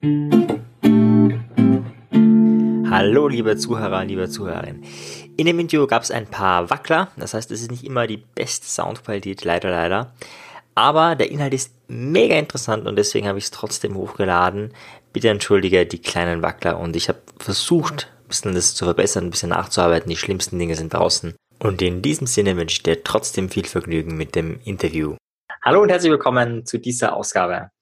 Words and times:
Hallo, 0.00 0.60
liebe 3.26 3.56
Zuhörer, 3.56 4.04
liebe 4.04 4.28
Zuhörerin. 4.28 4.84
In 5.36 5.46
dem 5.46 5.58
Interview 5.58 5.88
gab 5.88 6.04
es 6.04 6.12
ein 6.12 6.28
paar 6.28 6.70
Wackler, 6.70 7.08
das 7.16 7.34
heißt, 7.34 7.50
es 7.50 7.62
ist 7.62 7.72
nicht 7.72 7.82
immer 7.82 8.06
die 8.06 8.18
beste 8.18 8.68
Soundqualität, 8.68 9.44
leider, 9.44 9.70
leider. 9.70 10.12
Aber 10.76 11.16
der 11.16 11.32
Inhalt 11.32 11.52
ist 11.52 11.74
mega 11.88 12.36
interessant 12.36 12.86
und 12.86 12.94
deswegen 12.94 13.26
habe 13.26 13.38
ich 13.38 13.46
es 13.46 13.50
trotzdem 13.50 13.96
hochgeladen. 13.96 14.72
Bitte 15.12 15.30
entschuldige 15.30 15.84
die 15.84 16.00
kleinen 16.00 16.42
Wackler 16.42 16.78
und 16.78 16.94
ich 16.94 17.08
habe 17.08 17.18
versucht, 17.40 18.06
ein 18.22 18.28
bisschen 18.28 18.54
das 18.54 18.76
zu 18.76 18.84
verbessern, 18.84 19.24
ein 19.24 19.30
bisschen 19.30 19.48
nachzuarbeiten. 19.48 20.08
Die 20.08 20.16
schlimmsten 20.16 20.60
Dinge 20.60 20.76
sind 20.76 20.94
draußen. 20.94 21.34
Und 21.58 21.82
in 21.82 22.02
diesem 22.02 22.28
Sinne 22.28 22.56
wünsche 22.56 22.74
ich 22.74 22.84
dir 22.84 23.02
trotzdem 23.02 23.50
viel 23.50 23.64
Vergnügen 23.64 24.16
mit 24.16 24.36
dem 24.36 24.60
Interview. 24.62 25.16
Hallo 25.64 25.82
und 25.82 25.88
herzlich 25.88 26.12
willkommen 26.12 26.64
zu 26.64 26.78
dieser 26.78 27.16
Ausgabe. 27.16 27.72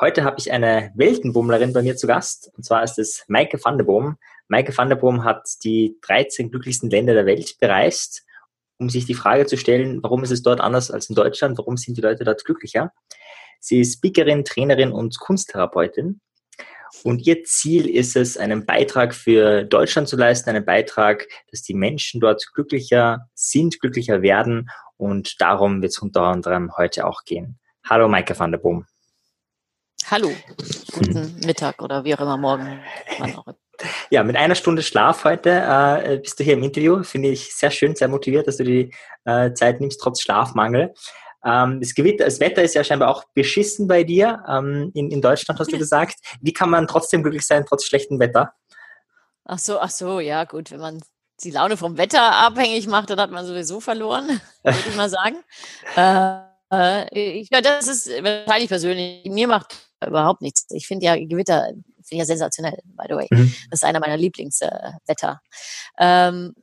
Heute 0.00 0.24
habe 0.24 0.40
ich 0.40 0.50
eine 0.50 0.90
Weltenbummlerin 0.96 1.72
bei 1.72 1.80
mir 1.80 1.96
zu 1.96 2.08
Gast, 2.08 2.50
und 2.56 2.64
zwar 2.64 2.82
ist 2.82 2.98
es 2.98 3.24
Maike 3.28 3.60
van 3.62 3.78
der 3.78 3.84
Boom. 3.84 4.16
Maike 4.48 4.76
van 4.76 4.88
der 4.88 4.96
Boom 4.96 5.22
hat 5.22 5.48
die 5.62 5.96
13 6.02 6.50
glücklichsten 6.50 6.90
Länder 6.90 7.14
der 7.14 7.26
Welt 7.26 7.56
bereist, 7.60 8.24
um 8.78 8.90
sich 8.90 9.06
die 9.06 9.14
Frage 9.14 9.46
zu 9.46 9.56
stellen, 9.56 10.02
warum 10.02 10.24
ist 10.24 10.32
es 10.32 10.42
dort 10.42 10.60
anders 10.60 10.90
als 10.90 11.08
in 11.08 11.14
Deutschland, 11.14 11.58
warum 11.58 11.76
sind 11.76 11.96
die 11.96 12.00
Leute 12.00 12.24
dort 12.24 12.44
glücklicher? 12.44 12.92
Sie 13.60 13.80
ist 13.80 13.94
Speakerin, 13.94 14.44
Trainerin 14.44 14.90
und 14.90 15.16
Kunsttherapeutin. 15.20 16.20
Und 17.04 17.24
ihr 17.24 17.44
Ziel 17.44 17.88
ist 17.88 18.16
es, 18.16 18.36
einen 18.36 18.66
Beitrag 18.66 19.14
für 19.14 19.62
Deutschland 19.62 20.08
zu 20.08 20.16
leisten, 20.16 20.50
einen 20.50 20.64
Beitrag, 20.64 21.28
dass 21.52 21.62
die 21.62 21.74
Menschen 21.74 22.20
dort 22.20 22.52
glücklicher 22.52 23.28
sind, 23.34 23.78
glücklicher 23.78 24.22
werden. 24.22 24.70
Und 24.96 25.40
darum 25.40 25.82
wird 25.82 25.92
es 25.92 25.98
unter 26.00 26.22
anderem 26.22 26.76
heute 26.76 27.06
auch 27.06 27.22
gehen. 27.24 27.60
Hallo 27.84 28.08
Maike 28.08 28.36
van 28.36 28.50
der 28.50 28.58
Boom. 28.58 28.86
Hallo, 30.10 30.30
guten 30.92 31.34
Mittag 31.46 31.80
oder 31.80 32.04
wie 32.04 32.14
auch 32.14 32.20
immer 32.20 32.36
morgen. 32.36 32.80
Ja, 34.10 34.22
mit 34.22 34.36
einer 34.36 34.54
Stunde 34.54 34.82
Schlaf 34.82 35.24
heute 35.24 35.50
äh, 35.50 36.18
bist 36.18 36.38
du 36.38 36.44
hier 36.44 36.54
im 36.54 36.62
Interview. 36.62 37.02
Finde 37.02 37.30
ich 37.30 37.54
sehr 37.54 37.70
schön, 37.70 37.96
sehr 37.96 38.08
motiviert, 38.08 38.46
dass 38.46 38.58
du 38.58 38.64
die 38.64 38.94
äh, 39.24 39.54
Zeit 39.54 39.80
nimmst, 39.80 40.00
trotz 40.00 40.20
Schlafmangel. 40.20 40.92
Ähm, 41.42 41.80
das, 41.80 41.94
Gewitter, 41.94 42.26
das 42.26 42.38
Wetter 42.38 42.62
ist 42.62 42.74
ja 42.74 42.84
scheinbar 42.84 43.08
auch 43.08 43.24
beschissen 43.32 43.88
bei 43.88 44.04
dir. 44.04 44.44
Ähm, 44.46 44.90
in, 44.94 45.10
in 45.10 45.22
Deutschland 45.22 45.58
hast 45.58 45.72
du 45.72 45.78
gesagt. 45.78 46.16
Wie 46.42 46.52
kann 46.52 46.68
man 46.68 46.86
trotzdem 46.86 47.22
glücklich 47.22 47.46
sein, 47.46 47.64
trotz 47.66 47.84
schlechtem 47.84 48.20
Wetter? 48.20 48.52
Ach 49.46 49.58
so, 49.58 49.80
ach 49.80 49.90
so, 49.90 50.20
ja, 50.20 50.44
gut. 50.44 50.70
Wenn 50.70 50.80
man 50.80 51.02
die 51.42 51.50
Laune 51.50 51.78
vom 51.78 51.96
Wetter 51.96 52.22
abhängig 52.22 52.86
macht, 52.88 53.08
dann 53.08 53.20
hat 53.20 53.30
man 53.30 53.46
sowieso 53.46 53.80
verloren, 53.80 54.40
würde 54.62 54.78
ich 54.86 54.96
mal 54.96 55.08
sagen. 55.08 55.36
Äh, 55.96 57.38
ich, 57.40 57.48
ja, 57.50 57.60
das 57.60 57.88
ist 57.88 58.08
wahrscheinlich 58.22 58.68
persönlich. 58.68 59.24
Mir 59.26 59.48
macht 59.48 59.74
überhaupt 60.06 60.42
nichts. 60.42 60.66
Ich 60.70 60.86
finde 60.86 61.06
ja 61.06 61.16
Gewitter 61.16 61.72
finde 62.04 62.20
ja 62.22 62.26
sensationell, 62.26 62.78
by 62.84 63.04
the 63.08 63.14
way. 63.14 63.28
Mhm. 63.30 63.54
Das 63.70 63.80
ist 63.80 63.84
einer 63.84 64.00
meiner 64.00 64.16
Lieblingswetter. 64.16 65.40
Äh, 65.96 66.28
ähm, 66.28 66.54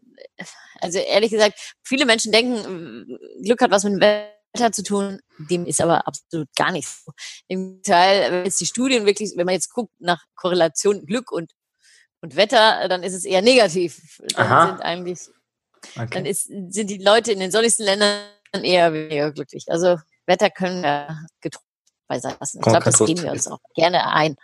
also 0.80 1.00
ehrlich 1.00 1.32
gesagt, 1.32 1.60
viele 1.84 2.06
Menschen 2.06 2.32
denken, 2.32 3.18
Glück 3.44 3.62
hat 3.62 3.72
was 3.72 3.84
mit 3.84 3.94
dem 3.94 4.02
Wetter 4.02 4.42
Wetter 4.54 4.72
zu 4.72 4.84
tun, 4.84 5.20
dem 5.50 5.66
ist 5.66 5.82
aber 5.82 6.08
absolut 6.08 6.48
gar 6.56 6.72
nicht 6.72 6.88
so. 6.88 7.12
Im 7.48 7.82
Teil, 7.84 8.32
wenn 8.32 8.46
jetzt 8.46 8.60
die 8.60 8.66
Studien 8.66 9.06
wirklich, 9.06 9.34
wenn 9.36 9.46
man 9.46 9.54
jetzt 9.54 9.72
guckt 9.72 9.94
nach 10.00 10.24
Korrelation 10.36 11.06
Glück 11.06 11.32
und, 11.32 11.52
und 12.22 12.36
Wetter, 12.36 12.88
dann 12.90 13.04
ist 13.04 13.14
es 13.14 13.26
eher 13.26 13.42
negativ. 13.42 14.20
Dann 14.36 14.48
Aha. 14.48 14.68
sind 14.68 14.82
eigentlich, 14.82 15.20
okay. 15.96 16.08
dann 16.12 16.26
ist, 16.26 16.46
sind 16.46 16.90
die 16.90 16.98
Leute 16.98 17.32
in 17.32 17.40
den 17.40 17.52
sonnigsten 17.52 17.86
Ländern 17.86 18.24
eher 18.62 18.94
weniger 18.94 19.32
glücklich. 19.32 19.66
Also 19.68 19.98
Wetter 20.26 20.50
können 20.50 20.84
wir 20.84 21.26
getroffen 21.40 21.71
bei 22.12 22.20
sein 22.20 22.36
lassen. 22.40 22.58
Ich 22.58 22.64
glaube, 22.64 22.84
das 22.84 23.00
geben 23.00 23.24
wir 23.24 23.32
uns 23.32 23.48
auch 23.48 23.60
gerne 23.74 24.08
ein. 24.08 24.36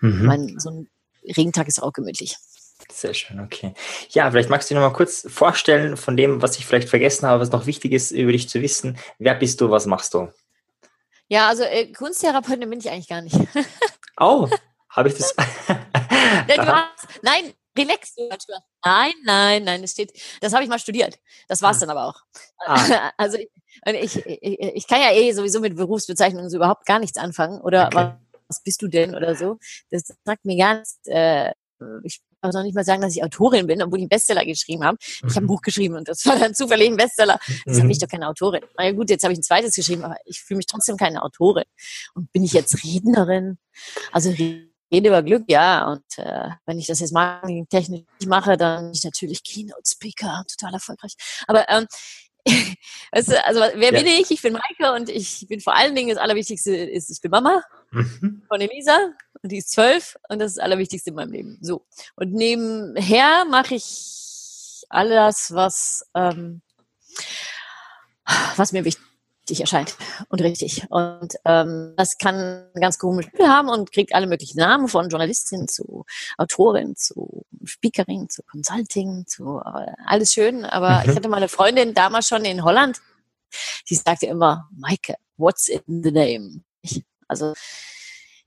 Mhm. 0.00 0.18
Ich 0.18 0.22
meine, 0.22 0.60
so 0.60 0.70
ein 0.70 0.88
Regentag 1.36 1.68
ist 1.68 1.82
auch 1.82 1.92
gemütlich. 1.92 2.36
Sehr 2.92 3.14
schön, 3.14 3.40
okay. 3.40 3.74
Ja, 4.10 4.30
vielleicht 4.30 4.50
magst 4.50 4.68
du 4.68 4.74
dir 4.74 4.80
noch 4.80 4.90
mal 4.90 4.96
kurz 4.96 5.26
vorstellen 5.28 5.96
von 5.96 6.16
dem, 6.16 6.42
was 6.42 6.58
ich 6.58 6.66
vielleicht 6.66 6.88
vergessen 6.88 7.26
habe, 7.26 7.40
was 7.40 7.50
noch 7.50 7.66
wichtig 7.66 7.92
ist, 7.92 8.10
über 8.10 8.32
dich 8.32 8.48
zu 8.48 8.60
wissen. 8.60 8.98
Wer 9.18 9.34
bist 9.34 9.60
du, 9.60 9.70
was 9.70 9.86
machst 9.86 10.14
du? 10.14 10.32
Ja, 11.28 11.48
also 11.48 11.62
äh, 11.64 11.92
Kunsttherapeutin 11.92 12.68
bin 12.68 12.78
ich 12.78 12.90
eigentlich 12.90 13.08
gar 13.08 13.22
nicht. 13.22 13.36
oh, 14.20 14.48
habe 14.90 15.08
ich 15.08 15.14
das? 15.14 15.34
ja, 16.48 16.90
nein, 17.22 17.52
relax. 17.76 18.14
Nein, 18.84 19.12
nein, 19.24 19.64
nein, 19.64 19.82
das 19.82 19.92
steht, 19.92 20.12
das 20.40 20.52
habe 20.52 20.62
ich 20.62 20.68
mal 20.68 20.78
studiert. 20.78 21.18
Das 21.48 21.62
war 21.62 21.70
es 21.70 21.78
ah. 21.78 21.80
dann 21.80 21.90
aber 21.90 22.06
auch. 22.06 22.20
Ah. 22.66 23.10
Also 23.16 23.38
ich, 23.38 23.50
ich, 23.84 24.24
ich, 24.26 24.86
kann 24.86 25.00
ja 25.00 25.12
eh 25.12 25.32
sowieso 25.32 25.60
mit 25.60 25.76
Berufsbezeichnungen 25.76 26.50
so 26.50 26.56
überhaupt 26.56 26.86
gar 26.86 26.98
nichts 26.98 27.18
anfangen. 27.18 27.60
Oder 27.60 27.86
okay. 27.86 28.12
was 28.48 28.62
bist 28.62 28.82
du 28.82 28.88
denn 28.88 29.14
oder 29.14 29.34
so? 29.34 29.58
Das 29.90 30.12
sagt 30.24 30.44
mir 30.44 30.56
gar 30.56 30.76
nichts. 30.76 31.00
Äh, 31.06 31.52
ich 32.04 32.20
auch 32.42 32.52
noch 32.52 32.62
nicht 32.62 32.74
mal 32.74 32.84
sagen, 32.84 33.02
dass 33.02 33.14
ich 33.14 33.22
Autorin 33.22 33.66
bin, 33.66 33.82
obwohl 33.82 33.98
ich 33.98 34.02
einen 34.02 34.08
Bestseller 34.08 34.44
geschrieben 34.44 34.84
habe. 34.84 34.98
Ich 35.00 35.22
habe 35.22 35.36
ein 35.36 35.42
mhm. 35.44 35.46
Buch 35.48 35.62
geschrieben 35.62 35.96
und 35.96 36.08
das 36.08 36.24
war 36.26 36.38
dann 36.38 36.54
zufällig 36.54 36.88
ein 36.88 36.96
Bestseller. 36.96 37.38
Das 37.64 37.80
habe 37.80 37.90
ich 37.90 37.98
mhm. 37.98 38.00
doch 38.00 38.08
keine 38.08 38.28
Autorin. 38.28 38.62
Na 38.76 38.84
ja, 38.84 38.92
gut, 38.92 39.10
jetzt 39.10 39.24
habe 39.24 39.32
ich 39.32 39.38
ein 39.38 39.42
zweites 39.42 39.74
geschrieben, 39.74 40.04
aber 40.04 40.16
ich 40.24 40.40
fühle 40.40 40.58
mich 40.58 40.66
trotzdem 40.66 40.96
keine 40.96 41.22
Autorin. 41.22 41.64
Und 42.14 42.32
bin 42.32 42.44
ich 42.44 42.52
jetzt 42.52 42.84
Rednerin? 42.84 43.58
Also 44.12 44.30
rede 44.30 45.08
über 45.08 45.22
Glück, 45.22 45.44
ja. 45.48 45.90
Und 45.90 46.04
äh, 46.18 46.50
wenn 46.66 46.78
ich 46.78 46.86
das 46.86 47.00
jetzt 47.00 47.12
marketingtechnisch 47.12 48.04
mache, 48.26 48.56
dann 48.56 48.84
bin 48.84 48.92
ich 48.94 49.04
natürlich 49.04 49.42
Keynote-Speaker, 49.42 50.44
total 50.48 50.74
erfolgreich. 50.74 51.14
Aber 51.46 51.68
ähm, 51.68 51.86
weißt 53.12 53.28
du, 53.28 53.44
also 53.44 53.60
wer 53.60 53.92
ja. 53.92 53.98
bin 53.98 54.06
ich? 54.06 54.30
Ich 54.30 54.42
bin 54.42 54.54
Maike 54.54 54.92
und 54.94 55.08
ich 55.08 55.46
bin 55.48 55.60
vor 55.60 55.74
allen 55.74 55.94
Dingen 55.94 56.10
das 56.10 56.18
Allerwichtigste 56.18 56.74
ist, 56.74 57.10
ich 57.10 57.20
bin 57.20 57.30
Mama 57.30 57.62
mhm. 57.90 58.42
von 58.48 58.60
Elisa 58.60 58.96
und 59.42 59.52
die 59.52 59.58
ist 59.58 59.70
zwölf 59.70 60.16
und 60.28 60.38
das 60.38 60.52
ist 60.52 60.56
das 60.58 60.64
Allerwichtigste 60.64 61.10
in 61.10 61.16
meinem 61.16 61.32
Leben. 61.32 61.58
So. 61.60 61.84
Und 62.14 62.32
nebenher 62.32 63.44
mache 63.46 63.74
ich 63.74 64.84
alles, 64.88 65.52
was, 65.52 66.06
ähm, 66.14 66.62
was 68.56 68.72
mir 68.72 68.84
wichtig 68.84 69.04
erscheint 69.54 69.96
und 70.28 70.40
richtig. 70.42 70.86
Und 70.90 71.34
ähm, 71.44 71.94
das 71.96 72.18
kann 72.18 72.68
ganz 72.74 72.98
komische 72.98 73.30
Titel 73.30 73.46
haben 73.46 73.68
und 73.68 73.92
kriegt 73.92 74.14
alle 74.14 74.26
möglichen 74.26 74.58
Namen 74.58 74.88
von 74.88 75.08
Journalistin 75.08 75.68
zu 75.68 76.04
Autorin 76.36 76.96
zu 76.96 77.44
Speakerin 77.64 78.28
zu 78.28 78.42
Consulting 78.42 79.26
zu 79.26 79.60
äh, 79.60 79.92
alles 80.06 80.32
schön. 80.32 80.64
Aber 80.64 81.02
mhm. 81.02 81.10
ich 81.10 81.16
hatte 81.16 81.28
mal 81.28 81.38
eine 81.38 81.48
Freundin 81.48 81.94
damals 81.94 82.28
schon 82.28 82.44
in 82.44 82.64
Holland, 82.64 83.00
die 83.88 83.94
sagte 83.94 84.26
immer, 84.26 84.68
Maike, 84.76 85.14
what's 85.36 85.68
in 85.68 86.02
the 86.02 86.10
name? 86.10 86.62
Ich, 86.82 87.04
also 87.28 87.54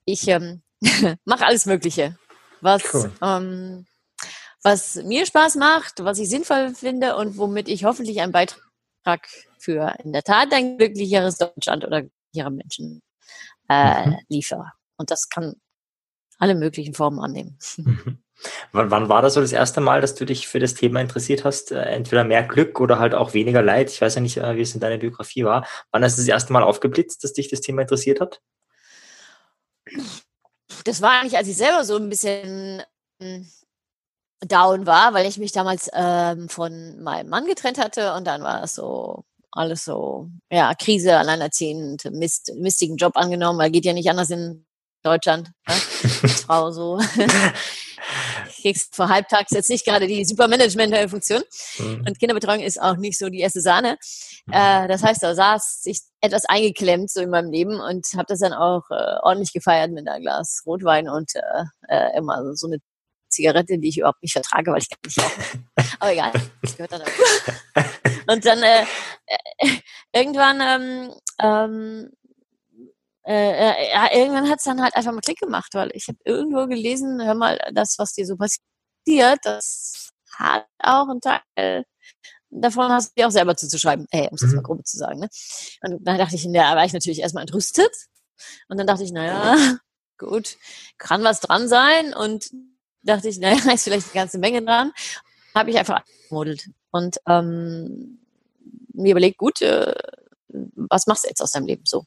ich 0.05 0.27
ähm, 0.27 0.61
mache 1.25 1.45
alles 1.45 1.65
Mögliche, 1.65 2.17
was 2.61 2.83
cool. 2.93 3.11
ähm, 3.21 3.85
was 4.61 4.95
mir 4.95 5.25
Spaß 5.25 5.55
macht, 5.55 6.03
was 6.03 6.19
ich 6.19 6.29
sinnvoll 6.29 6.75
finde 6.75 7.15
und 7.15 7.37
womit 7.37 7.69
ich 7.69 7.85
hoffentlich 7.85 8.19
einen 8.21 8.33
Beitrag 8.33 9.27
für 9.59 9.95
in 10.03 10.13
der 10.13 10.23
Tat 10.23 10.53
ein 10.53 10.77
glücklicheres 10.77 11.37
Deutschland 11.37 11.85
oder 11.85 12.03
glücklichere 12.03 12.51
Menschen 12.51 13.01
äh, 13.69 14.07
mhm. 14.07 14.17
liefere. 14.29 14.71
Und 14.97 15.11
das 15.11 15.29
kann 15.29 15.55
alle 16.39 16.55
möglichen 16.55 16.93
Formen 16.93 17.19
annehmen. 17.19 17.57
Mhm. 17.77 18.23
Wann, 18.71 18.89
wann, 18.89 19.09
war 19.09 19.21
das 19.21 19.33
so 19.33 19.41
das 19.41 19.51
erste 19.51 19.81
Mal, 19.81 19.99
dass 19.99 20.15
du 20.15 20.25
dich 20.25 20.47
für 20.47 20.59
das 20.59 20.73
Thema 20.73 21.01
interessiert 21.01 21.43
hast? 21.43 21.71
Äh, 21.73 21.81
entweder 21.81 22.23
mehr 22.23 22.43
Glück 22.43 22.79
oder 22.79 22.97
halt 22.97 23.13
auch 23.13 23.33
weniger 23.33 23.61
Leid. 23.61 23.89
Ich 23.89 23.99
weiß 23.99 24.15
ja 24.15 24.21
nicht, 24.21 24.37
äh, 24.37 24.55
wie 24.55 24.61
es 24.61 24.73
in 24.73 24.79
deiner 24.79 24.97
Biografie 24.97 25.43
war. 25.43 25.67
Wann 25.91 26.03
ist 26.03 26.17
das 26.17 26.27
erste 26.27 26.53
Mal 26.53 26.63
aufgeblitzt, 26.63 27.21
dass 27.23 27.33
dich 27.33 27.49
das 27.49 27.59
Thema 27.59 27.81
interessiert 27.81 28.21
hat? 28.21 28.41
Das 30.85 31.01
war 31.01 31.19
eigentlich, 31.19 31.37
als 31.37 31.49
ich 31.49 31.57
selber 31.57 31.83
so 31.83 31.97
ein 31.97 32.09
bisschen 32.09 32.81
hm, 33.21 33.45
down 34.41 34.85
war, 34.85 35.13
weil 35.13 35.27
ich 35.27 35.37
mich 35.37 35.51
damals 35.51 35.89
ähm, 35.93 36.47
von 36.47 37.01
meinem 37.01 37.29
Mann 37.29 37.45
getrennt 37.45 37.77
hatte 37.77 38.13
und 38.13 38.25
dann 38.25 38.41
war 38.41 38.63
es 38.63 38.75
so 38.75 39.25
alles 39.51 39.85
so, 39.85 40.29
ja, 40.51 40.73
Krise, 40.75 41.17
alleinerziehend, 41.17 42.05
Mist, 42.11 42.51
mistigen 42.55 42.97
Job 42.97 43.13
angenommen, 43.15 43.59
weil 43.59 43.71
geht 43.71 43.85
ja 43.85 43.93
nicht 43.93 44.09
anders 44.09 44.29
in 44.29 44.65
Deutschland, 45.03 45.51
ne? 45.67 45.75
als 46.23 46.41
Frau 46.45 46.71
so. 46.71 46.99
kriegst 48.61 48.95
vor 48.95 49.09
halbtags 49.09 49.51
jetzt 49.51 49.69
nicht 49.69 49.85
gerade 49.85 50.07
die 50.07 50.25
Supermanagement-Funktion. 50.25 51.41
Mhm. 51.79 52.05
Und 52.07 52.19
Kinderbetreuung 52.19 52.61
ist 52.61 52.81
auch 52.81 52.97
nicht 52.97 53.17
so 53.17 53.29
die 53.29 53.39
erste 53.39 53.61
Sahne. 53.61 53.97
Mhm. 54.45 54.53
Äh, 54.53 54.87
das 54.87 55.03
heißt, 55.03 55.23
da 55.23 55.33
saß 55.33 55.83
ich 55.85 56.01
etwas 56.21 56.45
eingeklemmt 56.45 57.09
so 57.09 57.21
in 57.21 57.29
meinem 57.29 57.51
Leben 57.51 57.79
und 57.79 58.05
habe 58.15 58.25
das 58.27 58.39
dann 58.39 58.53
auch 58.53 58.83
äh, 58.89 59.17
ordentlich 59.23 59.53
gefeiert 59.53 59.91
mit 59.91 60.07
einem 60.07 60.21
Glas 60.21 60.63
Rotwein 60.65 61.09
und 61.09 61.31
äh, 61.35 61.63
äh 61.87 62.17
immer 62.17 62.55
so 62.55 62.67
eine 62.67 62.79
Zigarette, 63.29 63.77
die 63.77 63.89
ich 63.89 63.97
überhaupt 63.97 64.21
nicht 64.21 64.33
vertrage, 64.33 64.71
weil 64.71 64.81
ich 64.81 64.89
gar 64.89 64.97
nicht 65.03 65.19
rauche. 65.19 65.41
Aber 65.99 66.11
egal, 66.11 66.31
das 66.61 66.75
gehört 66.75 66.91
dann 66.91 67.01
dazu. 67.01 67.91
Und 68.27 68.45
dann 68.45 68.61
äh, 68.61 68.85
äh, 69.57 69.77
irgendwann, 70.13 70.61
ähm, 70.61 71.13
ähm, 71.39 72.11
äh, 73.25 73.51
äh 73.51 73.91
ja, 73.91 74.13
irgendwann 74.13 74.49
hat 74.49 74.59
es 74.59 74.65
dann 74.65 74.81
halt 74.81 74.95
einfach 74.95 75.11
mal 75.11 75.21
Klick 75.21 75.39
gemacht, 75.39 75.73
weil 75.73 75.89
ich 75.93 76.07
habe 76.07 76.19
irgendwo 76.25 76.67
gelesen, 76.67 77.23
hör 77.23 77.35
mal, 77.35 77.59
das, 77.73 77.97
was 77.97 78.13
dir 78.13 78.25
so 78.25 78.35
passiert, 78.35 79.39
das 79.43 80.11
hat 80.37 80.65
auch 80.79 81.09
einen 81.09 81.21
Teil 81.21 81.85
davon 82.49 82.91
hast 82.91 83.09
du 83.09 83.21
dir 83.21 83.27
auch 83.27 83.31
selber 83.31 83.55
zuzuschreiben, 83.55 84.07
ey, 84.11 84.27
um 84.29 84.35
es 84.35 84.41
jetzt 84.41 84.53
mal 84.53 84.59
mhm. 84.59 84.63
grob 84.63 84.87
zu 84.87 84.97
sagen. 84.97 85.19
Ne? 85.19 85.29
Und 85.81 86.05
dann 86.05 86.17
dachte 86.17 86.35
ich, 86.35 86.43
der 86.51 86.75
war 86.75 86.85
ich 86.85 86.93
natürlich 86.93 87.19
erstmal 87.19 87.43
entrüstet. 87.43 87.91
Und 88.67 88.77
dann 88.77 88.87
dachte 88.87 89.03
ich, 89.03 89.11
naja, 89.11 89.55
gut, 90.17 90.57
kann 90.97 91.23
was 91.23 91.39
dran 91.39 91.67
sein 91.67 92.13
und 92.13 92.51
dachte 93.01 93.29
ich, 93.29 93.39
naja, 93.39 93.57
ist 93.73 93.83
vielleicht 93.83 94.07
eine 94.07 94.13
ganze 94.13 94.37
Menge 94.37 94.61
dran. 94.61 94.91
Habe 95.55 95.71
ich 95.71 95.77
einfach 95.77 96.03
gemodelt 96.27 96.69
und 96.91 97.17
ähm, 97.27 98.19
mir 98.93 99.11
überlegt, 99.11 99.37
gut, 99.37 99.61
äh, 99.61 99.93
was 100.49 101.07
machst 101.07 101.23
du 101.23 101.27
jetzt 101.27 101.41
aus 101.41 101.51
deinem 101.51 101.67
Leben 101.67 101.83
so? 101.85 102.05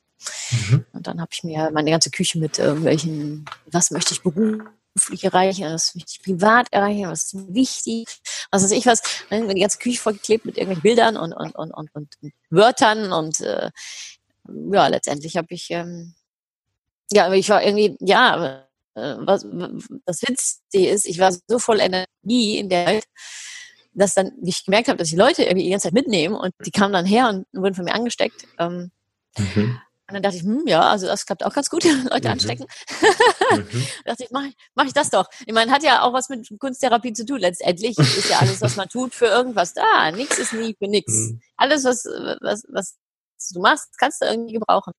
Mhm. 0.51 0.85
Und 0.93 1.07
dann 1.07 1.21
habe 1.21 1.31
ich 1.33 1.45
mir 1.45 1.71
meine 1.73 1.91
ganze 1.91 2.11
Küche 2.11 2.39
mit 2.39 2.59
irgendwelchen, 2.59 3.45
was 3.67 3.91
möchte 3.91 4.15
ich 4.15 4.23
beruflich 4.23 5.25
erreichen, 5.25 5.65
was 5.65 5.95
möchte 5.95 6.13
ich 6.13 6.23
privat 6.23 6.73
erreichen, 6.73 7.09
was 7.09 7.25
ist 7.25 7.35
mir 7.35 7.55
wichtig, 7.55 8.07
was 8.51 8.63
weiß 8.63 8.73
ich 8.73 8.87
was, 8.87 9.03
wenn 9.29 9.49
die 9.49 9.61
ganze 9.61 9.79
Küche 9.79 10.01
vollgeklebt 10.01 10.45
mit 10.45 10.57
irgendwelchen 10.57 10.83
Bildern 10.83 11.17
und, 11.17 11.33
und, 11.33 11.55
und, 11.55 11.73
und, 11.73 11.95
und 11.95 12.17
Wörtern 12.51 13.13
und 13.13 13.41
äh, 13.41 13.71
ja, 14.73 14.87
letztendlich 14.89 15.37
habe 15.37 15.49
ich, 15.51 15.71
ähm, 15.71 16.15
ja, 17.13 17.33
ich 17.33 17.49
war 17.49 17.63
irgendwie, 17.63 17.97
ja, 18.01 18.67
äh, 18.95 19.17
was, 19.19 19.47
das 20.05 20.23
Witzige 20.23 20.91
ist, 20.91 21.07
ich 21.07 21.19
war 21.19 21.33
so 21.47 21.59
voll 21.59 21.81
Energie 21.81 22.59
in 22.59 22.69
der 22.69 22.87
Welt, 22.87 23.05
dass 23.95 24.15
dann 24.15 24.33
ich 24.43 24.65
gemerkt 24.65 24.89
habe, 24.89 24.99
dass 24.99 25.09
die 25.09 25.17
Leute 25.17 25.43
irgendwie 25.45 25.65
die 25.65 25.71
ganze 25.71 25.89
Zeit 25.89 25.95
mitnehmen 25.95 26.35
und 26.35 26.53
die 26.65 26.71
kamen 26.71 26.93
dann 26.93 27.07
her 27.07 27.29
und 27.29 27.47
wurden 27.53 27.75
von 27.75 27.85
mir 27.85 27.95
angesteckt. 27.95 28.47
Ähm, 28.59 28.91
mhm. 29.37 29.81
Und 30.09 30.17
dann 30.17 30.23
dachte 30.23 30.37
ich, 30.37 30.43
hm, 30.43 30.67
ja, 30.67 30.83
also 30.91 31.07
das 31.07 31.25
klappt 31.25 31.45
auch 31.45 31.55
ganz 31.55 31.71
gut, 31.71 31.85
Leute 32.11 32.29
mhm. 32.29 32.33
anstecken. 32.33 32.67
mhm. 33.51 33.87
dachte 34.05 34.25
ich, 34.25 34.31
mach, 34.31 34.45
mach 34.75 34.85
ich 34.85 34.93
das 34.93 35.11
doch. 35.11 35.27
Ich 35.47 35.55
meine, 35.55 35.71
hat 35.71 35.83
ja 35.83 36.03
auch 36.03 36.13
was 36.13 36.29
mit 36.29 36.47
Kunsttherapie 36.59 37.13
zu 37.13 37.25
tun. 37.25 37.39
Letztendlich 37.39 37.99
ist 37.99 38.29
ja 38.29 38.39
alles, 38.39 38.61
was 38.61 38.77
man 38.77 38.89
tut, 38.89 39.15
für 39.15 39.27
irgendwas 39.27 39.75
da. 39.75 40.11
Nichts 40.11 40.39
ist 40.39 40.53
nie 40.53 40.75
für 40.79 40.89
nichts. 40.89 41.15
Mhm. 41.15 41.41
Alles, 41.57 41.85
was, 41.85 42.05
was, 42.05 42.65
was 42.69 42.99
du 43.53 43.61
machst, 43.61 43.99
kannst 43.99 44.21
du 44.21 44.27
irgendwie 44.27 44.55
gebrauchen. 44.55 44.93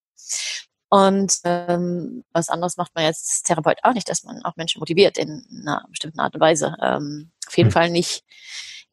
Und 0.94 1.40
ähm, 1.44 2.24
was 2.34 2.50
anderes 2.50 2.78
macht 2.78 2.94
man 2.94 3.06
jetzt 3.06 3.28
als 3.28 3.42
Therapeut 3.42 3.80
auch 3.82 3.94
nicht, 3.94 4.08
dass 4.08 4.24
man 4.26 4.44
auch 4.44 4.56
Menschen 4.58 4.78
motiviert 4.78 5.18
in 5.18 5.44
einer 5.62 5.88
bestimmten 5.90 6.20
Art 6.20 6.36
und 6.36 6.42
Weise. 6.42 6.76
Ähm, 6.84 7.32
auf 7.48 7.58
jeden 7.58 7.70
mhm. 7.70 7.74
Fall 7.74 7.90
nicht 7.90 8.24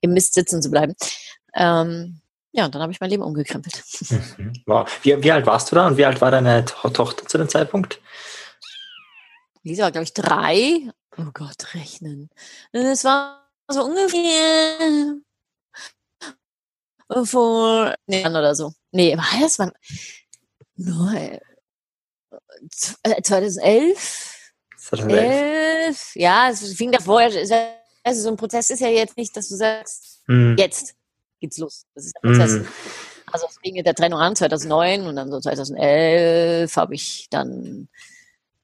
im 0.00 0.14
Mist 0.14 0.32
sitzen 0.32 0.62
zu 0.62 0.70
bleiben. 0.70 0.94
Ähm, 1.54 2.22
ja, 2.52 2.64
und 2.64 2.74
dann 2.74 2.80
habe 2.80 2.90
ich 2.90 3.00
mein 3.00 3.10
Leben 3.10 3.22
umgekrempelt. 3.22 3.84
Mhm. 4.38 4.54
Wow. 4.64 4.88
Wie, 5.02 5.22
wie 5.22 5.30
alt 5.30 5.44
warst 5.44 5.70
du 5.70 5.76
da 5.76 5.88
und 5.88 5.98
wie 5.98 6.06
alt 6.06 6.22
war 6.22 6.30
deine 6.30 6.64
to 6.64 6.88
Tochter 6.88 7.26
zu 7.26 7.36
dem 7.36 7.50
Zeitpunkt? 7.50 8.00
Lisa 9.62 9.82
war, 9.82 9.92
glaube 9.92 10.04
ich, 10.04 10.14
drei. 10.14 10.90
Oh 11.18 11.30
Gott, 11.34 11.74
rechnen. 11.74 12.30
Es 12.72 13.04
war 13.04 13.46
so 13.68 13.84
ungefähr 13.84 15.18
vor 17.24 17.94
nee, 18.06 18.26
oder 18.26 18.54
so. 18.54 18.72
Nee, 18.90 19.18
war 19.18 19.38
das? 19.38 19.58
War, 19.58 19.70
2011? 22.70 24.52
2011? 24.76 26.12
Ja, 26.14 26.48
es 26.50 26.74
fing 26.74 26.92
davor. 26.92 27.20
Also 28.02 28.22
so 28.22 28.28
ein 28.30 28.36
Prozess 28.36 28.70
ist 28.70 28.80
ja 28.80 28.88
jetzt 28.88 29.16
nicht, 29.16 29.36
dass 29.36 29.48
du 29.48 29.56
sagst, 29.56 30.22
mm. 30.26 30.54
jetzt 30.56 30.94
geht's 31.40 31.58
los. 31.58 31.84
Das 31.94 32.06
ist 32.06 32.14
der 32.16 32.28
Prozess. 32.28 32.52
Mm. 32.52 32.66
Also 33.32 33.46
es 33.48 33.58
fing 33.62 33.74
mit 33.74 33.86
der 33.86 33.94
Trennung 33.94 34.20
an 34.20 34.34
2009 34.34 35.06
und 35.06 35.16
dann 35.16 35.30
so 35.30 35.40
2011 35.40 36.74
habe 36.76 36.94
ich 36.94 37.28
dann 37.30 37.88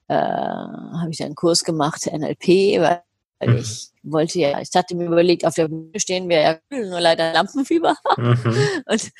äh, 0.08 0.14
habe 0.14 1.08
ich 1.10 1.18
dann 1.18 1.26
einen 1.26 1.34
Kurs 1.34 1.64
gemacht 1.64 2.06
NLP, 2.06 2.80
weil 2.80 3.02
mhm. 3.44 3.58
ich 3.58 3.90
wollte 4.02 4.38
ja, 4.38 4.60
ich 4.60 4.70
hatte 4.74 4.94
mir 4.94 5.06
überlegt, 5.06 5.44
auf 5.44 5.54
der 5.54 5.68
Bühne 5.68 5.98
stehen 5.98 6.28
wir 6.28 6.40
ja 6.40 6.58
nur 6.70 7.00
leider 7.00 7.32
Lampenfieber 7.32 7.96
mhm. 8.16 8.38
und 8.86 9.10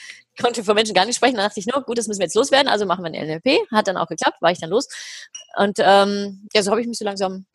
konnte 0.40 0.64
vor 0.64 0.74
Menschen 0.74 0.94
gar 0.94 1.04
nicht 1.04 1.16
sprechen. 1.16 1.36
Dann 1.36 1.46
dachte 1.46 1.60
ich, 1.60 1.66
no, 1.66 1.80
gut, 1.82 1.98
das 1.98 2.08
müssen 2.08 2.20
wir 2.20 2.26
jetzt 2.26 2.36
loswerden, 2.36 2.68
also 2.68 2.86
machen 2.86 3.04
wir 3.04 3.12
ein 3.12 3.26
NLP. 3.26 3.70
Hat 3.70 3.88
dann 3.88 3.96
auch 3.96 4.08
geklappt, 4.08 4.40
war 4.40 4.50
ich 4.50 4.60
dann 4.60 4.70
los. 4.70 4.88
Und 5.56 5.78
ähm, 5.78 6.46
ja, 6.54 6.62
so 6.62 6.70
habe 6.70 6.80
ich 6.80 6.86
mich 6.86 6.98
so 6.98 7.04
langsam 7.04 7.46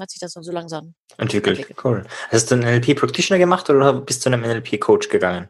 hat 0.00 0.10
sich 0.10 0.20
das 0.20 0.32
dann 0.34 0.42
so 0.42 0.52
langsam 0.52 0.94
entwickelt. 1.18 1.58
entwickelt. 1.58 1.84
Cool. 1.84 2.04
Hast 2.30 2.50
du 2.50 2.56
einen 2.56 2.64
NLP 2.64 2.98
Practitioner 2.98 3.38
gemacht 3.38 3.68
oder 3.70 3.92
bist 3.92 4.20
du 4.20 4.30
zu 4.30 4.34
einem 4.34 4.42
NLP 4.42 4.80
Coach 4.80 5.08
gegangen? 5.08 5.48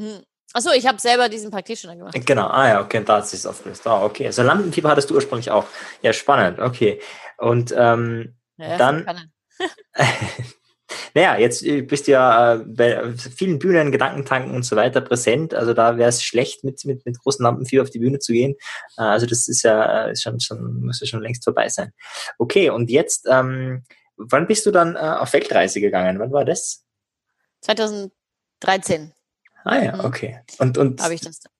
Hm. 0.00 0.22
Achso, 0.54 0.70
ich 0.72 0.86
habe 0.86 1.00
selber 1.00 1.28
diesen 1.28 1.50
Practitioner 1.50 1.96
gemacht. 1.96 2.26
Genau, 2.26 2.46
ah 2.48 2.68
ja, 2.68 2.80
okay, 2.82 3.02
da 3.04 3.16
hat 3.16 3.28
sich 3.28 3.46
aufgelöst. 3.46 3.86
Ah, 3.86 4.04
okay. 4.04 4.26
Also 4.26 4.42
Lampenfieber 4.42 4.90
hattest 4.90 5.08
du 5.08 5.14
ursprünglich 5.14 5.50
auch. 5.50 5.66
Ja, 6.02 6.12
spannend, 6.12 6.58
okay. 6.58 7.00
Und 7.38 7.74
ähm, 7.76 8.36
ja, 8.58 8.76
dann. 8.76 9.32
Naja, 11.14 11.38
jetzt 11.38 11.62
äh, 11.62 11.82
bist 11.82 12.06
du 12.06 12.12
ja 12.12 12.54
äh, 12.54 12.58
bei 12.58 13.12
vielen 13.14 13.58
Bühnen, 13.58 13.92
Gedankentanken 13.92 14.54
und 14.54 14.64
so 14.64 14.76
weiter 14.76 15.00
präsent. 15.00 15.54
Also 15.54 15.74
da 15.74 15.96
wäre 15.96 16.08
es 16.08 16.22
schlecht, 16.22 16.64
mit, 16.64 16.84
mit, 16.84 17.04
mit 17.06 17.18
großen 17.18 17.42
Lampenfieber 17.42 17.82
auf 17.82 17.90
die 17.90 17.98
Bühne 17.98 18.18
zu 18.18 18.32
gehen. 18.32 18.54
Äh, 18.96 19.02
also 19.02 19.26
das 19.26 19.48
ist 19.48 19.62
ja 19.62 20.04
ist 20.06 20.22
schon, 20.22 20.40
schon, 20.40 20.84
muss 20.84 21.00
ja 21.00 21.06
schon 21.06 21.22
längst 21.22 21.44
vorbei 21.44 21.68
sein. 21.68 21.92
Okay, 22.38 22.70
und 22.70 22.90
jetzt, 22.90 23.26
ähm, 23.30 23.84
wann 24.16 24.46
bist 24.46 24.66
du 24.66 24.70
dann 24.70 24.96
äh, 24.96 24.98
auf 24.98 25.32
Weltreise 25.32 25.80
gegangen? 25.80 26.18
Wann 26.18 26.32
war 26.32 26.44
das? 26.44 26.84
2013. 27.62 29.12
Ah 29.64 29.82
ja, 29.82 29.96
mhm. 29.96 30.04
okay. 30.04 30.40
Und, 30.58 30.78
und 30.78 31.02
habe 31.02 31.14
ich 31.14 31.20
das 31.20 31.40
dann 31.40 31.52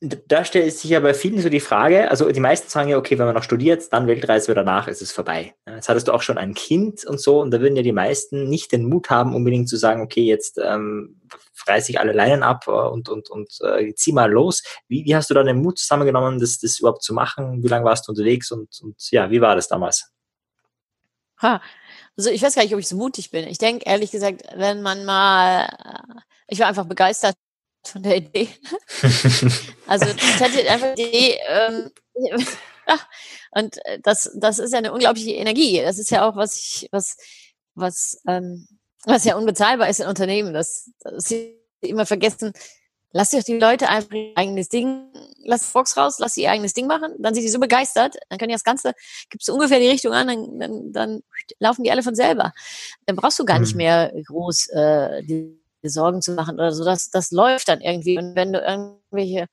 da 0.00 0.44
stellt 0.44 0.72
sich 0.74 0.90
ja 0.90 1.00
bei 1.00 1.12
vielen 1.12 1.40
so 1.40 1.48
die 1.48 1.58
Frage, 1.58 2.08
also 2.08 2.30
die 2.30 2.38
meisten 2.38 2.68
sagen 2.68 2.88
ja, 2.88 2.98
okay, 2.98 3.18
wenn 3.18 3.26
man 3.26 3.34
noch 3.34 3.42
studiert, 3.42 3.92
dann 3.92 4.06
Weltreise 4.06 4.52
oder 4.52 4.62
danach 4.62 4.86
ist 4.86 5.02
es 5.02 5.10
vorbei. 5.10 5.56
Jetzt 5.66 5.88
hattest 5.88 6.06
du 6.06 6.12
auch 6.12 6.22
schon 6.22 6.38
ein 6.38 6.54
Kind 6.54 7.04
und 7.04 7.20
so 7.20 7.40
und 7.40 7.50
da 7.50 7.60
würden 7.60 7.74
ja 7.74 7.82
die 7.82 7.92
meisten 7.92 8.48
nicht 8.48 8.70
den 8.70 8.88
Mut 8.88 9.10
haben, 9.10 9.34
unbedingt 9.34 9.68
zu 9.68 9.76
sagen, 9.76 10.00
okay, 10.00 10.22
jetzt 10.22 10.58
ähm, 10.58 11.20
reiße 11.66 11.90
ich 11.90 11.98
alle 11.98 12.12
Leinen 12.12 12.44
ab 12.44 12.68
und, 12.68 13.08
und, 13.08 13.28
und 13.28 13.48
äh, 13.60 13.92
zieh 13.94 14.12
mal 14.12 14.30
los. 14.30 14.62
Wie, 14.86 15.04
wie 15.04 15.16
hast 15.16 15.30
du 15.30 15.34
da 15.34 15.42
den 15.42 15.60
Mut 15.60 15.78
zusammengenommen, 15.78 16.38
das, 16.38 16.60
das 16.60 16.78
überhaupt 16.78 17.02
zu 17.02 17.12
machen? 17.12 17.64
Wie 17.64 17.68
lange 17.68 17.84
warst 17.84 18.06
du 18.06 18.12
unterwegs 18.12 18.52
und, 18.52 18.68
und 18.80 18.96
ja, 19.10 19.32
wie 19.32 19.40
war 19.40 19.56
das 19.56 19.66
damals? 19.66 20.12
Ha. 21.42 21.60
Also 22.16 22.30
ich 22.30 22.42
weiß 22.42 22.54
gar 22.54 22.62
nicht, 22.62 22.74
ob 22.74 22.80
ich 22.80 22.88
so 22.88 22.96
mutig 22.96 23.32
bin. 23.32 23.48
Ich 23.48 23.58
denke 23.58 23.84
ehrlich 23.84 24.12
gesagt, 24.12 24.42
wenn 24.54 24.80
man 24.82 25.04
mal, 25.04 25.64
äh, 25.64 26.20
ich 26.46 26.60
war 26.60 26.68
einfach 26.68 26.86
begeistert 26.86 27.34
von 27.84 28.02
der 28.02 28.16
Idee. 28.16 28.48
also 29.86 30.06
ich 30.06 30.40
hatte 30.40 30.70
einfach 30.70 30.94
die 30.94 31.02
Idee, 31.02 31.38
ähm, 31.48 31.90
und 33.52 33.76
äh, 33.84 33.98
das, 34.02 34.30
das 34.36 34.58
ist 34.58 34.72
ja 34.72 34.78
eine 34.78 34.92
unglaubliche 34.92 35.32
Energie. 35.32 35.80
Das 35.80 35.98
ist 35.98 36.10
ja 36.10 36.28
auch, 36.28 36.36
was 36.36 36.56
ich, 36.56 36.88
was, 36.92 37.16
was, 37.74 38.20
ähm, 38.26 38.66
was 39.04 39.24
ja 39.24 39.36
unbezahlbar 39.36 39.88
ist 39.88 40.00
in 40.00 40.08
Unternehmen, 40.08 40.52
dass, 40.52 40.90
dass 41.00 41.24
sie 41.24 41.56
immer 41.80 42.06
vergessen, 42.06 42.52
lass 43.12 43.30
doch 43.30 43.42
die 43.42 43.58
Leute 43.58 43.88
einfach 43.88 44.12
ihr 44.12 44.32
eigenes 44.36 44.68
Ding, 44.68 45.12
lass 45.44 45.72
Box 45.72 45.96
raus, 45.96 46.18
lass 46.18 46.34
sie 46.34 46.42
ihr 46.42 46.50
eigenes 46.50 46.74
Ding 46.74 46.86
machen, 46.86 47.14
dann 47.18 47.34
sind 47.34 47.44
die 47.44 47.48
so 47.48 47.60
begeistert, 47.60 48.16
dann 48.28 48.38
können 48.38 48.50
die 48.50 48.54
das 48.54 48.64
Ganze, 48.64 48.92
gibst 49.30 49.48
du 49.48 49.54
ungefähr 49.54 49.78
die 49.78 49.88
Richtung 49.88 50.12
an, 50.12 50.26
dann, 50.26 50.58
dann, 50.58 50.92
dann 50.92 51.20
laufen 51.58 51.84
die 51.84 51.90
alle 51.90 52.02
von 52.02 52.14
selber. 52.14 52.52
Dann 53.06 53.16
brauchst 53.16 53.38
du 53.38 53.44
gar 53.44 53.58
nicht 53.58 53.74
mhm. 53.74 53.78
mehr 53.78 54.12
groß 54.26 54.68
äh, 54.70 55.22
die 55.22 55.58
Sorgen 55.82 56.22
zu 56.22 56.32
machen 56.32 56.54
oder 56.54 56.72
so. 56.72 56.84
Das, 56.84 57.10
das 57.10 57.30
läuft 57.30 57.68
dann 57.68 57.80
irgendwie. 57.80 58.18
Und 58.18 58.34
wenn 58.34 58.52
du 58.52 58.60
irgendwelche 58.60 59.46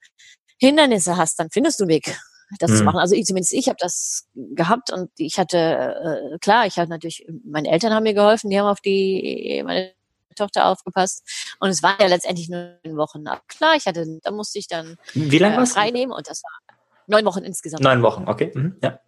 Hindernisse 0.57 1.17
hast, 1.17 1.39
dann 1.39 1.49
findest 1.51 1.79
du 1.79 1.83
einen 1.83 1.89
Weg, 1.89 2.17
das 2.59 2.71
mhm. 2.71 2.77
zu 2.77 2.83
machen. 2.83 2.99
Also 2.99 3.15
ich, 3.15 3.25
zumindest 3.25 3.53
ich 3.53 3.67
habe 3.67 3.77
das 3.79 4.27
gehabt 4.35 4.91
und 4.91 5.09
ich 5.17 5.37
hatte, 5.37 5.57
äh, 5.57 6.37
klar, 6.39 6.65
ich 6.65 6.77
hatte 6.77 6.89
natürlich, 6.89 7.25
meine 7.45 7.69
Eltern 7.69 7.93
haben 7.93 8.03
mir 8.03 8.13
geholfen, 8.13 8.49
die 8.49 8.59
haben 8.59 8.67
auf 8.67 8.81
die, 8.81 9.61
meine 9.65 9.93
Tochter 10.35 10.67
aufgepasst. 10.67 11.23
Und 11.59 11.69
es 11.69 11.81
war 11.81 11.99
ja 11.99 12.07
letztendlich 12.07 12.49
nur 12.49 12.77
neun 12.83 12.97
Wochen. 12.97 13.27
Aber 13.27 13.41
klar, 13.47 13.75
ich 13.75 13.85
hatte, 13.85 14.19
da 14.21 14.31
musste 14.31 14.59
ich 14.59 14.67
dann 14.67 14.97
Wie 15.13 15.37
lange 15.37 15.61
äh, 15.61 15.65
frei 15.65 15.91
nehmen 15.91 16.11
und 16.11 16.29
das 16.29 16.43
war 16.43 16.75
neun 17.07 17.25
Wochen 17.25 17.43
insgesamt. 17.43 17.83
Neun 17.83 18.01
Wochen, 18.01 18.27
okay. 18.27 18.51
Mhm, 18.53 18.77
ja. 18.81 18.99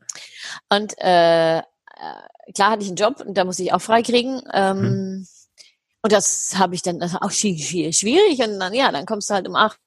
Und 0.69 0.97
äh, 0.99 1.57
äh 1.59 1.61
klar 2.53 2.71
hatte 2.71 2.83
ich 2.83 2.87
einen 2.87 2.95
Job 2.95 3.21
und 3.25 3.37
da 3.37 3.43
musste 3.43 3.63
ich 3.63 3.73
auch 3.73 3.81
frei 3.81 4.01
kriegen. 4.01 4.41
Ähm, 4.53 4.81
mhm. 4.81 5.27
Und 6.01 6.11
das 6.11 6.55
habe 6.57 6.75
ich 6.75 6.81
dann, 6.81 6.99
das 6.99 7.13
war 7.13 7.23
auch 7.23 7.31
schwierig. 7.31 8.39
Und 8.39 8.59
dann, 8.59 8.73
ja, 8.73 8.91
dann 8.91 9.05
kommst 9.05 9.29
du 9.29 9.33
halt 9.33 9.47
um 9.47 9.55
acht. 9.55 9.79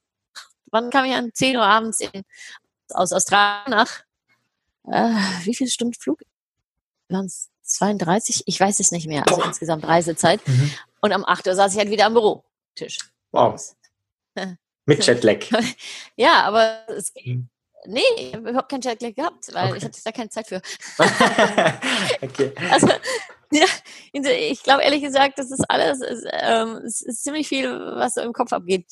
Wann 0.71 0.91
kam 0.91 1.05
ich 1.05 1.15
an? 1.15 1.31
Zehn 1.33 1.57
Uhr 1.57 1.65
abends 1.65 2.01
in, 2.01 2.23
aus 2.91 3.13
Australien 3.13 3.71
nach, 3.71 4.03
äh, 4.89 5.15
wie 5.45 5.55
viele 5.55 5.71
Stunden 5.71 5.95
Flug? 5.95 6.21
Waren 7.09 7.27
es 7.27 7.49
32? 7.63 8.45
Ich 8.47 8.61
weiß 8.61 8.81
es 8.81 8.93
nicht 8.93 9.07
mehr. 9.07 9.27
Also 9.27 9.43
insgesamt 9.43 9.85
Reisezeit. 9.85 10.47
Mhm. 10.47 10.73
Und 11.01 11.15
um 11.15 11.25
acht 11.25 11.47
Uhr 11.47 11.55
saß 11.55 11.73
ich 11.73 11.79
halt 11.79 11.91
wieder 11.91 12.07
am 12.07 12.15
Bürotisch. 12.15 12.99
Wow. 13.33 13.61
Mit 14.87 15.07
Jetlag. 15.07 15.47
ja, 16.17 16.43
aber 16.45 16.85
es, 16.89 17.13
mhm. 17.25 17.49
Nee, 17.87 18.01
ich 18.17 18.35
habe 18.35 18.51
überhaupt 18.51 18.69
keinen 18.71 18.83
Jetlag 18.83 19.15
gehabt, 19.15 19.55
weil 19.55 19.69
okay. 19.69 19.79
ich 19.79 19.85
hatte 19.85 20.01
da 20.05 20.13
keine 20.13 20.29
Zeit 20.29 20.47
für. 20.49 20.61
okay. 22.21 22.53
Also, 22.71 22.89
ja, 23.53 23.67
ich 24.13 24.63
glaube 24.63 24.83
ehrlich 24.83 25.03
gesagt, 25.03 25.39
das 25.39 25.51
ist 25.51 25.65
alles, 25.69 26.01
ist, 26.01 26.27
ähm, 26.33 26.77
es 26.85 27.01
ist 27.01 27.23
ziemlich 27.25 27.49
viel, 27.49 27.71
was 27.71 28.15
so 28.15 28.21
im 28.21 28.33
Kopf 28.33 28.53
abgeht. 28.53 28.87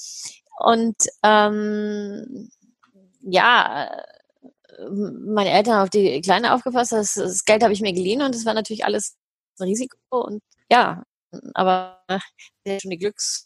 Und 0.59 0.97
ähm, 1.23 2.51
ja, 3.23 3.91
meine 4.89 5.51
Eltern 5.51 5.75
haben 5.75 5.83
auf 5.85 5.91
die 5.91 6.21
Kleine 6.21 6.55
aufgepasst, 6.55 6.93
das, 6.93 7.15
das 7.15 7.45
Geld 7.45 7.63
habe 7.63 7.73
ich 7.73 7.81
mir 7.81 7.93
geliehen 7.93 8.23
und 8.23 8.35
das 8.35 8.45
war 8.45 8.55
natürlich 8.55 8.85
alles 8.85 9.17
ein 9.59 9.65
Risiko 9.65 9.99
und 10.11 10.43
ja, 10.71 11.05
aber 11.55 12.01
der 12.65 12.81
schon 12.81 12.91
die 12.91 12.99
Glücks 12.99 13.45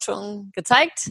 gezeigt. 0.54 1.10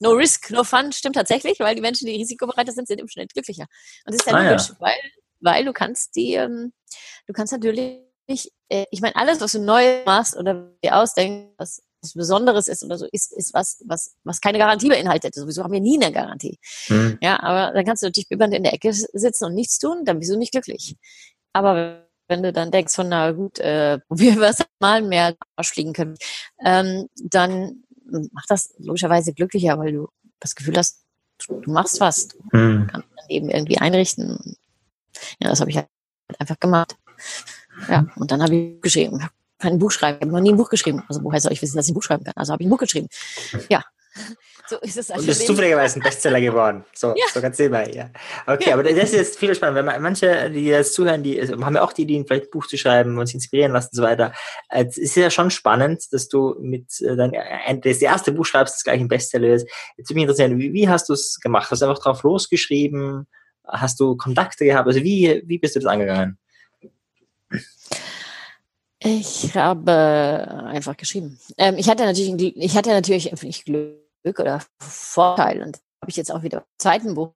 No 0.00 0.10
risk, 0.10 0.50
no 0.50 0.64
fun 0.64 0.92
stimmt 0.92 1.16
tatsächlich, 1.16 1.60
weil 1.60 1.74
die 1.74 1.80
Menschen, 1.80 2.06
die 2.06 2.16
risikobereiter 2.16 2.72
sind, 2.72 2.88
sind 2.88 3.00
im 3.00 3.08
Schnitt 3.08 3.32
glücklicher. 3.32 3.66
Und 4.04 4.14
das 4.14 4.16
ist 4.16 4.26
ja 4.26 4.34
ah, 4.34 4.50
logisch, 4.50 4.68
ja. 4.68 4.76
weil 4.80 4.98
weil 5.44 5.64
du 5.64 5.72
kannst 5.72 6.16
die, 6.16 6.34
ähm, 6.34 6.72
du 7.26 7.32
kannst 7.32 7.52
natürlich, 7.52 8.00
äh, 8.68 8.84
ich 8.90 9.00
meine, 9.00 9.16
alles, 9.16 9.40
was 9.40 9.52
du 9.52 9.60
neu 9.60 10.04
machst 10.04 10.36
oder 10.36 10.70
dir 10.82 10.96
ausdenkst, 10.96 11.54
was, 11.58 11.82
was 12.02 12.14
Besonderes 12.14 12.68
ist 12.68 12.82
oder 12.84 12.98
so, 12.98 13.06
ist, 13.10 13.32
ist 13.32 13.54
was, 13.54 13.82
was, 13.86 14.14
was 14.24 14.40
keine 14.40 14.58
Garantie 14.58 14.88
beinhaltet. 14.88 15.34
Sowieso 15.34 15.62
haben 15.64 15.72
wir 15.72 15.80
nie 15.80 16.02
eine 16.02 16.12
Garantie. 16.12 16.58
Mhm. 16.88 17.18
Ja, 17.20 17.40
aber 17.42 17.72
dann 17.72 17.84
kannst 17.84 18.02
du 18.02 18.06
natürlich 18.06 18.28
bibbernd 18.28 18.54
in 18.54 18.62
der 18.62 18.74
Ecke 18.74 18.92
sitzen 18.92 19.44
und 19.44 19.54
nichts 19.54 19.78
tun, 19.78 20.04
dann 20.04 20.18
bist 20.18 20.30
du 20.30 20.38
nicht 20.38 20.52
glücklich. 20.52 20.96
Aber 21.52 22.06
wenn 22.28 22.42
du 22.42 22.52
dann 22.52 22.70
denkst, 22.70 22.94
von 22.94 23.08
na 23.08 23.32
gut, 23.32 23.58
äh, 23.58 23.98
probieren 24.08 24.40
wir 24.40 24.48
es 24.48 24.64
mal 24.80 25.02
mehr 25.02 25.34
fliegen 25.62 25.92
können, 25.92 26.16
ähm, 26.64 27.08
dann 27.16 27.84
macht 28.32 28.50
das 28.50 28.74
logischerweise 28.78 29.32
glücklicher, 29.32 29.78
weil 29.78 29.92
du 29.92 30.08
das 30.40 30.54
Gefühl 30.54 30.76
hast, 30.76 31.04
du 31.46 31.70
machst 31.70 32.00
was. 32.00 32.28
Du 32.28 32.38
mhm. 32.52 32.86
kannst 32.86 33.08
dein 33.16 33.28
Leben 33.28 33.50
irgendwie 33.50 33.78
einrichten. 33.78 34.56
Ja, 35.40 35.48
das 35.48 35.60
habe 35.60 35.70
ich 35.70 35.76
halt 35.76 35.88
einfach 36.38 36.58
gemacht. 36.60 36.96
Ja, 37.88 38.06
und 38.16 38.30
dann 38.30 38.42
habe 38.42 38.54
ich 38.54 38.80
geschrieben. 38.80 39.20
Ich 39.20 39.62
kann 39.62 39.72
ein 39.72 39.78
Buch 39.78 39.90
schreiben. 39.90 40.18
Ich 40.18 40.22
habe 40.22 40.32
noch 40.32 40.40
nie 40.40 40.52
ein 40.52 40.56
Buch 40.56 40.70
geschrieben. 40.70 41.02
Also 41.08 41.22
woher 41.22 41.40
soll 41.40 41.52
ich 41.52 41.62
wissen, 41.62 41.76
dass 41.76 41.86
ich 41.86 41.92
ein 41.92 41.94
Buch 41.94 42.02
schreiben 42.02 42.24
kann? 42.24 42.34
Also 42.36 42.52
habe 42.52 42.62
ich 42.62 42.66
ein 42.66 42.70
Buch 42.70 42.78
geschrieben. 42.78 43.08
Ja, 43.68 43.82
so 44.66 44.78
ist 44.78 44.96
es 44.96 45.10
Und 45.10 45.28
ist 45.28 45.46
zufälligerweise 45.46 45.98
ein 45.98 46.02
Bestseller 46.02 46.40
geworden. 46.40 46.84
So, 46.94 47.08
ja. 47.08 47.24
so 47.32 47.40
ganz 47.40 47.56
sehen 47.56 47.72
ja. 47.72 48.10
Okay, 48.46 48.70
ja. 48.70 48.74
aber 48.74 48.82
das 48.82 48.92
ist 48.92 49.14
jetzt 49.14 49.38
viel 49.38 49.54
spannend, 49.54 49.86
weil 49.86 50.00
manche, 50.00 50.50
die 50.50 50.66
jetzt 50.66 50.94
zuhören, 50.94 51.22
die 51.22 51.40
also, 51.40 51.62
haben 51.64 51.74
ja 51.74 51.82
auch 51.82 51.92
die 51.92 52.02
Ideen, 52.02 52.26
vielleicht 52.26 52.46
ein 52.46 52.50
Buch 52.50 52.66
zu 52.66 52.76
schreiben 52.76 53.18
und 53.18 53.26
sich 53.26 53.34
inspirieren 53.36 53.72
lassen 53.72 53.90
und 53.92 53.96
so 53.96 54.02
weiter. 54.02 54.32
Es 54.68 54.96
ist 54.96 55.16
ja 55.16 55.30
schon 55.30 55.50
spannend, 55.50 56.04
dass 56.12 56.28
du 56.28 56.56
mit 56.60 57.00
äh, 57.00 57.16
dein, 57.16 57.80
das 57.80 57.98
erste 57.98 58.32
Buch 58.32 58.46
schreibst, 58.46 58.74
das 58.74 58.84
gleich 58.84 59.00
ein 59.00 59.08
Bestseller 59.08 59.54
ist. 59.54 59.68
Jetzt 59.96 60.10
würde 60.10 60.14
mich 60.14 60.22
interessieren, 60.24 60.58
wie, 60.58 60.72
wie 60.72 60.88
hast 60.88 61.08
du 61.08 61.12
es 61.12 61.38
gemacht? 61.40 61.70
Hast 61.70 61.82
du 61.82 61.86
einfach 61.86 62.02
drauf 62.02 62.22
losgeschrieben? 62.22 63.26
Hast 63.66 63.98
du 64.00 64.16
Kontakte 64.16 64.64
gehabt? 64.64 64.86
Also 64.86 65.02
wie, 65.02 65.42
wie 65.46 65.58
bist 65.58 65.74
du 65.74 65.80
das 65.80 65.90
angegangen? 65.90 66.38
Ich 68.98 69.54
habe 69.54 70.64
einfach 70.66 70.96
geschrieben. 70.96 71.38
Ähm, 71.58 71.76
ich 71.76 71.88
hatte 71.88 72.04
natürlich, 72.04 72.56
ich 72.56 72.76
hatte 72.76 72.90
natürlich 72.90 73.30
nicht 73.42 73.64
Glück 73.64 74.38
oder 74.38 74.62
Vorteil. 74.78 75.62
Und 75.62 75.76
habe 76.00 76.10
ich 76.10 76.16
jetzt 76.16 76.32
auch 76.32 76.42
wieder 76.42 76.58
im 76.58 76.64
zweiten 76.78 77.14
Buch. 77.14 77.32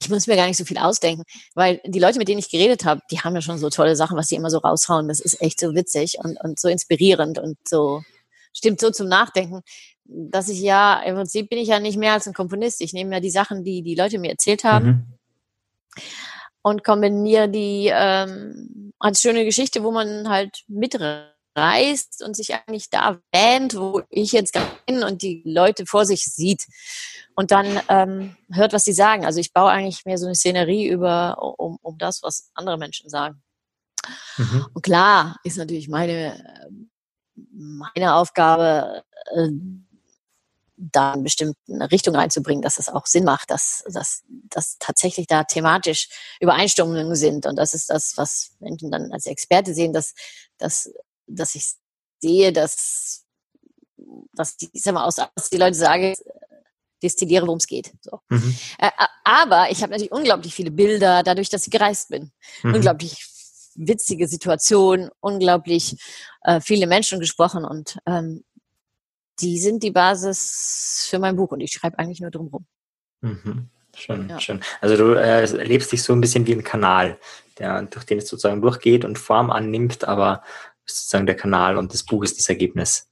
Ich 0.00 0.10
muss 0.10 0.26
mir 0.26 0.36
gar 0.36 0.46
nicht 0.46 0.58
so 0.58 0.64
viel 0.64 0.78
ausdenken, 0.78 1.22
weil 1.54 1.80
die 1.84 1.98
Leute, 1.98 2.18
mit 2.18 2.28
denen 2.28 2.38
ich 2.38 2.50
geredet 2.50 2.84
habe, 2.84 3.00
die 3.10 3.20
haben 3.20 3.34
ja 3.34 3.40
schon 3.40 3.58
so 3.58 3.70
tolle 3.70 3.96
Sachen, 3.96 4.16
was 4.16 4.28
die 4.28 4.34
immer 4.34 4.50
so 4.50 4.58
raushauen. 4.58 5.08
Das 5.08 5.20
ist 5.20 5.40
echt 5.40 5.58
so 5.58 5.74
witzig 5.74 6.18
und, 6.22 6.38
und 6.40 6.60
so 6.60 6.68
inspirierend 6.68 7.38
und 7.38 7.56
so 7.66 8.02
stimmt 8.52 8.80
so 8.80 8.90
zum 8.90 9.08
Nachdenken, 9.08 9.62
dass 10.04 10.48
ich 10.48 10.60
ja, 10.60 11.00
im 11.02 11.14
Prinzip 11.14 11.48
bin 11.50 11.58
ich 11.58 11.68
ja 11.68 11.80
nicht 11.80 11.98
mehr 11.98 12.12
als 12.12 12.26
ein 12.26 12.34
Komponist. 12.34 12.80
Ich 12.80 12.92
nehme 12.92 13.14
ja 13.14 13.20
die 13.20 13.30
Sachen, 13.30 13.64
die 13.64 13.82
die 13.82 13.94
Leute 13.94 14.18
mir 14.18 14.30
erzählt 14.30 14.64
haben 14.64 14.86
mhm. 14.86 16.02
Und 16.66 16.82
kombiniere 16.82 17.48
die 17.48 17.92
ähm, 17.92 18.92
als 18.98 19.20
schöne 19.20 19.44
Geschichte, 19.44 19.84
wo 19.84 19.92
man 19.92 20.28
halt 20.28 20.64
mitreist 20.66 21.36
reist 21.56 22.22
und 22.22 22.36
sich 22.36 22.54
eigentlich 22.54 22.90
da 22.90 23.18
wähnt, 23.32 23.76
wo 23.76 24.02
ich 24.10 24.32
jetzt 24.32 24.58
bin 24.84 25.02
und 25.04 25.22
die 25.22 25.42
Leute 25.46 25.86
vor 25.86 26.04
sich 26.04 26.24
sieht 26.24 26.66
und 27.34 27.50
dann 27.50 27.80
ähm, 27.88 28.36
hört, 28.52 28.72
was 28.72 28.84
sie 28.84 28.92
sagen. 28.92 29.24
Also 29.24 29.40
ich 29.40 29.52
baue 29.52 29.70
eigentlich 29.70 30.04
mehr 30.04 30.18
so 30.18 30.26
eine 30.26 30.34
Szenerie 30.34 30.88
über 30.88 31.38
um, 31.58 31.78
um 31.80 31.96
das, 31.98 32.22
was 32.22 32.50
andere 32.54 32.76
Menschen 32.76 33.08
sagen. 33.08 33.42
Mhm. 34.36 34.66
Und 34.74 34.82
klar 34.82 35.36
ist 35.44 35.56
natürlich 35.56 35.88
meine 35.88 36.68
meine 37.36 38.14
Aufgabe, 38.14 39.04
äh, 39.34 39.48
da 40.76 41.14
in 41.14 41.22
bestimmte 41.22 41.58
Richtung 41.90 42.14
reinzubringen, 42.14 42.62
dass 42.62 42.78
es 42.78 42.88
auch 42.88 43.06
Sinn 43.06 43.24
macht, 43.24 43.50
dass, 43.50 43.84
dass, 43.90 44.22
dass 44.28 44.76
tatsächlich 44.78 45.26
da 45.26 45.44
thematisch 45.44 46.08
Übereinstimmungen 46.40 47.14
sind. 47.14 47.46
Und 47.46 47.56
das 47.56 47.74
ist 47.74 47.90
das, 47.90 48.16
was 48.16 48.52
Menschen 48.60 48.90
dann 48.90 49.12
als 49.12 49.26
Experte 49.26 49.74
sehen, 49.74 49.92
dass, 49.92 50.14
dass 50.58 50.90
dass 51.26 51.54
ich 51.54 51.64
sehe, 52.20 52.52
dass, 52.52 53.24
dass 54.32 54.56
die, 54.56 54.70
sag 54.74 54.94
mal, 54.94 55.04
aus 55.04 55.16
was 55.18 55.50
die 55.50 55.56
Leute 55.56 55.76
sagen, 55.76 56.14
destilliere, 57.02 57.46
worum 57.46 57.58
es 57.58 57.66
geht. 57.66 57.92
So. 58.00 58.20
Mhm. 58.28 58.56
Äh, 58.78 58.90
aber 59.24 59.70
ich 59.70 59.82
habe 59.82 59.90
natürlich 59.90 60.12
unglaublich 60.12 60.54
viele 60.54 60.70
Bilder, 60.70 61.22
dadurch, 61.22 61.50
dass 61.50 61.66
ich 61.66 61.70
gereist 61.70 62.08
bin. 62.08 62.32
Mhm. 62.62 62.74
Unglaublich 62.74 63.26
witzige 63.74 64.26
Situationen, 64.26 65.10
unglaublich 65.20 65.96
äh, 66.42 66.60
viele 66.60 66.86
Menschen 66.86 67.20
gesprochen 67.20 67.64
und 67.64 67.98
ähm, 68.06 68.44
die 69.40 69.58
sind 69.58 69.82
die 69.82 69.90
Basis 69.90 71.06
für 71.08 71.18
mein 71.18 71.36
Buch 71.36 71.52
und 71.52 71.60
ich 71.60 71.72
schreibe 71.72 71.98
eigentlich 71.98 72.20
nur 72.20 72.30
drumherum. 72.30 72.66
Mhm. 73.20 73.68
Schön, 73.94 74.28
ja. 74.28 74.40
schön. 74.40 74.60
Also 74.80 74.96
du 74.96 75.14
äh, 75.14 75.40
erlebst 75.40 75.90
dich 75.90 76.02
so 76.02 76.12
ein 76.12 76.20
bisschen 76.20 76.46
wie 76.46 76.52
ein 76.52 76.64
Kanal, 76.64 77.18
der, 77.58 77.82
durch 77.82 78.04
den 78.04 78.18
es 78.18 78.28
sozusagen 78.28 78.60
durchgeht 78.60 79.04
und 79.04 79.18
Form 79.18 79.50
annimmt, 79.50 80.04
aber 80.04 80.42
sozusagen 80.84 81.26
der 81.26 81.36
Kanal 81.36 81.76
und 81.76 81.92
das 81.92 82.02
Buch 82.02 82.22
ist 82.22 82.38
das 82.38 82.48
Ergebnis. 82.48 83.08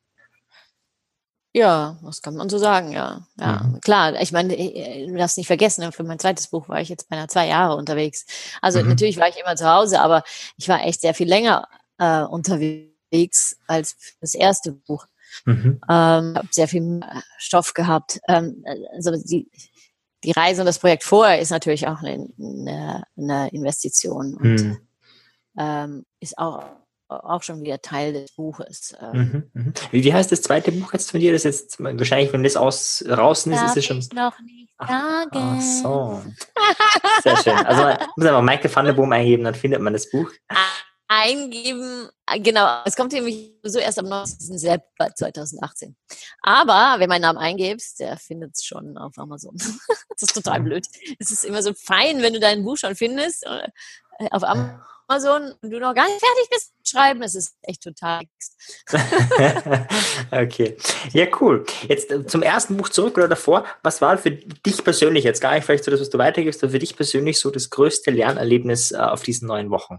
Ja, 1.56 1.96
das 2.02 2.20
kann 2.20 2.34
man 2.34 2.48
so 2.48 2.58
sagen, 2.58 2.90
ja. 2.90 3.26
Ja, 3.38 3.62
mhm. 3.62 3.80
klar. 3.80 4.20
Ich 4.20 4.32
meine, 4.32 4.56
äh, 4.56 5.06
du 5.06 5.16
darfst 5.16 5.38
nicht 5.38 5.46
vergessen, 5.46 5.90
für 5.92 6.02
mein 6.02 6.18
zweites 6.18 6.48
Buch 6.48 6.68
war 6.68 6.80
ich 6.80 6.88
jetzt 6.88 7.08
beinahe 7.08 7.28
zwei 7.28 7.46
Jahre 7.46 7.76
unterwegs. 7.76 8.26
Also 8.60 8.82
mhm. 8.82 8.88
natürlich 8.88 9.18
war 9.18 9.28
ich 9.28 9.36
immer 9.36 9.54
zu 9.54 9.70
Hause, 9.70 10.00
aber 10.00 10.24
ich 10.56 10.68
war 10.68 10.84
echt 10.84 11.00
sehr 11.00 11.14
viel 11.14 11.28
länger 11.28 11.68
äh, 11.98 12.22
unterwegs 12.22 13.56
als 13.68 14.16
das 14.20 14.34
erste 14.34 14.72
Buch. 14.72 15.06
Mhm. 15.44 15.80
Ähm, 15.88 16.34
habe 16.36 16.48
sehr 16.50 16.68
viel 16.68 17.00
Stoff 17.38 17.74
gehabt. 17.74 18.20
Ähm, 18.28 18.64
also 18.94 19.12
die, 19.12 19.48
die 20.22 20.32
Reise 20.32 20.62
und 20.62 20.66
das 20.66 20.78
Projekt 20.78 21.04
vorher 21.04 21.40
ist 21.40 21.50
natürlich 21.50 21.86
auch 21.86 22.02
eine, 22.02 22.28
eine, 22.38 23.02
eine 23.16 23.48
Investition 23.50 24.34
und 24.34 24.62
mhm. 24.62 24.78
ähm, 25.58 26.04
ist 26.20 26.38
auch 26.38 26.64
auch 27.08 27.42
schon 27.42 27.62
wieder 27.62 27.80
Teil 27.80 28.12
des 28.12 28.32
Buches. 28.32 28.94
Ähm. 29.00 29.50
Mhm, 29.52 29.62
mh. 29.62 29.72
wie, 29.90 30.12
heißt 30.12 30.32
das 30.32 30.42
zweite 30.42 30.72
Buch 30.72 30.92
jetzt 30.92 31.10
von 31.10 31.20
dir? 31.20 31.32
Das 31.32 31.44
jetzt 31.44 31.78
wahrscheinlich, 31.78 32.32
wenn 32.32 32.42
das 32.42 32.56
aus 32.56 33.04
draußen 33.06 33.52
ist, 33.52 33.62
ist 33.62 33.76
es 33.76 33.84
schon. 33.84 33.98
Ich 33.98 34.12
noch 34.12 34.38
nicht 34.40 34.70
sagen. 34.78 35.28
Ach, 35.32 35.60
so. 35.60 36.22
Sehr 37.22 37.36
schön. 37.36 37.66
Also 37.66 37.82
man 37.82 37.98
muss 38.16 38.26
einfach 38.26 38.42
Michael 38.42 38.74
van 38.74 38.84
der 38.86 38.92
Boom 38.94 39.12
eingeben, 39.12 39.44
dann 39.44 39.54
findet 39.54 39.80
man 39.80 39.92
das 39.92 40.10
Buch. 40.10 40.30
Eingeben, 41.08 42.08
genau. 42.38 42.82
Es 42.84 42.96
kommt 42.96 43.12
nämlich 43.12 43.52
so 43.62 43.78
erst 43.78 43.98
am 43.98 44.08
19. 44.08 44.58
September 44.58 45.14
2018. 45.14 45.96
Aber 46.42 47.00
wenn 47.00 47.08
man 47.08 47.20
Namen 47.20 47.38
eingibst, 47.38 48.00
der 48.00 48.16
findet 48.16 48.56
es 48.56 48.64
schon 48.64 48.96
auf 48.96 49.18
Amazon. 49.18 49.56
das 50.08 50.22
ist 50.22 50.34
total 50.34 50.60
blöd. 50.60 50.86
Es 51.18 51.30
ist 51.30 51.44
immer 51.44 51.62
so 51.62 51.74
fein, 51.74 52.22
wenn 52.22 52.32
du 52.32 52.40
dein 52.40 52.64
Buch 52.64 52.76
schon 52.76 52.94
findest 52.94 53.44
äh, 53.44 53.68
auf 54.30 54.44
Amazon 54.44 54.80
Amazon 55.06 55.52
und 55.60 55.70
du 55.70 55.78
noch 55.78 55.94
gar 55.94 56.06
nicht 56.06 56.20
fertig 56.20 56.50
bist 56.50 56.72
schreiben, 56.84 57.22
es 57.22 57.34
ist 57.34 57.56
echt 57.62 57.82
total 57.82 58.22
Okay. 60.30 60.76
Ja, 61.12 61.26
cool. 61.40 61.64
Jetzt 61.88 62.10
äh, 62.10 62.26
zum 62.26 62.42
ersten 62.42 62.76
Buch 62.76 62.88
zurück 62.88 63.16
oder 63.16 63.28
davor. 63.28 63.64
Was 63.82 64.00
war 64.00 64.16
für 64.18 64.30
dich 64.30 64.82
persönlich 64.82 65.24
jetzt 65.24 65.40
gar 65.40 65.54
nicht 65.54 65.64
vielleicht 65.64 65.84
so 65.84 65.90
das, 65.90 66.00
was 66.00 66.10
du 66.10 66.18
weitergibst, 66.18 66.62
aber 66.62 66.72
für 66.72 66.78
dich 66.78 66.96
persönlich 66.96 67.38
so 67.38 67.50
das 67.50 67.70
größte 67.70 68.10
Lernerlebnis 68.10 68.92
äh, 68.92 68.96
auf 68.96 69.22
diesen 69.22 69.48
neun 69.48 69.70
Wochen? 69.70 69.98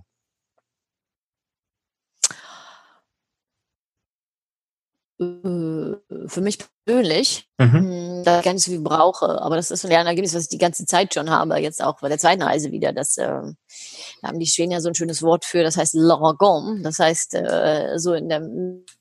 Für 5.17 6.41
mich 6.41 6.57
persönlich, 6.85 7.47
mhm. 7.57 7.71
Hm, 7.71 8.23
da 8.25 8.39
ich 8.39 8.45
gar 8.45 8.53
nicht 8.53 8.63
so 8.63 8.71
viel 8.71 8.81
brauche. 8.81 9.41
Aber 9.41 9.55
das 9.55 9.71
ist 9.71 9.81
so 9.81 9.87
ein 9.87 9.91
Lernergebnis, 9.91 10.33
was 10.33 10.43
ich 10.43 10.49
die 10.49 10.57
ganze 10.57 10.85
Zeit 10.85 11.13
schon 11.13 11.29
habe, 11.29 11.57
jetzt 11.57 11.81
auch 11.81 11.99
bei 12.01 12.09
der 12.09 12.17
zweiten 12.17 12.41
Reise 12.41 12.71
wieder. 12.71 12.91
Das, 12.91 13.17
äh, 13.17 13.23
da 13.23 14.27
haben 14.27 14.39
die 14.39 14.45
Schweden 14.45 14.71
ja 14.71 14.81
so 14.81 14.89
ein 14.89 14.95
schönes 14.95 15.21
Wort 15.21 15.45
für, 15.45 15.63
das 15.63 15.77
heißt 15.77 15.93
Lorgom. 15.93 16.83
Das 16.83 16.99
heißt, 16.99 17.35
äh, 17.35 17.93
so 17.97 18.13
in 18.13 18.27
der 18.27 18.41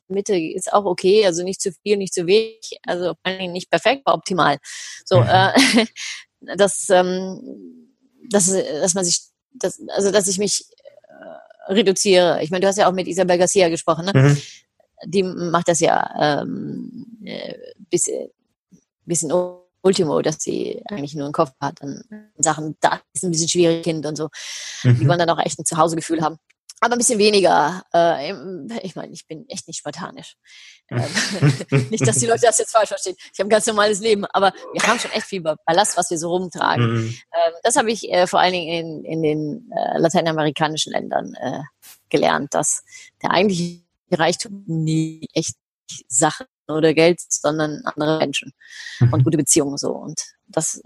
Mitte 0.09 0.37
ist 0.37 0.73
auch 0.73 0.85
okay, 0.85 1.26
also 1.26 1.42
nicht 1.42 1.61
zu 1.61 1.73
viel, 1.73 1.97
nicht 1.97 2.14
zu 2.14 2.26
wenig, 2.26 2.78
also 2.87 3.14
nicht 3.26 3.71
perfekt, 3.71 4.02
aber 4.04 4.16
optimal. 4.16 4.59
So, 5.04 5.21
mhm. 5.21 5.28
äh, 5.28 5.87
dass, 6.56 6.88
ähm, 6.90 7.90
dass, 8.30 8.47
dass 8.47 8.94
man 8.94 9.04
sich, 9.04 9.21
dass, 9.52 9.80
also 9.88 10.12
dass 10.12 10.28
ich 10.28 10.38
mich 10.38 10.64
äh, 11.09 11.73
reduziere. 11.73 12.40
Ich 12.42 12.50
meine, 12.50 12.61
du 12.61 12.68
hast 12.68 12.78
ja 12.78 12.88
auch 12.88 12.94
mit 12.94 13.09
Isabel 13.09 13.38
Garcia 13.38 13.68
gesprochen, 13.68 14.06
ne? 14.06 14.12
Mhm 14.14 14.42
die 15.06 15.23
macht 15.23 15.68
das 15.68 15.80
ja 15.80 16.40
ähm, 16.42 17.06
äh, 17.25 17.54
bis, 17.90 18.11
bis 19.04 19.23
in 19.23 19.32
Ultimo, 19.84 20.23
dass 20.23 20.42
sie 20.42 20.82
eigentlich 20.87 21.14
nur 21.14 21.26
einen 21.26 21.34
Kopf 21.34 21.52
hat 21.61 21.82
an 21.82 22.02
Sachen, 22.38 22.76
da 22.80 23.00
ist 23.12 23.23
ein 23.23 23.30
bisschen 23.30 23.49
schwierig 23.49 23.84
Kind 23.84 24.06
und 24.06 24.16
so. 24.16 24.28
Mhm. 24.82 24.99
Die 24.99 25.08
wollen 25.08 25.18
dann 25.18 25.30
auch 25.30 25.44
echt 25.44 25.58
ein 25.58 25.66
Zuhausegefühl 25.66 26.23
haben. 26.23 26.38
Aber 26.80 26.96
ein 26.96 26.99
bisschen 26.99 27.18
weniger. 27.18 27.82
Äh, 27.94 28.32
ich 28.82 28.96
meine, 28.96 29.12
ich 29.12 29.26
bin 29.26 29.49
echt 29.49 29.66
nicht 29.68 29.78
spartanisch. 29.78 30.37
Ähm, 30.90 31.02
nicht, 31.90 32.06
dass 32.06 32.16
die 32.16 32.26
Leute 32.26 32.42
das 32.42 32.58
jetzt 32.58 32.73
falsch 32.73 32.88
verstehen. 32.88 33.14
Ich 33.32 33.38
habe 33.38 33.46
ein 33.46 33.50
ganz 33.50 33.66
normales 33.66 34.00
Leben, 34.00 34.25
aber 34.26 34.52
wir 34.73 34.82
haben 34.87 34.99
schon 34.99 35.12
echt 35.12 35.26
viel 35.26 35.40
Ballast, 35.40 35.96
was 35.96 36.11
wir 36.11 36.18
so 36.18 36.30
rumtragen. 36.30 36.92
Mhm. 36.92 37.06
Ähm, 37.06 37.52
das 37.62 37.76
habe 37.76 37.90
ich 37.90 38.11
äh, 38.11 38.26
vor 38.26 38.40
allen 38.40 38.52
Dingen 38.52 38.68
in, 38.68 39.04
in 39.04 39.23
den 39.23 39.73
äh, 39.73 39.99
lateinamerikanischen 39.99 40.92
Ländern 40.92 41.34
gelernt, 42.08 42.54
dass 42.54 42.82
der 43.23 43.30
eigentliche 43.30 43.83
Reichtum 44.14 44.64
nie 44.66 45.26
echt 45.33 45.54
Sachen 46.09 46.47
oder 46.68 46.94
Geld, 46.94 47.21
sondern 47.28 47.83
andere 47.85 48.18
Menschen 48.18 48.52
mhm. 49.00 49.12
und 49.12 49.25
gute 49.25 49.37
Beziehungen 49.37 49.76
so. 49.76 49.92
Und 49.92 50.21
das, 50.47 50.80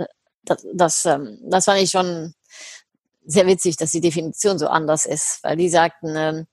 das, 0.45 0.67
das, 0.75 1.07
ähm, 1.07 1.39
das 1.43 1.67
fand 1.67 1.81
ich 1.81 1.91
schon 1.91 2.35
sehr 3.25 3.47
witzig, 3.47 3.77
dass 3.77 3.93
die 3.93 4.01
Definition 4.01 4.59
so 4.59 4.69
anders 4.69 5.07
ist, 5.07 5.41
weil 5.43 5.57
die 5.57 5.69
sagten, 5.69 6.15
ähm, 6.17 6.47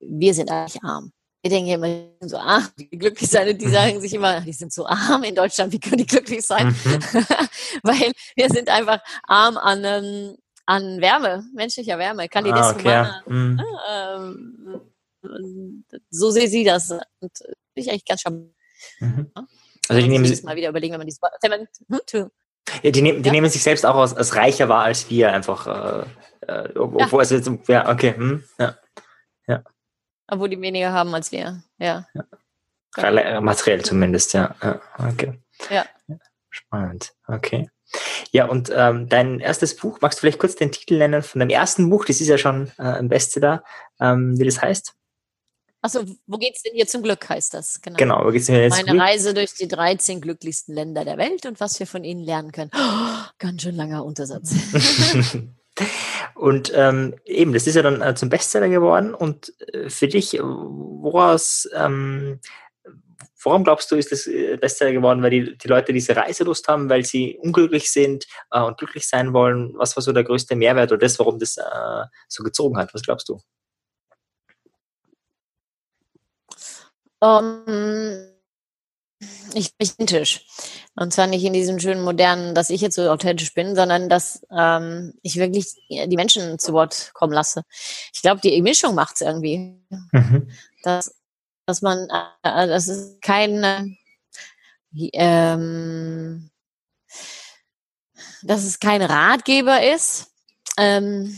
wir 0.00 0.34
sind 0.34 0.50
eigentlich 0.50 0.82
arm. 0.82 1.12
Wir 1.42 1.50
denken 1.50 1.70
immer, 1.70 1.86
die 1.86 2.16
sind 2.20 2.30
so 2.30 2.38
arm, 2.38 2.68
die 2.78 2.88
glücklich 2.88 3.30
sein 3.30 3.48
und 3.48 3.60
die 3.60 3.66
mhm. 3.66 3.72
sagen 3.72 4.00
sich 4.00 4.14
immer, 4.14 4.40
die 4.40 4.52
sind 4.52 4.72
so 4.72 4.86
arm 4.86 5.22
in 5.22 5.34
Deutschland, 5.34 5.72
wie 5.72 5.80
können 5.80 5.98
die 5.98 6.06
glücklich 6.06 6.44
sein? 6.44 6.68
Mhm. 6.68 6.74
weil 7.82 8.12
wir 8.34 8.48
sind 8.48 8.68
einfach 8.68 9.00
arm 9.24 9.56
an, 9.56 9.84
ähm, 9.84 10.36
an 10.66 11.00
Wärme, 11.00 11.44
menschlicher 11.54 11.98
Wärme, 11.98 12.28
Candidus 12.28 12.60
ah, 12.60 12.70
okay. 12.72 12.82
humana. 12.82 13.22
Mhm. 13.26 13.62
Ähm, 13.88 14.82
so 16.10 16.30
sehe 16.30 16.48
sie 16.48 16.64
das. 16.64 16.90
Und 16.90 17.32
ich 17.74 17.88
eigentlich 17.88 18.04
ganz 18.04 18.20
charmant. 18.22 18.54
Mhm. 19.00 19.30
Also 19.88 20.02
die 20.02 20.08
nehmen 20.08 20.26
sich 20.26 20.42
mal 20.42 20.56
wieder 20.56 20.68
überlegen, 20.68 20.92
wenn 20.92 21.00
man 21.00 21.06
dieses 21.06 21.20
hm, 21.88 22.30
ja, 22.82 22.90
die, 22.90 23.02
nehm, 23.02 23.22
die 23.22 23.28
ja. 23.28 23.32
nehmen 23.32 23.48
sich 23.48 23.62
selbst 23.62 23.86
auch 23.86 23.94
als, 23.94 24.14
als 24.14 24.34
reicher 24.34 24.68
wahr 24.68 24.84
als 24.84 25.08
wir 25.08 25.32
einfach. 25.32 25.66
Äh, 25.66 26.06
äh, 26.46 26.76
obwohl 26.76 27.22
es 27.22 27.30
jetzt, 27.30 27.48
ja, 27.68 27.88
okay, 27.88 28.14
hm, 28.16 28.44
ja. 28.58 28.76
ja. 29.46 29.62
Obwohl 30.28 30.48
die 30.48 30.60
weniger 30.60 30.92
haben 30.92 31.14
als 31.14 31.30
wir, 31.30 31.62
ja. 31.78 32.06
Äh, 32.96 33.40
materiell 33.40 33.84
zumindest, 33.84 34.32
ja. 34.32 34.54
ja. 34.62 34.80
Okay. 34.98 35.40
Ja. 35.70 35.86
Spannend, 36.50 37.14
okay. 37.28 37.68
Ja, 38.32 38.46
und 38.46 38.70
ähm, 38.74 39.08
dein 39.08 39.40
erstes 39.40 39.76
Buch, 39.76 39.98
magst 40.00 40.18
du 40.18 40.20
vielleicht 40.20 40.38
kurz 40.38 40.56
den 40.56 40.72
Titel 40.72 40.98
nennen 40.98 41.22
von 41.22 41.38
deinem 41.38 41.50
ersten 41.50 41.88
Buch? 41.88 42.04
Das 42.04 42.20
ist 42.20 42.28
ja 42.28 42.38
schon 42.38 42.70
äh, 42.78 42.82
ein 42.82 43.08
Bestseller, 43.08 43.64
ähm, 44.00 44.38
wie 44.38 44.44
das 44.44 44.60
heißt? 44.60 44.94
Achso, 45.82 46.04
wo 46.26 46.36
geht's 46.36 46.62
denn 46.62 46.74
hier 46.74 46.86
zum 46.88 47.02
Glück, 47.02 47.28
heißt 47.28 47.54
das? 47.54 47.80
Genau, 47.80 47.96
genau 47.96 48.24
wo 48.24 48.30
geht's 48.30 48.46
denn 48.46 48.56
jetzt 48.56 48.84
Meine 48.84 49.00
Reise 49.00 49.34
durch 49.34 49.54
die 49.54 49.68
13 49.68 50.20
glücklichsten 50.20 50.74
Länder 50.74 51.04
der 51.04 51.16
Welt 51.16 51.46
und 51.46 51.60
was 51.60 51.78
wir 51.78 51.86
von 51.86 52.02
ihnen 52.02 52.24
lernen 52.24 52.50
können. 52.50 52.72
Oh, 52.74 53.28
ganz 53.38 53.62
schön 53.62 53.76
langer 53.76 54.04
Untersatz. 54.04 54.52
und 56.34 56.72
ähm, 56.74 57.14
eben, 57.24 57.52
das 57.52 57.68
ist 57.68 57.76
ja 57.76 57.82
dann 57.82 58.02
äh, 58.02 58.16
zum 58.16 58.30
Bestseller 58.30 58.68
geworden. 58.68 59.14
Und 59.14 59.52
äh, 59.72 59.88
für 59.88 60.08
dich, 60.08 60.32
woraus, 60.32 61.68
ähm, 61.72 62.40
warum 63.42 63.64
glaubst 63.64 63.90
du, 63.90 63.96
ist 63.96 64.12
das 64.12 64.26
äh, 64.26 64.56
Bestseller 64.56 64.92
geworden? 64.92 65.22
Weil 65.22 65.30
die, 65.30 65.58
die 65.58 65.68
Leute 65.68 65.92
diese 65.92 66.16
Reiselust 66.16 66.66
haben, 66.68 66.88
weil 66.88 67.04
sie 67.04 67.38
unglücklich 67.40 67.90
sind 67.90 68.26
äh, 68.50 68.60
und 68.60 68.78
glücklich 68.78 69.06
sein 69.06 69.32
wollen? 69.32 69.74
Was 69.76 69.96
war 69.96 70.02
so 70.02 70.12
der 70.12 70.24
größte 70.24 70.56
Mehrwert 70.56 70.92
oder 70.92 71.00
das, 71.00 71.18
warum 71.18 71.38
das 71.38 71.56
äh, 71.56 72.04
so 72.28 72.42
gezogen 72.42 72.78
hat? 72.78 72.92
Was 72.94 73.02
glaubst 73.02 73.28
du? 73.28 73.40
Um, 77.20 77.64
ähm, 77.66 78.36
ich 79.54 79.76
bin 79.76 79.88
authentisch. 79.88 80.44
Und 80.94 81.12
zwar 81.12 81.26
nicht 81.26 81.44
in 81.44 81.52
diesem 81.52 81.78
schönen 81.78 82.02
modernen, 82.02 82.54
dass 82.54 82.70
ich 82.70 82.80
jetzt 82.80 82.96
so 82.96 83.08
authentisch 83.10 83.54
bin, 83.54 83.74
sondern 83.74 84.08
dass 84.08 84.42
ähm, 84.50 85.14
ich 85.22 85.36
wirklich 85.36 85.74
die 85.88 86.16
Menschen 86.16 86.58
zu 86.58 86.72
Wort 86.72 87.10
kommen 87.14 87.32
lasse. 87.32 87.62
Ich 88.14 88.22
glaube, 88.22 88.40
die 88.42 88.60
Mischung 88.62 88.94
macht 88.94 89.16
es 89.16 89.20
irgendwie. 89.22 89.78
Mhm. 90.12 90.50
Dass, 90.82 91.14
dass 91.66 91.82
man, 91.82 92.08
äh, 92.42 92.66
das 92.66 92.88
ist 92.88 93.20
kein, 93.22 93.62
äh, 93.64 95.10
ähm, 95.12 96.50
dass 98.42 98.64
es 98.64 98.80
kein 98.80 99.02
Ratgeber 99.02 99.82
ist, 99.82 100.28
ähm, 100.78 101.36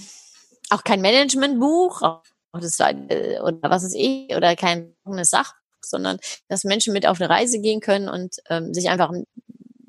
auch 0.71 0.85
kein 0.85 1.01
Managementbuch, 1.01 2.03
auch 2.03 2.23
das, 2.53 2.79
äh, 2.81 3.41
oder 3.41 3.71
was 3.71 3.85
ist 3.85 3.95
ich, 3.95 4.35
oder 4.35 4.55
kein 4.57 4.95
Sach 5.23 5.55
sondern 5.89 6.19
dass 6.49 6.65
Menschen 6.65 6.93
mit 6.93 7.07
auf 7.07 7.21
eine 7.21 7.31
Reise 7.31 7.61
gehen 7.61 7.81
können 7.81 8.09
und 8.09 8.37
ähm, 8.49 8.75
sich 8.75 8.89
einfach 8.89 9.13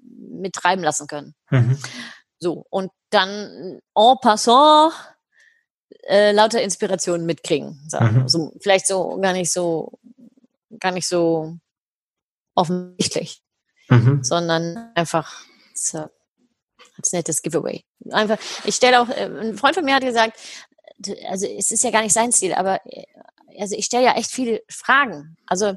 mittreiben 0.05 0.83
lassen 0.83 1.07
können. 1.07 1.35
Mhm. 1.49 1.77
So, 2.39 2.65
und 2.69 2.91
dann 3.09 3.79
en 3.95 4.15
passant 4.21 4.93
äh, 6.03 6.31
lauter 6.31 6.61
Inspirationen 6.61 7.25
mitkriegen. 7.25 7.79
Mhm. 7.91 8.21
Also 8.21 8.53
vielleicht 8.61 8.87
so 8.87 9.19
gar 9.19 9.33
nicht 9.33 9.51
so, 9.51 9.99
gar 10.79 10.91
nicht 10.91 11.07
so 11.07 11.57
offensichtlich, 12.55 13.41
mhm. 13.89 14.23
sondern 14.23 14.91
einfach 14.95 15.43
so, 15.73 16.09
als 16.97 17.13
nettes 17.13 17.41
Giveaway. 17.41 17.83
Einfach, 18.11 18.37
ich 18.65 18.75
stelle 18.75 19.01
auch, 19.01 19.09
äh, 19.09 19.29
ein 19.41 19.57
Freund 19.57 19.75
von 19.75 19.85
mir 19.85 19.95
hat 19.95 20.03
gesagt, 20.03 20.39
also 21.27 21.47
es 21.47 21.71
ist 21.71 21.83
ja 21.83 21.91
gar 21.91 22.01
nicht 22.03 22.13
sein 22.13 22.31
Stil, 22.31 22.53
aber 22.53 22.81
äh, 22.85 23.05
also 23.59 23.75
ich 23.75 23.85
stelle 23.85 24.05
ja 24.05 24.13
echt 24.13 24.31
viele 24.31 24.61
Fragen. 24.69 25.37
Also 25.45 25.75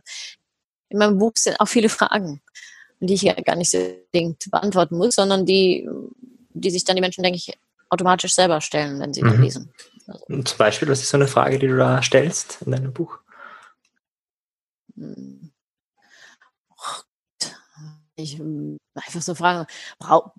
in 0.89 0.99
meinem 0.99 1.19
Buch 1.19 1.33
sind 1.37 1.59
auch 1.61 1.67
viele 1.67 1.89
Fragen, 1.89 2.41
die 3.01 3.15
ich 3.15 3.23
ja 3.23 3.35
gar 3.35 3.57
nicht 3.57 3.71
so 3.71 3.79
unbedingt 3.79 4.51
beantworten 4.51 4.97
muss, 4.97 5.15
sondern 5.15 5.47
die, 5.47 5.89
die 6.51 6.71
sich 6.71 6.85
dann 6.85 6.97
die 6.97 7.03
Menschen, 7.03 7.23
denke 7.23 7.39
ich, 7.39 7.59
automatisch 7.89 8.35
selber 8.35 8.61
stellen, 8.61 9.01
wenn 9.01 9.13
sie 9.13 9.23
mhm. 9.23 9.43
lesen. 9.43 9.73
Also. 10.07 10.43
Zum 10.43 10.59
Beispiel, 10.59 10.89
was 10.89 11.01
ist 11.01 11.11
so 11.11 11.17
eine 11.17 11.29
Frage, 11.29 11.59
die 11.59 11.69
du 11.69 11.77
da 11.77 12.03
stellst 12.03 12.63
in 12.63 12.73
deinem 12.73 12.93
Buch? 12.93 13.19
Ich 18.15 18.39
hm, 18.39 18.79
einfach 18.95 19.23
so 19.23 19.35
fragen, 19.35 19.67
brau, 19.99 20.33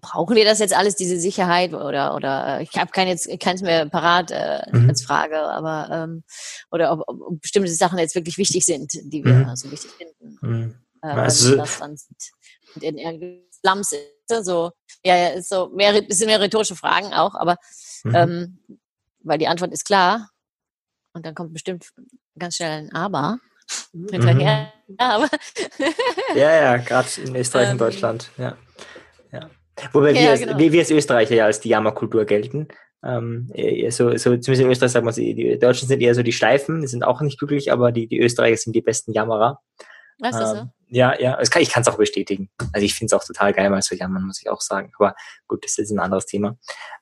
brauchen 0.00 0.36
wir 0.36 0.44
das 0.44 0.58
jetzt 0.58 0.76
alles, 0.76 0.94
diese 0.94 1.18
Sicherheit 1.18 1.72
oder 1.72 2.14
oder 2.14 2.58
äh, 2.58 2.62
ich 2.62 2.76
habe 2.76 2.90
kein 2.90 3.08
jetzt 3.08 3.28
keins 3.40 3.62
mehr 3.62 3.88
parat 3.88 4.30
äh, 4.30 4.62
mhm. 4.70 4.90
als 4.90 5.02
Frage, 5.02 5.38
aber 5.40 5.88
ähm, 5.90 6.24
oder 6.70 6.92
ob, 6.92 7.04
ob, 7.08 7.40
bestimmte 7.40 7.72
Sachen 7.72 7.98
jetzt 7.98 8.14
wirklich 8.14 8.36
wichtig 8.36 8.64
sind, 8.64 8.92
die 9.04 9.24
wir 9.24 9.32
mhm. 9.32 9.56
so 9.56 9.70
wichtig 9.70 9.90
finden. 9.92 10.38
Mhm. 10.42 10.74
Äh, 11.02 11.06
also, 11.06 11.56
das 11.56 11.78
dann 11.78 11.96
sind. 11.96 12.82
in, 12.82 12.98
in 12.98 13.42
Slums 13.52 13.92
ist 13.92 14.44
so, 14.44 14.72
ja, 15.04 15.16
ja, 15.16 15.28
ist 15.28 15.48
so 15.48 15.70
mehr, 15.70 16.00
bisschen 16.02 16.26
mehr 16.26 16.40
rhetorische 16.40 16.76
Fragen 16.76 17.14
auch, 17.14 17.34
aber 17.34 17.56
mhm. 18.04 18.14
ähm, 18.14 18.58
weil 19.24 19.38
die 19.38 19.48
Antwort 19.48 19.72
ist 19.72 19.84
klar 19.84 20.30
und 21.12 21.26
dann 21.26 21.34
kommt 21.34 21.52
bestimmt 21.52 21.88
ganz 22.38 22.56
schnell 22.56 22.70
ein 22.70 22.92
Aber 22.92 23.38
hinterher. 23.92 24.72
Mhm. 24.86 24.94
Aber 24.98 25.28
ja, 26.34 26.54
ja, 26.54 26.76
gerade 26.76 27.08
in 27.22 27.34
Österreich 27.34 27.66
und 27.66 27.72
ähm. 27.72 27.78
Deutschland. 27.78 28.30
Ja. 28.36 28.56
ja. 29.32 29.50
Wobei 29.92 30.12
ja, 30.12 30.20
wir, 30.20 30.30
als, 30.30 30.40
genau. 30.40 30.58
wir 30.58 30.80
als 30.80 30.90
Österreicher 30.90 31.34
ja 31.34 31.46
als 31.46 31.60
die 31.60 31.70
Jammerkultur 31.70 32.24
gelten. 32.24 32.68
Ähm, 33.02 33.50
so, 33.90 34.16
so, 34.16 34.36
zumindest 34.36 34.60
in 34.60 34.70
Österreich 34.70 34.92
sagt 34.92 35.04
man, 35.04 35.14
die 35.14 35.58
Deutschen 35.58 35.88
sind 35.88 36.00
eher 36.00 36.14
so 36.14 36.22
die 36.22 36.32
Steifen, 36.32 36.80
die 36.80 36.86
sind 36.86 37.04
auch 37.04 37.20
nicht 37.20 37.38
glücklich, 37.38 37.70
aber 37.70 37.92
die, 37.92 38.06
die 38.06 38.18
Österreicher 38.18 38.56
sind 38.56 38.74
die 38.74 38.80
besten 38.80 39.12
Jammerer. 39.12 39.60
Ist 40.22 40.34
so? 40.34 40.56
Ähm, 40.56 40.70
ja, 40.88 41.18
ja, 41.20 41.36
kann, 41.50 41.60
ich 41.60 41.70
kann 41.70 41.82
es 41.82 41.88
auch 41.88 41.98
bestätigen. 41.98 42.50
Also 42.72 42.84
ich 42.84 42.94
finde 42.94 43.14
es 43.14 43.20
auch 43.20 43.26
total 43.26 43.52
geil, 43.52 43.68
mal 43.68 43.82
zu 43.82 43.96
jammern, 43.96 44.24
muss 44.24 44.40
ich 44.40 44.48
auch 44.48 44.60
sagen. 44.60 44.92
Aber 44.98 45.14
gut, 45.48 45.64
das 45.64 45.76
ist 45.76 45.90
ein 45.90 45.98
anderes 45.98 46.26
Thema. 46.26 46.56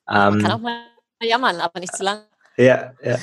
Ähm, 0.08 0.40
kann 0.40 0.50
auch 0.50 0.58
mal 0.58 0.78
jammern, 1.26 1.60
aber 1.60 1.80
nicht 1.80 1.94
zu 1.94 2.02
lang. 2.02 2.22
Ja, 2.56 2.92
ja. 3.02 3.18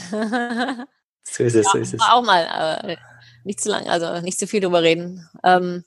So 1.32 1.44
ist 1.44 1.56
es, 1.56 1.66
ja, 1.66 1.72
so 1.72 1.78
ist 1.78 1.94
es. 1.94 2.02
Auch 2.02 2.24
mal, 2.24 2.48
aber 2.48 2.98
nicht 3.44 3.62
zu 3.62 3.70
lang, 3.70 3.88
also 3.88 4.20
nicht 4.22 4.40
zu 4.40 4.48
viel 4.48 4.62
drüber 4.62 4.82
reden. 4.82 5.30
Ähm, 5.44 5.84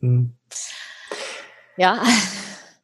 mhm. 0.00 0.34
Ja. 1.76 2.02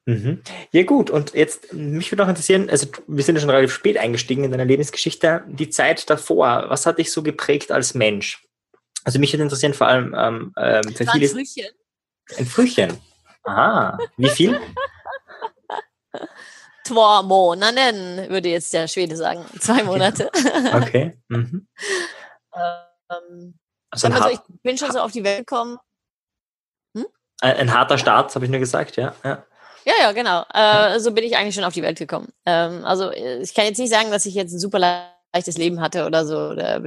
Mhm. 0.07 0.43
Ja 0.73 0.83
gut, 0.85 1.11
und 1.11 1.35
jetzt, 1.35 1.73
mich 1.73 2.11
würde 2.11 2.23
noch 2.23 2.29
interessieren, 2.29 2.71
also 2.71 2.87
wir 3.07 3.23
sind 3.25 3.35
ja 3.37 3.41
schon 3.41 3.51
relativ 3.51 3.73
spät 3.73 3.99
eingestiegen 3.99 4.45
in 4.45 4.51
deiner 4.51 4.65
Lebensgeschichte, 4.65 5.45
die 5.47 5.69
Zeit 5.71 6.09
davor, 6.09 6.67
was 6.69 6.87
hat 6.87 6.99
dich 6.99 7.13
so 7.13 7.23
geprägt 7.23 7.71
als 7.71 7.95
Mensch? 7.95 8.47
Also 9.05 9.19
mich 9.19 9.33
würde 9.33 9.43
interessieren 9.43 9.75
vor 9.75 9.87
allem 9.87 10.15
ähm, 10.17 10.53
ähm 10.57 10.83
für 10.95 11.07
viele... 11.07 11.27
Ein 11.27 11.31
Frühchen. 11.31 11.67
Ein 12.39 12.47
Frühchen. 12.47 12.99
Aha, 13.45 13.99
wie 14.17 14.31
viel? 14.31 14.59
Zwei 16.89 17.23
Monate, 17.23 18.29
würde 18.29 18.49
jetzt 18.49 18.73
der 18.73 18.89
Schwede 18.89 19.17
sagen. 19.17 19.45
Zwei 19.61 19.83
Monate. 19.83 20.31
Okay. 20.75 21.19
Mhm. 21.29 21.69
ähm, 22.55 23.59
also, 23.91 24.09
also 24.09 24.29
ich 24.29 24.41
bin 24.63 24.77
schon 24.77 24.93
so 24.93 25.01
auf 25.01 25.13
die 25.13 25.25
Welt 25.25 25.41
gekommen. 25.47 25.79
Hm? 26.97 27.07
Ein, 27.41 27.57
ein, 27.57 27.75
harter 27.75 27.99
Start, 27.99 28.35
habe 28.35 28.45
ich 28.45 28.51
nur 28.51 28.61
gesagt, 28.61 28.97
ja. 28.97 29.15
Ja, 29.25 29.45
ja, 29.85 29.95
ja 30.01 30.13
genau. 30.13 30.45
Äh, 30.53 30.99
so 31.01 31.13
bin 31.13 31.25
ich 31.25 31.37
eigentlich 31.37 31.55
schon 31.55 31.65
auf 31.65 31.75
die 31.75 31.83
Welt 31.83 31.99
gekommen. 31.99 32.29
Ähm, 32.45 32.85
also 32.85 33.11
ich 33.11 33.55
kann 33.55 33.65
jetzt 33.65 33.79
nicht 33.79 33.91
sagen, 33.91 34.11
dass 34.11 34.27
ich 34.27 34.35
jetzt 34.35 34.53
ein 34.53 34.59
super 34.59 34.79
leichtes 35.39 35.57
Leben 35.57 35.81
hatte 35.81 36.05
oder 36.07 36.27
so, 36.27 36.37
oder 36.37 36.83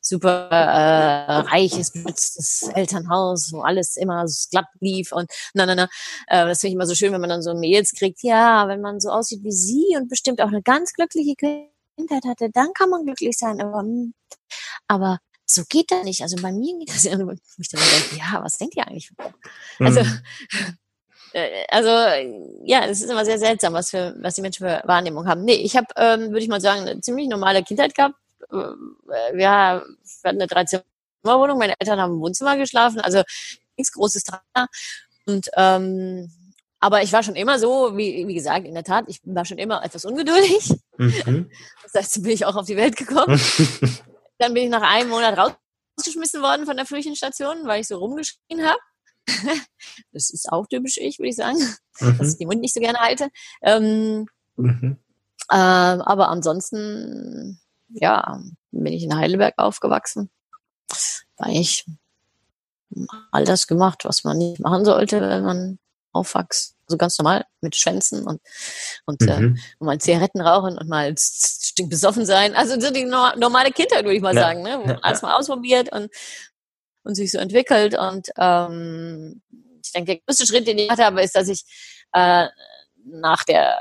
super 0.00 0.48
äh, 0.50 1.40
reiches, 1.48 1.92
benutztes 1.92 2.68
Elternhaus, 2.74 3.52
wo 3.52 3.60
alles 3.60 3.96
immer 3.96 4.26
so 4.26 4.48
glatt 4.50 4.66
lief 4.80 5.12
und 5.12 5.30
na, 5.54 5.66
na, 5.66 5.74
na. 5.74 5.84
Äh, 6.26 6.46
das 6.46 6.60
finde 6.60 6.68
ich 6.68 6.74
immer 6.74 6.86
so 6.86 6.94
schön, 6.94 7.12
wenn 7.12 7.20
man 7.20 7.30
dann 7.30 7.42
so 7.42 7.54
Mails 7.54 7.92
kriegt, 7.92 8.22
ja, 8.22 8.68
wenn 8.68 8.80
man 8.80 9.00
so 9.00 9.10
aussieht 9.10 9.42
wie 9.44 9.52
sie 9.52 9.96
und 9.96 10.08
bestimmt 10.08 10.40
auch 10.40 10.48
eine 10.48 10.62
ganz 10.62 10.92
glückliche 10.92 11.34
Kindheit 11.36 12.24
hatte, 12.26 12.50
dann 12.52 12.72
kann 12.74 12.90
man 12.90 13.04
glücklich 13.04 13.36
sein. 13.38 13.60
Aber, 13.60 13.80
hm, 13.80 14.14
aber 14.88 15.18
so 15.46 15.62
geht 15.68 15.90
das 15.90 16.04
nicht. 16.04 16.22
Also 16.22 16.36
bei 16.40 16.52
mir 16.52 16.78
geht 16.78 16.88
das 16.88 17.04
ja. 17.04 17.12
Ich 17.12 17.68
dann 17.68 17.80
denke, 17.80 18.16
ja, 18.16 18.42
was 18.42 18.58
denkt 18.58 18.76
ihr 18.76 18.86
eigentlich? 18.86 19.10
Also, 19.78 20.00
mhm. 20.02 20.22
Äh, 21.32 21.64
also 21.68 21.88
ja, 22.64 22.84
es 22.86 23.00
ist 23.00 23.10
immer 23.10 23.24
sehr 23.24 23.38
seltsam, 23.38 23.72
was 23.72 23.90
für 23.90 24.14
was 24.20 24.34
die 24.34 24.42
Menschen 24.42 24.66
für 24.66 24.82
Wahrnehmung 24.84 25.26
haben. 25.26 25.44
Nee, 25.44 25.54
ich 25.54 25.76
habe, 25.76 25.86
ähm, 25.96 26.30
würde 26.30 26.40
ich 26.40 26.48
mal 26.48 26.60
sagen, 26.60 26.82
eine 26.82 27.00
ziemlich 27.00 27.28
normale 27.28 27.62
Kindheit 27.62 27.94
gehabt. 27.94 28.14
Äh, 28.50 28.56
wir, 29.34 29.50
hatten 29.50 29.84
eine 30.24 30.46
Dreizimmerwohnung, 30.46 31.58
meine 31.58 31.74
Eltern 31.78 32.00
haben 32.00 32.14
im 32.14 32.20
Wohnzimmer 32.20 32.56
geschlafen, 32.56 33.00
also 33.00 33.22
nichts 33.76 33.92
Großes 33.92 34.24
dran. 34.24 34.66
Und 35.26 35.48
ähm, 35.56 36.30
aber 36.82 37.00
ich 37.02 37.12
war 37.12 37.22
schon 37.22 37.36
immer 37.36 37.60
so, 37.60 37.96
wie, 37.96 38.26
wie 38.26 38.34
gesagt, 38.34 38.66
in 38.66 38.74
der 38.74 38.82
Tat, 38.82 39.04
ich 39.06 39.20
war 39.22 39.44
schon 39.44 39.58
immer 39.58 39.84
etwas 39.84 40.04
ungeduldig. 40.04 40.74
Mhm. 40.98 41.50
Das 41.84 41.94
heißt, 41.94 42.22
bin 42.22 42.32
ich 42.32 42.44
auch 42.44 42.56
auf 42.56 42.66
die 42.66 42.76
Welt 42.76 42.96
gekommen. 42.96 43.40
Dann 44.38 44.54
bin 44.54 44.64
ich 44.64 44.70
nach 44.70 44.82
einem 44.82 45.10
Monat 45.10 45.38
rausgeschmissen 45.38 46.42
worden 46.42 46.64
von 46.66 46.76
der 46.76 46.86
Frühchenstation, 46.86 47.66
weil 47.66 47.82
ich 47.82 47.88
so 47.88 47.98
rumgeschrien 47.98 48.64
habe. 48.64 48.80
Das 50.12 50.30
ist 50.30 50.50
auch 50.50 50.66
typisch 50.66 50.98
ich, 50.98 51.18
würde 51.18 51.30
ich 51.30 51.36
sagen, 51.36 51.58
mhm. 52.00 52.18
dass 52.18 52.32
ich 52.32 52.38
den 52.38 52.48
Mund 52.48 52.60
nicht 52.60 52.74
so 52.74 52.80
gerne 52.80 52.98
halte. 52.98 53.28
Ähm, 53.62 54.26
mhm. 54.56 54.98
äh, 55.50 55.54
aber 55.54 56.28
ansonsten, 56.28 57.60
ja, 57.88 58.40
bin 58.70 58.92
ich 58.92 59.04
in 59.04 59.16
Heidelberg 59.16 59.54
aufgewachsen. 59.58 60.30
War 61.36 61.48
ich 61.48 61.86
all 63.30 63.44
das 63.44 63.66
gemacht, 63.66 64.04
was 64.04 64.24
man 64.24 64.38
nicht 64.38 64.60
machen 64.60 64.84
sollte, 64.84 65.20
wenn 65.20 65.44
man 65.44 65.78
aufwächst. 66.12 66.76
Also 66.86 66.98
ganz 66.98 67.18
normal 67.18 67.46
mit 67.62 67.74
Schwänzen 67.74 68.26
und, 68.26 68.40
und, 69.06 69.22
äh, 69.22 69.40
mhm. 69.40 69.56
äh, 69.56 69.60
und 69.78 69.86
mal 69.86 69.98
Zigaretten 69.98 70.42
rauchen 70.42 70.76
und 70.76 70.88
mal 70.88 71.14
besoffen 71.88 72.26
sein. 72.26 72.54
Also 72.54 72.78
so 72.78 72.92
die 72.92 73.04
normale 73.04 73.70
Kindheit, 73.70 74.04
würde 74.04 74.16
ich 74.16 74.22
mal 74.22 74.34
ja. 74.34 74.42
sagen, 74.42 74.62
ne? 74.62 74.78
Man 74.78 74.98
alles 75.00 75.22
mal 75.22 75.36
ausprobiert 75.36 75.90
und, 75.92 76.10
und 77.04 77.14
sich 77.14 77.30
so 77.30 77.38
entwickelt. 77.38 77.96
Und 77.98 78.28
ähm, 78.38 79.42
ich 79.82 79.92
denke, 79.92 80.14
der 80.14 80.20
größte 80.26 80.46
Schritt, 80.46 80.66
den 80.66 80.78
ich 80.78 80.88
gemacht 80.88 81.02
habe, 81.02 81.22
ist, 81.22 81.34
dass 81.34 81.48
ich 81.48 81.64
äh, 82.12 82.46
nach 83.04 83.44
der 83.44 83.78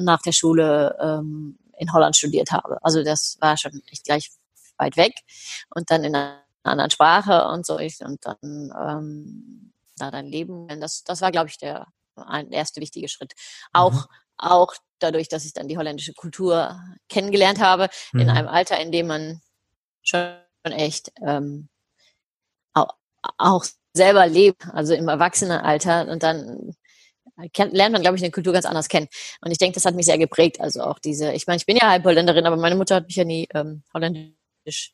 nach 0.00 0.22
der 0.22 0.32
Schule 0.32 0.96
ähm, 1.00 1.58
in 1.78 1.92
Holland 1.92 2.16
studiert 2.16 2.52
habe. 2.52 2.78
Also 2.82 3.02
das 3.02 3.36
war 3.40 3.56
schon 3.56 3.82
echt 3.90 4.04
gleich 4.04 4.30
weit 4.76 4.96
weg 4.96 5.14
und 5.74 5.90
dann 5.90 6.04
in 6.04 6.14
einer 6.14 6.44
anderen 6.62 6.90
Sprache 6.90 7.46
und 7.48 7.66
so 7.66 7.76
und 7.76 8.24
dann 8.24 8.38
ähm, 8.42 9.72
da 9.96 10.10
dein 10.10 10.26
Leben. 10.26 10.68
Das, 10.80 11.04
das 11.04 11.20
war, 11.20 11.30
glaube 11.30 11.48
ich, 11.48 11.58
der 11.58 11.86
ein 12.16 12.52
erste 12.52 12.80
wichtige 12.80 13.08
Schritt. 13.08 13.32
Auch, 13.72 13.92
mhm. 13.92 14.06
auch 14.36 14.74
dadurch, 14.98 15.28
dass 15.28 15.44
ich 15.44 15.52
dann 15.52 15.68
die 15.68 15.78
holländische 15.78 16.12
Kultur 16.12 16.78
kennengelernt 17.08 17.60
habe, 17.60 17.88
mhm. 18.12 18.20
in 18.20 18.30
einem 18.30 18.48
Alter, 18.48 18.78
in 18.78 18.92
dem 18.92 19.06
man 19.06 19.40
schon 20.02 20.36
echt 20.64 21.12
ähm, 21.26 21.69
auch, 23.38 23.64
selber 23.92 24.26
lebt, 24.26 24.66
also 24.72 24.94
im 24.94 25.08
Erwachsenenalter 25.08 26.08
und 26.08 26.22
dann 26.22 26.76
lernt 27.56 27.92
man, 27.92 28.02
glaube 28.02 28.16
ich, 28.16 28.22
eine 28.22 28.30
Kultur 28.30 28.52
ganz 28.52 28.66
anders 28.66 28.88
kennen. 28.88 29.08
Und 29.40 29.50
ich 29.50 29.58
denke, 29.58 29.74
das 29.74 29.84
hat 29.84 29.94
mich 29.94 30.06
sehr 30.06 30.18
geprägt. 30.18 30.60
Also 30.60 30.82
auch 30.82 30.98
diese, 30.98 31.32
ich 31.32 31.46
meine, 31.46 31.56
ich 31.56 31.66
bin 31.66 31.76
ja 31.76 31.88
halb 31.88 32.04
Holländerin, 32.04 32.46
aber 32.46 32.56
meine 32.56 32.76
Mutter 32.76 32.96
hat 32.96 33.06
mich 33.06 33.16
ja 33.16 33.24
nie 33.24 33.48
ähm, 33.54 33.82
holländisch 33.92 34.92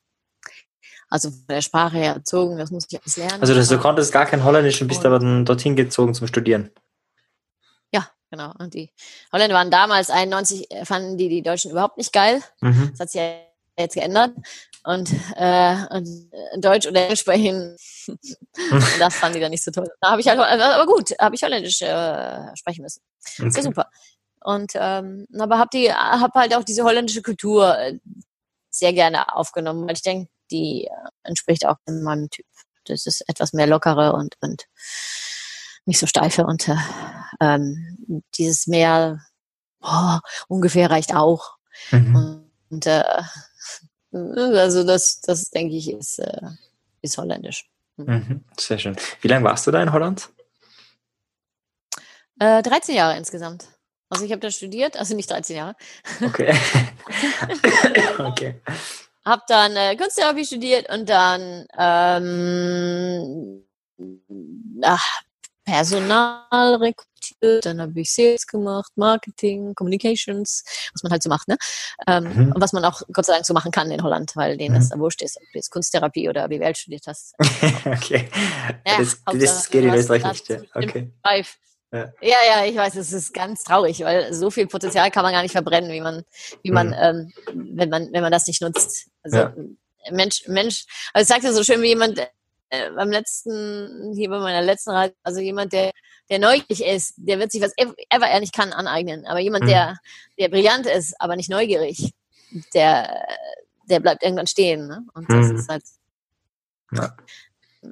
also 1.09 1.31
von 1.31 1.47
der 1.49 1.61
Sprache 1.61 1.99
her 1.99 2.15
erzogen, 2.15 2.59
das 2.59 2.71
muss 2.71 2.87
ich 2.89 2.99
alles 3.01 3.17
lernen. 3.17 3.41
Also 3.41 3.77
du 3.77 3.81
konntest 3.81 4.13
gar 4.13 4.27
kein 4.27 4.45
Holländisch 4.45 4.81
und 4.83 4.89
bist 4.89 5.05
aber 5.07 5.19
dann 5.19 5.45
dorthin 5.45 5.77
gezogen 5.77 6.15
zum 6.15 6.27
Studieren. 6.27 6.71
Ja, 7.93 8.09
genau. 8.31 8.53
Und 8.59 8.75
die 8.75 8.91
Holländer 9.33 9.55
waren 9.55 9.71
damals 9.71 10.11
91, 10.11 10.71
äh, 10.71 10.85
fanden 10.85 11.17
die 11.17 11.29
die 11.29 11.43
Deutschen 11.43 11.71
überhaupt 11.71 11.97
nicht 11.97 12.13
geil. 12.13 12.43
Mhm. 12.61 12.89
Das 12.91 13.01
hat 13.01 13.11
sich 13.11 13.21
ja 13.21 13.37
jetzt 13.79 13.95
geändert. 13.95 14.33
Und, 14.85 15.11
äh, 15.35 15.77
und 15.91 16.31
Deutsch 16.65 16.87
oder 16.87 17.03
Englisch 17.03 17.21
sprechen, 17.21 17.77
das 18.99 19.17
fanden 19.17 19.35
die 19.35 19.41
dann 19.41 19.51
nicht 19.51 19.65
so 19.65 19.73
toll. 19.73 19.91
Da 20.01 20.13
habe 20.13 20.21
ich 20.21 20.29
halt, 20.29 20.39
aber 20.39 20.87
gut, 20.87 21.13
habe 21.21 21.35
ich 21.35 21.43
Holländisch 21.43 21.83
äh, 21.83 22.57
sprechen 22.57 22.83
müssen. 22.83 23.03
Okay. 23.21 23.45
Das 23.45 23.49
ist 23.49 23.57
ja 23.57 23.63
super. 23.63 23.91
Und 24.41 24.73
ähm, 24.77 25.27
aber 25.37 25.59
habe 25.59 25.71
die, 25.73 25.93
habe 25.93 26.39
halt 26.39 26.55
auch 26.55 26.63
diese 26.63 26.85
holländische 26.85 27.23
Kultur 27.23 27.77
äh, 27.77 27.99
sehr 28.71 28.93
gerne 28.93 29.35
aufgenommen, 29.35 29.89
weil 29.89 29.97
ich 29.97 30.03
denke, 30.03 30.31
die 30.53 30.85
äh, 30.85 31.09
entspricht 31.25 31.67
auch 31.67 31.79
meinem 31.87 32.31
Typ. 32.31 32.47
Das 32.85 33.07
ist 33.07 33.29
etwas 33.29 33.53
mehr 33.53 33.67
lockere 33.67 34.13
und, 34.13 34.37
und 34.41 34.67
nicht 35.85 35.99
so 35.99 36.07
steife 36.07 36.47
und 36.47 36.69
äh, 36.69 36.77
ähm, 37.41 38.23
dieses 38.37 38.69
mehr 38.69 39.21
oh, 39.83 40.19
ungefähr 40.49 40.91
reicht 40.91 41.15
auch. 41.15 41.57
Mhm. 41.91 42.45
Und 42.71 42.87
äh, 42.87 43.03
also 44.17 44.85
das, 44.85 45.21
das 45.21 45.51
denke 45.51 45.75
ich, 45.77 45.91
ist, 45.93 46.19
äh, 46.19 46.51
ist 47.03 47.19
holländisch. 47.19 47.69
Mhm. 47.97 48.07
mhm. 48.07 48.45
Sehr 48.59 48.79
schön. 48.79 48.97
Wie 49.21 49.29
lange 49.29 49.45
warst 49.45 49.67
du 49.67 49.71
da 49.71 49.83
in 49.83 49.93
Holland? 49.93 50.29
Äh, 52.39 52.63
13 52.63 52.95
Jahre 52.95 53.17
insgesamt. 53.17 53.67
Also 54.09 54.25
ich 54.25 54.31
habe 54.31 54.41
da 54.41 54.51
studiert, 54.51 54.97
also 54.97 55.17
nicht 55.17 55.31
13 55.31 55.57
Jahre. 55.57 55.77
Okay. 56.23 56.55
okay 58.19 58.61
habe 59.27 59.43
dann 59.49 59.77
äh, 59.77 59.97
Kunsttherapie 59.97 60.47
studiert 60.47 60.89
und 60.89 61.09
dann 61.09 61.67
ähm, 61.77 63.65
ach, 64.83 65.23
Personal 65.67 66.77
rekrutiert, 66.77 67.67
dann 67.67 67.81
habe 67.81 68.01
ich 68.01 68.15
Sales 68.15 68.47
gemacht, 68.47 68.93
Marketing, 68.95 69.75
Communications, 69.75 70.63
was 70.95 71.03
man 71.03 71.11
halt 71.11 71.25
so 71.25 71.29
macht, 71.29 71.49
ne? 71.49 71.59
Ähm, 72.07 72.25
mhm. 72.25 72.53
Und 72.53 72.61
was 72.61 72.73
man 72.73 72.85
auch 72.85 73.03
Gott 73.13 73.27
sei 73.27 73.33
Dank 73.33 73.45
so 73.45 73.53
machen 73.53 73.73
kann 73.73 73.91
in 73.91 74.03
Holland, 74.03 74.31
weil 74.37 74.57
denen 74.57 74.77
mhm. 74.77 74.79
das 74.79 74.91
da 74.91 74.99
wurscht 74.99 75.23
ist, 75.23 75.37
ob 75.37 75.43
du 75.43 75.59
jetzt 75.59 75.71
Kunsttherapie 75.71 76.29
oder 76.29 76.49
BWL 76.49 76.77
studiert 76.77 77.03
hast. 77.09 77.35
okay. 77.85 78.29
Ja, 78.87 78.99
das, 78.99 79.21
das 79.25 79.69
geht 79.69 79.85
in 79.85 79.93
Österreich 79.93 80.25
nicht. 80.25 80.49
Ja. 80.49 80.61
Okay. 80.73 81.11
Ja. 81.93 82.13
ja, 82.21 82.37
ja, 82.49 82.65
ich 82.65 82.77
weiß, 82.77 82.97
es 82.97 83.13
ist 83.13 83.33
ganz 83.33 83.65
traurig, 83.65 84.01
weil 84.01 84.33
so 84.33 84.51
viel 84.51 84.67
Potenzial 84.67 85.11
kann 85.11 85.23
man 85.23 85.33
gar 85.33 85.43
nicht 85.43 85.53
verbrennen, 85.53 85.91
wie 85.91 86.01
man, 86.01 86.25
wie 86.63 86.71
man, 86.71 86.89
mhm. 86.89 86.95
ähm, 86.95 87.33
wenn 87.77 87.89
man, 87.89 88.13
wenn 88.13 88.23
man 88.23 88.33
das 88.33 88.47
nicht 88.47 88.61
nutzt. 88.61 89.09
Also 89.23 89.37
ja. 89.37 89.55
Mensch, 90.11 90.43
Mensch, 90.47 90.85
also 91.13 91.23
ich 91.23 91.29
sagte 91.29 91.53
so 91.53 91.65
schön 91.65 91.83
wie 91.83 91.89
jemand 91.89 92.21
äh, 92.71 92.91
beim 92.91 93.11
letzten, 93.11 94.13
hier 94.15 94.29
bei 94.29 94.39
meiner 94.39 94.63
letzten 94.63 94.91
Reise, 94.91 95.15
also 95.23 95.41
jemand, 95.41 95.73
der, 95.73 95.93
der 96.31 96.39
neugierig 96.39 96.85
ist, 96.85 97.15
der 97.17 97.39
wird 97.39 97.53
sich 97.53 97.63
was 97.63 97.73
ever 97.77 98.27
er 98.27 98.41
nicht 98.41 98.55
kann 98.55 98.73
aneignen. 98.73 99.27
Aber 99.27 99.39
jemand, 99.39 99.65
mhm. 99.65 99.69
der, 99.69 99.97
der 100.39 100.49
brillant 100.49 100.87
ist, 100.87 101.15
aber 101.21 101.37
nicht 101.37 101.51
neugierig, 101.51 102.13
der, 102.75 103.25
der 103.89 104.01
bleibt 104.01 104.23
irgendwann 104.23 104.47
stehen. 104.47 104.89
Ne? 104.89 105.07
Und 105.15 105.31
das 105.31 105.47
mhm. 105.47 105.57
ist 105.57 105.69
halt. 105.69 105.85
Ja. 106.93 107.17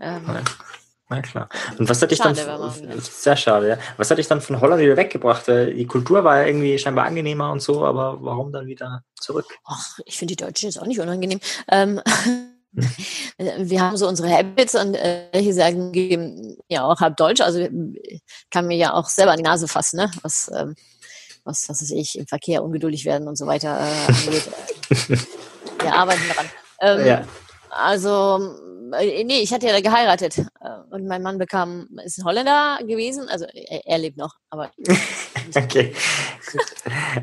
Ähm, 0.01 0.45
na 1.09 1.21
klar. 1.21 1.49
Und 1.79 1.89
was 1.89 2.01
hat 2.01 2.11
dich 2.11 2.19
schade, 2.19 2.45
dann, 2.45 3.01
sehr 3.01 3.37
schade, 3.37 3.69
ja. 3.69 3.79
Was 3.99 4.11
hat 4.11 4.19
dich 4.19 4.27
dann 4.27 4.41
von 4.41 4.61
Holland 4.61 4.81
wieder 4.83 4.97
weggebracht? 4.97 5.47
Weil 5.47 5.75
die 5.75 5.87
Kultur 5.87 6.25
war 6.25 6.39
ja 6.39 6.47
irgendwie 6.47 6.79
scheinbar 6.79 7.05
angenehmer 7.05 7.53
und 7.53 7.61
so, 7.61 7.85
aber 7.85 8.23
warum 8.23 8.53
dann 8.53 8.67
wieder 8.67 9.05
zurück? 9.21 9.47
Ach, 9.65 9.99
ich 10.07 10.17
finde 10.17 10.35
die 10.35 10.43
Deutschen 10.45 10.67
jetzt 10.67 10.81
auch 10.81 10.87
nicht 10.87 11.01
unangenehm. 11.01 11.41
Ähm, 11.69 12.01
wir 13.39 13.81
haben 13.81 13.97
so 13.97 14.09
unsere 14.09 14.31
Habits 14.31 14.75
und 14.75 14.95
äh, 14.95 15.29
hier 15.35 15.55
sagen 15.55 15.93
geben 15.93 16.57
ja 16.69 16.85
auch 16.85 17.01
halb 17.01 17.17
Deutsch, 17.17 17.41
also 17.41 17.67
kann 18.51 18.67
mir 18.67 18.77
ja 18.77 18.93
auch 18.95 19.09
selber 19.09 19.33
an 19.33 19.39
die 19.39 19.45
Nase 19.45 19.69
fassen, 19.69 19.97
ne? 19.99 20.11
Was, 20.23 20.51
ähm, 20.55 20.75
was, 21.45 21.69
was 21.69 21.83
weiß 21.83 21.91
ich, 21.93 22.19
im 22.19 22.27
Verkehr 22.27 22.65
ungeduldig 22.65 23.05
werden 23.05 23.29
und 23.29 23.37
so 23.37 23.47
weiter 23.47 23.79
äh, 23.79 24.13
angeht. 24.13 24.51
wir 25.81 25.95
arbeiten 25.95 26.23
daran. 26.29 26.51
Ähm, 26.81 27.07
ja. 27.07 27.25
Also 27.71 28.57
äh, 28.95 29.25
nee, 29.25 29.41
ich 29.41 29.53
hatte 29.53 29.67
ja 29.67 29.81
geheiratet 29.81 30.39
äh, 30.39 30.43
und 30.91 31.07
mein 31.07 31.23
Mann 31.23 31.39
bekam, 31.39 31.89
ist 32.05 32.19
ein 32.19 32.25
Holländer 32.25 32.79
gewesen, 32.83 33.29
also 33.29 33.45
er, 33.47 33.87
er 33.87 33.99
lebt 33.99 34.17
noch, 34.17 34.35
aber. 34.51 34.71
okay. 35.55 35.95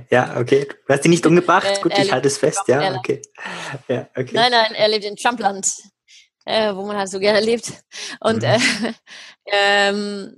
ja, 0.09 0.37
okay. 0.37 0.67
Du 0.87 0.93
hast 0.93 1.05
ihn 1.05 1.11
nicht 1.11 1.25
umgebracht? 1.25 1.67
Äh, 1.67 1.81
Gut, 1.81 1.97
ich 1.97 2.11
halte 2.11 2.27
es 2.27 2.37
fest, 2.37 2.61
ja, 2.67 2.95
okay. 2.95 3.21
ja, 3.87 4.07
okay. 4.15 4.31
Nein, 4.33 4.51
nein, 4.51 4.73
er 4.73 4.87
lebt 4.87 5.05
in 5.05 5.15
Trumpland, 5.15 5.67
äh, 6.45 6.73
wo 6.75 6.85
man 6.85 6.97
halt 6.97 7.09
so 7.09 7.19
gerne 7.19 7.41
lebt. 7.41 7.71
Und, 8.19 8.43
mhm. 8.43 8.43
äh, 8.43 8.59
ähm, 9.51 10.35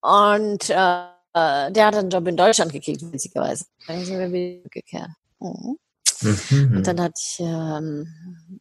und 0.00 0.70
äh, 0.70 1.06
der 1.32 1.86
hat 1.86 1.94
einen 1.94 2.10
Job 2.10 2.26
in 2.26 2.36
Deutschland 2.36 2.72
gekriegt, 2.72 3.02
witzigerweise. 3.02 3.64
Dann 3.86 4.04
sind 4.04 4.18
wir 4.18 4.32
wieder 4.32 4.68
gekehrt. 4.70 5.10
Mhm. 5.38 5.78
Mhm. 6.20 6.76
Und 6.76 6.86
dann 6.86 7.00
hatte 7.00 7.20
ich 7.20 7.40
ähm, 7.40 8.06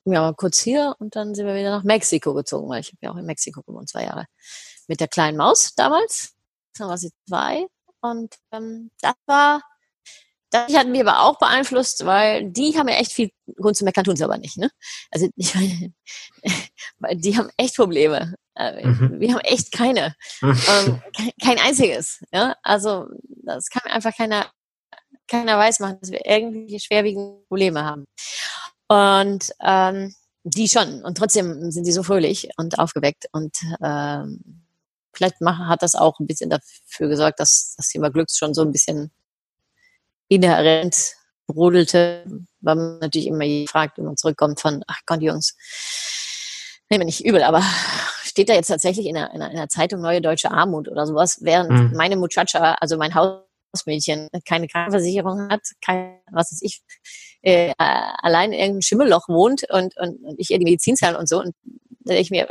ja 0.05 0.21
mal 0.21 0.33
kurz 0.33 0.59
hier 0.59 0.95
und 0.99 1.15
dann 1.15 1.35
sind 1.35 1.45
wir 1.45 1.55
wieder 1.55 1.71
nach 1.71 1.83
Mexiko 1.83 2.33
gezogen, 2.33 2.69
weil 2.69 2.81
ich 2.81 2.87
habe 2.87 2.97
ja 3.01 3.11
auch 3.11 3.17
in 3.17 3.25
Mexiko 3.25 3.61
gewohnt, 3.63 3.89
zwei 3.89 4.03
Jahre. 4.03 4.25
Mit 4.87 4.99
der 4.99 5.07
kleinen 5.07 5.37
Maus 5.37 5.73
damals. 5.75 6.33
Dann 6.77 6.89
war 6.89 6.97
sie 6.97 7.11
zwei. 7.27 7.67
Und 8.01 8.35
ähm, 8.51 8.91
das 9.01 9.13
war, 9.25 9.61
das 10.51 10.73
hat 10.73 10.87
mich 10.87 11.01
aber 11.01 11.21
auch 11.21 11.37
beeinflusst, 11.37 12.05
weil 12.05 12.49
die 12.49 12.77
haben 12.77 12.87
ja 12.87 12.95
echt 12.95 13.11
viel 13.11 13.31
Grund 13.55 13.75
zu 13.75 13.83
meckern, 13.83 14.05
tun 14.05 14.15
sie 14.15 14.23
aber 14.23 14.37
nicht. 14.37 14.57
Ne? 14.57 14.71
Also 15.11 15.29
ich 15.35 15.53
meine, 15.53 17.19
die 17.19 17.37
haben 17.37 17.49
echt 17.57 17.75
Probleme. 17.75 18.35
Äh, 18.55 18.85
mhm. 18.85 19.19
Wir 19.19 19.33
haben 19.33 19.41
echt 19.41 19.71
keine. 19.71 20.15
Ähm, 20.41 21.01
kein, 21.15 21.31
kein 21.41 21.59
einziges. 21.59 22.23
Ja? 22.31 22.55
Also 22.63 23.07
das 23.43 23.69
kann 23.69 23.81
mir 23.85 23.91
einfach 23.91 24.15
keiner 24.15 24.49
keiner 25.29 25.57
weiß 25.57 25.79
machen, 25.79 25.97
dass 26.01 26.11
wir 26.11 26.25
irgendwie 26.25 26.79
schwerwiegende 26.79 27.41
Probleme 27.47 27.83
haben. 27.83 28.05
Und 28.87 29.51
ähm, 29.63 30.13
die 30.43 30.67
schon. 30.67 31.03
Und 31.03 31.17
trotzdem 31.17 31.71
sind 31.71 31.85
sie 31.85 31.91
so 31.91 32.03
fröhlich 32.03 32.49
und 32.57 32.79
aufgeweckt. 32.79 33.25
Und 33.31 33.55
ähm, 33.83 34.63
vielleicht 35.13 35.41
mach, 35.41 35.67
hat 35.67 35.83
das 35.83 35.95
auch 35.95 36.19
ein 36.19 36.27
bisschen 36.27 36.49
dafür 36.49 37.07
gesorgt, 37.07 37.39
dass 37.39 37.75
das 37.77 37.89
Thema 37.89 38.09
Glücks 38.09 38.37
schon 38.37 38.53
so 38.53 38.61
ein 38.61 38.71
bisschen 38.71 39.11
inhärent 40.27 41.15
brodelte, 41.47 42.23
weil 42.61 42.75
man 42.75 42.99
natürlich 42.99 43.27
immer 43.27 43.45
fragt, 43.67 43.97
wenn 43.97 44.05
man 44.05 44.17
zurückkommt 44.17 44.59
von, 44.59 44.83
ach 44.87 44.99
Gott, 45.05 45.21
Jungs, 45.21 45.55
nehme 46.89 47.05
nicht 47.05 47.25
übel, 47.25 47.43
aber 47.43 47.63
steht 48.23 48.49
da 48.49 48.53
jetzt 48.53 48.67
tatsächlich 48.67 49.07
in 49.07 49.17
einer, 49.17 49.33
in 49.33 49.41
einer 49.41 49.67
Zeitung 49.67 50.01
Neue 50.01 50.21
Deutsche 50.21 50.51
Armut 50.51 50.87
oder 50.87 51.07
sowas, 51.07 51.39
während 51.41 51.71
mhm. 51.71 51.97
meine 51.97 52.15
Muchacha, 52.15 52.75
also 52.75 52.97
mein 52.97 53.15
Hausmädchen, 53.73 54.29
keine 54.45 54.67
Krankenversicherung 54.67 55.49
hat, 55.49 55.61
kein, 55.81 56.19
was 56.31 56.51
weiß 56.51 56.61
ich, 56.61 56.81
äh, 57.41 57.73
allein 57.77 58.51
in 58.51 58.59
irgendeinem 58.59 58.81
Schimmelloch 58.81 59.27
wohnt 59.27 59.69
und, 59.69 59.95
und, 59.97 60.23
und 60.23 60.39
ich 60.39 60.51
ihr 60.51 60.59
die 60.59 60.65
Medizin 60.65 60.95
zahle 60.95 61.17
und 61.17 61.27
so. 61.27 61.39
Und 61.39 61.55
da 62.01 62.13
denke 62.13 62.21
ich 62.21 62.31
mir, 62.31 62.47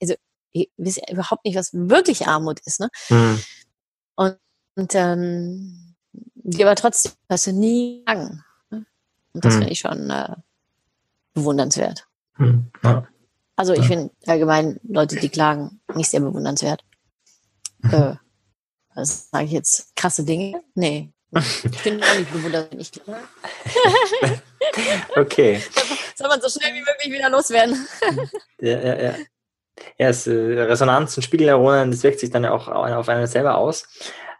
also 0.00 0.14
ich 0.52 0.70
weiß 0.76 0.96
ja 0.96 1.12
überhaupt 1.12 1.44
nicht, 1.44 1.56
was 1.56 1.72
wirklich 1.72 2.26
Armut 2.26 2.60
ist. 2.64 2.80
Ne? 2.80 2.88
Mhm. 3.08 3.42
Und, 4.14 4.38
und 4.76 4.94
ähm, 4.94 5.94
die 6.12 6.64
aber 6.64 6.74
trotzdem, 6.74 7.12
was 7.28 7.44
du 7.44 7.52
nie 7.52 8.02
sagen. 8.06 8.44
Ne? 8.70 8.86
Und 9.32 9.44
das 9.44 9.54
mhm. 9.54 9.58
finde 9.58 9.72
ich 9.72 9.78
schon 9.78 10.10
äh, 10.10 10.36
bewundernswert. 11.34 12.06
Mhm. 12.38 12.70
Ja. 12.82 13.06
Also 13.56 13.72
ich 13.72 13.80
ja. 13.80 13.86
finde 13.86 14.10
allgemein 14.26 14.80
Leute, 14.82 15.16
die 15.16 15.28
klagen, 15.28 15.80
nicht 15.94 16.10
sehr 16.10 16.20
bewundernswert. 16.20 16.84
Mhm. 17.80 17.92
Äh, 17.92 18.16
was 18.94 19.28
sage 19.30 19.44
ich 19.44 19.52
jetzt? 19.52 19.94
Krasse 19.96 20.24
Dinge? 20.24 20.62
Nee. 20.74 21.12
Ich 21.34 21.82
bin 21.82 22.02
auch 22.02 22.18
nicht 22.18 22.32
bewundert, 22.32 22.70
wenn 22.70 22.80
ich 22.80 22.92
klage. 22.92 23.22
okay. 25.16 25.62
Soll 26.14 26.28
man 26.28 26.40
so 26.42 26.48
schnell 26.48 26.74
wie 26.74 26.80
möglich 26.80 27.18
wieder 27.18 27.30
loswerden? 27.30 27.86
ja, 28.60 28.78
ja, 28.78 29.02
ja. 29.02 29.14
Ja, 29.98 30.08
es, 30.08 30.26
äh, 30.26 30.32
Resonanz 30.32 31.16
und 31.16 31.22
Spiegelneuronen, 31.22 31.90
das 31.90 32.02
wirkt 32.02 32.20
sich 32.20 32.30
dann 32.30 32.44
ja 32.44 32.52
auch 32.52 32.68
auf 32.68 33.08
einen 33.08 33.26
selber 33.26 33.56
aus. 33.56 33.88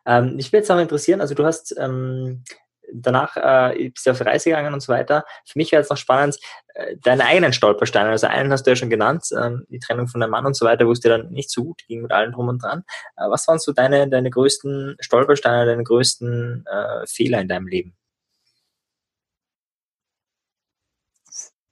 Ähm, 0.05 0.37
mich 0.37 0.53
würde 0.53 0.59
jetzt 0.59 0.71
auch 0.71 0.79
interessieren, 0.79 1.23
also 1.23 1.35
du 1.35 1.45
hast 1.45 1.75
ähm, 1.79 2.45
danach 2.93 3.37
äh, 3.37 3.91
bist 3.91 4.07
du 4.07 4.11
auf 4.11 4.21
Reise 4.21 4.51
gegangen 4.51 4.75
und 4.75 4.81
so 4.81 4.93
weiter. 4.93 5.25
Für 5.47 5.59
mich 5.59 5.73
wäre 5.73 5.83
jetzt 5.83 5.91
noch 5.91 5.97
spannend, 5.97 6.39
äh, 6.75 6.97
deine 7.03 7.25
eigenen 7.25 7.53
Stolpersteine. 7.53 8.11
Also 8.11 8.27
einen 8.27 8.53
hast 8.53 8.65
du 8.65 8.71
ja 8.71 8.77
schon 8.77 8.91
genannt, 8.91 9.27
ähm, 9.37 9.67
die 9.69 9.79
Trennung 9.79 10.09
von 10.09 10.21
deinem 10.21 10.31
Mann 10.31 10.47
und 10.47 10.57
so 10.57 10.67
weiter, 10.67 10.87
wo 10.87 10.93
es 10.93 11.01
dir 11.01 11.09
dann 11.11 11.31
nicht 11.31 11.51
so 11.51 11.65
gut 11.65 11.83
ging 11.87 12.03
mit 12.03 12.13
allem 12.13 12.33
drum 12.33 12.49
und 12.49 12.63
dran. 12.63 12.85
Äh, 13.17 13.29
was 13.29 13.47
waren 13.49 13.59
so 13.59 13.73
deine, 13.73 14.09
deine 14.09 14.31
größten 14.31 14.97
Stolpersteine, 15.01 15.67
deine 15.67 15.85
größten 15.85 16.65
äh, 16.67 17.07
Fehler 17.07 17.41
in 17.41 17.49
deinem 17.49 17.67
Leben? 17.67 17.97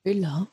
Fehler? 0.02 0.48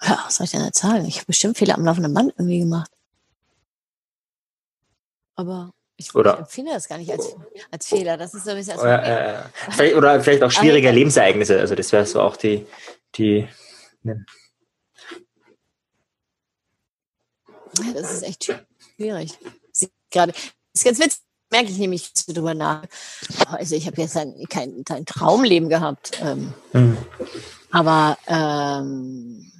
Was 0.00 0.36
soll 0.36 0.44
ich 0.44 0.50
denn 0.50 0.64
jetzt 0.64 0.78
sagen? 0.78 1.04
Ich 1.06 1.16
habe 1.18 1.26
bestimmt 1.26 1.56
Fehler 1.56 1.76
am 1.76 1.84
laufenden 1.84 2.12
Band 2.12 2.34
irgendwie 2.36 2.60
gemacht. 2.60 2.90
Aber 5.36 5.72
ich, 5.96 6.14
oder, 6.14 6.34
ich 6.34 6.40
empfinde 6.40 6.72
das 6.72 6.88
gar 6.88 6.98
nicht 6.98 7.10
als, 7.10 7.34
als 7.70 7.86
Fehler. 7.86 8.16
Das 8.16 8.34
ist 8.34 8.44
so 8.44 8.50
ein 8.50 8.56
bisschen 8.56 8.74
als 8.74 8.82
oder, 8.82 9.38
äh, 9.38 9.42
vielleicht, 9.70 9.96
oder 9.96 10.20
vielleicht 10.20 10.42
auch 10.42 10.50
schwierige 10.50 10.88
Aber, 10.88 10.96
Lebensereignisse. 10.96 11.58
Also 11.58 11.74
das 11.74 11.92
wäre 11.92 12.04
so 12.04 12.20
auch 12.20 12.36
die, 12.36 12.66
die 13.14 13.48
ne. 14.02 14.24
das 17.94 18.12
ist 18.12 18.22
echt 18.22 18.52
schwierig. 18.96 19.38
Gerade 20.10 20.32
ist 20.74 20.84
ganz 20.84 20.98
witzig, 20.98 21.20
merke 21.50 21.70
ich 21.70 21.78
nämlich 21.78 22.12
drüber 22.12 22.54
nach. 22.54 22.84
Also 23.46 23.74
ich 23.74 23.86
habe 23.86 24.00
jetzt 24.00 24.16
ein, 24.16 24.34
kein, 24.48 24.84
kein 24.84 25.06
Traumleben 25.06 25.68
gehabt. 25.68 26.20
Ähm, 26.22 26.52
mhm. 26.72 26.96
Aber 27.70 28.18
ähm, 28.26 29.52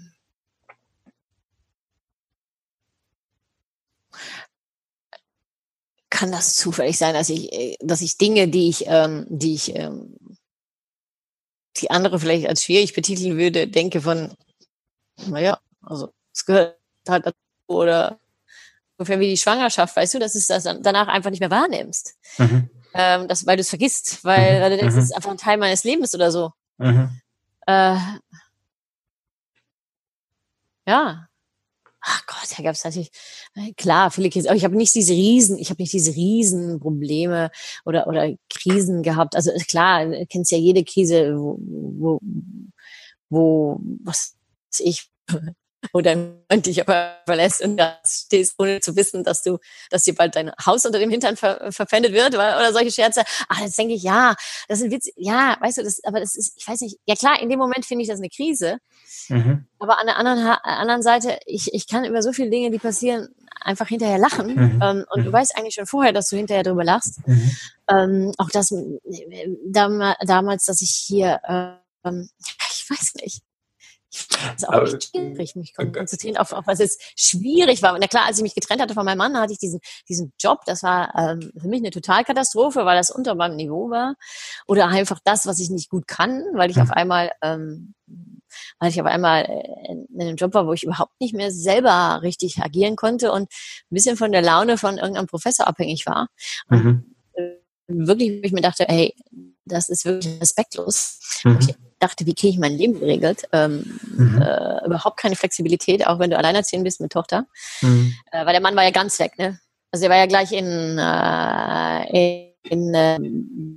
kann 6.17 6.33
das 6.33 6.57
zufällig 6.57 6.97
sein, 6.97 7.15
dass 7.15 7.29
ich, 7.29 7.53
äh, 7.53 7.77
dass 7.81 8.01
ich 8.01 8.17
Dinge, 8.17 8.49
die 8.49 8.71
ich, 8.71 8.85
ähm, 8.87 9.27
die 9.29 9.55
ich, 9.55 9.77
ähm, 9.77 10.17
die 11.77 11.91
andere 11.91 12.19
vielleicht 12.19 12.49
als 12.49 12.65
schwierig 12.65 12.95
betiteln 12.95 13.37
würde, 13.37 13.69
denke 13.69 14.01
von, 14.01 14.35
naja, 15.27 15.61
also 15.83 16.13
es 16.33 16.47
gehört 16.47 16.79
halt 17.07 17.27
dazu 17.27 17.37
oder 17.67 18.19
ungefähr 18.97 19.21
wie 19.21 19.29
die 19.29 19.37
Schwangerschaft, 19.37 19.95
weißt 19.95 20.15
du, 20.15 20.19
dass 20.19 20.33
du 20.33 20.41
das 20.49 20.65
danach 20.65 21.09
einfach 21.09 21.31
nicht 21.31 21.41
mehr 21.41 21.51
wahrnimmst. 21.51 22.17
Mhm. 22.39 22.71
Ähm, 22.95 23.29
das, 23.29 23.47
weil 23.47 23.59
du 23.59 23.61
es 23.61 23.69
vergisst, 23.69 24.25
weil, 24.25 24.57
mhm. 24.57 24.63
weil 24.63 24.71
du 24.71 24.77
denkst, 24.79 24.95
mhm. 24.95 25.01
das 25.01 25.11
ist 25.11 25.17
einfach 25.17 25.31
ein 25.31 25.37
Teil 25.37 25.59
meines 25.59 25.85
Lebens 25.85 26.15
oder 26.15 26.31
so. 26.31 26.53
Mhm. 26.79 27.21
Äh, 27.67 27.99
ja, 30.87 31.29
ach 32.07 32.27
Gott, 32.27 32.49
da 32.57 32.63
gab 32.63 32.75
es 32.75 32.85
natürlich, 32.85 33.11
äh, 33.55 33.73
klar, 33.75 34.11
viele 34.11 34.31
Krisen, 34.31 34.49
aber 34.49 34.57
ich 34.57 34.65
habe 34.65 34.77
nicht 34.77 34.95
diese 34.95 35.13
Riesen, 35.13 35.59
ich 35.59 35.71
habe 35.71 35.83
nicht 35.83 35.93
diese 35.93 36.15
Riesenprobleme 36.15 37.51
oder, 37.85 38.07
oder 38.07 38.33
Krisen 38.49 39.03
gehabt. 39.03 39.35
Also 39.35 39.51
klar, 39.69 40.07
du 40.07 40.27
kennst 40.27 40.53
ja 40.53 40.59
jede 40.59 40.85
Krise, 40.85 41.37
wo, 41.37 41.59
wo, 41.61 42.21
wo 43.29 43.81
was 44.05 44.37
ich, 44.79 45.11
dein 45.93 46.43
Freund 46.49 46.67
dich 46.67 46.81
aber 46.81 47.17
verlässt 47.27 47.63
und 47.63 47.77
da 47.77 47.99
stehst, 48.07 48.55
ohne 48.59 48.81
zu 48.81 48.97
wissen, 48.97 49.25
dass 49.25 49.43
du, 49.43 49.59
dass 49.91 50.05
dir 50.05 50.15
bald 50.15 50.37
dein 50.37 50.53
Haus 50.65 50.85
unter 50.85 50.99
dem 50.99 51.11
Hintern 51.11 51.37
ver, 51.37 51.73
verpfändet 51.73 52.13
wird 52.13 52.35
oder, 52.35 52.57
oder 52.57 52.73
solche 52.73 52.91
Scherze. 52.91 53.23
Ach, 53.49 53.61
das 53.61 53.77
denke 53.77 53.95
ich, 53.95 54.03
ja, 54.03 54.35
das 54.69 54.79
sind 54.79 54.91
Witz, 54.91 55.09
ja, 55.17 55.57
weißt 55.61 55.79
du, 55.79 55.83
das, 55.83 56.03
aber 56.05 56.21
das 56.21 56.37
ist, 56.37 56.55
ich 56.57 56.67
weiß 56.67 56.81
nicht, 56.81 56.99
ja 57.07 57.15
klar, 57.15 57.41
in 57.41 57.49
dem 57.49 57.59
Moment 57.59 57.87
finde 57.87 58.03
ich 58.03 58.09
das 58.09 58.19
eine 58.19 58.29
Krise. 58.29 58.79
Mhm. 59.29 59.67
Aber 59.79 59.99
an 59.99 60.07
der 60.07 60.17
anderen, 60.17 60.47
anderen 60.63 61.03
Seite, 61.03 61.39
ich, 61.47 61.73
ich 61.75 61.89
kann 61.89 62.05
über 62.05 62.23
so 62.23 62.33
viele 62.33 62.51
Dinge, 62.51 62.71
die 62.71 62.79
passieren, 62.79 63.29
einfach 63.61 63.89
hinterher 63.89 64.19
lachen. 64.19 64.55
Mhm. 64.55 64.81
Ähm, 64.83 65.05
und 65.11 65.21
mhm. 65.21 65.25
du 65.25 65.33
weißt 65.33 65.57
eigentlich 65.57 65.75
schon 65.75 65.87
vorher, 65.87 66.13
dass 66.13 66.29
du 66.29 66.37
hinterher 66.37 66.63
drüber 66.63 66.85
lachst. 66.85 67.27
Mhm. 67.27 67.57
Ähm, 67.89 68.33
auch 68.39 68.51
das 68.51 68.71
äh, 68.73 69.49
damals, 69.67 70.65
dass 70.65 70.83
ich 70.83 70.91
hier, 70.91 71.41
ähm, 72.05 72.29
ich 72.41 72.91
weiß 72.91 73.15
nicht, 73.17 73.43
das 74.31 74.63
ist 74.63 74.69
auch 74.69 74.73
aber, 74.73 74.83
echt 74.83 75.11
schwierig, 75.11 75.57
mich 75.57 75.75
konzentrieren 75.75 76.37
auf, 76.37 76.53
auf 76.53 76.67
was 76.67 76.79
jetzt 76.79 77.03
schwierig 77.17 77.83
war. 77.83 77.99
Na 77.99 78.07
klar, 78.07 78.27
als 78.27 78.39
ich 78.39 78.43
mich 78.43 78.55
getrennt 78.55 78.81
hatte 78.81 78.95
von 78.95 79.05
meinem 79.05 79.19
Mann, 79.19 79.37
hatte 79.37 79.53
ich 79.53 79.59
diesen, 79.59 79.81
diesen 80.09 80.33
Job. 80.39 80.61
Das 80.67 80.83
war 80.83 81.15
ähm, 81.17 81.53
für 81.57 81.69
mich 81.69 81.81
eine 81.81 81.91
Totalkatastrophe, 81.91 82.85
weil 82.85 82.97
das 82.97 83.11
unter 83.11 83.35
meinem 83.35 83.57
Niveau 83.57 83.91
war. 83.91 84.15
Oder 84.67 84.89
einfach 84.89 85.21
das, 85.25 85.47
was 85.47 85.61
ich 85.61 85.71
nicht 85.71 85.91
gut 85.91 86.07
kann, 86.07 86.45
weil 86.55 86.71
ich 86.71 86.77
mhm. 86.77 86.83
auf 86.83 86.91
einmal, 86.91 87.33
ähm, 87.43 87.95
weil 88.79 88.91
ich 88.91 89.01
auf 89.01 89.07
einmal 89.07 89.45
in 89.89 90.21
einem 90.21 90.37
Job 90.37 90.55
war, 90.55 90.67
wo 90.67 90.73
ich 90.73 90.85
überhaupt 90.85 91.21
nicht 91.21 91.35
mehr 91.35 91.51
selber 91.51 92.21
richtig 92.23 92.59
agieren 92.59 92.97
konnte 92.97 93.33
und 93.33 93.43
ein 93.43 93.95
bisschen 93.95 94.17
von 94.17 94.33
der 94.33 94.43
Laune 94.43 94.79
von 94.79 94.99
irgendeinem 94.99 95.27
Professor 95.27 95.67
abhängig 95.67 96.07
war. 96.07 96.29
Mhm. 96.69 97.15
Und 97.89 98.07
wirklich, 98.07 98.43
ich 98.43 98.53
mir 98.53 98.63
dachte, 98.63 98.85
hey, 98.89 99.15
das 99.65 99.89
ist 99.89 100.05
wirklich 100.05 100.41
respektlos. 100.41 101.41
Mhm. 101.45 101.59
Ich 101.61 101.75
dachte, 101.99 102.27
wie 102.27 102.35
kriege 102.35 102.53
ich 102.53 102.59
mein 102.59 102.73
Leben 102.73 102.99
geregelt? 103.01 103.49
Ähm, 103.53 103.99
mhm. 104.17 104.43
äh, 104.43 104.85
überhaupt 104.85 105.19
keine 105.19 105.37
Flexibilität, 105.37 106.07
auch 106.07 106.19
wenn 106.19 106.31
du 106.31 106.37
alleinerziehend 106.37 106.85
bist 106.85 107.01
mit 107.01 107.13
Tochter. 107.13 107.47
Mhm. 107.81 108.15
Äh, 108.33 108.45
weil 108.45 108.53
der 108.53 108.61
Mann 108.61 108.77
war 108.77 108.85
ja 108.85 108.91
ganz 108.91 109.19
weg, 109.19 109.39
ne? 109.39 109.59
Also 109.93 110.07
er 110.07 110.11
war 110.11 110.19
ja 110.19 110.27
gleich 110.27 110.53
in, 110.53 110.99
äh, 110.99 112.53
in 112.69 112.95
äh, 112.95 113.19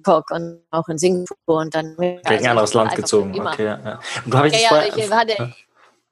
Bangkok 0.04 0.32
und 0.32 0.62
auch 0.72 0.88
in 0.90 0.98
Singapur 0.98 1.60
und 1.60 1.74
dann 1.74 1.96
gleich 1.96 2.20
also, 2.26 2.44
ein 2.44 2.50
anderes 2.50 2.74
Land 2.74 2.96
gezogen. 2.96 3.40
Okay, 3.40 3.66
ja. 3.66 4.00
Und 4.26 4.34
du 4.34 4.38
ja, 4.38 4.46
ja, 4.46 4.84
ich, 4.86 5.12
hatte, 5.12 5.54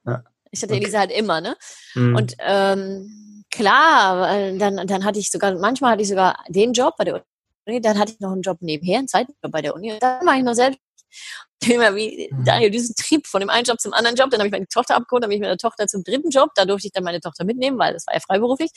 ja. 0.06 0.24
ich 0.50 0.62
hatte 0.62 0.72
okay. 0.72 0.82
Elisa 0.82 0.98
halt 1.00 1.12
immer, 1.12 1.40
ne? 1.40 1.56
Mhm. 1.94 2.16
Und 2.16 2.36
ähm, 2.38 3.44
klar, 3.50 4.56
dann, 4.56 4.86
dann 4.86 5.04
hatte 5.04 5.18
ich 5.18 5.30
sogar, 5.30 5.54
manchmal 5.58 5.92
hatte 5.92 6.02
ich 6.02 6.08
sogar 6.08 6.36
den 6.48 6.72
Job 6.72 6.94
bei 6.96 7.04
der 7.04 7.22
Uni, 7.66 7.80
dann 7.80 7.98
hatte 7.98 8.12
ich 8.12 8.20
noch 8.20 8.32
einen 8.32 8.42
Job 8.42 8.58
nebenher, 8.60 8.98
einen 8.98 9.08
zweiten 9.08 9.32
Job 9.42 9.52
bei 9.52 9.62
der 9.62 9.74
Uni 9.74 9.98
dann 10.00 10.24
war 10.24 10.36
ich 10.36 10.44
noch 10.44 10.54
selbst 10.54 10.80
immer 11.66 11.94
wie 11.94 12.28
mhm. 12.30 12.44
Daniel, 12.44 12.70
diesen 12.70 12.94
Trieb 12.94 13.26
von 13.26 13.40
dem 13.40 13.50
einen 13.50 13.64
Job 13.64 13.80
zum 13.80 13.92
anderen 13.92 14.16
Job. 14.16 14.30
Dann 14.30 14.40
habe 14.40 14.48
ich 14.48 14.52
meine 14.52 14.68
Tochter 14.68 14.96
abgeholt, 14.96 15.22
dann 15.22 15.30
bin 15.30 15.36
ich 15.36 15.40
mit 15.40 15.50
der 15.50 15.58
Tochter 15.58 15.86
zum 15.86 16.04
dritten 16.04 16.30
Job. 16.30 16.50
Da 16.54 16.64
durfte 16.64 16.86
ich 16.88 16.92
dann 16.92 17.04
meine 17.04 17.20
Tochter 17.20 17.44
mitnehmen, 17.44 17.78
weil 17.78 17.92
das 17.92 18.06
war 18.06 18.14
ja 18.14 18.20
freiberuflich. 18.20 18.70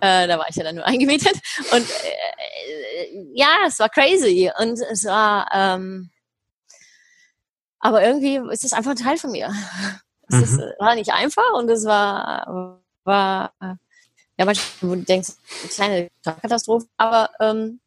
Äh, 0.00 0.26
da 0.26 0.38
war 0.38 0.48
ich 0.48 0.56
ja 0.56 0.64
dann 0.64 0.76
nur 0.76 0.84
eingemietet. 0.86 1.34
Und 1.72 1.86
äh, 1.90 3.24
ja, 3.34 3.48
es 3.66 3.78
war 3.78 3.88
crazy. 3.88 4.50
Und 4.58 4.80
es 4.80 5.04
war, 5.04 5.48
ähm, 5.52 6.10
aber 7.80 8.02
irgendwie 8.02 8.40
ist 8.50 8.64
das 8.64 8.72
einfach 8.72 8.92
ein 8.92 8.96
Teil 8.96 9.18
von 9.18 9.30
mir. 9.30 9.52
Es 10.26 10.36
mhm. 10.36 10.42
ist, 10.42 10.58
war 10.78 10.94
nicht 10.94 11.12
einfach 11.12 11.52
und 11.52 11.68
es 11.68 11.84
war, 11.84 12.80
war 13.04 13.52
ja, 13.60 14.44
manchmal, 14.46 14.90
wo 14.90 14.94
du 14.94 15.02
denkst, 15.02 15.32
eine 15.78 16.08
kleine 16.22 16.40
Katastrophe, 16.40 16.86
aber 16.96 17.28
ähm, 17.40 17.80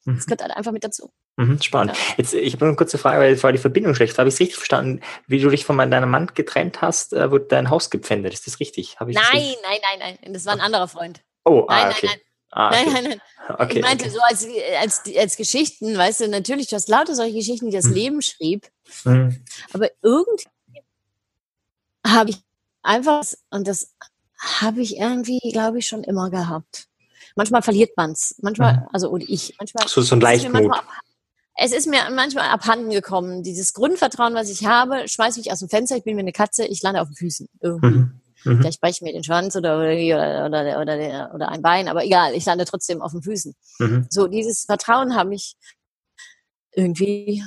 es 0.00 0.06
mhm. 0.06 0.18
gehört 0.18 0.42
halt 0.42 0.56
einfach 0.56 0.72
mit 0.72 0.82
dazu. 0.82 1.12
Mhm, 1.36 1.60
spannend. 1.60 1.96
Ja. 1.96 2.14
Jetzt, 2.16 2.34
ich 2.34 2.54
habe 2.54 2.66
eine 2.66 2.76
kurze 2.76 2.96
Frage, 2.96 3.20
weil 3.20 3.36
vorher 3.36 3.52
die 3.52 3.60
Verbindung 3.60 3.94
schlecht 3.94 4.16
war. 4.16 4.22
Habe 4.22 4.28
ich 4.28 4.34
es 4.34 4.40
richtig 4.40 4.56
verstanden, 4.56 5.02
wie 5.26 5.38
du 5.38 5.50
dich 5.50 5.66
von 5.66 5.76
deinem 5.76 6.10
Mann 6.10 6.30
getrennt 6.34 6.80
hast, 6.80 7.12
äh, 7.12 7.30
wurde 7.30 7.44
dein 7.44 7.68
Haus 7.68 7.90
gepfändet. 7.90 8.32
Ist 8.32 8.46
das 8.46 8.58
richtig? 8.58 8.98
Hab 8.98 9.08
ich 9.08 9.16
nein, 9.16 9.24
richtig? 9.32 9.58
nein, 9.62 9.78
nein, 9.98 10.18
nein. 10.22 10.32
Das 10.32 10.46
war 10.46 10.54
ein 10.54 10.60
anderer 10.60 10.88
Freund. 10.88 11.20
Oh, 11.44 11.66
nein, 11.68 11.86
ah, 11.86 11.90
okay. 11.90 12.06
nein, 12.06 12.14
nein. 12.14 12.20
Ah, 12.50 12.68
okay. 12.68 12.84
Nein, 12.84 12.92
nein, 12.94 13.04
nein. 13.04 13.20
Okay, 13.58 13.78
ich 13.78 13.82
meinte 13.82 14.04
okay. 14.06 14.14
so 14.14 14.20
als, 14.20 14.46
als, 14.80 15.16
als 15.16 15.36
Geschichten, 15.36 15.96
weißt 15.96 16.20
du, 16.20 16.28
natürlich, 16.28 16.68
du 16.68 16.76
hast 16.76 16.88
lauter 16.88 17.14
solche 17.14 17.34
Geschichten, 17.34 17.70
die 17.70 17.76
das 17.76 17.84
hm. 17.84 17.92
Leben 17.92 18.22
schrieb. 18.22 18.66
Hm. 19.02 19.44
Aber 19.72 19.88
irgendwie 20.02 20.46
habe 22.06 22.30
ich 22.30 22.38
einfach, 22.82 23.24
und 23.50 23.68
das 23.68 23.92
habe 24.38 24.80
ich 24.80 24.96
irgendwie, 24.96 25.40
glaube 25.52 25.78
ich, 25.78 25.86
schon 25.86 26.02
immer 26.02 26.30
gehabt. 26.30 26.86
Manchmal 27.36 27.60
verliert 27.60 27.96
man 27.96 28.12
es. 28.12 28.36
Manchmal, 28.40 28.76
hm. 28.76 28.88
also, 28.92 29.10
oder 29.10 29.24
ich, 29.28 29.54
manchmal. 29.58 29.86
So, 29.86 30.00
so 30.00 30.16
ein 30.16 30.20
Leichtmut 30.20 30.72
es 31.56 31.72
ist 31.72 31.86
mir 31.86 32.00
manchmal 32.10 32.48
abhanden 32.50 32.90
gekommen. 32.90 33.42
Dieses 33.42 33.72
Grundvertrauen, 33.72 34.34
was 34.34 34.50
ich 34.50 34.66
habe, 34.66 35.08
schmeiß 35.08 35.36
mich 35.38 35.50
aus 35.50 35.60
dem 35.60 35.68
Fenster, 35.68 35.96
ich 35.96 36.04
bin 36.04 36.16
wie 36.16 36.20
eine 36.20 36.32
Katze, 36.32 36.66
ich 36.66 36.82
lande 36.82 37.00
auf 37.00 37.08
den 37.08 37.16
Füßen. 37.16 37.48
Irgendwie. 37.60 37.98
Mhm. 37.98 38.20
Mhm. 38.44 38.58
Vielleicht 38.60 38.80
breche 38.80 38.92
ich 38.92 39.02
mir 39.02 39.12
den 39.12 39.24
Schwanz 39.24 39.56
oder, 39.56 39.78
oder, 39.78 40.46
oder, 40.46 40.80
oder, 40.80 41.34
oder 41.34 41.48
ein 41.48 41.62
Bein, 41.62 41.88
aber 41.88 42.04
egal, 42.04 42.34
ich 42.34 42.44
lande 42.44 42.64
trotzdem 42.64 43.02
auf 43.02 43.12
den 43.12 43.22
Füßen. 43.22 43.54
Mhm. 43.78 44.06
So, 44.10 44.28
dieses 44.28 44.64
Vertrauen 44.64 45.16
habe 45.16 45.34
ich 45.34 45.56
irgendwie 46.72 47.42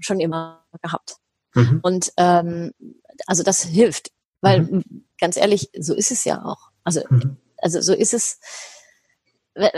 schon 0.00 0.20
immer 0.20 0.64
gehabt. 0.82 1.16
Mhm. 1.54 1.80
Und 1.82 2.12
ähm, 2.16 2.72
also 3.26 3.42
das 3.42 3.62
hilft, 3.62 4.10
weil 4.40 4.62
mhm. 4.62 5.04
ganz 5.18 5.36
ehrlich, 5.36 5.70
so 5.78 5.94
ist 5.94 6.10
es 6.10 6.24
ja 6.24 6.44
auch. 6.44 6.70
Also, 6.82 7.02
mhm. 7.10 7.36
also 7.58 7.80
so 7.80 7.92
ist 7.92 8.14
es. 8.14 8.40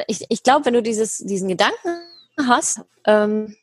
Ich, 0.07 0.27
ich 0.29 0.43
glaube, 0.43 0.67
wenn 0.67 0.75
du 0.75 0.83
dieses, 0.83 1.19
diesen 1.19 1.49
Gedanken 1.49 2.01
hast, 2.47 2.83
ähm, 3.05 3.57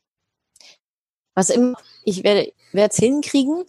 was 1.35 1.49
immer, 1.49 1.75
ich 2.03 2.23
werde 2.23 2.53
es 2.73 2.95
hinkriegen, 2.97 3.63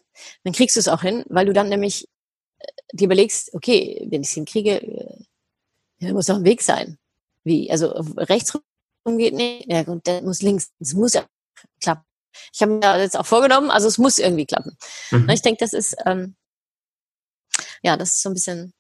dann 0.45 0.53
kriegst 0.53 0.77
du 0.77 0.81
es 0.81 0.89
auch 0.89 1.03
hin, 1.03 1.25
weil 1.29 1.47
du 1.47 1.53
dann 1.53 1.69
nämlich 1.69 2.09
äh, 2.59 2.67
dir 2.93 3.05
überlegst, 3.07 3.55
okay, 3.55 4.07
wenn 4.11 4.23
ich 4.23 4.29
es 4.29 4.35
hinkriege, 4.35 4.83
äh, 6.01 6.13
muss 6.13 6.31
auch 6.31 6.37
ein 6.37 6.45
Weg 6.45 6.63
sein. 6.63 6.99
Wie, 7.45 7.71
also 7.71 7.89
rechts 8.17 8.55
rum 9.07 9.19
geht 9.19 9.35
nicht, 9.35 9.71
ja 9.71 9.83
gut, 9.83 10.07
der 10.07 10.23
muss 10.23 10.43
links, 10.43 10.71
es 10.79 10.95
muss 10.95 11.15
ja 11.15 11.27
klappen. 11.81 12.05
Ich 12.53 12.63
habe 12.63 12.73
mir 12.73 12.99
jetzt 13.01 13.19
auch 13.19 13.27
vorgenommen, 13.27 13.71
also 13.71 13.89
es 13.89 13.99
muss 13.99 14.19
irgendwie 14.19 14.47
klappen. 14.47 14.77
Mhm. 15.11 15.29
Ich 15.31 15.43
denke, 15.43 15.59
das 15.61 15.73
ist, 15.73 15.97
ähm, 16.07 16.37
ja, 17.83 17.97
das 17.97 18.11
ist 18.11 18.23
so 18.23 18.31
ein 18.31 18.35
bisschen 18.35 18.73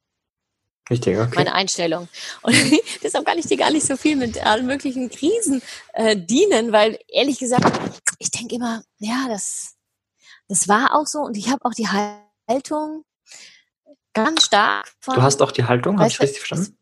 Richtig, 0.90 1.16
okay. 1.18 1.32
meine 1.36 1.54
Einstellung. 1.54 2.08
Und 2.42 2.54
deshalb 3.02 3.24
kann 3.24 3.38
ich 3.38 3.46
dir 3.46 3.56
gar 3.56 3.70
nicht 3.70 3.86
so 3.86 3.96
viel 3.96 4.16
mit 4.16 4.44
allen 4.44 4.66
möglichen 4.66 5.08
Krisen 5.08 5.62
äh, 5.92 6.16
dienen, 6.16 6.72
weil 6.72 6.98
ehrlich 7.08 7.38
gesagt, 7.38 7.64
ich 8.18 8.30
denke 8.30 8.56
immer, 8.56 8.82
ja, 8.98 9.26
das, 9.28 9.76
das 10.48 10.66
war 10.66 10.96
auch 10.96 11.06
so 11.06 11.20
und 11.20 11.36
ich 11.36 11.48
habe 11.48 11.64
auch 11.64 11.74
die 11.74 11.88
Haltung 11.88 13.04
ganz 14.12 14.44
stark 14.44 14.90
von. 15.00 15.14
Du 15.14 15.22
hast 15.22 15.40
auch 15.40 15.52
die 15.52 15.64
Haltung, 15.64 15.98
habe 15.98 16.08
ich 16.08 16.20
richtig 16.20 16.40
verstanden? 16.40 16.76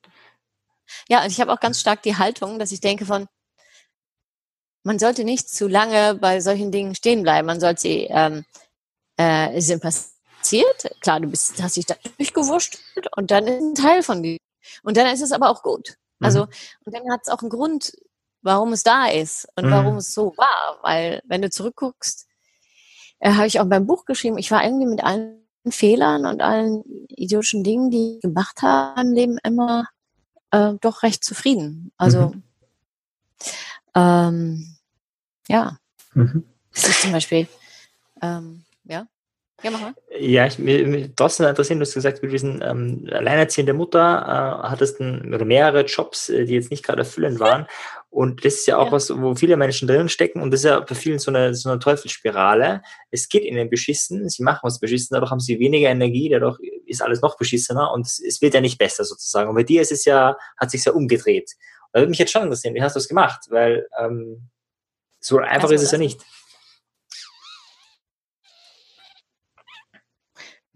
Ja, 1.08 1.22
und 1.22 1.30
ich 1.30 1.40
habe 1.40 1.52
auch 1.52 1.60
ganz 1.60 1.78
stark 1.78 2.02
die 2.02 2.16
Haltung, 2.16 2.58
dass 2.58 2.72
ich 2.72 2.80
denke 2.80 3.04
von, 3.04 3.28
man 4.84 4.98
sollte 4.98 5.24
nicht 5.24 5.50
zu 5.50 5.68
lange 5.68 6.14
bei 6.14 6.40
solchen 6.40 6.72
Dingen 6.72 6.94
stehen 6.94 7.22
bleiben. 7.22 7.46
Man 7.46 7.60
sollte 7.60 7.82
sie, 7.82 8.08
ähm, 8.10 8.44
äh, 9.18 9.60
sind 9.60 9.82
passiert. 10.48 11.00
Klar, 11.00 11.20
du 11.20 11.28
bist, 11.28 11.62
hast 11.62 11.76
dich 11.76 11.86
da 11.86 11.94
durchgewurscht 12.16 12.78
und 13.16 13.30
dann 13.30 13.46
ist 13.46 13.60
ein 13.60 13.74
Teil 13.74 14.02
von 14.02 14.22
dir. 14.22 14.38
Und 14.82 14.96
dann 14.96 15.06
ist 15.12 15.20
es 15.20 15.32
aber 15.32 15.50
auch 15.50 15.62
gut. 15.62 15.96
Mhm. 16.18 16.26
Also, 16.26 16.42
und 16.84 16.94
dann 16.94 17.10
hat 17.10 17.20
es 17.22 17.28
auch 17.28 17.40
einen 17.40 17.50
Grund, 17.50 17.92
warum 18.42 18.72
es 18.72 18.82
da 18.82 19.06
ist 19.06 19.48
und 19.56 19.66
mhm. 19.66 19.70
warum 19.70 19.96
es 19.96 20.14
so 20.14 20.34
war. 20.36 20.78
Weil, 20.82 21.22
wenn 21.26 21.42
du 21.42 21.50
zurückguckst, 21.50 22.26
äh, 23.20 23.32
habe 23.32 23.46
ich 23.46 23.60
auch 23.60 23.66
beim 23.66 23.86
Buch 23.86 24.04
geschrieben, 24.04 24.38
ich 24.38 24.50
war 24.50 24.64
irgendwie 24.64 24.86
mit 24.86 25.04
allen 25.04 25.42
Fehlern 25.68 26.24
und 26.24 26.40
allen 26.40 26.82
idiotischen 27.08 27.62
Dingen, 27.62 27.90
die 27.90 28.16
ich 28.16 28.20
gemacht 28.22 28.62
habe 28.62 29.00
im 29.00 29.12
Leben, 29.12 29.38
immer 29.42 29.86
äh, 30.50 30.74
doch 30.80 31.02
recht 31.02 31.24
zufrieden. 31.24 31.92
Also, 31.98 32.28
mhm. 32.28 32.42
ähm, 33.94 34.76
ja. 35.48 35.78
Mhm. 36.14 36.44
Das 36.72 36.88
ist 36.88 37.02
zum 37.02 37.12
Beispiel, 37.12 37.48
ähm, 38.22 38.64
ja. 38.84 39.06
Ja, 39.62 39.72
mach 39.72 39.80
mal. 39.80 39.94
Ja, 40.16 40.46
ich, 40.46 40.58
mir, 40.58 40.86
mir 40.86 41.14
trotzdem 41.16 41.46
interessiert, 41.46 41.78
du 41.78 41.82
hast 41.82 41.94
gesagt, 41.94 42.22
mit 42.22 42.32
diesen 42.32 42.62
ähm, 42.62 43.08
alleinerziehende 43.10 43.72
Mutter 43.72 43.98
äh, 43.98 44.68
hattest 44.68 45.00
ein, 45.00 45.28
mehrere 45.28 45.84
Jobs, 45.84 46.28
äh, 46.28 46.44
die 46.44 46.54
jetzt 46.54 46.70
nicht 46.70 46.84
gerade 46.84 47.00
erfüllend 47.00 47.40
waren. 47.40 47.66
Und 48.08 48.44
das 48.44 48.54
ist 48.54 48.66
ja 48.66 48.78
auch 48.78 48.86
ja. 48.86 48.92
was, 48.92 49.10
wo 49.10 49.34
viele 49.34 49.56
Menschen 49.56 49.88
drin 49.88 50.08
stecken 50.08 50.40
und 50.40 50.52
das 50.52 50.60
ist 50.60 50.64
ja 50.64 50.80
bei 50.80 50.94
vielen 50.94 51.18
so 51.18 51.30
eine, 51.30 51.54
so 51.54 51.68
eine 51.68 51.78
Teufelsspirale. 51.80 52.82
Es 53.10 53.28
geht 53.28 53.44
ihnen 53.44 53.68
beschissen, 53.68 54.28
sie 54.28 54.42
machen 54.42 54.60
was 54.62 54.78
beschissen, 54.78 55.14
dadurch 55.14 55.30
haben 55.30 55.40
sie 55.40 55.58
weniger 55.58 55.90
Energie, 55.90 56.28
dadurch 56.28 56.58
ist 56.86 57.02
alles 57.02 57.20
noch 57.20 57.36
beschissener 57.36 57.92
und 57.92 58.06
es 58.06 58.40
wird 58.40 58.54
ja 58.54 58.60
nicht 58.60 58.78
besser 58.78 59.04
sozusagen. 59.04 59.50
Und 59.50 59.56
bei 59.56 59.64
dir 59.64 59.82
ist 59.82 59.92
es 59.92 60.04
ja, 60.04 60.36
hat 60.56 60.70
sich 60.70 60.84
ja 60.84 60.92
umgedreht. 60.92 61.50
Da 61.92 62.00
würde 62.00 62.10
mich 62.10 62.18
jetzt 62.18 62.32
schon 62.32 62.42
interessieren, 62.42 62.74
wie 62.74 62.82
hast 62.82 62.94
du 62.94 63.00
das 63.00 63.08
gemacht? 63.08 63.46
Weil 63.50 63.86
ähm, 64.00 64.48
so 65.20 65.38
einfach 65.38 65.64
also, 65.64 65.74
ist 65.74 65.82
es 65.82 65.90
ja 65.90 65.98
nicht. 65.98 66.20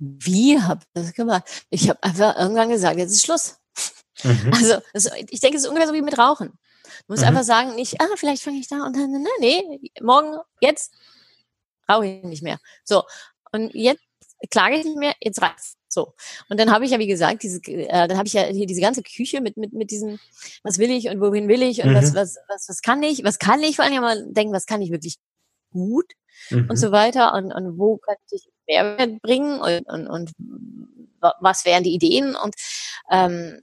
Wie 0.05 0.61
habe 0.61 0.81
ich 0.83 0.91
das 0.95 1.13
gemacht? 1.13 1.45
Ich 1.71 1.89
habe 1.89 2.03
einfach 2.03 2.37
irgendwann 2.37 2.71
gesagt, 2.71 2.99
jetzt 2.99 3.13
ist 3.13 3.25
Schluss. 3.25 3.59
Mhm. 4.25 4.51
Also, 4.53 4.79
also, 4.93 5.11
ich 5.31 5.41
denke, 5.41 5.57
es 5.57 5.65
ist 5.65 5.69
ungefähr 5.69 5.89
so 5.89 5.95
wie 5.95 6.03
mit 6.03 6.19
Rauchen. 6.19 6.49
Du 6.49 7.13
musst 7.13 7.23
mhm. 7.23 7.29
einfach 7.29 7.45
sagen, 7.45 7.77
nicht, 7.77 8.01
ah, 8.01 8.17
vielleicht 8.17 8.43
fange 8.43 8.59
ich 8.59 8.69
da 8.69 8.85
und 8.85 8.97
dann, 8.97 9.27
nee, 9.41 9.91
morgen, 10.01 10.39
jetzt 10.61 10.93
rauche 11.89 12.07
ich 12.07 12.25
nicht 12.25 12.43
mehr. 12.43 12.59
So, 12.85 13.05
und 13.53 13.75
jetzt 13.75 14.03
klage 14.51 14.77
ich 14.77 14.85
nicht 14.85 14.99
mehr, 14.99 15.15
jetzt 15.21 15.41
reicht's. 15.41 15.77
So. 15.89 16.15
Und 16.49 16.59
dann 16.59 16.73
habe 16.73 16.85
ich 16.85 16.91
ja, 16.91 16.99
wie 16.99 17.07
gesagt, 17.07 17.43
diese, 17.43 17.61
äh, 17.63 18.09
dann 18.09 18.17
habe 18.17 18.27
ich 18.27 18.33
ja 18.33 18.45
hier 18.45 18.67
diese 18.67 18.81
ganze 18.81 19.03
Küche 19.03 19.41
mit, 19.41 19.57
mit, 19.57 19.73
mit 19.73 19.91
diesem, 19.91 20.19
was 20.65 20.79
will 20.79 20.91
ich 20.91 21.09
und 21.09 21.21
wohin 21.21 21.49
will 21.49 21.63
ich 21.63 21.83
und 21.83 21.91
mhm. 21.91 21.95
was, 21.95 22.15
was, 22.15 22.39
was, 22.49 22.69
was 22.69 22.83
kann 22.83 23.03
ich, 23.03 23.23
was 23.25 23.39
kann 23.39 23.63
ich, 23.63 23.77
vor 23.77 23.85
allem 23.85 24.01
mal 24.01 24.27
denken, 24.33 24.53
was 24.53 24.67
kann 24.67 24.83
ich 24.83 24.91
wirklich 24.91 25.19
gut 25.71 26.13
mhm. 26.51 26.69
und 26.71 26.77
so 26.77 26.93
weiter 26.93 27.35
und, 27.35 27.53
und 27.53 27.79
wo 27.79 27.99
könnte 27.99 28.23
ich 28.31 28.52
Mehrwert 28.73 29.23
bringen 29.23 29.61
und, 29.61 29.89
und, 29.89 30.07
und 30.09 30.33
was 31.41 31.65
wären 31.65 31.85
die 31.85 31.95
Ideen 31.95 32.35
und 32.35 32.55
ähm, 33.11 33.63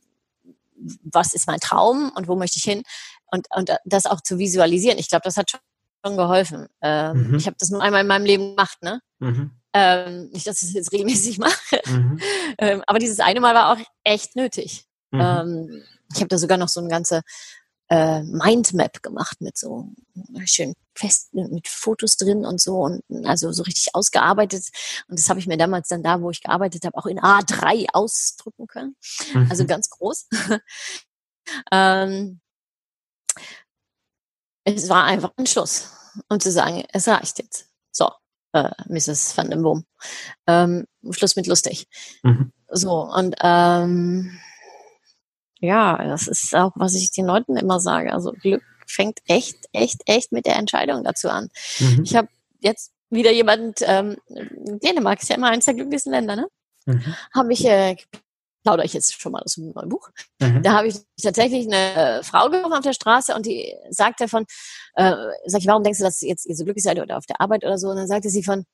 was 1.03 1.33
ist 1.33 1.47
mein 1.47 1.59
Traum 1.59 2.11
und 2.15 2.27
wo 2.27 2.35
möchte 2.35 2.57
ich 2.57 2.63
hin 2.63 2.83
und, 3.31 3.47
und 3.55 3.71
das 3.85 4.05
auch 4.05 4.21
zu 4.21 4.37
visualisieren. 4.37 4.97
Ich 4.97 5.09
glaube, 5.09 5.23
das 5.23 5.37
hat 5.37 5.51
schon 5.51 6.17
geholfen. 6.17 6.67
Ähm, 6.81 7.29
mhm. 7.29 7.35
Ich 7.35 7.45
habe 7.47 7.57
das 7.59 7.69
nur 7.69 7.81
einmal 7.81 8.01
in 8.01 8.07
meinem 8.07 8.25
Leben 8.25 8.55
gemacht, 8.55 8.81
ne? 8.81 9.01
Mhm. 9.19 9.51
Ähm, 9.73 10.29
nicht, 10.29 10.47
dass 10.47 10.61
ich 10.61 10.69
es 10.69 10.73
jetzt 10.73 10.91
regelmäßig 10.91 11.37
mache. 11.37 11.81
Mhm. 11.85 12.19
Ähm, 12.61 12.83
aber 12.87 12.99
dieses 12.99 13.21
eine 13.21 13.39
Mal 13.39 13.55
war 13.55 13.71
auch 13.71 13.85
echt 14.03 14.35
nötig. 14.35 14.85
Mhm. 15.11 15.21
Ähm, 15.21 15.83
ich 16.13 16.19
habe 16.19 16.27
da 16.27 16.37
sogar 16.37 16.57
noch 16.57 16.67
so 16.67 16.81
eine 16.81 16.89
ganze 16.89 17.21
äh, 17.89 18.21
Mindmap 18.23 19.01
gemacht 19.01 19.41
mit 19.41 19.57
so 19.57 19.89
schön 20.45 20.73
fest 20.95 21.33
mit 21.33 21.67
Fotos 21.67 22.17
drin 22.17 22.45
und 22.45 22.61
so 22.61 22.81
und 22.81 23.01
also 23.25 23.51
so 23.51 23.63
richtig 23.63 23.95
ausgearbeitet 23.95 24.69
und 25.07 25.17
das 25.19 25.29
habe 25.29 25.39
ich 25.39 25.47
mir 25.47 25.57
damals 25.57 25.87
dann 25.87 26.03
da, 26.03 26.21
wo 26.21 26.29
ich 26.29 26.41
gearbeitet 26.41 26.85
habe, 26.85 26.97
auch 26.97 27.05
in 27.05 27.19
A3 27.19 27.87
ausdrucken 27.93 28.67
können, 28.67 28.95
also 29.49 29.63
mhm. 29.63 29.67
ganz 29.67 29.89
groß. 29.89 30.27
ähm, 31.71 32.39
es 34.63 34.89
war 34.89 35.05
einfach 35.05 35.31
ein 35.37 35.47
Schluss, 35.47 35.89
um 36.27 36.39
zu 36.39 36.51
sagen, 36.51 36.83
es 36.93 37.07
reicht 37.07 37.39
jetzt. 37.39 37.69
So, 37.91 38.11
äh, 38.53 38.71
Mrs. 38.87 39.35
Van 39.37 39.49
den 39.49 39.63
Boom. 39.63 39.85
Ähm, 40.47 40.85
Schluss 41.11 41.35
mit 41.35 41.47
lustig. 41.47 41.87
Mhm. 42.23 42.51
So, 42.69 43.01
und 43.01 43.35
ähm, 43.41 44.39
ja, 45.59 45.97
das 46.03 46.27
ist 46.27 46.55
auch, 46.55 46.71
was 46.75 46.95
ich 46.95 47.11
den 47.11 47.25
Leuten 47.25 47.57
immer 47.57 47.79
sage. 47.79 48.13
Also 48.13 48.31
Glück 48.31 48.63
fängt 48.87 49.19
echt, 49.27 49.57
echt, 49.73 50.01
echt 50.05 50.31
mit 50.31 50.45
der 50.45 50.55
Entscheidung 50.55 51.03
dazu 51.03 51.29
an. 51.29 51.49
Mhm. 51.79 52.03
Ich 52.03 52.15
habe 52.15 52.27
jetzt 52.59 52.91
wieder 53.09 53.31
jemand, 53.31 53.79
ähm, 53.81 54.17
Dänemark 54.83 55.21
ist 55.21 55.29
ja 55.29 55.35
immer 55.35 55.49
eines 55.49 55.65
der 55.65 55.73
glücklichsten 55.73 56.11
Länder, 56.11 56.35
ne? 56.35 56.47
Mhm. 56.85 57.15
Habe 57.33 57.53
ich 57.53 57.65
äh, 57.65 57.95
plaudere 58.63 58.85
ich 58.85 58.93
jetzt 58.93 59.19
schon 59.19 59.31
mal 59.31 59.41
aus 59.41 59.55
dem 59.55 59.71
neuen 59.71 59.89
Buch. 59.89 60.09
Mhm. 60.39 60.63
Da 60.63 60.73
habe 60.73 60.87
ich 60.87 60.95
tatsächlich 61.21 61.65
eine 61.67 62.19
äh, 62.19 62.23
Frau 62.23 62.49
getroffen 62.49 62.73
auf 62.73 62.83
der 62.83 62.93
Straße 62.93 63.33
und 63.35 63.45
die 63.45 63.73
sagte 63.89 64.27
von, 64.27 64.45
äh, 64.95 65.13
sag 65.45 65.61
ich, 65.61 65.67
warum 65.67 65.83
denkst 65.83 65.99
du, 65.99 66.05
dass 66.05 66.21
jetzt 66.21 66.45
ihr 66.45 66.55
so 66.55 66.63
glücklich 66.63 66.83
seid 66.83 66.99
oder 66.99 67.17
auf 67.17 67.25
der 67.25 67.39
Arbeit 67.41 67.63
oder 67.63 67.77
so? 67.77 67.89
Und 67.89 67.97
dann 67.97 68.07
sagte 68.07 68.29
sie 68.29 68.43
von, 68.43 68.65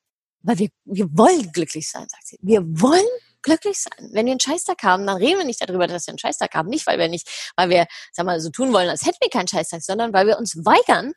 weil 0.42 0.58
wir, 0.58 0.68
wir 0.84 1.06
wollen 1.16 1.50
glücklich 1.52 1.90
sein, 1.90 2.06
sagt 2.08 2.26
sie. 2.26 2.38
Wir 2.42 2.62
wollen 2.62 3.06
glücklich 3.46 3.78
sein. 3.80 4.10
Wenn 4.12 4.26
wir 4.26 4.32
einen 4.32 4.40
Scheißtag 4.40 4.82
haben, 4.82 5.06
dann 5.06 5.16
reden 5.16 5.38
wir 5.38 5.46
nicht 5.46 5.66
darüber, 5.66 5.86
dass 5.86 6.06
wir 6.06 6.12
einen 6.12 6.18
Scheißtag 6.18 6.54
haben. 6.54 6.68
Nicht, 6.68 6.86
weil 6.86 6.98
wir 6.98 7.08
nicht, 7.08 7.52
weil 7.56 7.70
wir, 7.70 7.86
sag 8.12 8.26
mal, 8.26 8.40
so 8.40 8.50
tun 8.50 8.72
wollen, 8.72 8.88
als 8.88 9.06
hätten 9.06 9.18
wir 9.20 9.30
keinen 9.30 9.48
Scheißtag, 9.48 9.82
sondern 9.82 10.12
weil 10.12 10.26
wir 10.26 10.38
uns 10.38 10.56
weigern, 10.56 11.12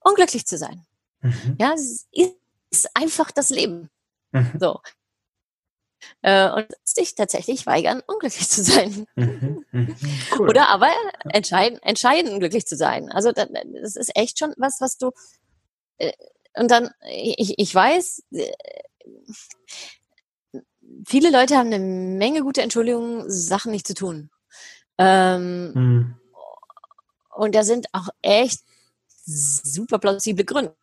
unglücklich 0.00 0.46
zu 0.46 0.56
sein. 0.56 0.86
Mhm. 1.20 1.56
Ja, 1.58 1.72
es 1.74 2.06
ist 2.70 2.88
einfach 2.94 3.30
das 3.30 3.50
Leben. 3.50 3.90
Mhm. 4.32 4.52
So 4.60 4.80
äh, 6.22 6.50
und 6.50 6.66
sich 6.84 7.14
tatsächlich 7.14 7.66
weigern, 7.66 8.02
unglücklich 8.06 8.48
zu 8.48 8.62
sein. 8.62 9.06
Mhm, 9.16 9.64
mhm. 9.70 9.96
cool. 10.38 10.48
Oder 10.48 10.68
aber 10.68 10.90
entscheiden, 11.30 11.78
entscheiden, 11.82 12.38
glücklich 12.40 12.66
zu 12.66 12.76
sein. 12.76 13.10
Also 13.10 13.32
das 13.32 13.96
ist 13.96 14.16
echt 14.16 14.38
schon 14.38 14.54
was, 14.56 14.80
was 14.80 14.96
du 14.96 15.10
äh, 15.98 16.12
und 16.56 16.70
dann, 16.70 16.90
ich, 17.08 17.58
ich 17.58 17.74
weiß, 17.74 18.24
äh, 18.32 18.52
viele 21.06 21.30
Leute 21.30 21.56
haben 21.56 21.72
eine 21.72 21.78
Menge 21.78 22.42
gute 22.42 22.62
Entschuldigungen, 22.62 23.30
Sachen 23.30 23.72
nicht 23.72 23.86
zu 23.86 23.94
tun. 23.94 24.30
Ähm, 24.98 25.72
mhm. 25.72 26.14
Und 27.34 27.54
da 27.54 27.62
sind 27.62 27.86
auch 27.92 28.08
echt 28.22 28.60
super 29.24 29.98
plausible 29.98 30.44
Gründe. 30.44 30.74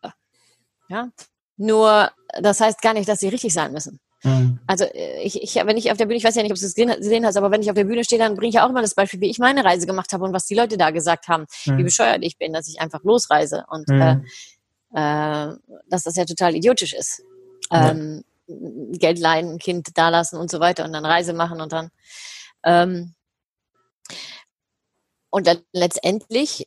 Ja. 0.88 1.10
Nur, 1.56 2.10
das 2.40 2.60
heißt 2.60 2.80
gar 2.82 2.94
nicht, 2.94 3.08
dass 3.08 3.20
sie 3.20 3.28
richtig 3.28 3.52
sein 3.52 3.72
müssen. 3.72 4.00
Mhm. 4.24 4.58
Also 4.66 4.84
äh, 4.84 5.22
ich, 5.22 5.40
ich, 5.42 5.54
wenn 5.54 5.76
ich 5.76 5.90
auf 5.90 5.98
der 5.98 6.06
Bühne, 6.06 6.16
ich 6.16 6.24
weiß 6.24 6.34
ja 6.34 6.42
nicht, 6.42 6.52
ob 6.52 6.58
du 6.58 6.64
es 6.64 6.74
gesehen 6.74 7.24
hast, 7.24 7.36
aber 7.36 7.50
wenn 7.50 7.62
ich 7.62 7.70
auf 7.70 7.76
der 7.76 7.84
Bühne 7.84 8.04
stehe, 8.04 8.18
dann 8.18 8.34
bringe 8.34 8.48
ich 8.48 8.54
ja 8.56 8.64
auch 8.64 8.70
immer 8.70 8.82
das 8.82 8.94
Beispiel, 8.94 9.20
wie 9.20 9.30
ich 9.30 9.38
meine 9.38 9.64
Reise 9.64 9.86
gemacht 9.86 10.12
habe 10.12 10.24
und 10.24 10.32
was 10.32 10.46
die 10.46 10.54
Leute 10.54 10.76
da 10.76 10.90
gesagt 10.90 11.28
haben, 11.28 11.46
mhm. 11.66 11.78
wie 11.78 11.84
bescheuert 11.84 12.22
ich 12.22 12.38
bin, 12.38 12.52
dass 12.52 12.68
ich 12.68 12.80
einfach 12.80 13.02
losreise. 13.04 13.64
Und 13.68 13.88
mhm. 13.88 14.00
äh, 14.00 14.14
äh, 14.94 15.54
dass 15.88 16.02
das 16.02 16.16
ja 16.16 16.24
total 16.24 16.56
idiotisch 16.56 16.94
ist. 16.94 17.22
Ähm. 17.70 18.24
Geld 18.48 19.18
leihen, 19.18 19.54
ein 19.54 19.58
Kind 19.58 19.96
dalassen 19.96 20.38
und 20.38 20.50
so 20.50 20.60
weiter 20.60 20.84
und 20.84 20.92
dann 20.92 21.04
Reise 21.04 21.32
machen 21.32 21.60
und 21.60 21.72
dann. 21.72 21.90
Ähm, 22.64 23.14
und 25.30 25.46
dann 25.46 25.60
letztendlich 25.72 26.66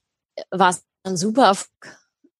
war 0.52 0.70
es 0.70 0.84
ein 1.04 1.18
super 1.18 1.48
Erfolg. 1.48 1.98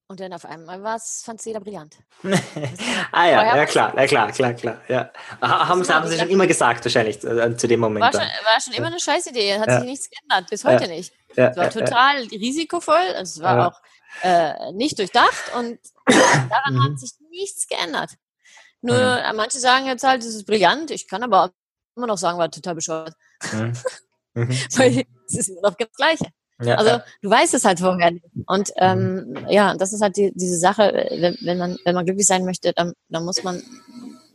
Und 0.08 0.20
dann 0.20 0.34
auf 0.34 0.44
einmal 0.44 0.84
war 0.84 0.98
es, 0.98 1.24
fand 1.24 1.44
jeder 1.46 1.62
brillant. 1.62 1.96
ah 3.14 3.26
ja, 3.28 3.56
ja 3.56 3.66
klar, 3.66 3.98
ja 3.98 4.06
klar, 4.06 4.30
klar, 4.34 4.54
klar. 4.54 4.82
Ja. 4.90 5.10
Haben, 5.42 5.88
haben 5.88 6.08
sie 6.10 6.20
schon 6.20 6.30
immer 6.30 6.48
gesagt, 6.48 6.84
wahrscheinlich, 6.84 7.24
äh, 7.24 7.56
zu 7.56 7.66
dem 7.66 7.80
Moment. 7.80 8.04
War 8.04 8.12
schon, 8.12 8.22
war 8.22 8.62
schon 8.62 8.74
immer 8.74 8.88
eine 8.88 9.00
Scheißidee, 9.00 9.58
hat 9.58 9.70
ja. 9.70 9.80
sich 9.80 9.90
nichts 9.90 10.10
geändert, 10.10 10.50
bis 10.50 10.66
heute 10.66 10.84
ja. 10.84 10.90
nicht. 10.90 11.14
es 11.30 11.56
war 11.56 11.70
total 11.70 12.24
risikovoll, 12.24 13.16
es 13.22 13.42
war 13.42 13.70
auch 13.70 13.82
äh, 14.22 14.74
nicht 14.74 15.00
durchdacht 15.00 15.56
und 15.58 15.80
daran 16.06 16.74
mhm. 16.74 16.84
hat 16.84 17.00
sich 17.00 17.12
nichts 17.30 17.70
geändert. 17.70 18.10
Nur 18.82 18.96
mhm. 18.98 19.36
manche 19.36 19.60
sagen 19.60 19.86
jetzt 19.86 20.04
halt, 20.04 20.24
es 20.24 20.36
ist 20.36 20.46
brillant, 20.46 20.92
ich 20.92 21.08
kann 21.08 21.24
aber 21.24 21.52
immer 21.96 22.08
noch 22.08 22.18
sagen, 22.18 22.38
war 22.38 22.50
total 22.50 22.76
bescheuert. 22.76 23.14
Mhm. 23.54 23.74
mhm. 24.34 24.50
Weil 24.76 25.04
es 25.28 25.38
ist 25.38 25.50
immer 25.50 25.62
noch 25.62 25.76
das 25.76 25.90
Gleiche. 25.96 26.26
Ja, 26.64 26.76
also 26.76 27.00
du 27.22 27.30
weißt 27.30 27.54
es 27.56 27.66
halt 27.66 27.80
vorher. 27.80 28.12
Und 28.46 28.70
mhm. 28.70 28.74
ähm, 28.78 29.38
ja, 29.50 29.76
das 29.76 29.94
ist 29.94 30.02
halt 30.02 30.16
die, 30.18 30.32
diese 30.36 30.58
Sache, 30.58 31.08
wenn, 31.18 31.38
wenn, 31.42 31.58
man, 31.58 31.78
wenn 31.86 31.96
man 31.96 32.06
glücklich 32.06 32.28
sein 32.28 32.46
möchte, 32.46 32.72
dann, 32.74 32.94
dann 33.10 33.26
muss 33.26 33.44
man 33.44 33.62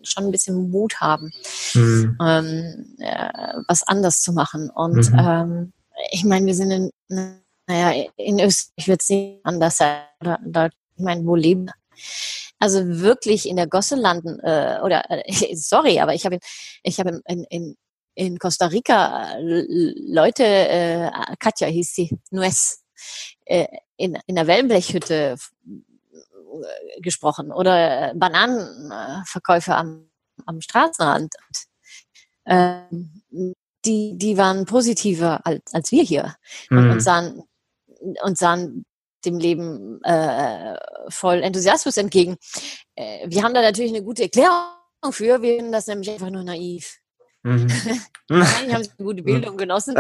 schon 0.03 0.24
ein 0.24 0.32
bisschen 0.32 0.70
Mut 0.70 1.01
haben, 1.01 1.30
mhm. 1.74 2.16
ähm, 2.20 2.97
ja, 2.99 3.62
was 3.68 3.82
anders 3.82 4.20
zu 4.20 4.32
machen. 4.32 4.70
Und 4.70 5.12
mhm. 5.12 5.18
ähm, 5.18 5.72
ich 6.11 6.24
meine, 6.24 6.47
wir 6.47 6.55
sind 6.55 6.70
in, 6.70 6.90
naja, 7.66 8.05
in 8.16 8.40
Österreich 8.40 8.88
wird 8.88 9.03
es 9.03 9.09
nicht 9.09 9.40
anders 9.44 9.76
sein. 9.78 10.03
Oder, 10.20 10.38
oder 10.47 10.70
ich 10.97 11.05
meine, 11.05 11.24
wo 11.24 11.34
leben 11.34 11.70
also 12.59 12.80
wirklich 13.00 13.48
in 13.48 13.57
der 13.57 13.66
Gosse 13.66 13.96
landen 13.96 14.40
äh, 14.40 14.80
oder 14.82 15.04
äh, 15.11 15.22
sorry, 15.57 16.00
aber 16.00 16.14
ich 16.14 16.24
habe 16.24 16.38
ich 16.82 16.98
habe 16.98 17.20
in, 17.26 17.44
in, 17.44 17.76
in 18.14 18.38
Costa 18.38 18.66
Rica 18.66 19.34
äh, 19.38 19.64
Leute, 20.09 20.44
äh, 20.44 21.11
Katja 21.38 21.68
hieß 21.68 21.94
sie, 21.94 22.11
Nuez, 22.30 22.82
äh, 23.44 23.66
in, 23.96 24.18
in 24.26 24.36
der 24.36 24.46
Wellenblechhütte 24.46 25.36
äh, 25.66 27.00
gesprochen 27.00 27.52
oder 27.52 28.12
Bananenverkäufer 28.14 29.76
am, 29.76 30.11
am 30.46 30.61
Straßenrand. 30.61 31.34
äh, 32.44 32.80
die, 33.84 34.18
die 34.18 34.36
waren 34.36 34.64
positiver 34.64 35.46
als, 35.46 35.62
als 35.72 35.92
wir 35.92 36.02
hier 36.02 36.34
mhm. 36.70 36.90
und, 36.90 37.00
sahen, 37.00 37.42
und 38.22 38.36
sahen 38.36 38.84
dem 39.27 39.39
Leben 39.39 40.03
äh, 40.05 40.77
voll 41.09 41.43
Enthusiasmus 41.43 41.97
entgegen. 41.97 42.37
Äh, 42.95 43.29
wir 43.29 43.43
haben 43.43 43.55
da 43.55 43.62
natürlich 43.62 43.93
eine 43.93 44.03
gute 44.03 44.22
Erklärung 44.22 44.72
für, 45.11 45.43
wir 45.43 45.57
finden 45.57 45.72
das 45.72 45.87
nämlich 45.87 46.11
einfach 46.11 46.31
nur 46.31 46.45
naiv. 46.45 46.99
Mhm. 47.47 47.68
Wahrscheinlich 48.29 48.74
haben 48.74 48.83
sie 48.83 48.91
eine 48.99 49.07
gute 49.07 49.22
Bildung 49.22 49.57
genossen. 49.57 49.95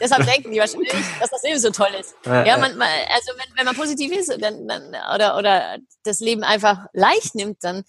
Deshalb 0.00 0.24
denken 0.24 0.50
die 0.50 0.58
wahrscheinlich, 0.58 0.92
dass 1.20 1.28
das 1.28 1.42
Leben 1.42 1.58
so 1.58 1.70
toll 1.70 1.94
ist. 2.00 2.14
Ja, 2.24 2.56
man, 2.56 2.72
also 2.80 3.32
wenn, 3.36 3.56
wenn 3.56 3.66
man 3.66 3.76
positiv 3.76 4.12
ist 4.12 4.34
dann, 4.40 4.66
dann, 4.66 4.88
oder, 5.14 5.36
oder 5.36 5.76
das 6.04 6.20
Leben 6.20 6.42
einfach 6.42 6.86
leicht 6.94 7.34
nimmt, 7.34 7.62
dann, 7.62 7.84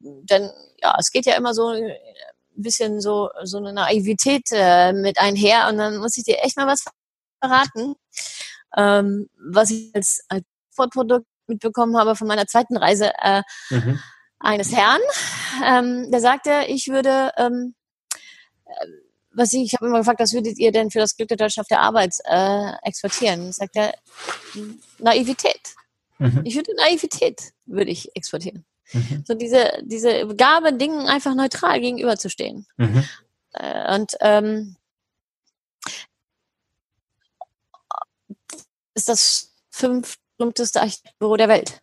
dann, 0.00 0.50
ja, 0.78 0.96
es 0.98 1.12
geht 1.12 1.26
ja 1.26 1.36
immer 1.36 1.54
so 1.54 1.68
ein 1.68 1.92
bisschen 2.56 3.00
so, 3.00 3.30
so 3.44 3.58
eine 3.58 3.72
Naivität 3.72 4.48
äh, 4.50 4.92
mit 4.92 5.18
einher 5.18 5.68
und 5.68 5.78
dann 5.78 5.98
muss 5.98 6.16
ich 6.16 6.24
dir 6.24 6.38
echt 6.42 6.56
mal 6.56 6.66
was 6.66 6.84
verraten, 7.40 7.94
ähm, 8.76 9.28
was 9.38 9.70
ich 9.70 9.94
als, 9.94 10.24
als 10.28 10.44
Fortprodukt 10.70 11.26
mitbekommen 11.46 11.96
habe 11.96 12.16
von 12.16 12.26
meiner 12.26 12.46
zweiten 12.46 12.76
Reise 12.76 13.12
äh, 13.22 13.42
mhm. 13.70 14.00
eines 14.38 14.74
Herrn, 14.74 15.00
ähm, 15.64 16.10
der 16.10 16.20
sagte, 16.20 16.64
ich 16.68 16.88
würde 16.88 17.30
ähm, 17.36 17.74
was 19.34 19.52
ich, 19.52 19.62
ich 19.62 19.74
habe 19.74 19.86
immer 19.86 19.98
gefragt, 19.98 20.20
was 20.20 20.32
würdet 20.32 20.58
ihr 20.58 20.72
denn 20.72 20.90
für 20.90 21.00
das 21.00 21.16
Glück 21.16 21.28
der 21.28 21.36
Deutschen 21.36 21.60
auf 21.60 21.68
der 21.68 21.80
Arbeit 21.80 22.14
äh, 22.24 22.72
exportieren? 22.82 23.52
Sagt 23.52 23.76
er, 23.76 23.94
Naivität. 24.98 25.74
Mhm. 26.18 26.42
Ich 26.44 26.54
würde 26.54 26.74
Naivität 26.76 27.52
würde 27.66 27.90
ich 27.90 28.14
exportieren. 28.14 28.64
Mhm. 28.92 29.24
So 29.26 29.34
diese, 29.34 29.82
diese 29.82 30.26
Gabe, 30.36 30.72
Dingen 30.72 31.06
einfach 31.08 31.34
neutral 31.34 31.80
gegenüberzustehen. 31.80 32.66
Mhm. 32.76 33.04
Äh, 33.52 33.94
und 33.94 34.12
ähm, 34.20 34.76
ist 38.94 39.08
das 39.08 39.54
fünftberühmteste 39.70 40.80
Architekturbüro 40.80 41.36
der 41.36 41.48
Welt. 41.48 41.80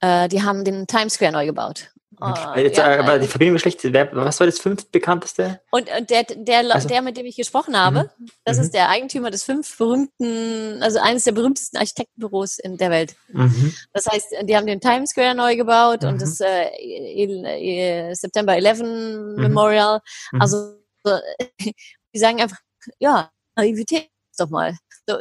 Äh, 0.00 0.28
die 0.28 0.42
haben 0.42 0.64
den 0.64 0.86
Times 0.86 1.14
Square 1.14 1.32
neu 1.32 1.46
gebaut. 1.46 1.90
Oh, 2.18 2.32
Jetzt, 2.56 2.78
ja, 2.78 2.98
aber 2.98 3.18
die 3.18 3.26
Verbindung 3.26 3.56
ist 3.56 3.62
schlecht. 3.62 3.84
Was 3.84 4.40
war 4.40 4.46
das 4.46 4.58
fünf 4.58 4.90
bekannteste? 4.90 5.60
Und, 5.70 5.90
und 5.94 6.08
der, 6.08 6.22
der, 6.24 6.74
also, 6.74 6.88
der, 6.88 7.02
mit 7.02 7.18
dem 7.18 7.26
ich 7.26 7.36
gesprochen 7.36 7.76
habe, 7.76 8.10
mhm. 8.16 8.28
das 8.44 8.56
mhm. 8.56 8.62
ist 8.62 8.74
der 8.74 8.88
Eigentümer 8.88 9.30
des 9.30 9.44
fünf 9.44 9.76
berühmten, 9.76 10.82
also 10.82 10.98
eines 10.98 11.24
der 11.24 11.32
berühmtesten 11.32 11.76
Architektenbüros 11.76 12.58
in 12.58 12.78
der 12.78 12.90
Welt. 12.90 13.16
Mhm. 13.28 13.74
Das 13.92 14.06
heißt, 14.06 14.28
die 14.44 14.56
haben 14.56 14.66
den 14.66 14.80
Times 14.80 15.10
Square 15.10 15.34
neu 15.34 15.56
gebaut 15.56 16.04
und 16.04 16.14
mhm. 16.14 16.18
das 16.18 16.40
äh, 16.40 18.14
September 18.14 18.56
11 18.56 18.78
mhm. 18.80 19.34
Memorial. 19.36 20.00
Mhm. 20.32 20.40
Also 20.40 20.76
die 21.60 22.18
sagen 22.18 22.40
einfach, 22.40 22.58
ja, 22.98 23.30
Naivität 23.56 24.08
doch 24.38 24.50
mal. 24.50 24.76
So, 25.08 25.18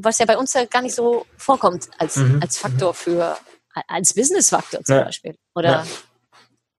was 0.00 0.18
ja 0.18 0.26
bei 0.26 0.36
uns 0.36 0.52
ja 0.54 0.64
gar 0.64 0.82
nicht 0.82 0.94
so 0.94 1.26
vorkommt 1.36 1.88
als, 1.98 2.20
als 2.40 2.58
Faktor 2.58 2.94
für 2.94 3.36
als 3.86 4.14
Business-Faktor 4.14 4.82
zum 4.84 4.96
ja. 4.96 5.04
Beispiel. 5.04 5.36
Oder 5.54 5.70
ja 5.70 5.86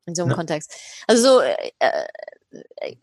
in 0.10 0.16
so 0.16 0.24
einem 0.24 0.32
ja. 0.32 0.36
Kontext. 0.36 0.74
Also 1.08 1.22
so, 1.24 1.42
äh, 1.42 1.72
äh, 1.80 2.94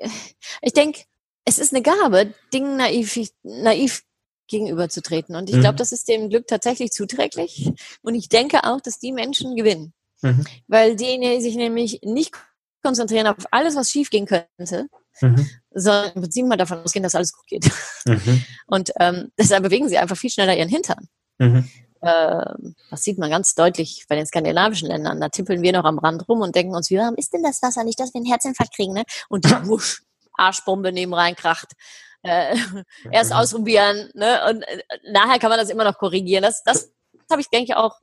ich 0.60 0.72
denke, 0.72 1.02
es 1.44 1.58
ist 1.58 1.72
eine 1.72 1.82
Gabe, 1.82 2.34
Dingen 2.52 2.76
naiv, 2.76 3.18
naiv 3.42 4.02
gegenüberzutreten. 4.48 5.34
Und 5.34 5.48
ich 5.48 5.58
glaube, 5.58 5.74
mhm. 5.74 5.78
das 5.78 5.92
ist 5.92 6.08
dem 6.08 6.28
Glück 6.28 6.46
tatsächlich 6.46 6.90
zuträglich. 6.90 7.72
Und 8.02 8.14
ich 8.14 8.28
denke 8.28 8.64
auch, 8.64 8.80
dass 8.80 8.98
die 8.98 9.12
Menschen 9.12 9.56
gewinnen. 9.56 9.92
Mhm. 10.22 10.44
Weil 10.66 10.96
die 10.96 11.40
sich 11.40 11.56
nämlich 11.56 12.00
nicht 12.02 12.34
konzentrieren 12.82 13.26
auf 13.26 13.46
alles, 13.50 13.74
was 13.76 13.90
schief 13.90 14.10
gehen 14.10 14.26
könnte, 14.26 14.88
mhm. 15.20 15.48
Sondern 15.76 16.12
im 16.14 16.22
Prinzip 16.22 16.46
mal 16.46 16.56
davon 16.56 16.82
ausgehen, 16.82 17.02
dass 17.02 17.14
alles 17.14 17.32
gut 17.32 17.46
geht. 17.46 17.70
Mhm. 18.06 18.44
Und 18.66 18.92
ähm, 18.98 19.30
deshalb 19.38 19.62
bewegen 19.62 19.88
sie 19.88 19.98
einfach 19.98 20.16
viel 20.16 20.30
schneller 20.30 20.56
ihren 20.56 20.68
Hintern. 20.68 21.08
Mhm. 21.38 21.68
Ähm, 22.02 22.74
das 22.90 23.02
sieht 23.02 23.18
man 23.18 23.30
ganz 23.30 23.54
deutlich 23.54 24.06
bei 24.08 24.16
den 24.16 24.26
skandinavischen 24.26 24.88
Ländern. 24.88 25.20
Da 25.20 25.28
tippeln 25.28 25.62
wir 25.62 25.72
noch 25.72 25.84
am 25.84 25.98
Rand 25.98 26.28
rum 26.28 26.40
und 26.40 26.54
denken 26.54 26.74
uns, 26.74 26.90
wie 26.90 26.98
warm 26.98 27.14
ist 27.16 27.32
denn 27.32 27.42
das 27.42 27.62
Wasser? 27.62 27.84
Nicht, 27.84 28.00
dass 28.00 28.14
wir 28.14 28.18
einen 28.18 28.26
Herzinfarkt 28.26 28.74
kriegen, 28.74 28.94
ne? 28.94 29.04
Und 29.28 29.44
die 29.44 29.50
wusch, 29.68 30.02
Arschbombe 30.34 30.92
neben 30.92 31.14
reinkracht. 31.14 31.72
Äh, 32.22 32.56
erst 33.10 33.30
mhm. 33.30 33.36
ausprobieren, 33.36 34.10
ne? 34.14 34.40
Und 34.50 34.62
äh, 34.62 34.78
nachher 35.10 35.38
kann 35.38 35.50
man 35.50 35.58
das 35.58 35.70
immer 35.70 35.84
noch 35.84 35.98
korrigieren. 35.98 36.42
Das, 36.42 36.62
das 36.64 36.90
habe 37.30 37.40
ich, 37.40 37.48
denke 37.48 37.72
ich, 37.72 37.76
auch 37.76 37.96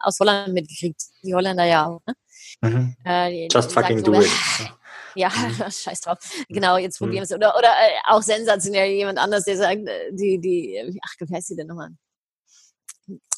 aus 0.00 0.18
Holland 0.20 0.52
mitgekriegt. 0.52 1.02
Die 1.22 1.34
Holländer 1.34 1.64
ja 1.64 1.86
auch. 1.86 2.00
Ne? 2.06 2.14
Mhm. 2.60 2.96
Äh, 3.04 3.30
die, 3.30 3.48
Just 3.52 3.70
die 3.70 3.74
fucking 3.74 3.98
so, 3.98 4.12
do 4.12 4.20
it. 4.20 4.30
Ja, 5.14 5.28
mhm. 5.30 5.70
scheiß 5.70 6.00
drauf. 6.00 6.18
Genau, 6.48 6.76
jetzt 6.76 6.98
probieren 6.98 7.16
wir 7.16 7.22
es. 7.22 7.32
Oder, 7.32 7.56
oder 7.56 7.68
äh, 7.68 7.98
auch 8.06 8.22
sensationell 8.22 8.90
jemand 8.92 9.18
anders, 9.18 9.44
der 9.44 9.56
sagt, 9.56 9.86
äh, 9.86 10.12
die, 10.12 10.38
die, 10.38 11.00
ach, 11.04 11.14
wie 11.18 11.34
heißt 11.34 11.50
die 11.50 11.56
denn 11.56 11.66
nochmal? 11.66 11.90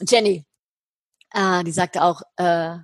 Jenny, 0.09 0.45
äh, 1.33 1.65
die 1.65 1.73
sagte 1.73 2.03
auch, 2.03 2.23
äh, 2.37 2.77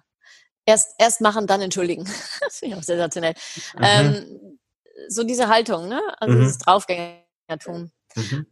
erst, 0.64 0.94
erst 0.98 1.20
machen, 1.20 1.46
dann 1.46 1.62
entschuldigen. 1.62 2.04
das 2.40 2.58
finde 2.58 2.74
ich 2.74 2.80
auch 2.80 2.84
sensationell. 2.84 3.34
Mhm. 3.76 3.82
Ähm, 3.82 4.58
so 5.08 5.24
diese 5.24 5.48
Haltung, 5.48 5.88
ne? 5.88 6.02
Also 6.18 6.34
mhm. 6.34 6.40
dieses 6.40 6.58
Draufgängertum. 6.58 7.90
Mhm. 8.14 8.46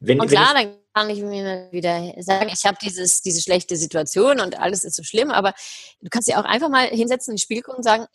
Wenn, 0.00 0.20
und 0.20 0.28
klar, 0.28 0.54
dann 0.54 0.76
kann 0.92 1.10
ich 1.10 1.22
mir 1.22 1.68
wieder 1.70 2.12
sagen, 2.22 2.50
ich 2.52 2.64
habe 2.66 2.76
dieses 2.80 3.22
diese 3.22 3.40
schlechte 3.40 3.76
Situation 3.76 4.40
und 4.40 4.58
alles 4.58 4.84
ist 4.84 4.96
so 4.96 5.02
schlimm, 5.02 5.30
aber 5.30 5.54
du 6.00 6.08
kannst 6.10 6.28
dir 6.28 6.38
auch 6.38 6.44
einfach 6.44 6.68
mal 6.68 6.88
hinsetzen 6.88 7.32
in 7.32 7.36
die 7.36 7.42
Spiel 7.42 7.62
gucken 7.62 7.78
und 7.78 7.84
sagen, 7.84 8.06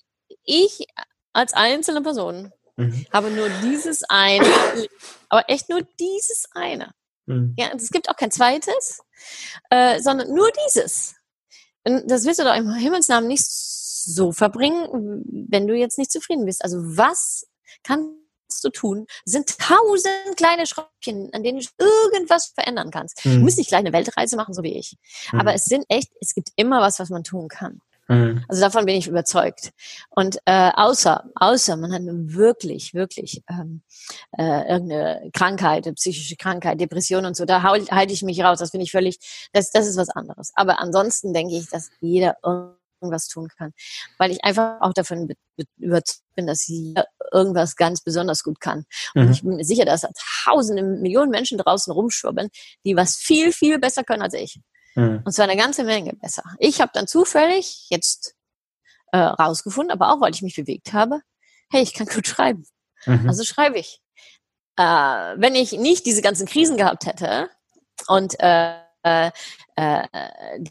ich 0.43 0.86
als 1.34 1.54
einzelne 1.54 2.02
Person 2.02 2.52
mhm. 2.78 3.06
habe 3.12 3.32
nur 3.32 3.50
dieses 3.64 4.04
eine, 4.08 4.48
aber 5.30 5.50
echt 5.50 5.70
nur 5.70 5.82
dieses 6.00 6.48
eine. 6.54 6.94
Mhm. 7.26 7.56
Ja, 7.58 7.72
es 7.76 7.90
gibt 7.90 8.10
auch 8.10 8.16
kein 8.16 8.32
zweites, 8.32 9.02
äh, 9.70 10.00
sondern 10.00 10.34
nur 10.34 10.50
dieses. 10.68 11.16
Und 11.86 12.10
das 12.10 12.26
wirst 12.26 12.40
du 12.40 12.44
doch 12.44 12.56
im 12.56 12.74
Himmelsnamen 12.74 13.28
nicht 13.28 13.46
so 13.46 14.32
verbringen, 14.32 15.24
wenn 15.50 15.68
du 15.68 15.76
jetzt 15.76 15.98
nicht 15.98 16.12
zufrieden 16.12 16.46
bist. 16.46 16.64
Also 16.64 16.78
was 16.80 17.48
kannst 17.84 18.14
du 18.64 18.70
tun? 18.70 19.06
Sind 19.26 19.58
tausend 19.58 20.38
kleine 20.38 20.66
Schräubchen, 20.66 21.30
an 21.34 21.44
denen 21.44 21.60
du 21.60 21.66
irgendwas 21.78 22.48
verändern 22.48 22.92
kannst. 22.92 23.26
Mhm. 23.26 23.36
Du 23.36 23.40
musst 23.40 23.58
nicht 23.58 23.70
gleich 23.70 23.80
eine 23.80 23.94
Weltreise 23.94 24.36
machen, 24.36 24.54
so 24.54 24.64
wie 24.64 24.78
ich. 24.78 24.98
Mhm. 25.32 25.40
Aber 25.40 25.54
es 25.54 25.66
sind 25.66 25.86
echt, 25.90 26.12
es 26.22 26.34
gibt 26.34 26.50
immer 26.56 26.82
was, 26.82 27.00
was 27.00 27.10
man 27.10 27.24
tun 27.24 27.48
kann. 27.48 27.82
Mhm. 28.08 28.43
Also 28.47 28.62
davon 28.62 28.86
bin 28.86 28.95
ich 28.95 29.08
überzeugt. 29.08 29.72
Und 30.10 30.38
äh, 30.45 30.72
außer, 30.74 31.26
außer 31.36 31.78
man 31.78 31.93
hat 31.93 32.01
wirklich, 32.04 32.93
wirklich 32.93 33.43
ähm, 33.49 33.82
äh, 34.38 34.72
irgendeine 34.72 35.30
Krankheit, 35.34 35.86
eine 35.86 35.93
psychische 35.93 36.36
Krankheit, 36.36 36.80
Depression 36.80 37.26
und 37.26 37.36
so, 37.36 37.45
da 37.45 37.64
halte 37.64 37.95
halt 37.95 38.12
ich 38.12 38.24
mich 38.24 38.41
raus. 38.43 38.60
Das 38.60 38.72
finde 38.72 38.86
ich 38.86 38.91
völlig, 38.91 39.20
das, 39.54 39.72
das 39.72 39.88
ist 39.88 39.97
was 39.97 40.10
anderes. 40.10 40.51
Aber 40.56 40.80
ansonsten 40.80 41.34
denke 41.34 41.56
ich, 41.56 41.70
dass 41.70 41.89
jeder 42.01 42.38
irgendwas 42.43 43.28
tun 43.28 43.47
kann. 43.58 43.74
Weil 44.18 44.32
ich 44.32 44.43
einfach 44.43 44.82
auch 44.82 44.93
davon 44.93 45.30
überzeugt 45.78 46.22
bin, 46.36 46.47
dass 46.47 46.68
jeder 46.68 47.06
irgendwas 47.32 47.76
ganz 47.76 48.01
besonders 48.01 48.43
gut 48.43 48.60
kann. 48.60 48.86
Und 49.14 49.26
mhm. 49.26 49.32
ich 49.32 49.41
bin 49.41 49.56
mir 49.56 49.66
sicher, 49.66 49.86
dass 49.86 50.01
da 50.01 50.10
tausende, 50.43 50.84
Millionen 50.84 51.32
Menschen 51.32 51.58
draußen 51.58 51.93
rumschwurbeln, 51.93 52.49
die 52.86 52.95
was 52.95 53.16
viel, 53.16 53.51
viel 53.51 53.80
besser 53.80 54.04
können 54.04 54.22
als 54.22 54.34
ich. 54.34 54.60
Mhm. 54.96 55.22
Und 55.26 55.32
zwar 55.32 55.48
eine 55.48 55.58
ganze 55.58 55.84
Menge 55.84 56.14
besser. 56.14 56.44
Ich 56.60 56.82
habe 56.82 56.91
dann 56.94 57.08
zufällig 57.08 57.88
jetzt 57.89 58.36
äh, 59.12 59.18
rausgefunden, 59.18 59.91
aber 59.91 60.14
auch 60.14 60.22
weil 60.22 60.34
ich 60.34 60.41
mich 60.41 60.56
bewegt 60.56 60.94
habe, 60.94 61.22
hey, 61.72 61.82
ich 61.82 61.94
kann 61.94 62.08
gut 62.14 62.28
schreiben. 62.28 62.66
Mhm. 63.06 63.28
Also 63.28 63.44
schreibe 63.44 63.80
ich. 63.80 64.02
Äh, 64.78 64.84
wenn 64.84 65.56
ich 65.56 65.74
nicht 65.74 66.06
diese 66.06 66.22
ganzen 66.22 66.48
Krisen 66.48 66.78
gehabt 66.78 67.06
hätte 67.06 67.50
und 68.08 68.39
äh, 68.39 68.76
äh, 69.04 69.32
äh, 69.76 70.04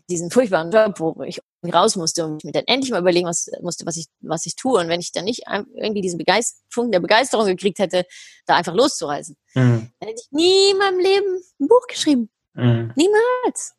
diesen 0.09 0.31
furchtbaren 0.31 0.71
Job, 0.71 0.99
wo 0.99 1.23
ich 1.23 1.41
raus 1.73 1.97
musste 1.97 2.25
und 2.25 2.45
mir 2.45 2.53
dann 2.53 2.65
endlich 2.67 2.91
mal 2.91 3.01
überlegen 3.01 3.29
was, 3.29 3.51
musste, 3.61 3.85
was 3.85 3.97
ich, 3.97 4.07
was 4.21 4.47
ich 4.47 4.57
tue. 4.57 4.81
Und 4.81 4.89
wenn 4.89 5.01
ich 5.01 5.13
dann 5.13 5.25
nicht 5.25 5.45
irgendwie 5.75 6.01
diesen 6.01 6.19
Begeisterung 6.19 6.91
der 6.91 7.01
Begeisterung 7.01 7.47
gekriegt 7.47 7.79
hätte, 7.79 8.07
da 8.47 8.57
einfach 8.57 8.75
loszureisen, 8.75 9.37
mhm. 9.55 9.93
dann 10.01 10.09
hätte 10.09 10.23
ich 10.25 10.33
nie 10.33 10.71
in 10.71 10.79
meinem 10.79 10.99
Leben 10.99 11.43
ein 11.61 11.69
Buch 11.69 11.87
geschrieben. 11.89 12.31
Mhm. 12.55 12.93
Niemals. 12.97 13.75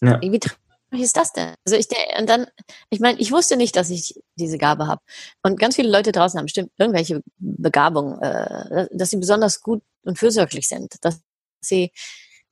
Ja. 0.00 0.20
Wie 0.20 0.38
traurig 0.38 0.58
ist 0.92 1.16
das 1.16 1.32
denn? 1.32 1.54
Also 1.64 1.76
ich 1.76 1.88
und 2.18 2.28
dann, 2.28 2.46
ich 2.90 3.00
meine, 3.00 3.18
ich 3.18 3.32
wusste 3.32 3.56
nicht, 3.56 3.76
dass 3.76 3.90
ich 3.90 4.14
diese 4.36 4.58
Gabe 4.58 4.86
habe. 4.86 5.02
Und 5.42 5.58
ganz 5.58 5.76
viele 5.76 5.90
Leute 5.90 6.12
draußen 6.12 6.38
haben 6.38 6.46
bestimmt 6.46 6.70
irgendwelche 6.78 7.22
Begabungen, 7.38 8.20
äh, 8.20 8.88
dass 8.92 9.10
sie 9.10 9.16
besonders 9.16 9.60
gut 9.62 9.82
und 10.04 10.18
fürsorglich 10.18 10.68
sind, 10.68 10.94
dass 11.02 11.20
sie 11.60 11.92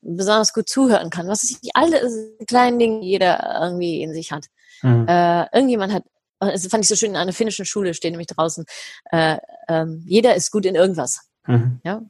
besonders 0.05 0.53
gut 0.53 0.69
zuhören 0.69 1.11
kann. 1.11 1.29
Was 1.29 1.45
ist 1.45 1.67
alle 1.75 2.01
kleinen 2.47 2.79
Dinge, 2.79 3.01
die 3.01 3.09
jeder 3.09 3.61
irgendwie 3.63 4.03
in 4.03 4.13
sich 4.13 4.33
hat. 4.33 4.47
Mhm. 4.83 5.07
Äh, 5.09 5.45
irgendjemand 5.57 5.93
hat, 5.93 6.05
das 6.41 6.67
fand 6.67 6.85
ich 6.85 6.89
so 6.89 6.97
schön, 6.97 7.11
in 7.11 7.17
einer 7.17 7.33
finnischen 7.33 7.65
Schule 7.65 7.95
stehen 7.95 8.13
nämlich 8.13 8.27
draußen, 8.29 8.67
äh, 9.11 9.39
ähm, 9.69 10.05
jeder 10.07 10.35
ist 10.35 10.51
gut 10.51 10.67
in 10.67 10.75
irgendwas. 10.75 11.21
Mhm. 11.47 11.81
Ja. 11.85 12.03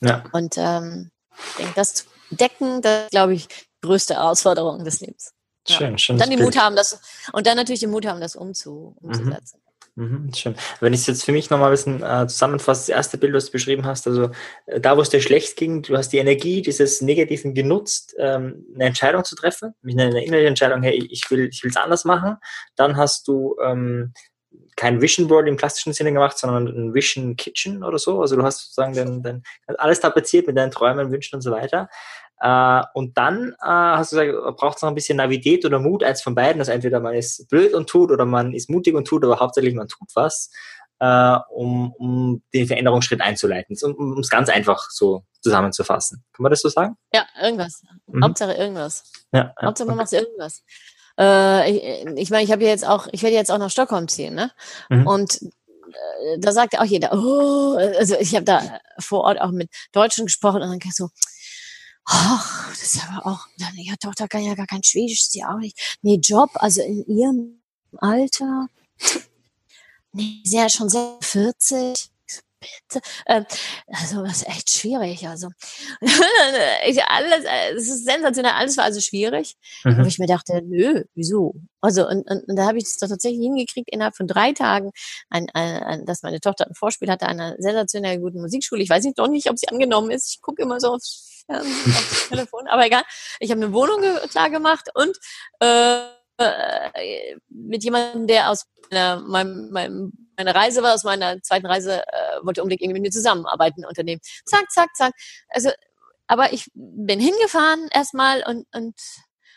ja. 0.00 0.24
Und 0.32 0.54
ähm, 0.56 1.10
ich 1.50 1.56
denke, 1.56 1.72
das 1.74 1.94
zu 1.94 2.04
decken, 2.30 2.80
das 2.80 3.10
glaube 3.10 3.34
ich, 3.34 3.48
größte 3.82 4.14
Herausforderung 4.14 4.84
des 4.84 5.00
Lebens. 5.00 5.32
Schön, 5.68 5.92
ja. 5.92 5.98
schön. 5.98 6.18
Dann 6.18 6.30
den 6.30 6.40
Mut 6.40 6.56
haben, 6.56 6.74
das, 6.74 7.00
und 7.32 7.46
dann 7.46 7.56
natürlich 7.56 7.80
den 7.80 7.90
Mut 7.90 8.06
haben, 8.06 8.20
das 8.20 8.34
umzu, 8.34 8.96
mhm. 9.00 9.08
umzusetzen. 9.08 9.62
Mhm, 9.94 10.32
schön. 10.34 10.56
Wenn 10.80 10.94
ich 10.94 11.00
es 11.00 11.06
jetzt 11.06 11.24
für 11.24 11.32
mich 11.32 11.50
nochmal 11.50 11.68
ein 11.68 11.72
bisschen 11.72 12.02
äh, 12.02 12.26
zusammenfasse, 12.26 12.80
das 12.80 12.88
erste 12.88 13.18
Bild, 13.18 13.34
was 13.34 13.46
du 13.46 13.52
beschrieben 13.52 13.84
hast, 13.84 14.06
also 14.06 14.30
äh, 14.64 14.80
da, 14.80 14.96
wo 14.96 15.02
es 15.02 15.10
dir 15.10 15.20
schlecht 15.20 15.56
ging, 15.56 15.82
du 15.82 15.96
hast 15.96 16.08
die 16.10 16.18
Energie 16.18 16.62
dieses 16.62 17.02
Negativen 17.02 17.52
genutzt, 17.52 18.14
ähm, 18.18 18.64
eine 18.74 18.84
Entscheidung 18.84 19.22
zu 19.24 19.36
treffen, 19.36 19.74
eine, 19.86 20.04
eine 20.04 20.24
innere 20.24 20.46
Entscheidung, 20.46 20.82
hey, 20.82 20.94
ich 21.10 21.30
will 21.30 21.48
ich 21.48 21.62
es 21.62 21.76
anders 21.76 22.06
machen. 22.06 22.38
Dann 22.74 22.96
hast 22.96 23.28
du 23.28 23.56
ähm, 23.62 24.14
kein 24.76 25.02
Vision 25.02 25.28
Board 25.28 25.46
im 25.46 25.58
klassischen 25.58 25.92
Sinne 25.92 26.12
gemacht, 26.12 26.38
sondern 26.38 26.68
ein 26.68 26.94
Vision 26.94 27.36
Kitchen 27.36 27.84
oder 27.84 27.98
so. 27.98 28.22
Also 28.22 28.36
du 28.36 28.42
hast 28.42 28.60
sozusagen 28.60 29.22
den, 29.22 29.42
alles 29.66 30.00
tapeziert 30.00 30.46
mit 30.46 30.56
deinen 30.56 30.70
Träumen, 30.70 31.12
Wünschen 31.12 31.36
und 31.36 31.42
so 31.42 31.50
weiter. 31.50 31.90
Äh, 32.42 32.82
und 32.94 33.16
dann 33.16 33.52
äh, 33.62 33.66
hast 33.66 34.12
du 34.12 34.16
gesagt, 34.16 34.56
braucht 34.56 34.76
es 34.76 34.82
noch 34.82 34.88
ein 34.88 34.96
bisschen 34.96 35.16
Navität 35.16 35.64
oder 35.64 35.78
Mut, 35.78 36.02
eins 36.02 36.22
von 36.22 36.34
beiden. 36.34 36.60
Also 36.60 36.72
entweder 36.72 36.98
man 36.98 37.14
ist 37.14 37.48
blöd 37.48 37.72
und 37.72 37.88
tut 37.88 38.10
oder 38.10 38.24
man 38.24 38.52
ist 38.52 38.68
mutig 38.68 38.96
und 38.96 39.06
tut, 39.06 39.24
aber 39.24 39.38
hauptsächlich 39.38 39.74
man 39.74 39.86
tut 39.86 40.08
was, 40.14 40.50
äh, 40.98 41.36
um, 41.50 41.92
um 41.92 42.42
den 42.52 42.66
Veränderungsschritt 42.66 43.20
einzuleiten, 43.20 43.76
um 43.96 44.18
es 44.18 44.28
ganz 44.28 44.48
einfach 44.48 44.90
so 44.90 45.22
zusammenzufassen. 45.40 46.24
Kann 46.32 46.42
man 46.42 46.50
das 46.50 46.62
so 46.62 46.68
sagen? 46.68 46.96
Ja, 47.14 47.26
irgendwas. 47.40 47.82
Mhm. 48.08 48.24
Hauptsache 48.24 48.54
irgendwas. 48.54 49.04
Ja, 49.32 49.54
Hauptsache 49.62 49.86
man 49.86 49.98
macht 49.98 50.12
irgendwas. 50.12 50.64
Äh, 51.16 51.70
ich 51.70 52.06
ich 52.22 52.30
meine, 52.30 52.42
ich 52.42 52.50
habe 52.50 52.64
jetzt 52.64 52.84
auch, 52.86 53.06
ich 53.12 53.22
werde 53.22 53.36
jetzt 53.36 53.52
auch 53.52 53.58
nach 53.58 53.70
Stockholm 53.70 54.08
ziehen, 54.08 54.34
ne? 54.34 54.50
Mhm. 54.88 55.06
Und 55.06 55.42
äh, 55.42 56.38
da 56.40 56.50
sagt 56.50 56.76
auch 56.76 56.84
jeder, 56.84 57.12
oh, 57.12 57.76
also 57.76 58.16
ich 58.18 58.34
habe 58.34 58.44
da 58.44 58.80
vor 58.98 59.20
Ort 59.20 59.40
auch 59.40 59.52
mit 59.52 59.70
Deutschen 59.92 60.26
gesprochen 60.26 60.62
und 60.62 60.70
dann 60.70 60.92
so, 60.92 61.08
ach, 62.04 62.68
das 62.70 62.82
ist 62.82 63.08
aber 63.08 63.26
auch, 63.26 63.46
ihre 63.76 63.98
Tochter 63.98 64.28
kann 64.28 64.42
ja 64.42 64.54
gar 64.54 64.66
kein 64.66 64.82
Schwedisch, 64.82 65.28
sie 65.28 65.44
auch 65.44 65.58
nicht. 65.58 65.98
Nee, 66.02 66.20
Job, 66.22 66.50
also 66.54 66.82
in 66.82 67.06
ihrem 67.06 67.62
Alter, 67.98 68.68
nee, 70.12 70.40
sie 70.44 70.56
ist 70.56 70.62
ja 70.62 70.68
schon 70.68 70.90
40. 71.20 72.12
Bitte. 72.62 73.04
Ähm, 73.26 73.44
also 73.88 74.22
das 74.22 74.36
ist 74.36 74.48
echt 74.48 74.70
schwierig. 74.70 75.26
Also 75.26 75.48
alles, 76.00 77.44
es 77.74 77.88
ist 77.90 78.04
sensationell. 78.04 78.52
Alles 78.52 78.76
war 78.76 78.84
also 78.84 79.00
schwierig. 79.00 79.56
Mhm. 79.84 79.98
Und 79.98 80.06
ich 80.06 80.18
mir 80.20 80.26
dachte, 80.26 80.62
nö, 80.64 81.02
wieso? 81.14 81.54
Also 81.80 82.06
und, 82.08 82.28
und, 82.30 82.48
und 82.48 82.56
da 82.56 82.66
habe 82.66 82.78
ich 82.78 82.84
es 82.84 82.96
tatsächlich 82.98 83.40
hingekriegt 83.40 83.88
innerhalb 83.90 84.16
von 84.16 84.28
drei 84.28 84.52
Tagen, 84.52 84.92
ein, 85.28 85.48
ein, 85.54 85.82
ein, 85.82 86.06
dass 86.06 86.22
meine 86.22 86.40
Tochter 86.40 86.68
ein 86.68 86.74
Vorspiel 86.74 87.10
hatte 87.10 87.26
an 87.26 87.40
einer 87.40 87.56
sensationell 87.58 88.20
guten 88.20 88.40
Musikschule. 88.40 88.82
Ich 88.82 88.90
weiß 88.90 89.04
nicht 89.04 89.18
doch 89.18 89.28
nicht, 89.28 89.50
ob 89.50 89.58
sie 89.58 89.68
angenommen 89.68 90.12
ist. 90.12 90.32
Ich 90.34 90.40
gucke 90.40 90.62
immer 90.62 90.78
so 90.78 90.92
aufs 90.92 91.31
aufs 91.60 92.28
Telefon. 92.28 92.66
Aber 92.68 92.86
egal. 92.86 93.02
Ich 93.40 93.50
habe 93.50 93.62
eine 93.62 93.72
Wohnung 93.72 94.00
klar 94.28 94.50
gemacht 94.50 94.88
und 94.94 95.16
äh, 95.60 96.02
mit 97.48 97.84
jemandem, 97.84 98.26
der 98.26 98.50
aus 98.50 98.66
meiner, 98.90 99.20
meinem, 99.20 99.70
meinem, 99.70 100.12
meiner 100.36 100.54
Reise 100.54 100.82
war, 100.82 100.94
aus 100.94 101.04
meiner 101.04 101.40
zweiten 101.42 101.66
Reise, 101.66 102.02
äh, 102.06 102.44
wollte 102.44 102.62
unbedingt 102.62 102.82
irgendwie 102.82 103.00
mit 103.00 103.10
mir 103.10 103.14
zusammenarbeiten, 103.14 103.84
Unternehmen. 103.84 104.20
Zack, 104.44 104.70
zack, 104.70 104.90
zack. 104.94 105.12
Also, 105.48 105.70
aber 106.26 106.52
ich 106.52 106.66
bin 106.74 107.20
hingefahren 107.20 107.88
erstmal 107.92 108.42
und, 108.46 108.66
und 108.74 108.94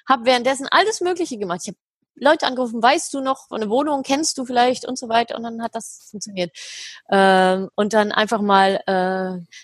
habe 0.08 0.26
währenddessen 0.26 0.68
alles 0.70 1.02
Mögliche 1.02 1.38
gemacht. 1.38 1.62
Ich 1.64 1.70
habe 1.70 1.78
Leute 2.18 2.48
angerufen, 2.48 2.82
weißt 2.82 3.14
du 3.14 3.22
noch 3.22 3.48
der 3.50 3.70
Wohnung, 3.70 4.04
kennst 4.04 4.38
du 4.38 4.46
vielleicht 4.46 4.88
und 4.88 4.98
so 4.98 5.10
weiter 5.10 5.36
und 5.36 5.44
dann 5.44 5.62
hat 5.62 5.76
das 5.76 6.08
funktioniert. 6.10 6.56
Ähm, 7.10 7.70
und 7.76 7.94
dann 7.94 8.12
einfach 8.12 8.42
mal 8.42 8.82
äh, 8.88 9.56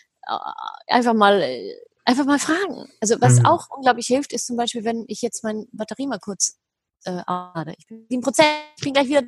einfach 0.88 1.14
mal 1.14 1.42
äh, 1.42 1.76
einfach 2.12 2.26
mal 2.26 2.40
fragen. 2.40 2.90
Also 3.00 3.16
was 3.20 3.40
mhm. 3.40 3.46
auch 3.46 3.70
unglaublich 3.70 4.08
hilft, 4.08 4.34
ist 4.34 4.46
zum 4.48 4.58
Beispiel, 4.58 4.84
wenn 4.84 5.06
ich 5.08 5.22
jetzt 5.22 5.44
meine 5.44 5.66
Batterie 5.72 6.08
mal 6.08 6.20
kurz 6.20 6.58
äh, 7.06 7.22
lade. 7.28 7.74
Ich 7.78 7.88
bin 7.88 8.06
7 8.10 8.22
Prozent, 8.22 8.48
ich 8.78 8.84
bin 8.84 8.94
gleich 8.94 9.08
wieder. 9.08 9.24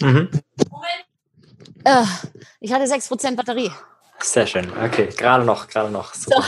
Mhm. 0.00 0.30
Moment. 0.70 1.06
Äh, 1.84 2.04
ich 2.60 2.72
hatte 2.72 2.86
6 2.86 3.08
Prozent 3.08 3.36
Batterie. 3.36 3.70
Sehr 4.20 4.46
schön. 4.46 4.70
Okay, 4.78 5.08
gerade 5.08 5.44
noch, 5.44 5.68
gerade 5.68 5.90
noch. 5.90 6.14
So. 6.14 6.30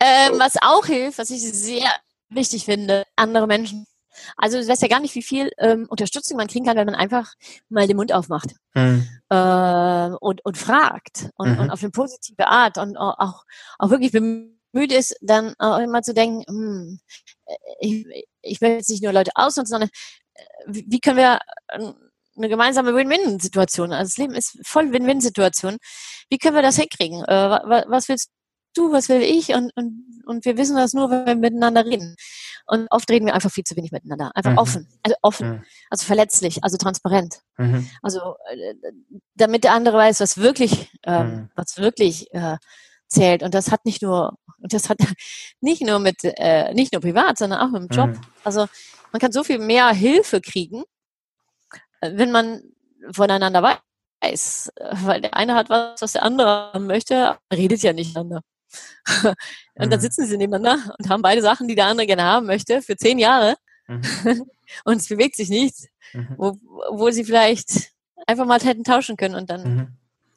ähm, 0.00 0.38
was 0.38 0.56
auch 0.62 0.86
hilft, 0.86 1.18
was 1.18 1.30
ich 1.30 1.42
sehr 1.42 1.90
wichtig 2.28 2.64
finde, 2.64 3.04
andere 3.16 3.46
Menschen 3.46 3.86
also 4.36 4.60
du 4.60 4.66
weißt 4.66 4.82
ja 4.82 4.88
gar 4.88 5.00
nicht, 5.00 5.14
wie 5.14 5.22
viel 5.22 5.50
ähm, 5.58 5.86
Unterstützung 5.88 6.36
man 6.36 6.48
kriegen 6.48 6.64
kann, 6.64 6.76
wenn 6.76 6.86
man 6.86 6.94
einfach 6.94 7.32
mal 7.68 7.86
den 7.86 7.96
Mund 7.96 8.12
aufmacht 8.12 8.54
mhm. 8.74 9.06
äh, 9.28 10.10
und, 10.20 10.44
und 10.44 10.58
fragt 10.58 11.30
und, 11.36 11.52
mhm. 11.52 11.58
und 11.60 11.70
auf 11.70 11.82
eine 11.82 11.90
positive 11.90 12.46
Art 12.46 12.78
und 12.78 12.96
auch, 12.96 13.44
auch 13.78 13.90
wirklich 13.90 14.12
bemüht 14.12 14.92
ist, 14.92 15.16
dann 15.20 15.54
auch 15.58 15.78
immer 15.78 16.02
zu 16.02 16.14
denken, 16.14 16.44
hm, 16.48 17.00
ich, 17.80 18.06
ich 18.42 18.60
will 18.60 18.70
jetzt 18.70 18.90
nicht 18.90 19.02
nur 19.02 19.12
Leute 19.12 19.32
ausnutzen, 19.34 19.70
sondern 19.70 19.90
äh, 20.34 20.42
wie 20.66 21.00
können 21.00 21.18
wir 21.18 21.40
eine 22.36 22.48
gemeinsame 22.48 22.94
Win-Win-Situation, 22.94 23.92
also 23.92 24.08
das 24.08 24.18
Leben 24.18 24.34
ist 24.34 24.58
voll 24.62 24.92
Win-Win-Situation, 24.92 25.78
wie 26.28 26.38
können 26.38 26.54
wir 26.54 26.62
das 26.62 26.76
hinkriegen? 26.76 27.24
Äh, 27.24 27.84
was 27.88 28.08
willst 28.08 28.30
du, 28.76 28.92
was 28.92 29.08
will 29.08 29.22
ich? 29.22 29.54
Und, 29.54 29.72
und, 29.76 30.22
und 30.26 30.44
wir 30.44 30.56
wissen 30.56 30.76
das 30.76 30.92
nur, 30.92 31.10
wenn 31.10 31.26
wir 31.26 31.36
miteinander 31.36 31.84
reden. 31.84 32.16
Und 32.66 32.88
oft 32.90 33.08
reden 33.10 33.26
wir 33.26 33.34
einfach 33.34 33.50
viel 33.50 33.64
zu 33.64 33.76
wenig 33.76 33.92
miteinander. 33.92 34.32
Einfach 34.34 34.52
mhm. 34.52 34.58
offen. 34.58 34.88
Also 35.02 35.16
offen. 35.22 35.48
Mhm. 35.48 35.64
Also 35.88 36.04
verletzlich, 36.04 36.64
also 36.64 36.76
transparent. 36.76 37.40
Mhm. 37.58 37.88
Also 38.02 38.36
äh, 38.50 38.74
damit 39.34 39.64
der 39.64 39.72
andere 39.72 39.96
weiß, 39.96 40.20
was 40.20 40.38
wirklich, 40.38 40.90
ähm, 41.04 41.26
mhm. 41.26 41.50
was 41.54 41.78
wirklich 41.78 42.32
äh, 42.34 42.56
zählt. 43.08 43.42
Und 43.42 43.54
das 43.54 43.70
hat 43.70 43.84
nicht 43.84 44.02
nur, 44.02 44.36
das 44.58 44.88
hat 44.88 44.98
nicht 45.60 45.82
nur 45.82 46.00
mit, 46.00 46.16
äh, 46.22 46.74
nicht 46.74 46.92
nur 46.92 47.02
privat, 47.02 47.38
sondern 47.38 47.60
auch 47.60 47.78
im 47.78 47.86
Job. 47.88 48.10
Mhm. 48.10 48.20
Also 48.42 48.66
man 49.12 49.20
kann 49.20 49.32
so 49.32 49.44
viel 49.44 49.58
mehr 49.58 49.88
Hilfe 49.90 50.40
kriegen, 50.40 50.82
äh, 52.00 52.10
wenn 52.14 52.32
man 52.32 52.62
voneinander 53.12 53.62
weiß. 53.62 54.72
Weil 55.04 55.20
der 55.20 55.36
eine 55.36 55.54
hat 55.54 55.70
was, 55.70 56.02
was 56.02 56.12
der 56.12 56.24
andere 56.24 56.80
möchte, 56.80 57.38
redet 57.52 57.82
ja 57.82 57.92
nicht 57.92 58.08
miteinander. 58.08 58.42
Und 59.22 59.36
dann 59.74 59.98
mhm. 59.98 60.00
sitzen 60.00 60.26
sie 60.26 60.36
nebeneinander 60.36 60.94
und 60.98 61.08
haben 61.08 61.22
beide 61.22 61.42
Sachen, 61.42 61.68
die 61.68 61.74
der 61.74 61.86
andere 61.86 62.06
gerne 62.06 62.24
haben 62.24 62.46
möchte, 62.46 62.82
für 62.82 62.96
zehn 62.96 63.18
Jahre. 63.18 63.56
Mhm. 63.86 64.02
und 64.84 64.96
es 64.96 65.08
bewegt 65.08 65.36
sich 65.36 65.48
nichts, 65.48 65.86
mhm. 66.12 66.34
wo, 66.36 66.58
wo 66.90 67.10
sie 67.10 67.24
vielleicht 67.24 67.90
einfach 68.26 68.46
mal 68.46 68.60
hätten 68.60 68.84
tauschen 68.84 69.16
können 69.16 69.34
und 69.34 69.50
dann, 69.50 69.74
mhm. 69.74 69.88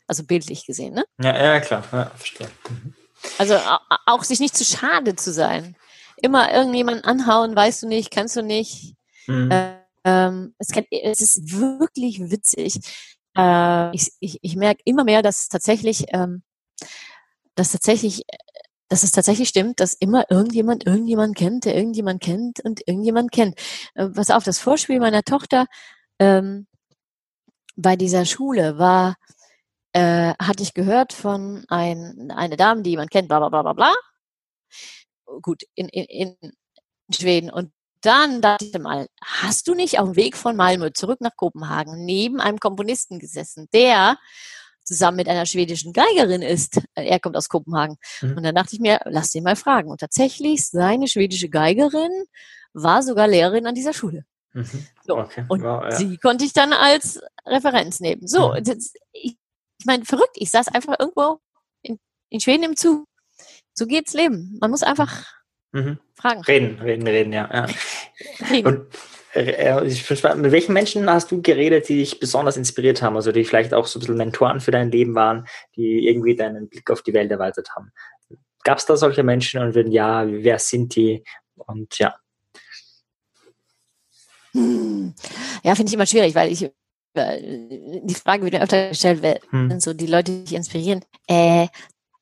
also 0.07 0.23
bildlich 0.23 0.65
gesehen, 0.65 0.93
ne? 0.93 1.05
Ja, 1.21 1.35
ja, 1.35 1.59
klar, 1.59 1.83
ja, 1.91 2.11
verstehe. 2.15 2.49
Mhm. 2.69 2.93
Also 3.37 3.57
auch 4.05 4.23
sich 4.23 4.39
nicht 4.39 4.55
zu 4.55 4.63
schade 4.63 5.15
zu 5.15 5.33
sein, 5.33 5.75
immer 6.21 6.53
irgendjemanden 6.53 7.03
anhauen, 7.03 7.55
weißt 7.55 7.83
du 7.83 7.87
nicht, 7.87 8.11
kannst 8.11 8.35
du 8.35 8.43
nicht. 8.43 8.95
Mhm. 9.27 9.49
Ähm, 10.05 10.55
es, 10.57 10.69
kann, 10.69 10.85
es, 10.89 11.21
ist 11.21 11.51
wirklich 11.51 12.19
witzig. 12.31 12.79
Äh, 13.37 13.95
ich, 13.95 14.11
ich, 14.19 14.39
ich 14.41 14.55
merke 14.55 14.81
immer 14.85 15.03
mehr, 15.03 15.21
dass 15.21 15.49
tatsächlich, 15.49 16.05
ähm, 16.13 16.43
dass 17.56 17.72
tatsächlich, 17.72 18.24
dass 18.88 19.04
es 19.04 19.12
tatsächlich 19.12 19.50
stimmt, 19.50 19.80
dass 19.80 19.93
immer 19.93 20.30
irgendjemand 20.30 20.86
irgendjemand 20.86 21.36
kennt, 21.36 21.66
der 21.66 21.76
irgendjemand 21.76 22.22
kennt 22.22 22.60
und 22.62 22.82
irgendjemand 22.88 23.32
kennt. 23.32 23.60
Äh, 23.95 24.10
pass 24.10 24.32
auf, 24.32 24.43
das 24.43 24.60
Vorspiel 24.60 25.00
meiner 25.00 25.24
Tochter 25.24 25.66
ähm, 26.20 26.68
bei 27.76 27.95
dieser 27.95 28.26
Schule 28.26 28.78
war, 28.78 29.16
äh, 29.93 30.34
hatte 30.39 30.64
ich 30.64 30.74
gehört 30.74 31.14
von 31.14 31.66
ein, 31.70 32.32
eine 32.32 32.58
Dame, 32.58 32.82
die 32.84 32.91
jemand 32.91 33.12
kennt, 33.12 33.28
bla 33.28 33.39
bla 33.39 33.50
bla 33.50 33.62
bla 33.62 33.74
bla. 33.74 33.93
Gut, 35.41 35.64
in, 35.76 35.88
in, 35.89 36.36
in 36.41 36.54
Schweden. 37.14 37.50
Und 37.52 37.72
dann 38.02 38.41
dachte 38.41 38.66
ich 38.66 38.80
mal, 38.80 39.08
hast 39.22 39.68
du 39.68 39.76
nicht 39.76 40.00
auf 40.00 40.10
dem 40.10 40.16
Weg 40.16 40.38
von 40.38 40.56
Malmö 40.56 40.91
zurück 40.93 41.22
nach 41.22 41.36
Kopenhagen 41.36 42.06
neben 42.06 42.39
einem 42.39 42.60
Komponisten 42.60 43.20
gesessen, 43.20 43.68
der 43.74 44.18
zusammen 44.89 45.17
mit 45.17 45.29
einer 45.29 45.45
schwedischen 45.45 45.93
Geigerin 45.93 46.41
ist. 46.41 46.81
Er 46.95 47.19
kommt 47.19 47.37
aus 47.37 47.47
Kopenhagen. 47.47 47.97
Mhm. 48.21 48.37
Und 48.37 48.43
dann 48.43 48.55
dachte 48.55 48.73
ich 48.73 48.79
mir, 48.79 48.99
lass 49.05 49.29
den 49.29 49.43
mal 49.43 49.55
fragen. 49.55 49.91
Und 49.91 49.99
tatsächlich, 49.99 50.67
seine 50.67 51.07
schwedische 51.07 51.47
Geigerin 51.47 52.11
war 52.73 53.03
sogar 53.03 53.27
Lehrerin 53.27 53.67
an 53.67 53.75
dieser 53.75 53.93
Schule. 53.93 54.25
Mhm. 54.53 54.87
So. 55.05 55.17
Okay. 55.17 55.45
Und 55.47 55.61
wow, 55.61 55.83
ja. 55.83 55.91
sie 55.91 56.17
konnte 56.17 56.43
ich 56.43 56.53
dann 56.53 56.73
als 56.73 57.21
Referenz 57.45 57.99
nehmen. 57.99 58.27
So, 58.27 58.49
mhm. 58.49 58.63
ich, 59.13 59.37
ich 59.77 59.85
meine, 59.85 60.05
verrückt. 60.05 60.35
Ich 60.35 60.49
saß 60.49 60.69
einfach 60.69 60.95
irgendwo 60.97 61.37
in, 61.83 61.99
in 62.29 62.39
Schweden 62.39 62.63
im 62.63 62.75
Zug. 62.75 63.05
So 63.75 63.85
geht's 63.85 64.13
Leben. 64.13 64.57
Man 64.59 64.71
muss 64.71 64.81
einfach 64.81 65.23
Mhm. 65.71 65.99
Fragen. 66.15 66.41
Reden, 66.41 66.79
reden, 66.79 67.07
reden, 67.07 67.33
ja. 67.33 67.47
ja. 67.53 67.67
Reden. 68.49 68.67
Und 68.67 68.77
äh, 68.79 68.97
mit 69.36 70.51
welchen 70.51 70.73
Menschen 70.73 71.09
hast 71.09 71.32
du 71.32 71.41
geredet, 71.41 71.89
die 71.89 71.97
dich 71.97 72.19
besonders 72.19 72.57
inspiriert 72.57 73.01
haben, 73.01 73.15
also 73.15 73.32
die 73.32 73.45
vielleicht 73.45 73.73
auch 73.73 73.86
so 73.86 73.99
ein 73.99 74.01
bisschen 74.01 74.17
Mentoren 74.17 74.59
für 74.59 74.71
dein 74.71 74.91
Leben 74.91 75.15
waren, 75.15 75.47
die 75.75 76.07
irgendwie 76.07 76.36
deinen 76.36 76.67
Blick 76.67 76.89
auf 76.89 77.03
die 77.03 77.13
Welt 77.13 77.30
erweitert 77.32 77.69
haben? 77.75 77.91
Gab 78.63 78.80
es 78.80 78.86
da 78.86 78.97
solche 78.97 79.23
Menschen 79.23 79.61
und 79.61 79.75
wenn 79.75 79.91
ja, 79.91 80.25
wer 80.27 80.59
sind 80.59 80.95
die? 80.95 81.23
Und 81.55 81.97
ja. 81.99 82.15
Hm. 84.53 85.13
Ja, 85.63 85.75
finde 85.75 85.89
ich 85.89 85.93
immer 85.93 86.07
schwierig, 86.07 86.34
weil 86.34 86.51
ich 86.51 86.69
äh, 87.13 88.01
die 88.03 88.15
Frage 88.15 88.43
wird 88.43 88.53
mir 88.53 88.63
öfter 88.63 88.89
gestellt, 88.89 89.19
wer 89.21 89.39
hm. 89.49 89.69
sind 89.69 89.82
so 89.82 89.93
die 89.93 90.07
Leute, 90.07 90.32
die 90.32 90.43
dich 90.43 90.55
inspirieren. 90.55 91.05
Äh, 91.27 91.67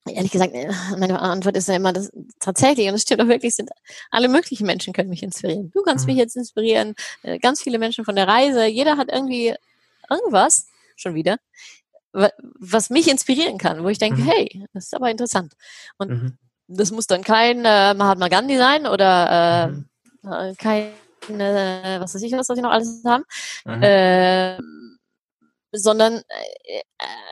ehrlich 0.07 0.31
gesagt, 0.31 0.53
äh, 0.53 0.71
meine 0.97 1.19
Antwort 1.19 1.57
ist 1.57 1.67
ja 1.67 1.75
immer, 1.75 1.93
dass 1.93 2.11
tatsächlich, 2.39 2.87
und 2.87 2.95
es 2.95 3.03
stimmt 3.03 3.21
auch 3.21 3.27
wirklich, 3.27 3.55
sind 3.55 3.69
alle 4.11 4.27
möglichen 4.27 4.65
Menschen 4.65 4.93
können 4.93 5.09
mich 5.09 5.23
inspirieren. 5.23 5.71
Du 5.71 5.81
kannst 5.81 6.05
mhm. 6.05 6.13
mich 6.13 6.19
jetzt 6.19 6.35
inspirieren, 6.35 6.95
äh, 7.23 7.39
ganz 7.39 7.61
viele 7.61 7.79
Menschen 7.79 8.05
von 8.05 8.15
der 8.15 8.27
Reise, 8.27 8.65
jeder 8.65 8.97
hat 8.97 9.09
irgendwie 9.11 9.55
irgendwas, 10.09 10.67
schon 10.95 11.13
wieder, 11.13 11.37
was 12.11 12.89
mich 12.89 13.09
inspirieren 13.09 13.57
kann, 13.57 13.83
wo 13.83 13.89
ich 13.89 13.99
denke, 13.99 14.21
mhm. 14.21 14.25
hey, 14.25 14.65
das 14.73 14.85
ist 14.85 14.95
aber 14.95 15.11
interessant. 15.11 15.53
Und 15.97 16.09
mhm. 16.09 16.37
das 16.67 16.91
muss 16.91 17.07
dann 17.07 17.23
kein 17.23 17.63
äh, 17.65 17.93
Mahatma 17.93 18.27
Gandhi 18.27 18.57
sein 18.57 18.87
oder 18.87 19.67
äh, 19.67 19.67
mhm. 19.67 19.85
äh 20.23 20.55
kein, 20.55 20.91
äh, 21.29 21.99
was 21.99 22.15
weiß 22.15 22.21
ich, 22.23 22.31
was 22.33 22.47
soll 22.47 22.57
ich 22.57 22.63
noch 22.63 22.71
alles 22.71 23.03
haben. 23.05 23.23
Äh, 23.65 24.57
sondern 25.71 26.17
äh, 26.17 26.81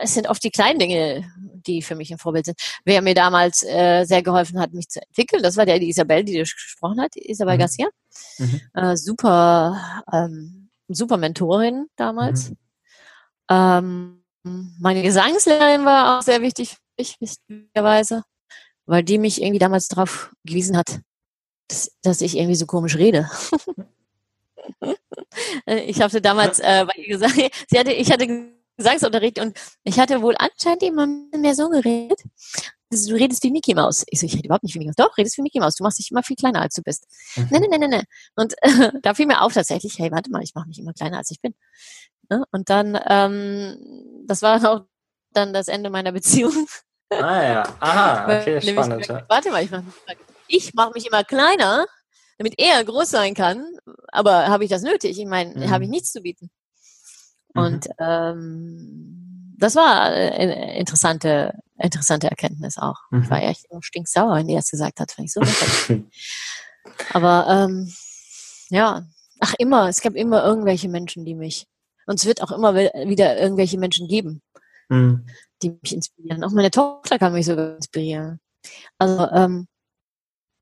es 0.01 0.13
sind 0.13 0.27
oft 0.27 0.43
die 0.43 0.51
kleinen 0.51 0.79
Dinge, 0.79 1.31
die 1.37 1.81
für 1.81 1.95
mich 1.95 2.11
ein 2.11 2.17
Vorbild 2.17 2.45
sind. 2.45 2.59
Wer 2.83 3.01
mir 3.01 3.15
damals 3.15 3.63
äh, 3.63 4.05
sehr 4.05 4.21
geholfen 4.21 4.59
hat, 4.59 4.73
mich 4.73 4.89
zu 4.89 5.01
entwickeln, 5.01 5.41
das 5.41 5.57
war 5.57 5.65
der 5.65 5.79
die 5.79 5.89
Isabel, 5.89 6.23
die 6.23 6.33
dir 6.33 6.43
gesprochen 6.43 7.01
hat, 7.01 7.15
Isabel 7.15 7.55
mhm. 7.55 7.59
Garcia. 7.59 7.87
Mhm. 8.37 8.61
Äh, 8.73 8.97
super, 8.97 10.03
ähm, 10.11 10.69
super 10.87 11.17
Mentorin 11.17 11.87
damals. 11.95 12.49
Mhm. 12.49 12.57
Ähm, 13.49 14.23
meine 14.79 15.01
Gesangslehrerin 15.01 15.85
war 15.85 16.17
auch 16.17 16.21
sehr 16.21 16.41
wichtig 16.41 16.69
für 16.69 16.79
mich, 16.99 17.17
wichtigerweise, 17.19 18.23
weil 18.85 19.03
die 19.03 19.17
mich 19.17 19.41
irgendwie 19.41 19.59
damals 19.59 19.87
darauf 19.87 20.31
gewiesen 20.43 20.77
hat, 20.77 20.99
dass, 21.67 21.91
dass 22.01 22.21
ich 22.21 22.37
irgendwie 22.37 22.55
so 22.55 22.65
komisch 22.65 22.95
rede. 22.95 23.29
Ich 25.65 26.01
hatte 26.01 26.21
damals 26.21 26.59
äh, 26.59 26.85
bei 26.85 27.01
ihr 27.01 27.17
gesagt, 27.17 27.33
sie 27.69 27.79
hatte, 27.79 27.91
ich 27.91 28.11
hatte 28.11 28.27
Gesangsunterricht 28.77 29.39
und 29.39 29.57
ich 29.83 29.99
hatte 29.99 30.21
wohl 30.21 30.35
anscheinend 30.37 30.83
immer 30.83 31.07
mehr 31.07 31.55
so 31.55 31.69
geredet. 31.69 32.21
Du 32.91 33.15
redest 33.15 33.43
wie 33.43 33.51
Mickey 33.51 33.73
Maus. 33.73 34.03
Ich 34.07 34.19
so, 34.19 34.25
ich 34.25 34.35
rede 34.35 34.45
überhaupt 34.45 34.63
nicht 34.63 34.75
wie 34.75 34.79
Mickey 34.79 34.89
Maus. 34.89 34.95
Doch, 34.95 35.17
redest 35.17 35.37
wie 35.37 35.41
Mickey 35.41 35.59
Maus. 35.59 35.75
Du 35.75 35.83
machst 35.83 35.99
dich 35.99 36.11
immer 36.11 36.23
viel 36.23 36.35
kleiner, 36.35 36.61
als 36.61 36.75
du 36.75 36.81
bist. 36.83 37.07
Mhm. 37.35 37.47
Nee, 37.49 37.59
nee, 37.59 37.77
nee, 37.77 37.87
nee. 37.87 38.03
Und 38.35 38.53
äh, 38.61 38.91
da 39.01 39.13
fiel 39.13 39.25
mir 39.25 39.41
auf 39.41 39.53
tatsächlich, 39.53 39.97
hey, 39.97 40.11
warte 40.11 40.29
mal, 40.29 40.43
ich 40.43 40.53
mache 40.53 40.67
mich 40.67 40.79
immer 40.79 40.93
kleiner, 40.93 41.17
als 41.17 41.31
ich 41.31 41.41
bin. 41.41 41.53
Ne? 42.29 42.43
und 42.51 42.69
dann, 42.69 42.99
ähm, 43.07 43.77
das 44.25 44.41
war 44.41 44.57
auch 44.67 44.85
dann 45.31 45.53
das 45.53 45.67
Ende 45.67 45.89
meiner 45.89 46.11
Beziehung. 46.11 46.67
Ah 47.11 47.43
ja, 47.43 47.75
aha, 47.79 48.39
okay, 48.39 48.61
spannend. 48.61 49.01
Gesagt, 49.01 49.29
warte 49.29 49.51
mal, 49.51 49.63
ich 49.63 49.69
mache 49.69 49.83
mich, 50.49 50.71
mach 50.73 50.93
mich 50.93 51.05
immer 51.05 51.23
kleiner 51.23 51.85
damit 52.37 52.55
er 52.57 52.83
groß 52.83 53.09
sein 53.09 53.33
kann. 53.33 53.63
Aber 54.07 54.47
habe 54.47 54.63
ich 54.63 54.69
das 54.69 54.81
nötig? 54.81 55.19
Ich 55.19 55.25
meine, 55.25 55.55
mhm. 55.55 55.69
habe 55.69 55.83
ich 55.83 55.89
nichts 55.89 56.11
zu 56.11 56.21
bieten. 56.21 56.49
Mhm. 57.53 57.61
Und 57.61 57.87
ähm, 57.99 59.55
das 59.57 59.75
war 59.75 60.01
eine 60.03 60.77
interessante, 60.77 61.53
interessante 61.77 62.29
Erkenntnis 62.29 62.77
auch. 62.77 62.97
Mhm. 63.11 63.23
Ich 63.23 63.29
war 63.29 63.41
echt 63.41 63.65
stinksauer, 63.81 64.35
wenn 64.35 64.49
er 64.49 64.59
es 64.59 64.71
gesagt 64.71 64.99
hat. 64.99 65.11
Fand 65.11 65.27
ich 65.27 65.33
so 65.33 65.41
Aber 67.13 67.47
ähm, 67.49 67.91
ja, 68.69 69.05
ach 69.39 69.53
immer, 69.57 69.89
es 69.89 70.01
gab 70.01 70.15
immer 70.15 70.43
irgendwelche 70.43 70.89
Menschen, 70.89 71.25
die 71.25 71.35
mich, 71.35 71.67
und 72.07 72.19
es 72.19 72.25
wird 72.25 72.41
auch 72.41 72.51
immer 72.51 72.75
wieder 72.75 73.39
irgendwelche 73.39 73.77
Menschen 73.77 74.07
geben, 74.07 74.41
mhm. 74.89 75.25
die 75.61 75.71
mich 75.81 75.93
inspirieren. 75.93 76.43
Auch 76.43 76.51
meine 76.51 76.71
Tochter 76.71 77.17
kann 77.17 77.33
mich 77.33 77.45
sogar 77.45 77.75
inspirieren. 77.75 78.39
Also 78.97 79.29
ähm, 79.31 79.67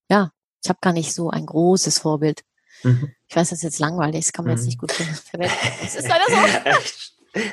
ja, 0.09 0.31
ich 0.63 0.69
habe 0.69 0.79
gar 0.81 0.93
nicht 0.93 1.13
so 1.13 1.29
ein 1.29 1.45
großes 1.45 1.99
Vorbild. 1.99 2.43
Mhm. 2.83 3.13
Ich 3.27 3.35
weiß, 3.35 3.49
das 3.49 3.59
ist 3.59 3.63
jetzt 3.63 3.79
langweilig, 3.79 4.25
das 4.25 4.33
kann 4.33 4.45
man 4.45 4.53
mhm. 4.53 4.57
jetzt 4.57 4.65
nicht 4.65 4.79
gut 4.79 4.91
verwenden. 4.91 5.53
Das 5.81 5.95
ist 5.95 6.07
leider 6.07 6.25
so. 6.75 6.83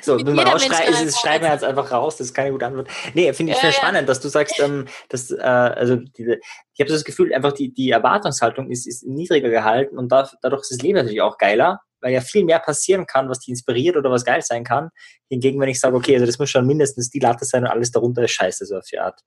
So, 0.03 0.27
wenn 0.27 0.35
man 0.35 0.47
rausschreibt, 0.47 0.91
es, 0.91 1.19
schreiben 1.19 1.45
wir 1.45 1.53
jetzt 1.53 1.65
einfach 1.65 1.91
raus, 1.91 2.19
das 2.19 2.29
ist 2.29 2.35
keine 2.35 2.53
gute 2.53 2.67
Antwort. 2.67 2.89
Nee, 3.15 3.33
finde 3.33 3.53
ich 3.53 3.57
ja, 3.57 3.63
sehr 3.63 3.71
ja. 3.71 3.77
spannend, 3.77 4.11
dass 4.11 4.21
du 4.21 4.29
sagst, 4.29 4.61
ähm, 4.61 4.87
dass, 5.09 5.31
äh, 5.31 5.41
also 5.41 5.97
diese, 5.97 6.39
ich 6.75 6.81
habe 6.81 6.91
das 6.91 7.03
Gefühl, 7.03 7.33
einfach 7.33 7.53
die, 7.53 7.73
die 7.73 7.91
Erwartungshaltung 7.91 8.71
ist, 8.71 8.87
ist 8.87 9.07
niedriger 9.07 9.49
gehalten 9.49 9.97
und 9.97 10.13
da, 10.13 10.31
dadurch 10.43 10.61
ist 10.63 10.73
das 10.73 10.83
Leben 10.83 10.97
natürlich 10.97 11.23
auch 11.23 11.39
geiler, 11.39 11.81
weil 12.03 12.13
ja 12.13 12.21
viel 12.21 12.45
mehr 12.45 12.59
passieren 12.59 13.07
kann, 13.07 13.31
was 13.31 13.41
die 13.41 13.53
inspiriert 13.53 13.97
oder 13.97 14.11
was 14.11 14.27
geil 14.27 14.43
sein 14.43 14.65
kann. 14.65 14.91
Hingegen, 15.31 15.59
wenn 15.59 15.71
ich 15.71 15.81
sage, 15.81 15.97
okay, 15.97 16.13
also 16.13 16.27
das 16.27 16.39
muss 16.39 16.51
schon 16.51 16.67
mindestens 16.67 17.09
die 17.09 17.19
Latte 17.19 17.47
sein 17.47 17.65
und 17.65 17.71
alles 17.71 17.91
darunter 17.91 18.25
ist 18.25 18.33
scheiße, 18.33 18.67
so 18.67 18.77
auf 18.77 18.85
die 18.85 18.99
Art. 18.99 19.21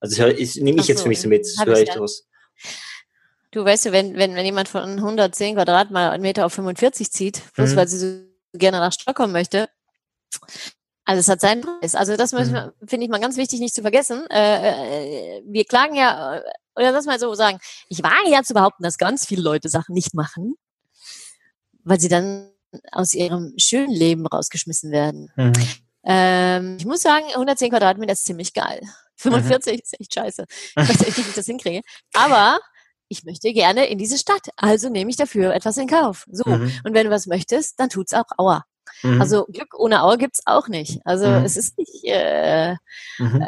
Also 0.00 0.26
ich, 0.26 0.56
ich 0.56 0.62
nehme 0.62 0.80
ich 0.80 0.86
so, 0.86 0.92
jetzt 0.92 1.02
für 1.02 1.08
mich 1.08 1.20
so 1.22 1.28
mit, 1.28 1.46
das 1.46 1.64
höre 1.64 1.78
ich 1.78 1.88
daraus. 1.88 2.28
Du 3.50 3.64
weißt 3.64 3.86
du, 3.86 3.92
wenn, 3.92 4.16
wenn, 4.16 4.34
wenn 4.34 4.44
jemand 4.44 4.68
von 4.68 4.82
110 4.82 5.54
Quadratmeter 5.54 6.44
auf 6.46 6.52
45 6.52 7.10
zieht, 7.10 7.42
bloß 7.54 7.70
mhm. 7.70 7.76
weil 7.76 7.88
sie 7.88 7.98
so 7.98 8.58
gerne 8.58 8.78
nach 8.78 8.92
Stockholm 8.92 9.32
möchte, 9.32 9.68
also 11.04 11.20
es 11.20 11.28
hat 11.28 11.40
seinen 11.40 11.62
Preis. 11.62 11.94
Also 11.94 12.16
das 12.16 12.32
mhm. 12.32 12.72
finde 12.86 13.04
ich 13.04 13.10
mal 13.10 13.20
ganz 13.20 13.38
wichtig, 13.38 13.60
nicht 13.60 13.74
zu 13.74 13.80
vergessen. 13.80 14.26
Äh, 14.30 15.38
äh, 15.38 15.42
wir 15.46 15.64
klagen 15.64 15.94
ja, 15.94 16.42
oder 16.76 16.92
lass 16.92 17.06
mal 17.06 17.18
so 17.18 17.32
sagen, 17.34 17.58
ich 17.88 18.02
wage 18.02 18.30
ja 18.30 18.42
zu 18.42 18.52
behaupten, 18.52 18.82
dass 18.82 18.98
ganz 18.98 19.24
viele 19.24 19.40
Leute 19.40 19.70
Sachen 19.70 19.94
nicht 19.94 20.12
machen, 20.12 20.54
weil 21.82 21.98
sie 21.98 22.08
dann 22.08 22.50
aus 22.92 23.14
ihrem 23.14 23.54
schönen 23.56 23.92
Leben 23.92 24.26
rausgeschmissen 24.26 24.92
werden. 24.92 25.32
Mhm. 25.36 25.52
Ähm, 26.04 26.76
ich 26.78 26.84
muss 26.84 27.00
sagen, 27.00 27.24
110 27.32 27.70
Quadratmeter 27.70 28.12
ist 28.12 28.26
ziemlich 28.26 28.52
geil. 28.52 28.82
45 29.16 29.72
mhm. 29.72 29.80
ist 29.82 30.00
echt 30.00 30.14
scheiße. 30.14 30.44
Ich 30.48 30.76
weiß 30.76 30.90
echt 30.90 31.16
nicht, 31.16 31.26
wie 31.26 31.30
ich 31.30 31.34
das 31.34 31.46
hinkriege. 31.46 31.80
Aber 32.12 32.60
ich 33.08 33.24
möchte 33.24 33.52
gerne 33.52 33.86
in 33.86 33.98
diese 33.98 34.18
Stadt, 34.18 34.48
also 34.56 34.88
nehme 34.88 35.10
ich 35.10 35.16
dafür 35.16 35.54
etwas 35.54 35.76
in 35.76 35.88
Kauf. 35.88 36.26
So. 36.30 36.48
Mhm. 36.48 36.70
Und 36.84 36.94
wenn 36.94 37.06
du 37.06 37.10
was 37.10 37.26
möchtest, 37.26 37.80
dann 37.80 37.88
tut's 37.88 38.14
auch 38.14 38.26
Aua. 38.36 38.64
Mhm. 39.02 39.20
Also 39.20 39.46
Glück 39.46 39.78
ohne 39.78 40.02
Aua 40.02 40.16
gibt's 40.16 40.42
auch 40.46 40.68
nicht. 40.68 41.00
Also 41.04 41.26
mhm. 41.26 41.44
es 41.44 41.56
ist 41.56 41.78
nicht, 41.78 42.04
äh, 42.04 42.74
mhm. 43.18 43.42
äh, 43.42 43.46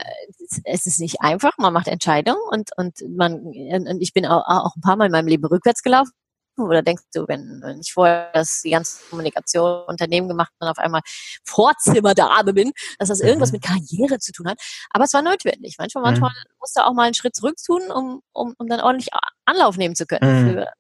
es 0.64 0.86
ist 0.86 1.00
nicht 1.00 1.20
einfach. 1.20 1.58
Man 1.58 1.72
macht 1.72 1.88
Entscheidungen 1.88 2.40
und 2.50 2.70
und 2.76 3.02
man 3.16 3.34
und 3.42 4.00
ich 4.00 4.12
bin 4.12 4.26
auch, 4.26 4.44
auch 4.46 4.76
ein 4.76 4.80
paar 4.80 4.96
Mal 4.96 5.06
in 5.06 5.12
meinem 5.12 5.28
Leben 5.28 5.44
rückwärts 5.44 5.82
gelaufen 5.82 6.12
oder 6.56 6.82
denkst 6.82 7.04
du, 7.14 7.26
wenn, 7.28 7.60
wenn 7.62 7.80
ich 7.80 7.92
vorher 7.92 8.30
das 8.32 8.60
die 8.62 8.70
ganze 8.70 9.02
Kommunikation 9.08 9.84
Unternehmen 9.86 10.28
gemacht 10.28 10.52
und 10.58 10.68
auf 10.68 10.78
einmal 10.78 11.00
Vorzimmerdame 11.44 12.52
bin, 12.52 12.72
dass 12.98 13.08
das 13.08 13.20
irgendwas 13.20 13.52
mhm. 13.52 13.56
mit 13.56 13.64
Karriere 13.64 14.18
zu 14.18 14.32
tun 14.32 14.48
hat. 14.48 14.60
Aber 14.90 15.04
es 15.04 15.12
war 15.12 15.22
notwendig. 15.22 15.76
Manchmal, 15.78 16.02
mhm. 16.02 16.20
manchmal 16.20 16.32
musste 16.58 16.84
auch 16.84 16.92
mal 16.92 17.04
einen 17.04 17.14
Schritt 17.14 17.34
zurück 17.34 17.56
tun, 17.64 17.82
um, 17.90 18.22
um, 18.32 18.54
um 18.58 18.68
dann 18.68 18.80
ordentlich 18.80 19.08
Anlauf 19.44 19.76
nehmen 19.76 19.94
zu 19.94 20.06
können 20.06 20.44
mhm. 20.44 20.52
für 20.52 20.72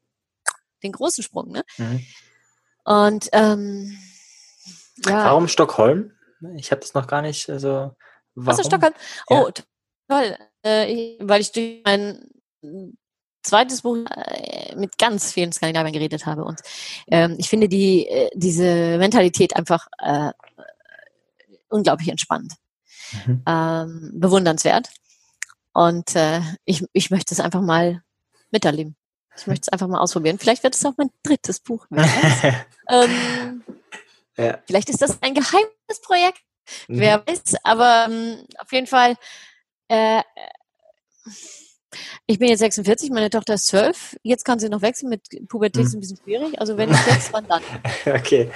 den 0.82 0.92
großen 0.92 1.24
Sprung. 1.24 1.52
Ne? 1.52 1.62
Mhm. 1.78 2.06
Und 2.84 3.28
ähm, 3.32 3.98
ja. 5.06 5.24
Warum 5.24 5.48
Stockholm? 5.48 6.12
Ich 6.56 6.70
habe 6.70 6.80
das 6.80 6.94
noch 6.94 7.06
gar 7.06 7.22
nicht. 7.22 7.48
Also 7.48 7.94
warum? 8.34 8.48
Achso, 8.48 8.62
Stockholm. 8.64 8.94
Oh, 9.28 9.48
ja. 9.48 9.64
toll. 10.08 10.36
Äh, 10.62 11.16
weil 11.20 11.40
ich 11.40 11.52
durch 11.52 11.82
meinen 11.84 12.28
zweites 13.42 13.82
Buch 13.82 13.96
äh, 13.96 14.74
mit 14.76 14.98
ganz 14.98 15.32
vielen 15.32 15.52
Skandinaviern 15.52 15.92
geredet 15.92 16.26
habe. 16.26 16.44
Und 16.44 16.60
ähm, 17.08 17.36
ich 17.38 17.48
finde 17.48 17.68
die, 17.68 18.06
äh, 18.06 18.30
diese 18.34 18.98
Mentalität 18.98 19.56
einfach 19.56 19.86
äh, 19.98 20.30
unglaublich 21.68 22.08
entspannt, 22.08 22.54
mhm. 23.26 23.42
ähm, 23.46 24.10
bewundernswert. 24.14 24.90
Und 25.72 26.16
äh, 26.16 26.40
ich, 26.64 26.84
ich 26.92 27.10
möchte 27.10 27.32
es 27.32 27.40
einfach 27.40 27.62
mal 27.62 28.02
miterleben. 28.50 28.96
Ich 29.36 29.46
möchte 29.46 29.62
es 29.64 29.68
einfach 29.68 29.86
mal 29.86 30.00
ausprobieren. 30.00 30.38
Vielleicht 30.38 30.62
wird 30.64 30.74
es 30.74 30.84
auch 30.84 30.94
mein 30.96 31.10
drittes 31.22 31.60
Buch. 31.60 31.86
ähm, 32.88 33.62
ja. 34.36 34.58
Vielleicht 34.66 34.90
ist 34.90 35.00
das 35.00 35.22
ein 35.22 35.34
geheimes 35.34 36.00
Projekt. 36.02 36.40
Mhm. 36.88 37.00
Wer 37.00 37.26
weiß. 37.26 37.54
Aber 37.62 38.06
ähm, 38.08 38.44
auf 38.58 38.72
jeden 38.72 38.86
Fall, 38.86 39.16
äh, 39.88 40.22
ich 42.26 42.38
bin 42.38 42.48
jetzt 42.48 42.60
46, 42.60 43.10
meine 43.10 43.30
Tochter 43.30 43.54
ist 43.54 43.66
12. 43.68 44.16
Jetzt 44.22 44.44
kann 44.44 44.58
sie 44.58 44.68
noch 44.68 44.82
wechseln. 44.82 45.08
Mit 45.08 45.22
Pubertät 45.48 45.84
ist 45.84 45.92
mhm. 45.92 45.98
ein 45.98 46.00
bisschen 46.00 46.16
schwierig. 46.18 46.60
Also 46.60 46.76
wenn 46.76 46.90
ich 46.90 47.06
jetzt, 47.06 47.32
wann 47.32 47.46
dann? 47.48 47.62
okay. 48.06 48.50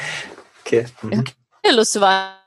Okay. 0.60 0.86
Mhm. 1.02 1.24
Ja, 1.64 1.72
Lust 1.72 2.00
war 2.00 2.40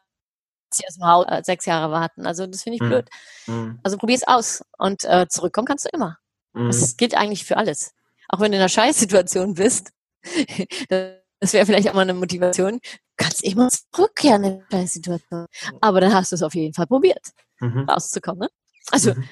sie 0.71 0.85
aus 0.88 0.95
dem 0.95 1.05
Haus 1.05 1.25
äh, 1.27 1.41
sechs 1.43 1.65
Jahre 1.65 1.91
warten. 1.91 2.25
Also 2.25 2.47
das 2.47 2.63
finde 2.63 2.75
ich 2.75 2.81
mhm. 2.81 2.89
blöd. 2.89 3.09
Mhm. 3.47 3.79
Also 3.83 3.97
probier 3.97 4.15
es 4.15 4.27
aus. 4.27 4.63
Und 4.77 5.03
äh, 5.05 5.27
zurückkommen 5.29 5.67
kannst 5.67 5.85
du 5.85 5.89
immer. 5.93 6.17
Mhm. 6.53 6.67
Das 6.67 6.97
gilt 6.97 7.15
eigentlich 7.15 7.45
für 7.45 7.57
alles. 7.57 7.93
Auch 8.29 8.39
wenn 8.39 8.51
du 8.51 8.57
in 8.57 8.61
einer 8.61 8.69
Scheißsituation 8.69 9.53
bist, 9.55 9.91
das 10.89 11.53
wäre 11.53 11.65
vielleicht 11.65 11.89
auch 11.89 11.93
mal 11.93 12.01
eine 12.01 12.13
Motivation, 12.13 12.79
du 12.81 12.89
kannst 13.15 13.43
immer 13.43 13.69
zurückkehren 13.93 14.43
in 14.43 14.51
eine 14.53 14.65
Scheißsituation. 14.71 15.45
Aber 15.81 16.01
dann 16.01 16.13
hast 16.13 16.31
du 16.31 16.35
es 16.35 16.43
auf 16.43 16.55
jeden 16.55 16.73
Fall 16.73 16.88
probiert, 16.88 17.31
mhm. 17.59 17.88
rauszukommen. 17.89 18.41
Ne? 18.41 18.49
Also, 18.91 19.13
mhm. 19.13 19.29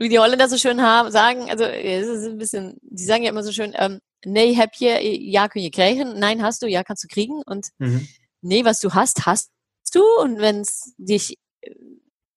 Wie 0.00 0.08
die 0.08 0.18
Holländer 0.18 0.48
so 0.48 0.56
schön 0.56 0.80
haben, 0.80 1.10
sagen, 1.10 1.50
also 1.50 1.64
es 1.64 2.08
ist 2.08 2.26
ein 2.26 2.38
bisschen, 2.38 2.78
die 2.80 3.04
sagen 3.04 3.22
ja 3.22 3.28
immer 3.28 3.42
so 3.42 3.52
schön, 3.52 3.74
ähm, 3.76 4.00
nee, 4.24 4.54
heb 4.54 4.74
je, 4.76 4.98
ja, 5.30 5.46
kun 5.48 5.60
je 5.60 5.70
krijgen, 5.70 6.18
nein, 6.18 6.42
hast 6.42 6.62
du, 6.62 6.66
ja, 6.66 6.82
kannst 6.82 7.04
du 7.04 7.08
kriegen 7.08 7.42
und 7.44 7.68
mhm. 7.78 8.08
nee, 8.40 8.64
was 8.64 8.80
du 8.80 8.94
hast, 8.94 9.26
hast 9.26 9.50
du 9.92 10.02
und 10.22 10.38
wenn 10.38 10.60
es 10.60 10.94
dich, 10.96 11.38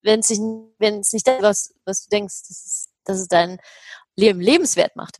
wenn 0.01 0.19
es 0.19 0.29
wenn 0.77 0.99
es 0.99 1.13
nicht 1.13 1.25
das, 1.25 1.41
was, 1.41 1.73
was 1.85 2.03
du 2.03 2.09
denkst, 2.09 2.41
dass 2.49 2.65
es, 2.65 2.89
dass 3.05 3.19
es 3.21 3.27
dein 3.29 3.59
Leben 4.17 4.41
lebenswert 4.41 4.97
macht, 4.97 5.19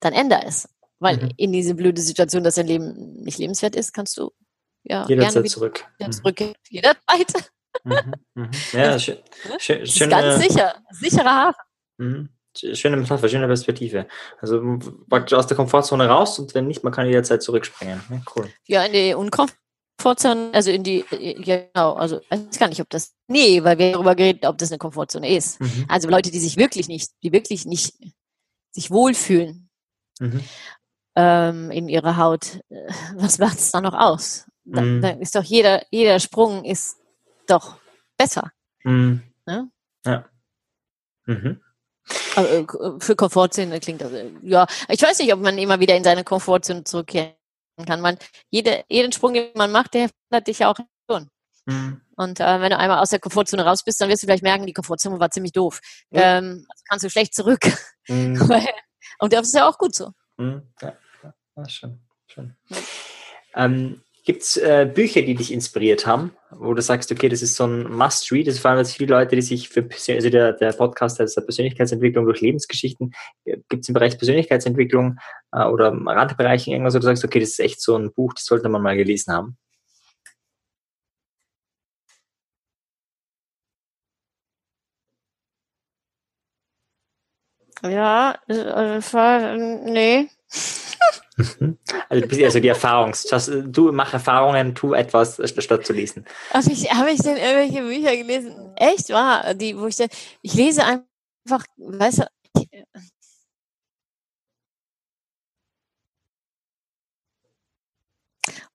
dann 0.00 0.12
ändere 0.12 0.44
es. 0.44 0.68
Weil 0.98 1.16
mhm. 1.16 1.30
in 1.38 1.52
diese 1.52 1.74
blöde 1.74 2.02
Situation, 2.02 2.44
dass 2.44 2.56
dein 2.56 2.66
Leben 2.66 3.14
nicht 3.22 3.38
lebenswert 3.38 3.76
ist, 3.76 3.94
kannst 3.94 4.18
du 4.18 4.30
ja 4.82 5.06
jederzeit 5.08 5.32
gerne 5.32 5.48
zurück. 5.48 5.86
Wieder 5.98 6.10
zurück. 6.10 6.40
Mhm. 6.40 6.54
Jederzeit. 6.68 7.50
Mhm. 7.82 8.14
Mhm. 8.34 8.50
Ja, 8.72 8.98
schön, 8.98 9.18
schön, 9.58 9.86
schön, 9.86 10.10
ganz 10.10 10.42
sicher. 10.42 10.74
Sicherer 10.90 11.34
Hafen. 11.34 11.62
Mhm. 11.98 12.28
Schöne 12.56 12.96
Metapher, 12.96 13.28
schöne 13.28 13.48
Perspektive. 13.48 14.06
Also 14.40 14.78
praktisch 15.08 15.36
aus 15.36 15.48
der 15.48 15.56
Komfortzone 15.56 16.06
raus 16.06 16.38
und 16.38 16.54
wenn 16.54 16.68
nicht, 16.68 16.84
man 16.84 16.92
kann 16.92 17.06
jederzeit 17.06 17.42
zurückspringen. 17.42 18.00
Ja, 18.08 18.22
cool. 18.36 18.48
Ja, 18.66 18.84
in 18.84 18.92
die 18.92 19.14
Unkomfortzone, 19.14 20.50
also 20.52 20.70
in 20.70 20.84
die, 20.84 21.04
ja, 21.10 21.62
genau, 21.66 21.94
also 21.94 22.20
ich 22.20 22.30
weiß 22.30 22.58
gar 22.60 22.68
nicht, 22.68 22.80
ob 22.80 22.88
das, 22.90 23.12
nee, 23.26 23.64
weil 23.64 23.78
wir 23.78 23.92
darüber 23.92 24.14
geredet, 24.14 24.46
ob 24.46 24.56
das 24.58 24.70
eine 24.70 24.78
Komfortzone 24.78 25.34
ist. 25.34 25.60
Mhm. 25.60 25.86
Also 25.88 26.08
Leute, 26.08 26.30
die 26.30 26.38
sich 26.38 26.56
wirklich 26.56 26.86
nicht, 26.86 27.10
die 27.24 27.32
wirklich 27.32 27.64
nicht 27.64 27.94
sich 28.70 28.90
wohlfühlen 28.92 29.68
mhm. 30.20 30.40
ähm, 31.16 31.70
in 31.72 31.88
ihrer 31.88 32.16
Haut, 32.16 32.60
äh, 32.68 32.88
was 33.16 33.38
macht 33.38 33.58
es 33.58 33.72
da 33.72 33.80
noch 33.80 33.94
aus? 33.94 34.46
Da, 34.64 34.80
mhm. 34.80 35.02
da 35.02 35.10
ist 35.10 35.34
doch 35.34 35.42
jeder, 35.42 35.82
jeder 35.90 36.20
Sprung 36.20 36.64
ist 36.64 36.98
doch 37.46 37.76
besser. 38.16 38.52
Mhm. 38.84 39.22
Ne? 39.46 39.70
Ja. 40.04 40.24
Mhm. 41.26 41.60
Äh, 42.36 42.64
für 42.98 43.16
Komfortzone 43.16 43.80
klingt 43.80 44.02
das, 44.02 44.12
äh, 44.12 44.30
ja, 44.42 44.66
ich 44.88 45.00
weiß 45.00 45.18
nicht, 45.20 45.32
ob 45.32 45.40
man 45.40 45.56
immer 45.56 45.80
wieder 45.80 45.96
in 45.96 46.04
seine 46.04 46.24
Komfortzone 46.24 46.84
zurückkehren 46.84 47.34
kann. 47.86 48.00
Man, 48.00 48.18
jede, 48.50 48.84
jeden 48.88 49.12
Sprung, 49.12 49.32
den 49.34 49.50
man 49.54 49.72
macht, 49.72 49.94
der 49.94 50.10
verändert 50.10 50.48
dich 50.48 50.58
ja 50.58 50.70
auch 50.70 50.76
schon. 51.10 51.28
Mhm. 51.66 52.00
Und 52.16 52.40
äh, 52.40 52.60
wenn 52.60 52.70
du 52.70 52.78
einmal 52.78 52.98
aus 52.98 53.10
der 53.10 53.20
Komfortzone 53.20 53.64
raus 53.64 53.82
bist, 53.82 54.00
dann 54.00 54.08
wirst 54.08 54.22
du 54.22 54.26
vielleicht 54.26 54.42
merken, 54.42 54.66
die 54.66 54.72
Komfortzone 54.72 55.18
war 55.18 55.30
ziemlich 55.30 55.52
doof. 55.52 55.80
Mhm. 56.10 56.18
Ähm, 56.20 56.66
also 56.68 56.82
kannst 56.88 57.04
du 57.04 57.10
schlecht 57.10 57.34
zurück. 57.34 57.60
Mhm. 58.08 58.38
Und 59.18 59.32
das 59.32 59.46
ist 59.46 59.54
ja 59.54 59.68
auch 59.68 59.78
gut 59.78 59.94
so. 59.94 60.10
Mhm. 60.36 60.62
Ja, 60.82 60.92
ja. 61.22 61.68
schön. 61.68 62.00
schön. 62.26 62.56
Ähm, 63.54 64.03
Gibt 64.26 64.40
es 64.40 64.56
äh, 64.56 64.90
Bücher, 64.92 65.20
die 65.20 65.34
dich 65.34 65.52
inspiriert 65.52 66.06
haben, 66.06 66.32
wo 66.50 66.72
du 66.72 66.80
sagst, 66.80 67.12
okay, 67.12 67.28
das 67.28 67.42
ist 67.42 67.56
so 67.56 67.66
ein 67.66 67.92
Must-Read, 67.92 68.46
das 68.46 68.54
ist 68.54 68.60
vor 68.60 68.70
allem 68.70 68.78
jetzt 68.78 68.96
viele 68.96 69.14
Leute, 69.14 69.36
die 69.36 69.42
sich 69.42 69.68
für 69.68 69.86
also 70.08 70.30
der, 70.30 70.54
der 70.54 70.72
Podcast 70.72 71.20
heißt 71.20 71.34
Persönlichkeitsentwicklung 71.44 72.24
durch 72.24 72.40
Lebensgeschichten. 72.40 73.12
Gibt 73.44 73.82
es 73.82 73.88
im 73.88 73.92
Bereich 73.92 74.16
Persönlichkeitsentwicklung 74.16 75.18
äh, 75.52 75.64
oder 75.64 75.92
Randbereichen 75.92 76.72
irgendwas, 76.72 76.94
wo 76.94 77.00
du 77.00 77.04
sagst, 77.04 77.22
okay, 77.22 77.38
das 77.38 77.50
ist 77.50 77.60
echt 77.60 77.82
so 77.82 77.96
ein 77.98 78.14
Buch, 78.14 78.32
das 78.32 78.46
sollte 78.46 78.70
man 78.70 78.80
mal 78.80 78.96
gelesen 78.96 79.34
haben? 79.34 79.58
Ja, 87.82 88.38
äh, 88.48 89.56
nee. 89.84 90.30
Also, 92.08 92.44
also 92.44 92.60
die 92.60 92.68
Erfahrungs, 92.68 93.24
du 93.66 93.90
mach 93.90 94.12
Erfahrungen, 94.12 94.74
tu 94.74 94.94
etwas, 94.94 95.40
statt 95.58 95.84
zu 95.84 95.92
lesen. 95.92 96.24
Habe 96.52 96.70
ich, 96.70 96.90
hab 96.90 97.08
ich 97.08 97.20
denn 97.20 97.36
irgendwelche 97.36 97.82
Bücher 97.82 98.16
gelesen? 98.16 98.72
Echt 98.76 99.10
wahr? 99.10 99.54
Die, 99.54 99.76
wo 99.76 99.86
ich, 99.86 99.98
ich 100.42 100.54
lese 100.54 100.84
einfach, 100.84 101.64
weißt 101.76 102.18
du, 102.18 102.26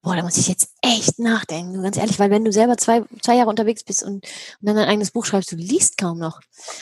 boah, 0.02 0.16
da 0.16 0.24
muss 0.24 0.38
ich 0.38 0.48
jetzt 0.48 0.74
echt 0.82 1.20
nachdenken, 1.20 1.82
ganz 1.84 1.98
ehrlich, 1.98 2.20
weil 2.20 2.32
wenn 2.32 2.46
du 2.46 2.52
selber 2.52 2.78
zwei, 2.78 3.04
zwei 3.22 3.36
Jahre 3.36 3.50
unterwegs 3.50 3.84
bist 3.84 4.04
und, 4.04 4.26
und 4.26 4.26
dann 4.62 4.78
ein 4.78 4.88
eigenes 4.88 5.12
Buch 5.12 5.26
schreibst, 5.26 5.52
du 5.52 5.58
liest 5.58 5.98
kaum 5.98 6.20
noch. 6.20 6.40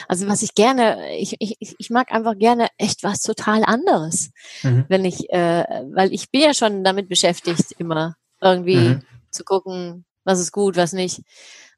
Also 0.07 0.27
was 0.27 0.43
ich 0.43 0.53
gerne, 0.53 1.17
ich, 1.17 1.35
ich, 1.39 1.75
ich 1.77 1.89
mag 1.89 2.11
einfach 2.11 2.37
gerne 2.37 2.67
echt 2.77 3.03
was 3.03 3.21
total 3.21 3.63
anderes, 3.63 4.31
mhm. 4.61 4.85
wenn 4.87 5.03
ich, 5.03 5.31
äh, 5.31 5.63
weil 5.93 6.13
ich 6.13 6.29
bin 6.29 6.41
ja 6.41 6.53
schon 6.53 6.83
damit 6.83 7.09
beschäftigt, 7.09 7.71
immer 7.79 8.15
irgendwie 8.39 8.77
mhm. 8.77 9.03
zu 9.31 9.43
gucken, 9.43 10.05
was 10.23 10.39
ist 10.39 10.51
gut, 10.51 10.75
was 10.75 10.93
nicht. 10.93 11.21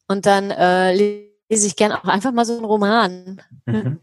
Und 0.08 0.26
dann 0.26 0.52
äh, 0.52 0.94
lese 0.94 1.68
ich 1.68 1.76
gerne 1.76 2.00
auch 2.00 2.08
einfach 2.08 2.34
mal 2.34 2.46
so 2.46 2.56
einen 2.56 2.66
Roman. 2.66 3.42
Mhm. 3.66 4.02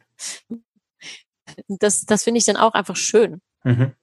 Das, 1.69 2.05
das 2.05 2.25
finde 2.25 2.39
ich 2.39 2.45
dann 2.45 2.57
auch 2.57 2.75
einfach 2.75 2.97
schön. 2.97 3.41
Mhm. 3.63 3.95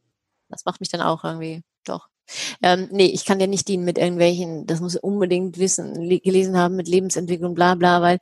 Das 0.50 0.66
macht 0.66 0.80
mich 0.80 0.90
dann 0.90 1.02
auch 1.02 1.24
irgendwie, 1.24 1.64
doch. 1.84 2.08
Ähm, 2.62 2.88
nee, 2.92 3.06
ich 3.08 3.26
kann 3.26 3.40
dir 3.40 3.48
nicht 3.48 3.68
dienen 3.68 3.86
mit 3.86 3.98
irgendwelchen, 3.98 4.66
das 4.66 4.80
muss 4.80 4.96
unbedingt 4.96 5.58
wissen, 5.58 6.10
gelesen 6.22 6.58
haben 6.58 6.76
mit 6.76 6.88
Lebensentwicklung, 6.88 7.54
bla 7.54 7.76
bla, 7.76 8.02
weil 8.02 8.20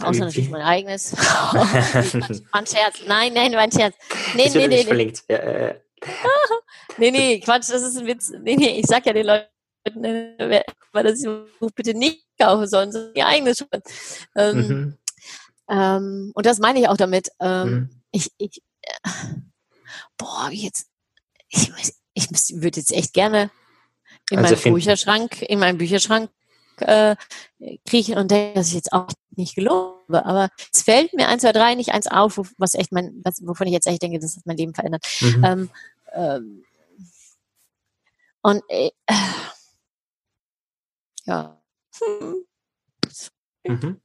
Außer 0.00 0.26
natürlich 0.26 0.50
mein 0.50 0.62
eigenes. 0.62 1.12
mein 2.52 2.66
Scherz. 2.66 3.00
Nein, 3.06 3.32
nein, 3.34 3.52
mein 3.52 3.72
Scherz. 3.72 3.96
Nee, 4.34 4.48
nee, 4.54 4.68
nee. 4.68 4.84
Verlinkt. 4.84 5.24
Ja, 5.28 5.36
äh. 5.36 5.80
nee, 6.98 7.10
nee, 7.10 7.40
Quatsch, 7.40 7.68
das 7.70 7.82
ist 7.82 7.98
ein 7.98 8.06
Witz. 8.06 8.30
Nee, 8.30 8.56
nee, 8.56 8.78
ich 8.78 8.86
sag 8.86 9.04
ja 9.06 9.12
den 9.12 9.26
Leuten, 9.26 9.44
weil 10.92 11.04
das 11.04 11.22
Buch 11.58 11.70
bitte 11.74 11.94
nicht 11.94 12.24
kaufen 12.40 12.68
sollen, 12.68 12.92
sondern 12.92 13.14
ihr 13.14 13.26
eigenes 13.26 13.58
schon. 13.58 13.68
Ähm, 14.36 14.56
mhm. 14.56 14.98
ähm, 15.68 16.32
und 16.34 16.46
das 16.46 16.58
meine 16.60 16.80
ich 16.80 16.88
auch 16.88 16.96
damit. 16.96 17.30
Ähm, 17.40 17.68
mhm. 17.68 17.90
Ich, 18.12 18.30
ich, 18.38 18.62
äh, 18.82 19.08
boah, 20.16 20.50
jetzt, 20.52 20.86
ich, 21.48 21.72
ich 22.18 22.62
würde 22.62 22.80
jetzt 22.80 22.92
echt 22.92 23.12
gerne 23.12 23.50
in 24.30 24.38
also 24.38 24.54
meinem 24.54 24.74
Bücherschrank, 24.74 25.42
in 25.42 25.58
meinem 25.58 25.78
Bücherschrank 25.78 26.30
äh, 26.80 27.16
kriechen 27.88 28.16
und 28.18 28.30
denke, 28.30 28.54
dass 28.58 28.68
ich 28.68 28.74
jetzt 28.74 28.92
auch 28.92 29.08
nicht 29.36 29.54
gelobe. 29.54 30.24
Aber 30.26 30.50
es 30.72 30.82
fällt 30.82 31.14
mir 31.14 31.28
eins, 31.28 31.42
zwei, 31.42 31.52
drei 31.52 31.74
nicht 31.74 31.92
eins 31.92 32.06
auf, 32.06 32.40
was 32.56 32.74
echt 32.74 32.92
mein, 32.92 33.20
was, 33.24 33.46
wovon 33.46 33.66
ich 33.66 33.72
jetzt 33.72 33.86
echt 33.86 34.02
denke, 34.02 34.18
das 34.18 34.36
hat 34.36 34.46
mein 34.46 34.56
Leben 34.56 34.74
verändert. 34.74 35.06
Mhm. 35.20 35.44
Ähm, 35.44 35.70
ähm, 36.12 36.64
und 38.42 38.62
äh, 38.68 38.90
ja. 41.24 41.60
Mhm. 43.64 44.00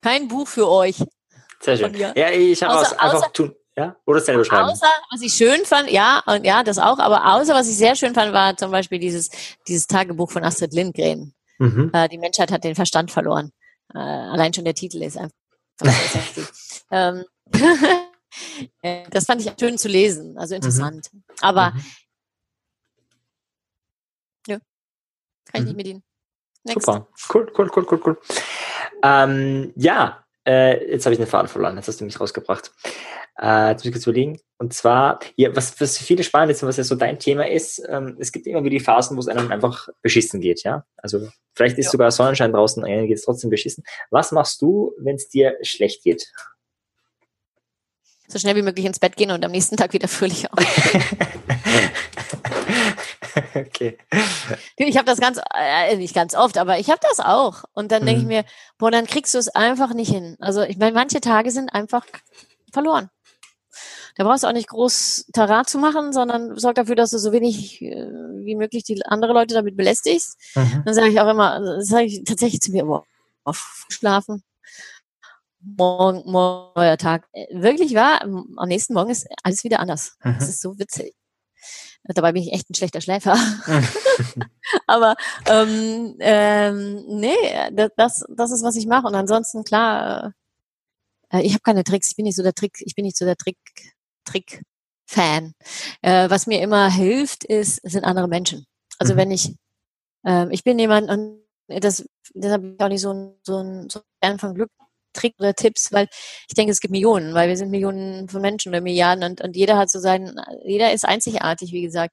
Kein 0.00 0.28
Buch 0.28 0.46
für 0.46 0.68
euch. 0.68 0.96
Sehr 1.60 1.76
schön. 1.76 1.94
Ja, 1.94 2.30
ich 2.30 2.62
habe 2.62 3.00
einfach 3.00 3.32
tun. 3.32 3.54
Ja? 3.76 3.96
Oder 4.06 4.20
selber 4.20 4.44
schreiben. 4.44 4.68
Außer, 4.68 4.86
was 5.10 5.20
ich 5.22 5.32
schön 5.32 5.64
fand, 5.64 5.90
ja, 5.90 6.22
und 6.26 6.44
ja, 6.44 6.62
das 6.62 6.78
auch, 6.78 6.98
aber 6.98 7.34
außer, 7.34 7.54
was 7.54 7.68
ich 7.68 7.76
sehr 7.76 7.96
schön 7.96 8.14
fand, 8.14 8.32
war 8.32 8.56
zum 8.56 8.70
Beispiel 8.70 8.98
dieses, 8.98 9.30
dieses 9.66 9.86
Tagebuch 9.86 10.30
von 10.30 10.44
Astrid 10.44 10.72
Lindgren. 10.72 11.34
Mhm. 11.58 11.90
Äh, 11.92 12.08
die 12.08 12.18
Menschheit 12.18 12.52
hat 12.52 12.64
den 12.64 12.74
Verstand 12.74 13.10
verloren. 13.10 13.52
Äh, 13.92 13.98
allein 13.98 14.54
schon 14.54 14.64
der 14.64 14.74
Titel 14.74 15.02
ist 15.02 15.18
einfach. 15.18 15.36
ähm, 16.90 17.24
äh, 18.82 19.08
das 19.10 19.26
fand 19.26 19.40
ich 19.40 19.52
schön 19.58 19.76
zu 19.76 19.88
lesen, 19.88 20.38
also 20.38 20.54
interessant. 20.54 21.08
Mhm. 21.12 21.24
Aber 21.40 21.72
mhm. 21.72 21.84
ja, 24.46 24.58
kann 25.46 25.62
ich 25.62 25.64
nicht 25.64 25.70
mhm. 25.72 25.76
mit 25.76 25.86
Ihnen. 25.86 26.02
Next. 26.64 26.86
Super, 26.86 27.06
cool, 27.34 27.52
cool, 27.58 27.70
cool, 27.76 27.86
cool, 27.90 28.00
cool. 28.06 28.20
Ähm, 29.02 29.72
ja, 29.76 30.24
äh, 30.46 30.92
jetzt 30.92 31.04
habe 31.04 31.12
ich 31.12 31.18
den 31.18 31.26
Faden 31.26 31.48
verloren, 31.48 31.76
jetzt 31.76 31.88
hast 31.88 32.00
du 32.00 32.04
mich 32.04 32.18
rausgebracht. 32.18 32.72
Äh, 33.40 33.70
jetzt 33.70 33.80
muss 33.80 33.86
ich 33.86 33.92
kurz 33.92 34.06
überlegen. 34.06 34.38
Und 34.58 34.72
zwar, 34.72 35.18
ja, 35.36 35.54
was, 35.54 35.80
was 35.80 35.98
viele 35.98 36.22
spannend 36.22 36.52
ist, 36.52 36.62
was 36.62 36.76
ja 36.76 36.84
so 36.84 36.94
dein 36.94 37.18
Thema 37.18 37.48
ist, 37.48 37.82
ähm, 37.88 38.16
es 38.20 38.30
gibt 38.30 38.46
immer 38.46 38.60
wieder 38.60 38.78
die 38.78 38.80
Phasen, 38.80 39.16
wo 39.16 39.20
es 39.20 39.28
einem 39.28 39.50
einfach 39.50 39.88
beschissen 40.00 40.40
geht, 40.40 40.62
ja. 40.62 40.84
Also 40.96 41.28
vielleicht 41.54 41.76
ist 41.76 41.86
ja. 41.86 41.90
sogar 41.92 42.10
Sonnenschein 42.12 42.52
draußen, 42.52 42.84
einem 42.84 43.08
geht 43.08 43.18
es 43.18 43.24
trotzdem 43.24 43.50
beschissen. 43.50 43.84
Was 44.10 44.30
machst 44.32 44.62
du, 44.62 44.92
wenn 44.98 45.16
es 45.16 45.28
dir 45.28 45.56
schlecht 45.62 46.04
geht? 46.04 46.26
So 48.28 48.38
schnell 48.38 48.56
wie 48.56 48.62
möglich 48.62 48.86
ins 48.86 49.00
Bett 49.00 49.16
gehen 49.16 49.32
und 49.32 49.44
am 49.44 49.50
nächsten 49.50 49.76
Tag 49.76 49.92
wieder 49.92 50.08
fröhlich 50.08 50.50
auf. 50.52 50.58
okay. 53.54 53.98
Ich 54.76 54.96
habe 54.96 55.06
das 55.06 55.20
ganz, 55.20 55.40
äh, 55.54 55.96
nicht 55.96 56.14
ganz 56.14 56.34
oft, 56.34 56.56
aber 56.58 56.78
ich 56.78 56.88
habe 56.88 57.00
das 57.02 57.20
auch. 57.20 57.64
Und 57.74 57.92
dann 57.92 58.02
mhm. 58.02 58.06
denke 58.06 58.20
ich 58.22 58.26
mir, 58.26 58.44
boah, 58.78 58.90
dann 58.90 59.06
kriegst 59.06 59.34
du 59.34 59.38
es 59.38 59.48
einfach 59.48 59.92
nicht 59.92 60.10
hin. 60.10 60.36
Also 60.40 60.62
ich 60.62 60.78
meine, 60.78 60.92
manche 60.92 61.20
Tage 61.20 61.50
sind 61.50 61.74
einfach 61.74 62.06
verloren. 62.72 63.10
Da 64.16 64.24
brauchst 64.24 64.44
du 64.44 64.48
auch 64.48 64.52
nicht 64.52 64.68
groß 64.68 65.26
Tarat 65.32 65.68
zu 65.68 65.78
machen, 65.78 66.12
sondern 66.12 66.56
sorg 66.56 66.76
dafür, 66.76 66.94
dass 66.94 67.10
du 67.10 67.18
so 67.18 67.32
wenig 67.32 67.82
äh, 67.82 68.06
wie 68.44 68.54
möglich 68.54 68.84
die 68.84 69.04
andere 69.06 69.32
Leute 69.32 69.54
damit 69.54 69.76
belästigst. 69.76 70.38
Mhm. 70.54 70.82
Dann 70.84 70.94
sage 70.94 71.08
ich 71.08 71.20
auch 71.20 71.28
immer, 71.28 71.60
das 71.60 71.88
sage 71.88 72.04
ich 72.04 72.24
tatsächlich 72.24 72.60
zu 72.60 72.70
mir, 72.70 72.84
boah, 72.84 73.04
auf 73.44 73.86
schlafen. 73.88 74.42
Morgen, 75.60 76.30
morgen, 76.30 76.72
neuer 76.76 76.96
Tag. 76.96 77.26
Äh, 77.32 77.46
wirklich 77.60 77.94
wahr, 77.94 78.22
am 78.22 78.68
nächsten 78.68 78.94
Morgen 78.94 79.10
ist 79.10 79.26
alles 79.42 79.64
wieder 79.64 79.80
anders. 79.80 80.16
Mhm. 80.22 80.34
Das 80.38 80.48
ist 80.48 80.60
so 80.60 80.78
witzig. 80.78 81.14
Dabei 82.04 82.32
bin 82.32 82.42
ich 82.42 82.52
echt 82.52 82.70
ein 82.70 82.74
schlechter 82.74 83.00
Schläfer. 83.00 83.36
Aber 84.86 85.16
ähm, 85.46 86.16
ähm, 86.20 87.04
nee, 87.08 87.34
das, 87.96 88.24
das 88.28 88.50
ist, 88.52 88.62
was 88.62 88.76
ich 88.76 88.86
mache. 88.86 89.06
Und 89.06 89.14
ansonsten, 89.14 89.64
klar, 89.64 90.34
äh, 91.30 91.42
ich 91.42 91.52
habe 91.52 91.62
keine 91.62 91.84
Tricks, 91.84 92.08
ich 92.10 92.16
bin 92.16 92.24
nicht 92.24 92.36
so 92.36 92.42
der 92.42 92.54
Trick, 92.54 92.76
ich 92.80 92.94
bin 92.94 93.04
nicht 93.04 93.16
so 93.16 93.24
der 93.24 93.36
Trick, 93.36 93.58
Trick-Fan. 94.24 95.52
Äh, 96.02 96.30
was 96.30 96.46
mir 96.46 96.60
immer 96.60 96.90
hilft, 96.90 97.44
ist, 97.44 97.80
sind 97.82 98.04
andere 98.04 98.28
Menschen. 98.28 98.66
Also 98.98 99.14
mhm. 99.14 99.18
wenn 99.18 99.30
ich, 99.30 99.54
äh, 100.26 100.46
ich 100.50 100.64
bin 100.64 100.78
jemand, 100.78 101.10
und 101.10 101.42
das, 101.68 102.04
deshalb 102.34 102.62
bin 102.62 102.74
ich 102.74 102.84
auch 102.84 102.88
nicht 102.88 103.00
so 103.00 103.12
ein, 103.12 103.34
so 103.42 103.58
ein, 103.58 103.88
so 103.88 104.00
ein 104.00 104.04
Fan 104.22 104.38
von 104.38 104.54
Glück, 104.54 104.70
Trick 105.14 105.34
oder 105.38 105.54
Tipps, 105.54 105.92
weil 105.92 106.08
ich 106.48 106.54
denke, 106.54 106.72
es 106.72 106.80
gibt 106.80 106.92
Millionen, 106.92 107.34
weil 107.34 107.48
wir 107.48 107.56
sind 107.56 107.70
Millionen 107.70 108.28
von 108.28 108.42
Menschen 108.42 108.70
oder 108.70 108.80
Milliarden 108.80 109.24
und, 109.24 109.40
und 109.40 109.56
jeder 109.56 109.78
hat 109.78 109.90
so 109.90 110.00
seinen, 110.00 110.38
jeder 110.64 110.92
ist 110.92 111.04
einzigartig, 111.04 111.72
wie 111.72 111.82
gesagt. 111.82 112.12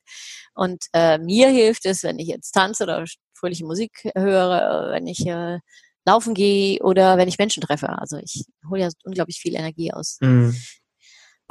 Und 0.54 0.86
äh, 0.94 1.18
mir 1.18 1.50
hilft 1.50 1.86
es, 1.86 2.04
wenn 2.04 2.20
ich 2.20 2.28
jetzt 2.28 2.52
tanze 2.52 2.84
oder 2.84 3.04
fröhliche 3.34 3.66
Musik 3.66 4.10
höre, 4.16 4.92
wenn 4.92 5.08
ich 5.08 5.26
äh, 5.26 5.60
laufen 6.06 6.34
gehe 6.34 6.80
oder 6.82 7.18
wenn 7.18 7.28
ich 7.28 7.38
Menschen 7.38 7.62
treffe. 7.62 7.90
Also 7.90 8.18
ich 8.18 8.46
hole 8.70 8.82
ja 8.82 8.90
unglaublich 9.04 9.40
viel 9.40 9.56
Energie 9.56 9.92
aus. 9.92 10.18
Mhm. 10.22 10.56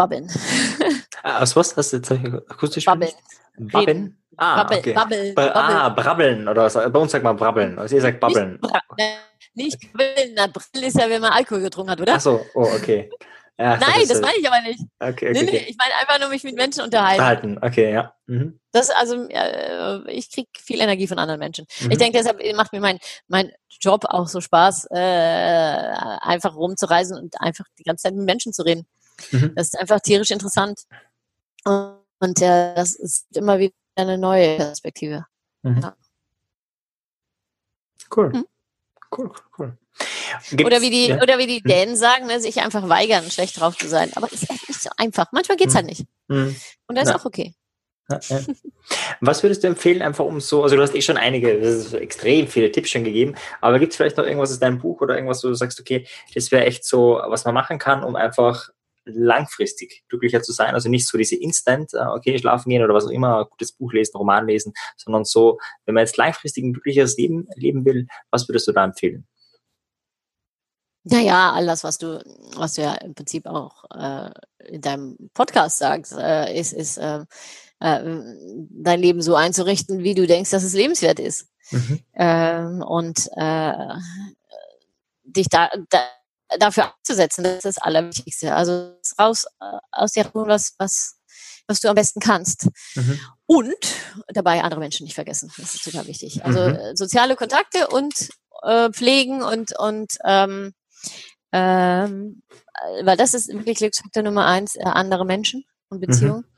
Babbeln. 0.01 0.29
Ah, 1.23 1.43
aus 1.43 1.55
was 1.55 1.77
hast 1.77 1.93
du 1.93 1.99
jetzt 1.99 2.11
akustisch? 2.11 2.87
Babbeln. 2.87 3.11
Babbeln? 3.59 4.17
Ah, 4.39 4.63
Babbel, 4.63 4.79
okay. 4.79 4.93
Babbeln, 4.95 5.35
Babbeln. 5.35 5.55
Ah, 5.55 5.89
brabbeln 5.91 6.49
oder 6.49 6.65
was? 6.65 6.73
Bei 6.73 6.99
uns 6.99 7.13
sagt 7.13 7.25
man 7.25 7.37
brabbeln. 7.37 7.79
Also 7.79 7.95
ihr 7.95 8.01
sagt 8.01 8.21
babbeln. 8.21 8.53
Nicht, 8.53 8.63
bra 8.63 8.81
nicht 9.53 9.93
brillen. 9.93 10.33
Na, 10.35 10.47
brillen 10.47 10.87
ist 10.87 10.99
ja, 10.99 11.11
wenn 11.11 11.21
man 11.21 11.33
Alkohol 11.33 11.61
getrunken 11.61 11.91
hat, 11.91 12.01
oder? 12.01 12.15
Ach 12.15 12.21
so, 12.21 12.41
oh, 12.55 12.69
okay. 12.75 13.11
Ja, 13.59 13.77
Nein, 13.77 14.09
das, 14.09 14.23
meine 14.23 14.39
ich 14.39 14.49
aber 14.49 14.63
nicht. 14.63 14.81
Okay, 14.99 15.29
okay, 15.29 15.33
nee, 15.33 15.43
nee, 15.43 15.67
ich 15.69 15.77
meine 15.77 15.93
einfach 16.01 16.19
nur 16.19 16.31
mich 16.31 16.43
mit 16.45 16.55
Menschen 16.55 16.83
unterhalten. 16.83 17.19
Verhalten, 17.19 17.59
okay, 17.61 17.93
ja. 17.93 18.15
Mhm. 18.27 18.59
Das 18.73 18.89
also, 18.89 19.29
äh, 19.29 20.11
ich 20.11 20.31
kriege 20.31 20.49
viel 20.59 20.81
Energie 20.81 21.07
von 21.07 21.19
anderen 21.19 21.39
Menschen. 21.39 21.67
Mhm. 21.81 21.91
Ich 21.91 21.99
denke, 21.99 22.17
deshalb 22.17 22.41
macht 22.57 22.73
mir 22.73 22.81
mein, 22.81 22.99
mein 23.29 23.53
Job 23.79 24.07
auch 24.07 24.29
so 24.29 24.41
Spaß, 24.41 24.87
äh, 24.93 24.97
einfach 24.97 26.57
rumzureisen 26.57 27.19
und 27.19 27.39
einfach 27.39 27.67
die 27.79 27.83
ganze 27.83 28.05
Zeit 28.05 28.15
mit 28.15 28.25
Menschen 28.25 28.55
zu 28.55 28.63
reden. 28.63 28.87
Mhm. 29.31 29.53
Das 29.55 29.69
ist 29.69 29.79
einfach 29.79 30.01
tierisch 30.01 30.31
interessant. 30.31 30.83
Und, 31.65 31.99
und 32.21 32.43
äh, 32.43 32.75
das 32.75 32.95
ist 32.95 33.37
immer 33.37 33.59
wieder 33.59 33.75
eine 33.97 34.19
neue 34.19 34.57
Perspektive. 34.57 35.27
Mhm. 35.63 35.81
Ja. 35.81 35.97
Cool. 38.15 38.31
Mhm. 38.31 38.47
Cool, 39.17 39.33
cool. 39.59 39.77
Gibt's, 40.51 40.65
oder 40.65 40.81
wie 40.81 40.91
die, 40.91 41.09
ja. 41.09 41.21
oder 41.21 41.39
wie 41.39 41.47
die 41.47 41.59
hm. 41.59 41.65
Dänen 41.65 41.97
sagen, 41.97 42.27
ne, 42.27 42.41
sich 42.41 42.61
einfach 42.61 42.89
weigern, 42.89 43.29
schlecht 43.31 43.61
drauf 43.61 43.77
zu 43.77 43.89
sein. 43.89 44.11
Aber 44.15 44.29
es 44.29 44.35
ist 44.35 44.51
echt 44.51 44.69
nicht 44.69 44.81
so 44.81 44.91
einfach. 44.97 45.27
Manchmal 45.33 45.57
geht's 45.57 45.75
halt 45.75 45.87
nicht. 45.87 46.07
Mhm. 46.29 46.55
Und 46.87 46.97
das 46.97 47.05
ist 47.05 47.11
ja. 47.11 47.17
auch 47.17 47.25
okay. 47.25 47.55
Ja, 48.09 48.19
Was 49.21 49.43
würdest 49.43 49.63
du 49.63 49.69
empfehlen, 49.69 50.03
einfach 50.03 50.25
um 50.25 50.41
so, 50.41 50.63
also 50.63 50.75
du 50.75 50.83
hast 50.83 50.95
eh 50.95 51.03
schon 51.03 51.17
einige, 51.17 51.61
extrem 51.99 52.49
viele 52.49 52.73
Tipps 52.73 52.91
schon 52.91 53.05
gegeben, 53.05 53.37
aber 53.61 53.79
gibt 53.79 53.93
es 53.93 53.97
vielleicht 53.97 54.17
noch 54.17 54.25
irgendwas 54.25 54.51
aus 54.51 54.59
deinem 54.59 54.79
Buch 54.79 55.01
oder 55.01 55.15
irgendwas, 55.15 55.45
wo 55.45 55.49
du 55.49 55.55
sagst, 55.55 55.79
okay, 55.79 56.07
das 56.35 56.51
wäre 56.51 56.65
echt 56.65 56.85
so, 56.85 57.21
was 57.25 57.45
man 57.45 57.55
machen 57.55 57.79
kann, 57.79 58.03
um 58.03 58.17
einfach 58.17 58.71
langfristig 59.15 60.03
glücklicher 60.09 60.43
zu 60.43 60.53
sein. 60.53 60.75
Also 60.75 60.89
nicht 60.89 61.07
so 61.07 61.19
diese 61.19 61.37
Instant, 61.37 61.93
äh, 61.95 62.07
okay, 62.07 62.39
schlafen 62.39 62.71
gehen 62.71 62.83
oder 62.83 62.95
was 62.95 63.07
auch 63.07 63.11
immer, 63.11 63.45
gutes 63.47 63.73
Buch 63.73 63.93
lesen, 63.93 64.17
Roman 64.17 64.47
lesen, 64.47 64.73
sondern 64.97 65.25
so, 65.25 65.59
wenn 65.85 65.95
man 65.95 66.05
jetzt 66.05 66.17
langfristig 66.17 66.65
ein 66.65 66.73
glücklicheres 66.73 67.17
Leben 67.17 67.49
leben 67.55 67.85
will, 67.85 68.07
was 68.31 68.49
würdest 68.49 68.69
du 68.69 68.73
da 68.73 68.85
empfehlen? 68.85 69.27
Naja, 71.05 71.53
alles, 71.53 71.83
was 71.83 71.97
du, 71.99 72.23
was 72.57 72.75
du 72.75 72.83
ja 72.83 72.95
im 72.95 73.15
Prinzip 73.15 73.47
auch 73.47 73.85
äh, 73.91 74.31
in 74.67 74.83
deinem 74.83 75.31
Podcast 75.33 75.79
sagst, 75.79 76.13
äh, 76.13 76.59
ist, 76.59 76.75
ist 76.75 76.99
äh, 76.99 77.25
äh, 77.81 78.21
dein 78.71 79.01
Leben 79.01 79.23
so 79.23 79.35
einzurichten, 79.35 80.01
wie 80.01 80.15
du 80.15 80.27
denkst, 80.27 80.51
dass 80.51 80.63
es 80.63 80.75
lebenswert 80.75 81.19
ist. 81.19 81.49
Mhm. 81.71 82.01
Ähm, 82.15 82.83
und 82.83 83.31
äh, 83.37 83.95
dich 85.25 85.49
da, 85.49 85.71
da 85.89 86.01
dafür 86.59 86.85
abzusetzen, 86.85 87.45
das 87.45 87.57
ist 87.57 87.65
das 87.65 87.79
Allerwichtigste. 87.79 88.55
Also 88.55 88.97
raus 89.19 89.45
äh, 89.61 89.79
aus 89.93 90.13
dir 90.13 90.29
was, 90.33 90.75
was, 90.79 91.17
was 91.67 91.81
du 91.81 91.89
am 91.89 91.95
besten 91.95 92.21
kannst. 92.21 92.69
Mhm. 92.95 93.21
Und 93.47 93.75
dabei 94.29 94.63
andere 94.63 94.81
Menschen 94.81 95.05
nicht 95.05 95.15
vergessen. 95.15 95.53
Das 95.57 95.75
ist 95.75 95.85
total 95.85 96.07
wichtig. 96.07 96.45
Also 96.45 96.61
mhm. 96.61 96.77
Äh, 96.77 96.97
soziale 96.97 97.37
Kontakte 97.37 97.89
und 97.89 98.31
äh, 98.63 98.91
pflegen 98.91 99.43
und, 99.43 99.79
und 99.79 100.13
ähm, 100.25 100.75
ähm, 101.53 102.43
weil 103.03 103.17
das 103.17 103.35
ist 103.35 103.49
wirklich 103.49 103.79
Glücksfaktor 103.79 104.23
Nummer 104.23 104.47
eins, 104.47 104.77
äh, 104.77 104.85
andere 104.85 105.25
Menschen 105.25 105.65
und. 105.89 106.01
Beziehungen. 106.01 106.45
Mhm. 106.45 106.51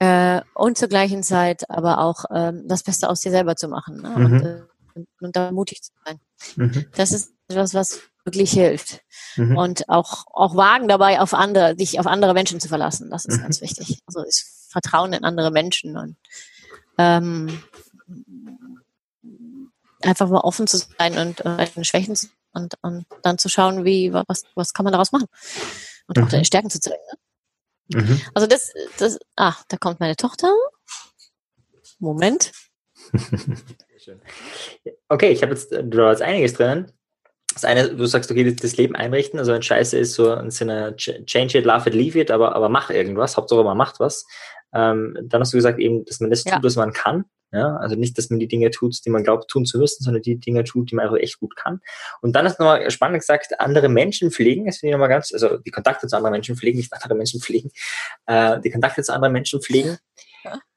Äh, 0.00 0.42
und 0.54 0.78
zur 0.78 0.88
gleichen 0.88 1.24
Zeit 1.24 1.68
aber 1.68 1.98
auch 1.98 2.24
ähm, 2.32 2.68
das 2.68 2.84
Beste 2.84 3.10
aus 3.10 3.20
dir 3.20 3.32
selber 3.32 3.56
zu 3.56 3.68
machen 3.68 4.00
ne? 4.00 4.10
mhm. 4.10 4.24
und, 4.24 4.42
äh, 4.44 4.62
und, 4.94 5.08
und 5.20 5.36
da 5.36 5.50
mutig 5.50 5.82
zu 5.82 5.92
sein. 6.04 6.20
Mhm. 6.54 6.86
Das 6.94 7.10
ist 7.10 7.32
etwas, 7.48 7.74
was 7.74 8.00
wirklich 8.28 8.52
hilft. 8.52 9.00
Mhm. 9.36 9.56
Und 9.56 9.88
auch, 9.88 10.26
auch 10.32 10.54
wagen 10.56 10.88
dabei 10.88 11.20
auf 11.20 11.34
andere, 11.34 11.74
dich 11.74 11.98
auf 11.98 12.06
andere 12.06 12.34
Menschen 12.34 12.60
zu 12.60 12.68
verlassen. 12.68 13.10
Das 13.10 13.24
ist 13.24 13.38
mhm. 13.38 13.42
ganz 13.42 13.60
wichtig. 13.60 14.00
Also 14.06 14.22
ist 14.22 14.68
Vertrauen 14.70 15.12
in 15.12 15.24
andere 15.24 15.50
Menschen 15.50 15.96
und 15.96 16.16
ähm, 16.98 17.62
einfach 20.02 20.28
mal 20.28 20.40
offen 20.40 20.66
zu 20.66 20.78
sein 20.78 21.18
und 21.18 21.44
äh, 21.44 21.84
Schwächen 21.84 22.16
zu 22.16 22.28
und, 22.52 22.74
und 22.82 23.06
dann 23.22 23.38
zu 23.38 23.48
schauen, 23.48 23.84
wie, 23.84 24.12
was, 24.12 24.44
was 24.54 24.72
kann 24.72 24.84
man 24.84 24.92
daraus 24.92 25.12
machen. 25.12 25.26
Und 26.06 26.16
mhm. 26.16 26.24
auch 26.24 26.28
deine 26.28 26.44
Stärken 26.44 26.70
zu 26.70 26.80
zeigen. 26.80 27.02
Ne? 27.88 28.02
Mhm. 28.02 28.20
Also 28.34 28.46
das, 28.46 28.72
das, 28.98 29.18
ah, 29.36 29.54
da 29.68 29.76
kommt 29.76 30.00
meine 30.00 30.16
Tochter. 30.16 30.52
Moment. 31.98 32.52
okay, 35.08 35.30
ich 35.30 35.42
habe 35.42 35.52
jetzt, 35.52 35.72
du 35.72 36.06
hast 36.06 36.22
einiges 36.22 36.54
drin. 36.54 36.92
Das 37.60 37.64
eine, 37.64 37.92
du 37.92 38.06
sagst, 38.06 38.30
okay, 38.30 38.54
das 38.54 38.76
Leben 38.76 38.94
einrichten, 38.94 39.40
also 39.40 39.52
wenn 39.52 39.62
Scheiße 39.62 39.98
ist, 39.98 40.14
so 40.14 40.30
ein 40.30 40.52
Sinne 40.52 40.94
change 40.96 41.58
it, 41.58 41.64
love 41.64 41.88
it, 41.88 41.94
leave 41.94 42.16
it, 42.16 42.30
aber, 42.30 42.54
aber 42.54 42.68
mach 42.68 42.88
irgendwas, 42.88 43.36
Hauptsache 43.36 43.64
man 43.64 43.76
macht 43.76 43.98
was. 43.98 44.26
Ähm, 44.72 45.18
dann 45.24 45.40
hast 45.40 45.52
du 45.52 45.56
gesagt 45.56 45.80
eben, 45.80 46.04
dass 46.04 46.20
man 46.20 46.30
das 46.30 46.44
ja. 46.44 46.54
tut, 46.54 46.62
was 46.62 46.76
man 46.76 46.92
kann. 46.92 47.24
Ja, 47.50 47.76
also 47.78 47.96
nicht, 47.96 48.16
dass 48.16 48.30
man 48.30 48.38
die 48.38 48.46
Dinge 48.46 48.70
tut, 48.70 48.94
die 49.04 49.10
man 49.10 49.24
glaubt 49.24 49.50
tun 49.50 49.64
zu 49.64 49.78
müssen, 49.78 50.04
sondern 50.04 50.22
die 50.22 50.38
Dinge 50.38 50.62
tut, 50.62 50.90
die 50.90 50.94
man 50.94 51.06
einfach 51.06 51.18
echt 51.18 51.40
gut 51.40 51.56
kann. 51.56 51.80
Und 52.20 52.36
dann 52.36 52.44
hast 52.44 52.60
du 52.60 52.62
nochmal 52.62 52.88
spannend 52.92 53.18
gesagt, 53.18 53.58
andere 53.58 53.88
Menschen 53.88 54.30
pflegen. 54.30 54.66
Das 54.66 54.78
finde 54.78 54.90
ich 54.90 54.92
nochmal 54.92 55.08
ganz, 55.08 55.32
also 55.32 55.56
die 55.56 55.72
Kontakte 55.72 56.06
zu 56.06 56.16
anderen 56.16 56.32
Menschen 56.32 56.56
pflegen, 56.56 56.76
nicht 56.76 56.92
andere 56.92 57.16
Menschen 57.16 57.40
pflegen, 57.40 57.70
äh, 58.26 58.60
die 58.60 58.70
Kontakte 58.70 59.02
zu 59.02 59.12
anderen 59.12 59.32
Menschen 59.32 59.60
pflegen. 59.60 59.98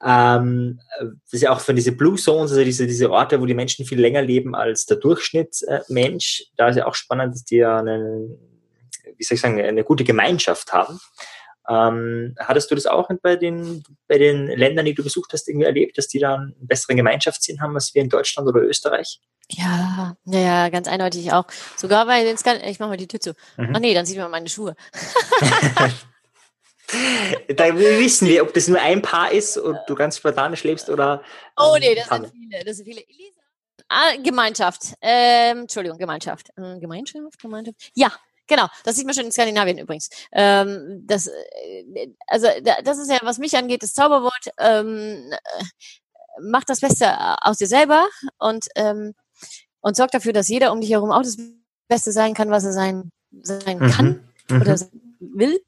Ähm, 0.03 0.80
das 0.99 1.34
ist 1.34 1.41
ja 1.41 1.51
auch 1.51 1.59
von 1.59 1.76
diese 1.76 1.91
Blue 1.91 2.15
Zones, 2.15 2.51
also 2.51 2.63
diese, 2.63 2.88
diese 2.88 3.11
Orte, 3.11 3.39
wo 3.41 3.45
die 3.45 3.53
Menschen 3.53 3.86
viel 3.86 3.99
länger 3.99 4.22
leben 4.22 4.55
als 4.55 4.86
der 4.86 4.97
Durchschnittsmensch. 4.97 6.41
Äh, 6.41 6.45
da 6.57 6.69
ist 6.69 6.78
ja 6.78 6.86
auch 6.86 6.95
spannend, 6.95 7.36
dass 7.36 7.43
die 7.43 7.57
ja 7.57 7.80
eine, 7.80 8.28
wie 9.17 9.24
soll 9.24 9.36
ich 9.36 9.41
sagen, 9.41 9.59
eine 9.59 9.84
gute 9.84 10.03
Gemeinschaft 10.03 10.74
haben. 10.74 10.99
Ähm, 11.69 12.36
hattest 12.39 12.72
du 12.72 12.76
das 12.76 12.88
auch 12.88 13.09
bei 13.22 13.36
den, 13.36 13.84
bei 14.07 14.17
den 14.17 14.47
Ländern, 14.47 14.86
die 14.86 14.95
du 14.95 15.03
besucht 15.03 15.32
hast, 15.34 15.47
irgendwie 15.47 15.67
erlebt, 15.67 15.97
dass 15.97 16.07
die 16.07 16.19
da 16.19 16.36
einen 16.36 16.55
besseren 16.59 16.97
Gemeinschaftssinn 16.97 17.61
haben 17.61 17.76
als 17.76 17.93
wir 17.93 18.01
in 18.01 18.09
Deutschland 18.09 18.47
oder 18.49 18.61
Österreich? 18.61 19.19
Ja, 19.49 20.15
ja, 20.26 20.69
ganz 20.69 20.88
eindeutig 20.88 21.34
auch. 21.34 21.45
Sogar 21.76 22.05
bei 22.05 22.24
den 22.24 22.38
Skan 22.38 22.61
ich 22.63 22.80
mache 22.80 22.89
mal 22.89 22.97
die 22.97 23.07
Tür 23.07 23.19
zu. 23.19 23.34
Mhm. 23.57 23.74
Ach 23.76 23.80
nee, 23.80 23.93
dann 23.93 24.05
sieht 24.05 24.17
man 24.17 24.32
meine 24.32 24.49
Schuhe. 24.49 24.76
da 27.55 27.77
wissen 27.77 28.27
wir, 28.27 28.43
ob 28.43 28.53
das 28.53 28.67
nur 28.67 28.79
ein 28.79 29.01
Paar 29.01 29.31
ist 29.31 29.57
und 29.57 29.77
du 29.87 29.95
ganz 29.95 30.17
spartanisch 30.17 30.63
lebst 30.63 30.89
oder. 30.89 31.23
Oh 31.57 31.75
nee, 31.79 31.95
das 31.95 32.07
sind 32.07 32.31
viele. 32.31 32.63
Das 32.65 32.77
sind 32.77 32.85
viele. 32.85 33.01
Elisa. 33.01 33.41
Ah, 33.87 34.15
Gemeinschaft. 34.23 34.93
Ähm, 35.01 35.59
Entschuldigung, 35.59 35.97
Gemeinschaft. 35.97 36.49
Äh, 36.55 36.79
Gemeinschaft, 36.79 37.39
Gemeinschaft. 37.39 37.91
Ja, 37.93 38.11
Genau, 38.47 38.67
das 38.83 38.97
sieht 38.97 39.05
man 39.05 39.15
schon 39.15 39.25
in 39.25 39.31
Skandinavien 39.31 39.77
übrigens. 39.77 40.09
Ähm, 40.33 41.03
das, 41.05 41.27
äh, 41.27 42.09
also 42.27 42.47
das 42.83 42.97
ist 42.97 43.09
ja, 43.09 43.19
was 43.21 43.37
mich 43.37 43.55
angeht, 43.55 43.81
das 43.81 43.93
Zauberwort. 43.93 44.49
Ähm, 44.59 45.31
äh, 45.31 45.63
mach 46.41 46.65
das 46.65 46.81
Beste 46.81 47.07
aus 47.45 47.57
dir 47.57 47.67
selber 47.67 48.09
und 48.39 48.65
ähm, 48.75 49.13
und 49.79 49.95
sorg 49.95 50.11
dafür, 50.11 50.33
dass 50.33 50.49
jeder 50.49 50.73
um 50.73 50.81
dich 50.81 50.91
herum 50.91 51.11
auch 51.11 51.23
das 51.23 51.37
Beste 51.87 52.11
sein 52.11 52.33
kann, 52.33 52.51
was 52.51 52.65
er 52.65 52.73
sein 52.73 53.09
sein 53.41 53.79
mhm. 53.79 53.89
kann 53.89 54.29
mhm. 54.49 54.61
oder 54.61 54.79
will, 55.19 55.61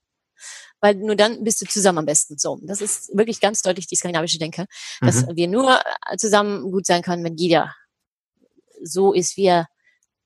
weil 0.83 0.95
nur 0.95 1.15
dann 1.15 1.45
bist 1.45 1.61
du 1.61 1.65
zusammen 1.65 1.99
am 1.99 2.05
besten. 2.05 2.37
So, 2.37 2.59
das 2.61 2.81
ist 2.81 3.15
wirklich 3.15 3.39
ganz 3.39 3.61
deutlich 3.61 3.87
die 3.87 3.95
skandinavische 3.95 4.37
Denke, 4.37 4.65
dass 4.99 5.25
mhm. 5.25 5.35
wir 5.37 5.47
nur 5.47 5.79
zusammen 6.17 6.71
gut 6.71 6.85
sein 6.85 7.01
können, 7.01 7.23
wenn 7.23 7.37
jeder 7.37 7.73
so 8.83 9.13
ist, 9.13 9.37
wie 9.37 9.45
er 9.45 9.67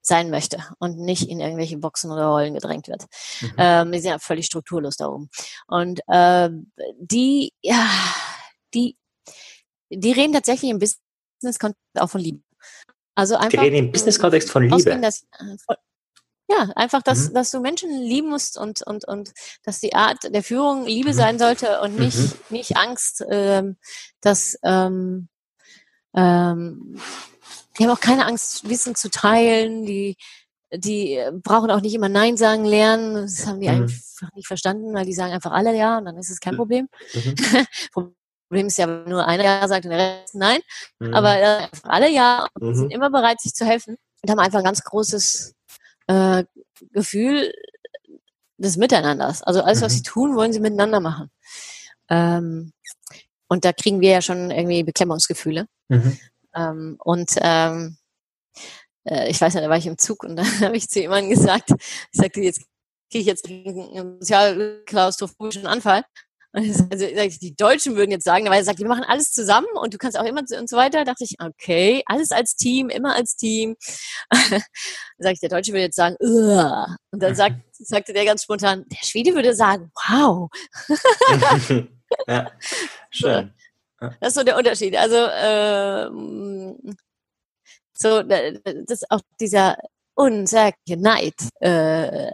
sein 0.01 0.31
möchte 0.31 0.63
und 0.79 0.97
nicht 0.97 1.29
in 1.29 1.41
irgendwelche 1.41 1.77
Boxen 1.77 2.09
oder 2.11 2.25
Rollen 2.25 2.55
gedrängt 2.55 2.87
wird. 2.87 3.05
Mhm. 3.41 3.53
Ähm, 3.57 3.91
wir 3.91 4.01
sind 4.01 4.09
ja 4.09 4.19
völlig 4.19 4.47
strukturlos 4.47 4.97
da 4.97 5.09
oben. 5.09 5.29
Und 5.67 5.99
äh, 6.07 6.49
die, 6.97 7.53
ja, 7.61 7.87
die, 8.73 8.97
die 9.91 10.11
reden 10.11 10.33
tatsächlich 10.33 10.71
im 10.71 10.79
Business-Kontext 10.79 11.99
auch 11.99 12.09
von 12.09 12.21
Liebe. 12.21 12.39
Also 13.13 13.35
einfach. 13.35 13.49
Die 13.51 13.57
reden 13.57 13.75
im 13.75 13.91
Business-Kontext 13.91 14.49
von 14.49 14.63
Liebe. 14.63 14.99
Dass, 15.01 15.21
äh, 15.21 15.75
ja, 16.49 16.69
einfach, 16.75 17.01
dass, 17.01 17.29
mhm. 17.29 17.33
dass 17.33 17.51
du 17.51 17.59
Menschen 17.59 17.89
lieben 17.89 18.29
musst 18.29 18.57
und, 18.57 18.81
und, 18.81 19.05
und 19.05 19.33
dass 19.63 19.79
die 19.79 19.93
Art 19.93 20.17
der 20.23 20.43
Führung 20.43 20.85
Liebe 20.85 21.09
mhm. 21.09 21.15
sein 21.15 21.39
sollte 21.39 21.81
und 21.81 21.99
nicht, 21.99 22.17
mhm. 22.17 22.33
nicht 22.49 22.77
Angst, 22.77 23.23
ähm, 23.29 23.77
dass 24.21 24.57
ähm, 24.63 25.27
ähm, 26.15 26.99
die 27.77 27.83
haben 27.83 27.91
auch 27.91 27.99
keine 27.99 28.25
Angst, 28.25 28.67
Wissen 28.67 28.95
zu 28.95 29.09
teilen, 29.09 29.85
die, 29.85 30.15
die 30.73 31.21
brauchen 31.43 31.69
auch 31.69 31.81
nicht 31.81 31.93
immer 31.93 32.09
Nein 32.09 32.37
sagen 32.37 32.65
lernen. 32.65 33.13
Das 33.13 33.45
haben 33.45 33.59
die 33.59 33.69
mhm. 33.69 33.83
einfach 33.83 34.33
nicht 34.33 34.47
verstanden, 34.47 34.93
weil 34.93 35.05
die 35.05 35.13
sagen 35.13 35.33
einfach 35.33 35.51
alle 35.51 35.75
ja 35.75 35.97
und 35.97 36.05
dann 36.05 36.17
ist 36.17 36.29
es 36.29 36.39
kein 36.39 36.53
mhm. 36.53 36.57
Problem. 36.57 36.89
Mhm. 37.13 37.35
Problem 37.91 38.67
ist 38.67 38.77
ja, 38.77 38.87
wenn 38.87 39.09
nur 39.09 39.27
einer 39.27 39.43
Ja 39.43 39.67
sagt 39.67 39.85
und 39.85 39.91
der 39.91 40.21
Rest 40.21 40.33
Nein. 40.33 40.61
Mhm. 40.99 41.13
Aber 41.13 41.37
äh, 41.37 41.67
alle 41.83 42.09
Ja 42.09 42.47
und 42.53 42.75
sind 42.75 42.93
immer 42.93 43.09
bereit, 43.09 43.41
sich 43.41 43.53
zu 43.53 43.65
helfen 43.65 43.97
und 44.21 44.31
haben 44.31 44.39
einfach 44.39 44.59
ein 44.59 44.65
ganz 44.65 44.83
großes 44.83 45.56
äh, 46.07 46.43
Gefühl 46.91 47.53
des 48.57 48.77
Miteinanders. 48.77 49.43
Also 49.43 49.61
alles, 49.61 49.81
was 49.81 49.93
sie 49.93 50.03
tun, 50.03 50.35
wollen 50.35 50.53
sie 50.53 50.59
miteinander 50.59 50.99
machen. 50.99 51.29
Ähm, 52.09 52.73
und 53.47 53.65
da 53.65 53.73
kriegen 53.73 54.01
wir 54.01 54.11
ja 54.11 54.21
schon 54.21 54.51
irgendwie 54.51 54.83
Beklemmungsgefühle. 54.83 55.67
Mhm. 55.89 56.19
Ähm, 56.55 56.97
und 57.03 57.31
ähm, 57.41 57.97
äh, 59.05 59.29
ich 59.29 59.39
weiß 59.39 59.53
nicht, 59.53 59.63
da 59.63 59.69
war 59.69 59.77
ich 59.77 59.87
im 59.87 59.97
Zug 59.97 60.23
und 60.23 60.35
dann 60.37 60.59
habe 60.61 60.77
ich 60.77 60.89
zu 60.89 60.99
jemandem 60.99 61.29
gesagt, 61.29 61.71
ich 61.71 62.19
sagte, 62.19 62.41
jetzt 62.41 62.61
kriege 63.09 63.21
ich 63.21 63.25
jetzt 63.25 63.47
einen 63.47 64.19
sozialklaustrophobischen 64.19 65.67
Anfall. 65.67 66.03
Also 66.57 67.05
die 67.39 67.55
Deutschen 67.55 67.95
würden 67.95 68.09
jetzt 68.09 68.23
sagen, 68.23 68.45
weil 68.45 68.59
er 68.59 68.63
sagt, 68.63 68.79
wir 68.79 68.87
machen 68.87 69.03
alles 69.03 69.31
zusammen 69.31 69.67
und 69.75 69.93
du 69.93 69.99
kannst 69.99 70.17
auch 70.17 70.25
immer 70.25 70.41
und 70.41 70.69
so 70.69 70.75
weiter. 70.75 70.99
Da 70.99 71.11
dachte 71.11 71.23
ich, 71.23 71.35
okay, 71.39 72.01
alles 72.07 72.31
als 72.31 72.55
Team, 72.55 72.89
immer 72.89 73.15
als 73.15 73.35
Team. 73.35 73.75
dann 74.31 74.63
sage 75.19 75.33
ich, 75.33 75.39
der 75.39 75.49
Deutsche 75.49 75.71
würde 75.71 75.83
jetzt 75.83 75.95
sagen, 75.95 76.15
Ugh. 76.19 76.87
und 77.11 77.21
dann 77.21 77.35
sagt, 77.35 77.57
sagte 77.73 78.13
der 78.13 78.25
ganz 78.25 78.43
spontan, 78.43 78.85
der 78.87 79.05
Schwede 79.05 79.35
würde 79.35 79.53
sagen, 79.53 79.91
wow. 80.09 80.49
ja, 82.27 82.51
schön. 83.11 83.53
Das 83.99 84.29
ist 84.29 84.35
so 84.35 84.43
der 84.43 84.57
Unterschied. 84.57 84.95
Also 84.95 85.15
äh, 85.15 86.09
so 87.93 88.23
das 88.23 89.01
ist 89.01 89.11
auch 89.11 89.21
dieser 89.39 89.77
unsagliche 90.18 90.99
Neid, 90.99 91.36
äh, 91.59 92.32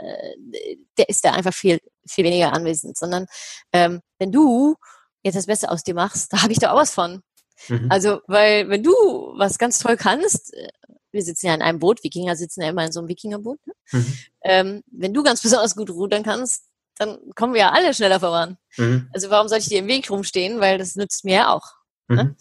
der 0.98 1.10
ist 1.10 1.26
da 1.26 1.34
einfach 1.34 1.54
viel 1.54 1.80
viel 2.08 2.26
weniger 2.26 2.54
anwesend, 2.54 2.98
sondern 2.98 3.28
ähm, 3.72 4.02
wenn 4.20 4.32
du 4.32 4.76
jetzt 5.24 5.36
das 5.36 5.46
Beste 5.46 5.70
aus 5.70 5.84
dir 5.84 5.94
machst, 5.94 6.34
da 6.34 6.42
habe 6.44 6.52
ich 6.52 6.60
da 6.60 6.72
auch 6.72 6.78
was 6.78 6.92
von. 6.92 7.22
Mhm. 7.70 7.88
Also, 7.90 8.22
weil 8.28 8.70
wenn 8.70 8.84
du 8.84 8.94
was 9.38 9.58
ganz 9.58 9.80
toll 9.80 9.98
kannst, 9.98 10.54
äh, 10.54 10.70
wir 11.12 11.22
sitzen 11.22 11.48
ja 11.48 11.54
in 11.54 11.62
einem 11.62 11.80
Boot, 11.80 12.04
Wikinger 12.04 12.36
sitzen 12.36 12.62
ja 12.62 12.70
immer 12.70 12.86
in 12.86 12.92
so 12.92 13.00
einem 13.00 13.10
Wikingerboot, 13.10 13.60
ne? 13.66 13.74
mhm. 13.92 14.18
ähm, 14.44 14.84
wenn 14.92 15.14
du 15.14 15.24
ganz 15.24 15.42
besonders 15.42 15.76
gut 15.76 15.90
rudern 15.90 16.24
kannst, 16.24 16.66
dann 16.98 17.18
kommen 17.36 17.54
wir 17.54 17.62
ja 17.62 17.72
alle 17.72 17.94
schneller 17.94 18.20
voran. 18.20 18.58
Mhm. 18.78 19.10
Also 19.14 19.30
warum 19.30 19.48
soll 19.48 19.60
ich 19.60 19.68
dir 19.68 19.80
im 19.80 19.88
Weg 19.88 20.10
rumstehen? 20.10 20.60
Weil 20.60 20.78
das 20.78 20.96
nützt 20.96 21.26
mir 21.26 21.36
ja 21.36 21.54
auch. 21.54 21.66
Ne? 22.08 22.26
Mhm. 22.26 22.36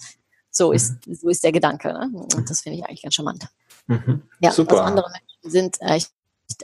So 0.51 0.73
ist, 0.73 0.97
so 1.07 1.31
ist 1.31 1.43
der 1.43 1.53
Gedanke. 1.53 1.89
Ne? 1.89 2.11
Und 2.13 2.51
das 2.51 2.61
finde 2.61 2.79
ich 2.79 2.85
eigentlich 2.85 3.03
ganz 3.03 3.15
charmant. 3.15 3.47
Mhm. 3.87 4.23
Ja, 4.41 4.53
Super. 4.53 4.73
Also 4.73 4.85
andere 4.85 5.11
Menschen 5.11 5.32
sind 5.43 5.81
echt 5.81 6.11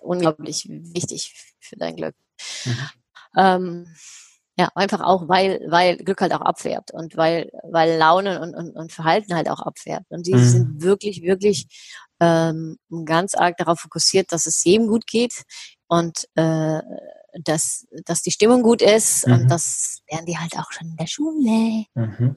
unglaublich 0.03 0.67
wichtig 0.69 1.35
für 1.61 1.77
dein 1.77 1.97
Glück. 1.97 2.15
Mhm. 2.65 2.89
Ähm, 3.37 3.95
ja, 4.59 4.71
einfach 4.75 5.01
auch, 5.01 5.29
weil, 5.29 5.65
weil 5.69 5.97
Glück 5.99 6.21
halt 6.21 6.33
auch 6.33 6.41
abfärbt 6.41 6.93
und 6.93 7.17
weil, 7.17 7.51
weil 7.71 7.97
Laune 7.97 8.41
und, 8.41 8.57
und, 8.57 8.75
und 8.75 8.93
Verhalten 8.93 9.35
halt 9.35 9.49
auch 9.49 9.61
abfärbt. 9.61 10.07
Und 10.11 10.27
die 10.27 10.35
mhm. 10.35 10.45
sind 10.45 10.83
wirklich, 10.83 11.23
wirklich 11.23 11.67
ähm, 12.19 12.77
ganz 13.05 13.35
arg 13.35 13.57
darauf 13.57 13.79
fokussiert, 13.79 14.33
dass 14.33 14.47
es 14.47 14.65
jedem 14.65 14.89
gut 14.89 15.07
geht 15.07 15.45
und 15.87 16.29
äh, 16.35 16.81
dass, 17.45 17.87
dass 18.05 18.23
die 18.23 18.31
Stimmung 18.31 18.63
gut 18.63 18.83
ist 18.83 19.27
mhm. 19.27 19.33
und 19.33 19.49
das 19.49 20.01
lernen 20.11 20.27
die 20.27 20.39
halt 20.39 20.57
auch 20.57 20.71
schon 20.73 20.89
in 20.89 20.97
der 20.97 21.07
Schule. 21.07 21.85
Mhm. 21.95 22.37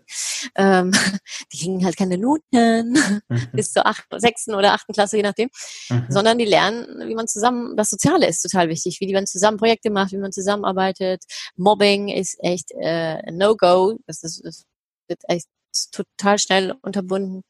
Ähm, 0.56 0.92
die 1.54 1.58
kriegen 1.58 1.86
halt 1.86 1.98
keine 1.98 2.18
Noten 2.18 2.94
mhm. 3.28 3.48
bis 3.54 3.72
zur 3.72 3.86
achten, 3.86 4.20
sechsten 4.20 4.54
oder 4.54 4.74
achten 4.74 4.94
Klasse, 4.94 5.18
je 5.18 5.24
nachdem, 5.24 5.50
mhm. 5.90 6.06
sondern 6.10 6.38
die 6.38 6.46
lernen, 6.46 7.08
wie 7.08 7.16
man 7.16 7.28
zusammen, 7.28 7.76
das 7.78 7.90
Soziale 7.90 8.28
ist 8.28 8.42
total 8.42 8.70
wichtig, 8.70 9.00
wie 9.00 9.14
man 9.14 9.28
zusammen 9.28 9.58
Projekte 9.58 9.90
macht, 9.90 10.12
wie 10.12 10.18
man 10.18 10.32
zusammenarbeitet. 10.32 11.24
Mobbing 11.56 12.10
ist 12.10 12.38
echt 12.40 12.72
äh, 12.80 13.22
No-Go, 13.32 13.98
das, 14.08 14.24
ist, 14.24 14.44
das 14.44 14.66
wird 15.08 15.22
echt 15.28 15.48
total 15.92 16.40
schnell 16.40 16.74
unterbunden. 16.82 17.44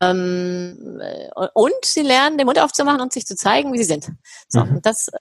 Ähm, 0.00 1.00
und 1.54 1.84
sie 1.84 2.02
lernen, 2.02 2.36
den 2.36 2.46
Mund 2.46 2.58
aufzumachen 2.58 3.00
und 3.00 3.12
sich 3.12 3.26
zu 3.26 3.36
zeigen, 3.36 3.72
wie 3.72 3.78
sie 3.78 3.84
sind. 3.84 4.10
So, 4.48 4.64
mhm. 4.64 4.82
das 4.82 5.08
äh, 5.08 5.18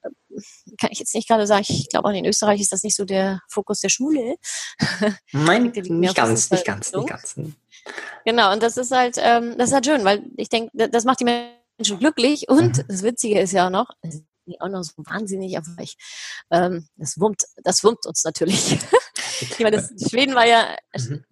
kann 0.80 0.92
ich 0.92 1.00
jetzt 1.00 1.14
nicht 1.14 1.28
gerade 1.28 1.48
sagen. 1.48 1.66
Ich 1.68 1.90
glaube, 1.90 2.10
auch 2.10 2.14
in 2.14 2.26
Österreich 2.26 2.60
ist 2.60 2.72
das 2.72 2.84
nicht 2.84 2.96
so 2.96 3.06
der 3.06 3.42
Fokus 3.50 3.82
der 3.82 3.90
Schule. 3.90 4.36
Nein, 5.32 5.64
nicht 5.64 6.16
ganz, 6.16 6.50
nicht 6.50 6.66
ganz, 6.66 6.92
nicht 6.92 7.08
ganz. 7.08 7.36
Genau, 8.26 8.52
und 8.54 8.64
das 8.64 8.78
ist 8.78 8.92
halt, 8.92 9.18
ähm, 9.20 9.58
das 9.58 9.70
ist 9.70 9.74
halt 9.74 9.86
schön, 9.86 10.04
weil 10.04 10.24
ich 10.38 10.50
denke, 10.50 10.90
das 10.90 11.04
macht 11.06 11.20
die 11.20 11.26
Menschen 11.26 12.00
glücklich 12.00 12.50
und 12.50 12.78
mhm. 12.78 12.86
das 12.88 13.04
Witzige 13.04 13.40
ist 13.40 13.52
ja 13.52 13.68
auch 13.68 13.72
noch, 13.72 13.90
auch 14.60 14.70
noch 14.70 14.84
so 14.84 14.94
wahnsinnig 14.98 15.54
erfolgreich. 15.54 15.96
Ähm, 16.52 16.88
das 16.96 17.20
wummt, 17.20 17.44
das 17.58 17.84
wummt 17.84 18.06
uns 18.06 18.24
natürlich. 18.24 18.78
ich 19.42 19.60
meine, 19.60 19.78
das, 19.78 20.10
Schweden 20.10 20.36
war 20.36 20.48
ja, 20.48 20.76
mhm. 20.98 21.24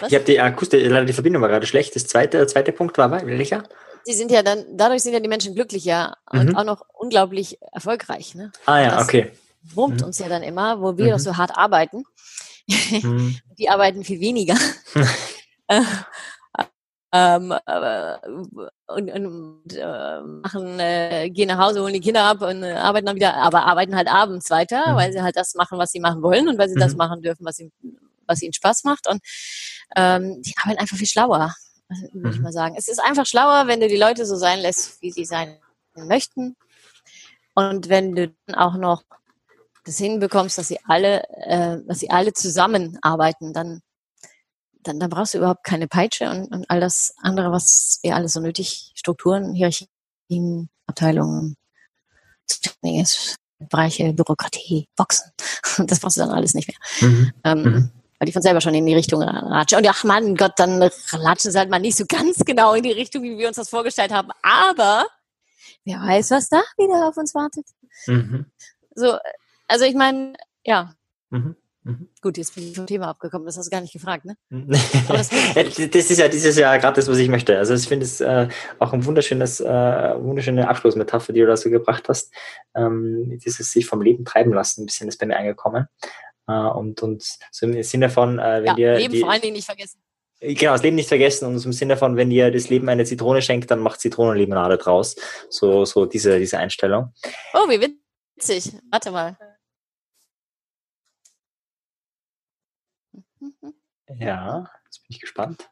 Was? 0.00 0.10
Ich 0.10 0.14
habe 0.14 0.24
die 0.24 0.40
Akustik, 0.40 0.82
leider 0.82 1.04
die 1.04 1.12
Verbindung 1.12 1.42
war 1.42 1.48
gerade 1.48 1.66
schlecht. 1.66 1.94
Das 1.96 2.06
zweite, 2.06 2.38
der 2.38 2.46
zweite 2.46 2.72
Punkt 2.72 2.96
war 2.98 3.10
welcher? 3.10 3.64
Sie 4.04 4.12
sind 4.12 4.30
ja 4.30 4.42
dann, 4.42 4.64
dadurch 4.72 5.02
sind 5.02 5.14
ja 5.14 5.20
die 5.20 5.28
Menschen 5.28 5.54
glücklicher 5.54 6.16
und 6.30 6.50
mhm. 6.50 6.56
auch 6.56 6.64
noch 6.64 6.84
unglaublich 6.92 7.58
erfolgreich. 7.72 8.34
Ne? 8.34 8.52
Ah 8.66 8.80
ja, 8.80 8.90
das 8.96 9.04
okay. 9.04 9.32
Wurmt 9.62 10.00
mhm. 10.00 10.06
uns 10.08 10.18
ja 10.18 10.28
dann 10.28 10.42
immer, 10.42 10.80
wo 10.80 10.96
wir 10.98 11.06
mhm. 11.06 11.10
doch 11.10 11.18
so 11.18 11.36
hart 11.36 11.56
arbeiten. 11.56 12.04
Mhm. 12.66 13.38
die 13.58 13.68
arbeiten 13.70 14.04
viel 14.04 14.20
weniger. 14.20 14.56
ähm, 17.14 17.54
äh, 17.66 18.16
und, 18.88 19.10
und 19.10 19.72
äh, 19.72 20.20
machen, 20.20 20.80
äh, 20.80 21.30
gehen 21.30 21.48
nach 21.48 21.58
Hause, 21.58 21.80
holen 21.80 21.94
die 21.94 22.00
Kinder 22.00 22.24
ab 22.24 22.42
und 22.42 22.62
äh, 22.62 22.72
arbeiten 22.72 23.06
dann 23.06 23.16
wieder, 23.16 23.36
aber 23.36 23.64
arbeiten 23.64 23.96
halt 23.96 24.08
abends 24.08 24.50
weiter, 24.50 24.92
mhm. 24.92 24.96
weil 24.96 25.12
sie 25.12 25.22
halt 25.22 25.36
das 25.36 25.54
machen, 25.54 25.78
was 25.78 25.92
sie 25.92 26.00
machen 26.00 26.22
wollen 26.22 26.48
und 26.48 26.58
weil 26.58 26.68
sie 26.68 26.74
das 26.74 26.92
mhm. 26.92 26.98
machen 26.98 27.22
dürfen, 27.22 27.46
was, 27.46 27.56
sie, 27.56 27.72
was 28.26 28.42
ihnen 28.42 28.52
Spaß 28.52 28.84
macht. 28.84 29.08
Und 29.08 29.20
ähm, 29.96 30.42
die 30.42 30.54
arbeiten 30.56 30.80
einfach 30.80 30.96
viel 30.96 31.06
schlauer, 31.06 31.54
würde 32.12 32.30
ich 32.30 32.36
mhm. 32.36 32.42
mal 32.42 32.52
sagen. 32.52 32.74
Es 32.76 32.88
ist 32.88 33.00
einfach 33.00 33.26
schlauer, 33.26 33.66
wenn 33.66 33.80
du 33.80 33.88
die 33.88 33.96
Leute 33.96 34.26
so 34.26 34.36
sein 34.36 34.60
lässt, 34.60 35.00
wie 35.02 35.10
sie 35.10 35.24
sein 35.24 35.58
möchten. 35.94 36.56
Und 37.54 37.88
wenn 37.88 38.14
du 38.14 38.34
dann 38.46 38.56
auch 38.56 38.76
noch 38.76 39.02
das 39.84 39.98
hinbekommst, 39.98 40.58
dass 40.58 40.68
sie 40.68 40.78
alle, 40.86 41.24
äh, 41.28 41.78
dass 41.86 42.00
sie 42.00 42.10
alle 42.10 42.32
zusammenarbeiten, 42.32 43.52
dann, 43.52 43.80
dann, 44.82 44.98
dann 44.98 45.10
brauchst 45.10 45.34
du 45.34 45.38
überhaupt 45.38 45.64
keine 45.64 45.88
Peitsche 45.88 46.30
und, 46.30 46.52
und 46.52 46.68
all 46.68 46.80
das 46.80 47.14
andere, 47.22 47.52
was 47.52 48.00
wäre 48.02 48.16
alles 48.16 48.32
so 48.32 48.40
nötig, 48.40 48.92
Strukturen, 48.94 49.54
Hierarchien, 49.54 50.68
Abteilungen, 50.86 51.56
Bereiche, 53.58 54.12
Bürokratie, 54.12 54.88
Boxen. 54.96 55.30
Das 55.86 55.98
brauchst 55.98 56.16
du 56.16 56.20
dann 56.20 56.30
alles 56.30 56.54
nicht 56.54 56.68
mehr. 56.68 57.10
Mhm. 57.10 57.32
Ähm, 57.42 57.62
mhm 57.62 57.90
weil 58.18 58.26
die 58.26 58.32
von 58.32 58.42
selber 58.42 58.60
schon 58.60 58.74
in 58.74 58.86
die 58.86 58.94
Richtung 58.94 59.22
ratschen. 59.22 59.78
Und 59.78 59.88
ach 59.88 60.04
mein 60.04 60.36
Gott, 60.36 60.52
dann 60.56 60.90
latschen 61.12 61.50
sie 61.50 61.58
halt 61.58 61.70
mal 61.70 61.78
nicht 61.78 61.96
so 61.96 62.04
ganz 62.06 62.38
genau 62.44 62.74
in 62.74 62.82
die 62.82 62.92
Richtung, 62.92 63.22
wie 63.22 63.36
wir 63.38 63.48
uns 63.48 63.56
das 63.56 63.68
vorgestellt 63.68 64.12
haben. 64.12 64.30
Aber 64.42 65.06
wer 65.84 66.00
weiß, 66.00 66.30
was 66.30 66.48
da 66.48 66.62
wieder 66.76 67.08
auf 67.08 67.16
uns 67.16 67.34
wartet. 67.34 67.66
Mhm. 68.06 68.46
So, 68.94 69.18
also 69.68 69.84
ich 69.84 69.94
meine, 69.94 70.34
ja. 70.64 70.94
Mhm. 71.30 71.56
Mhm. 71.86 72.08
Gut, 72.22 72.38
jetzt 72.38 72.54
bin 72.54 72.64
ich 72.64 72.76
vom 72.76 72.86
Thema 72.86 73.08
abgekommen, 73.08 73.44
das 73.44 73.58
hast 73.58 73.66
du 73.66 73.70
gar 73.70 73.82
nicht 73.82 73.92
gefragt, 73.92 74.24
ne? 74.24 74.38
das, 75.06 75.28
das, 75.54 76.10
ist 76.10 76.18
ja 76.18 76.28
dieses 76.28 76.56
Jahr 76.56 76.78
gerade 76.78 76.96
das, 76.96 77.08
was 77.08 77.18
ich 77.18 77.28
möchte. 77.28 77.58
Also 77.58 77.74
ich 77.74 77.86
finde 77.86 78.06
es 78.06 78.22
äh, 78.22 78.48
auch 78.78 78.94
ein 78.94 79.04
wunderschönes, 79.04 79.60
äh, 79.60 80.14
wunderschöne 80.18 80.66
Abschlussmetapher, 80.66 81.34
die 81.34 81.40
du 81.40 81.46
da 81.46 81.58
so 81.58 81.68
gebracht 81.68 82.08
hast. 82.08 82.32
Ähm, 82.74 83.38
dieses 83.44 83.70
sich 83.70 83.84
vom 83.84 84.00
Leben 84.00 84.24
treiben 84.24 84.54
lassen, 84.54 84.82
ein 84.82 84.86
bisschen 84.86 85.08
ist 85.08 85.18
bei 85.18 85.26
mir 85.26 85.36
angekommen. 85.36 85.86
Äh, 86.46 86.52
und, 86.52 87.02
und 87.02 87.22
so 87.50 87.66
im 87.66 87.82
Sinne 87.82 88.10
von, 88.10 88.38
äh, 88.38 88.62
wenn 88.62 88.66
ja, 88.66 88.74
dir. 88.74 88.94
Leben 88.96 89.12
die, 89.12 89.20
vor 89.20 89.30
allen 89.30 89.40
Dingen 89.40 89.54
nicht 89.54 89.66
vergessen. 89.66 90.00
Genau, 90.40 90.72
das 90.72 90.82
Leben 90.82 90.96
nicht 90.96 91.08
vergessen 91.08 91.46
und 91.46 91.64
im 91.64 91.72
Sinne 91.72 91.96
von, 91.96 92.16
wenn 92.16 92.30
ihr 92.30 92.50
das 92.50 92.68
Leben 92.68 92.88
eine 92.88 93.04
Zitrone 93.04 93.40
schenkt, 93.40 93.70
dann 93.70 93.78
macht 93.78 94.00
Zitronenlimonade 94.00 94.76
draus. 94.76 95.16
So, 95.48 95.84
so 95.86 96.04
diese, 96.04 96.38
diese 96.38 96.58
Einstellung. 96.58 97.14
Oh, 97.54 97.68
wie 97.68 97.80
witzig. 97.80 98.72
Warte 98.90 99.10
mal. 99.10 99.38
Ja, 104.18 104.70
jetzt 104.84 105.02
bin 105.02 105.08
ich 105.08 105.20
gespannt. 105.20 105.68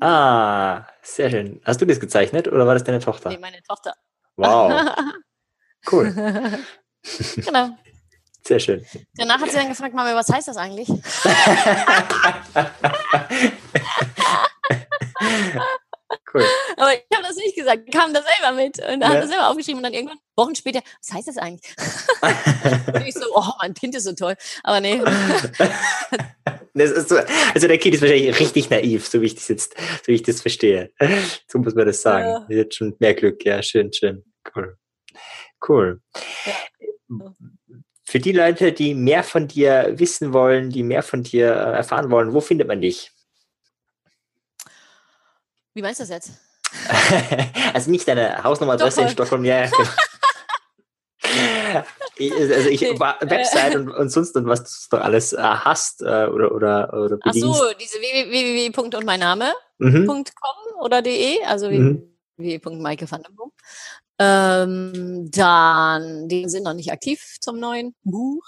Ah, 0.00 0.86
sehr 1.00 1.30
schön. 1.30 1.60
Hast 1.64 1.80
du 1.80 1.86
das 1.86 2.00
gezeichnet 2.00 2.48
oder 2.48 2.66
war 2.66 2.74
das 2.74 2.84
deine 2.84 2.98
Tochter? 2.98 3.30
Nee, 3.30 3.38
meine 3.38 3.62
Tochter. 3.62 3.94
Wow. 4.36 4.90
Cool. 5.90 6.12
genau. 7.36 7.76
Sehr 8.44 8.58
schön. 8.58 8.84
Danach 9.14 9.40
hat 9.40 9.50
sie 9.50 9.56
dann 9.56 9.68
gefragt, 9.68 9.94
Mama, 9.94 10.14
was 10.16 10.28
heißt 10.28 10.48
das 10.48 10.56
eigentlich? 10.56 10.88
cool. 16.34 16.44
Aber 16.76 16.92
ich 16.92 17.04
habe 17.14 17.22
das 17.22 17.36
nicht 17.36 17.54
gesagt, 17.54 17.92
kam 17.92 18.12
da 18.12 18.20
selber 18.20 18.56
mit 18.56 18.80
und 18.80 19.00
ja. 19.00 19.08
hat 19.08 19.22
das 19.22 19.28
selber 19.28 19.48
aufgeschrieben 19.48 19.78
und 19.78 19.84
dann 19.84 19.94
irgendwann, 19.94 20.18
Wochen 20.36 20.56
später, 20.56 20.80
was 21.00 21.14
heißt 21.14 21.28
das 21.28 21.38
eigentlich? 21.38 21.72
und 22.94 23.06
ich 23.06 23.14
so, 23.14 23.26
oh, 23.34 23.50
mein 23.60 23.74
Kind 23.74 23.94
ist 23.94 24.04
so 24.04 24.12
toll. 24.12 24.34
Aber 24.64 24.80
nee. 24.80 25.00
So, 26.74 27.18
also 27.54 27.68
der 27.68 27.78
Kind 27.78 27.94
ist 27.94 28.00
wahrscheinlich 28.00 28.40
richtig 28.40 28.70
naiv, 28.70 29.06
so 29.06 29.20
wie 29.20 29.26
ich 29.26 29.34
das 29.34 29.46
jetzt, 29.48 29.74
so 29.74 30.06
wie 30.06 30.14
ich 30.14 30.22
das 30.22 30.40
verstehe. 30.40 30.90
So 31.46 31.58
muss 31.58 31.74
man 31.74 31.86
das 31.86 32.02
sagen. 32.02 32.26
Ja. 32.26 32.46
Jetzt 32.48 32.76
schon 32.76 32.96
mehr 32.98 33.14
Glück, 33.14 33.44
ja, 33.44 33.62
schön, 33.62 33.92
schön. 33.92 34.24
Cool. 34.56 34.76
Cool. 35.66 36.00
Ja. 36.44 36.52
Für 38.04 38.18
die 38.18 38.32
Leute, 38.32 38.72
die 38.72 38.94
mehr 38.94 39.22
von 39.22 39.48
dir 39.48 39.94
wissen 39.96 40.32
wollen, 40.32 40.70
die 40.70 40.82
mehr 40.82 41.02
von 41.02 41.22
dir 41.22 41.46
äh, 41.46 41.76
erfahren 41.76 42.10
wollen, 42.10 42.34
wo 42.34 42.40
findet 42.40 42.68
man 42.68 42.80
dich? 42.80 43.10
Wie 45.74 45.82
meinst 45.82 46.00
du 46.00 46.04
das 46.04 46.10
jetzt? 46.10 46.32
also 47.74 47.90
nicht 47.90 48.06
deine 48.06 48.42
Hausnummeradresse 48.42 49.02
in 49.02 49.08
Stockholm, 49.08 49.44
ja. 49.44 49.62
also 49.62 49.76
ich 52.68 52.82
war 52.98 53.18
Website 53.20 53.76
und, 53.76 53.90
und 53.90 54.10
sonst 54.10 54.36
und 54.36 54.46
was 54.46 54.88
du 54.88 54.96
doch 54.96 55.04
alles 55.04 55.32
äh, 55.32 55.40
hast 55.40 56.02
äh, 56.02 56.26
oder 56.26 56.52
oder 56.52 56.92
oder 56.92 57.16
bedienst. 57.16 57.48
Ach 57.48 57.54
so, 57.54 57.72
diese 57.80 57.98
www. 57.98 58.96
und 58.96 59.06
mein 59.06 59.20
Name 59.20 59.52
mhm. 59.78 60.24
oder 60.80 61.02
de, 61.02 61.42
also 61.44 61.70
mhm. 61.70 62.16
www.maike 62.36 63.10
van 63.10 63.22
der 63.22 63.30
Boom. 63.30 63.52
Ähm, 64.22 65.30
dann, 65.30 66.28
die 66.28 66.48
sind 66.48 66.64
noch 66.64 66.74
nicht 66.74 66.92
aktiv 66.92 67.36
zum 67.40 67.58
neuen 67.58 67.94
Buch. 68.04 68.44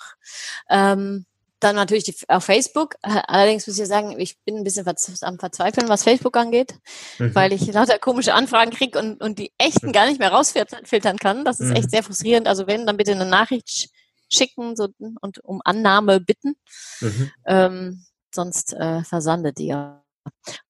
Ähm, 0.70 1.27
dann 1.61 1.77
natürlich 1.77 2.05
die, 2.05 2.14
auf 2.29 2.45
Facebook. 2.45 2.95
Allerdings 3.03 3.66
muss 3.66 3.79
ich 3.79 3.89
sagen, 3.89 4.18
ich 4.20 4.39
bin 4.45 4.57
ein 4.57 4.64
bisschen 4.64 4.87
am 5.22 5.39
Verzweifeln, 5.39 5.89
was 5.89 6.05
Facebook 6.05 6.37
angeht, 6.37 6.75
mhm. 7.18 7.35
weil 7.35 7.53
ich 7.53 7.66
lauter 7.72 7.99
komische 7.99 8.35
Anfragen 8.35 8.70
kriege 8.70 8.99
und, 8.99 9.20
und 9.22 9.39
die 9.39 9.53
echten 9.59 9.93
gar 9.93 10.07
nicht 10.07 10.18
mehr 10.18 10.31
rausfiltern 10.31 11.16
kann. 11.18 11.45
Das 11.45 11.61
ist 11.61 11.70
mhm. 11.70 11.77
echt 11.77 11.91
sehr 11.91 12.03
frustrierend. 12.03 12.47
Also 12.47 12.66
wenn, 12.66 12.87
dann 12.87 12.97
bitte 12.97 13.12
eine 13.12 13.27
Nachricht 13.27 13.91
schicken 14.31 14.77
so, 14.77 14.89
und 15.20 15.43
um 15.43 15.61
Annahme 15.64 16.20
bitten. 16.20 16.57
Mhm. 17.01 17.31
Ähm, 17.47 18.05
sonst 18.33 18.75
äh, 18.75 19.03
versandet 19.03 19.59
die 19.59 19.68
ja. 19.68 20.05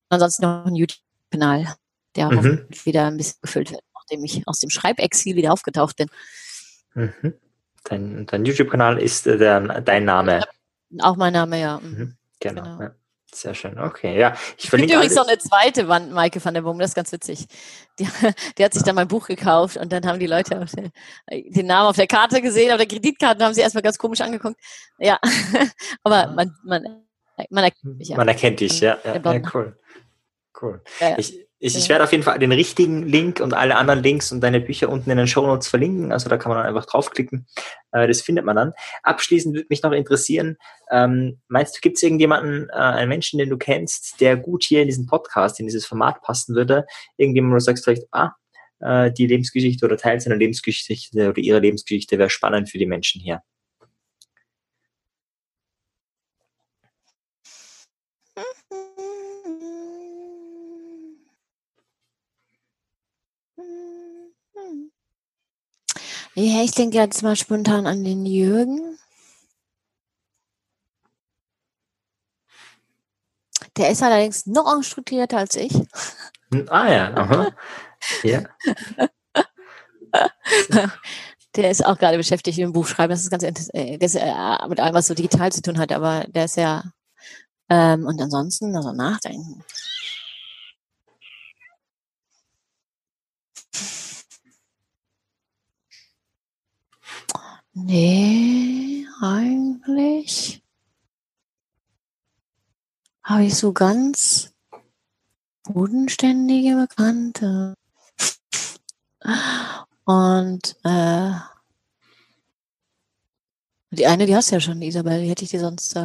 Ansonsten 0.08 0.42
noch 0.42 0.66
ein 0.66 0.76
YouTube-Kanal, 0.76 1.74
der 2.14 2.30
mhm. 2.30 2.68
wieder 2.84 3.06
ein 3.06 3.16
bisschen 3.16 3.40
gefüllt 3.42 3.72
wird, 3.72 3.82
nachdem 4.04 4.24
ich 4.24 4.46
aus 4.46 4.60
dem 4.60 4.70
Schreibexil 4.70 5.36
wieder 5.36 5.52
aufgetaucht 5.52 5.96
bin. 5.96 6.08
Mhm. 6.94 7.34
Dein, 7.84 8.26
dein 8.26 8.44
YouTube-Kanal 8.44 8.98
ist 8.98 9.26
äh, 9.26 9.36
der, 9.36 9.60
dein 9.60 10.04
Name. 10.04 10.42
Auch 11.00 11.16
mein 11.16 11.32
Name, 11.32 11.60
ja. 11.60 11.80
Mhm. 11.82 11.90
mhm. 11.90 12.16
Genau. 12.40 12.62
genau. 12.62 12.80
Ja. 12.80 12.94
Sehr 13.32 13.54
schön, 13.54 13.76
okay, 13.80 14.16
ja. 14.16 14.36
Ich 14.56 14.66
es 14.66 14.70
gibt 14.70 14.92
übrigens 14.92 15.16
noch 15.16 15.26
eine 15.26 15.38
zweite 15.38 15.88
Wand, 15.88 16.12
Maike 16.12 16.44
van 16.44 16.54
der 16.54 16.62
Boom, 16.62 16.78
das 16.78 16.90
ist 16.90 16.94
ganz 16.94 17.10
witzig. 17.10 17.48
Die, 17.98 18.06
die, 18.56 18.64
hat 18.64 18.72
sich 18.72 18.84
dann 18.84 18.94
mein 18.94 19.08
Buch 19.08 19.26
gekauft 19.26 19.76
und 19.76 19.90
dann 19.90 20.06
haben 20.06 20.20
die 20.20 20.28
Leute 20.28 20.64
den, 20.76 20.92
den, 21.52 21.66
Namen 21.66 21.88
auf 21.88 21.96
der 21.96 22.06
Karte 22.06 22.40
gesehen, 22.40 22.70
auf 22.70 22.76
der 22.76 22.86
Kreditkarte 22.86 23.44
haben 23.44 23.52
sie 23.52 23.62
erstmal 23.62 23.82
ganz 23.82 23.98
komisch 23.98 24.20
angeguckt. 24.20 24.60
Ja, 24.98 25.18
aber 26.04 26.28
man, 26.28 26.54
man, 26.62 26.84
man 27.50 27.64
erkennt 27.64 28.00
dich 28.00 28.08
ja. 28.08 28.16
Man 28.16 28.28
erkennt 28.28 28.60
dich, 28.60 28.78
ja. 28.78 28.98
ja, 29.04 29.16
ja 29.16 29.42
cool. 29.52 29.76
Cool. 30.60 30.80
Ja, 31.00 31.18
ich, 31.18 31.44
ich, 31.64 31.74
ich, 31.76 31.88
werde 31.88 32.04
auf 32.04 32.12
jeden 32.12 32.24
Fall 32.24 32.38
den 32.38 32.52
richtigen 32.52 33.06
Link 33.06 33.40
und 33.40 33.54
alle 33.54 33.76
anderen 33.76 34.02
Links 34.02 34.30
und 34.32 34.42
deine 34.42 34.60
Bücher 34.60 34.90
unten 34.90 35.10
in 35.10 35.16
den 35.16 35.26
Show 35.26 35.46
Notes 35.46 35.66
verlinken. 35.66 36.12
Also 36.12 36.28
da 36.28 36.36
kann 36.36 36.50
man 36.50 36.58
dann 36.58 36.66
einfach 36.66 36.84
draufklicken. 36.84 37.46
Äh, 37.92 38.06
das 38.06 38.20
findet 38.20 38.44
man 38.44 38.56
dann. 38.56 38.72
Abschließend 39.02 39.54
würde 39.54 39.66
mich 39.70 39.82
noch 39.82 39.92
interessieren, 39.92 40.58
ähm, 40.90 41.40
meinst 41.48 41.76
du, 41.76 41.80
gibt 41.80 41.96
es 41.96 42.02
irgendjemanden, 42.02 42.68
äh, 42.68 42.74
einen 42.74 43.08
Menschen, 43.08 43.38
den 43.38 43.48
du 43.48 43.56
kennst, 43.56 44.20
der 44.20 44.36
gut 44.36 44.62
hier 44.62 44.82
in 44.82 44.88
diesen 44.88 45.06
Podcast, 45.06 45.58
in 45.58 45.64
dieses 45.64 45.86
Format 45.86 46.20
passen 46.20 46.54
würde? 46.54 46.84
Irgendjemand, 47.16 47.52
wo 47.52 47.56
du 47.56 47.64
sagst 47.64 47.84
vielleicht, 47.84 48.04
ah, 48.12 48.32
äh, 48.80 49.10
die 49.10 49.26
Lebensgeschichte 49.26 49.86
oder 49.86 49.96
Teil 49.96 50.20
seiner 50.20 50.36
Lebensgeschichte 50.36 51.30
oder 51.30 51.38
ihrer 51.38 51.60
Lebensgeschichte 51.60 52.18
wäre 52.18 52.28
spannend 52.28 52.68
für 52.68 52.76
die 52.76 52.86
Menschen 52.86 53.22
hier. 53.22 53.40
Ich 66.64 66.70
denke 66.72 66.96
jetzt 66.96 67.22
mal 67.22 67.36
spontan 67.36 67.86
an 67.86 68.02
den 68.04 68.24
Jürgen. 68.24 68.98
Der 73.76 73.90
ist 73.90 74.02
allerdings 74.02 74.46
noch 74.46 74.82
strukturierter 74.82 75.38
als 75.38 75.56
ich. 75.56 75.72
Hm, 76.52 76.66
ah 76.68 76.90
ja, 76.90 77.14
aha. 77.14 77.48
Ja. 78.22 78.44
Der 81.56 81.70
ist 81.70 81.84
auch 81.84 81.98
gerade 81.98 82.16
beschäftigt 82.16 82.58
mit 82.58 82.66
dem 82.66 82.72
Buchschreiben. 82.72 83.10
Das 83.10 83.22
ist 83.22 83.30
ganz 83.30 83.42
interessant. 83.42 83.74
Äh, 83.74 83.96
äh, 83.96 84.68
mit 84.68 84.80
allem, 84.80 84.94
was 84.94 85.06
so 85.06 85.14
digital 85.14 85.52
zu 85.52 85.60
tun 85.62 85.78
hat, 85.78 85.92
aber 85.92 86.24
der 86.28 86.46
ist 86.46 86.56
ja 86.56 86.84
ähm, 87.68 88.06
und 88.06 88.20
ansonsten 88.20 88.74
also 88.76 88.92
nachdenken. 88.92 89.64
Nee, 97.76 99.04
eigentlich 99.20 100.62
habe 103.24 103.44
ich 103.44 103.56
so 103.56 103.72
ganz 103.72 104.52
bodenständige 105.64 106.76
Bekannte. 106.76 107.74
Und 110.04 110.76
äh, 110.84 111.32
die 113.90 114.06
eine, 114.06 114.26
die 114.26 114.36
hast 114.36 114.50
du 114.50 114.56
ja 114.56 114.60
schon, 114.60 114.80
Isabel, 114.80 115.22
die 115.22 115.30
hätte 115.30 115.42
ich 115.44 115.50
dir 115.50 115.60
sonst, 115.60 115.96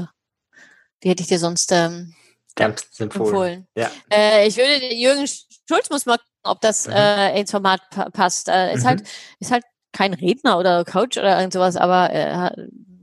die 1.04 1.10
hätte 1.10 1.22
ich 1.22 1.30
dir 1.30 1.40
sonst 1.40 1.72
ähm, 1.72 2.16
empfohlen. 2.56 3.12
empfohlen. 3.12 3.68
Ja. 3.76 3.92
Äh, 4.12 4.48
ich 4.48 4.58
würde 4.58 4.92
Jürgen 4.96 5.28
Schulz 5.28 5.90
muss 5.92 6.08
mal 6.08 6.18
gucken, 6.18 6.34
ob 6.44 6.62
das 6.62 6.88
mhm. 6.88 6.94
äh, 6.94 7.40
ins 7.40 7.52
Format 7.52 7.82
pa 7.92 8.10
passt. 8.10 8.48
Äh, 8.48 8.74
ist 8.74 8.84
mhm. 8.84 8.88
halt, 8.88 9.04
ist 9.40 9.52
halt 9.52 9.64
kein 9.92 10.14
Redner 10.14 10.58
oder 10.58 10.84
Coach 10.86 11.18
oder 11.18 11.38
irgend 11.38 11.54
sowas, 11.54 11.76
aber 11.76 12.10
er 12.10 12.56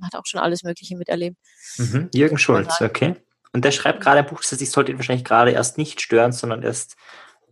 hat 0.03 0.15
auch 0.15 0.27
schon 0.27 0.41
alles 0.41 0.63
Mögliche 0.63 0.97
miterlebt. 0.97 1.37
Mhm. 1.79 2.11
Jürgen 2.15 2.39
Schulz, 2.39 2.81
okay. 2.81 3.17
Und 3.53 3.65
der 3.65 3.73
schreibt 3.73 4.01
gerade 4.01 4.19
ein 4.19 4.27
Buch, 4.27 4.43
das 4.49 4.61
ich 4.61 4.71
sollte 4.71 4.93
ihn 4.93 4.99
wahrscheinlich 4.99 5.25
gerade 5.25 5.51
erst 5.51 5.79
nicht 5.79 6.01
stören, 6.01 6.33
sondern 6.33 6.63
erst 6.63 6.97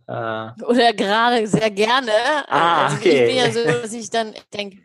äh 0.07 0.11
oder 0.63 0.93
gerade 0.93 1.47
sehr 1.47 1.71
gerne. 1.71 2.11
Ah, 2.47 2.85
also 2.85 2.97
okay. 2.97 3.23
Ich 3.23 3.33
bin 3.33 3.37
ja 3.37 3.51
so, 3.51 3.63
dass 3.81 3.93
ich 3.93 4.09
dann 4.09 4.33
denke, 4.53 4.77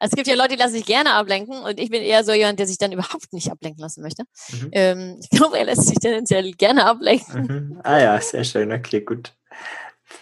es 0.00 0.10
gibt 0.12 0.28
ja 0.28 0.34
Leute, 0.34 0.50
die 0.50 0.56
lassen 0.56 0.74
sich 0.74 0.86
gerne 0.86 1.14
ablenken 1.14 1.58
und 1.58 1.80
ich 1.80 1.90
bin 1.90 2.02
eher 2.02 2.22
so 2.22 2.32
jemand, 2.32 2.58
der 2.58 2.66
sich 2.66 2.78
dann 2.78 2.92
überhaupt 2.92 3.32
nicht 3.32 3.50
ablenken 3.50 3.80
lassen 3.80 4.02
möchte. 4.02 4.24
Mhm. 4.52 4.68
Ähm, 4.72 5.20
ich 5.20 5.30
glaube, 5.30 5.58
er 5.58 5.64
lässt 5.64 5.88
sich 5.88 5.98
tendenziell 5.98 6.52
gerne 6.52 6.84
ablenken. 6.84 7.42
Mhm. 7.42 7.80
Ah 7.82 7.98
ja, 7.98 8.20
sehr 8.20 8.44
schön, 8.44 8.72
okay, 8.72 9.00
gut. 9.00 9.32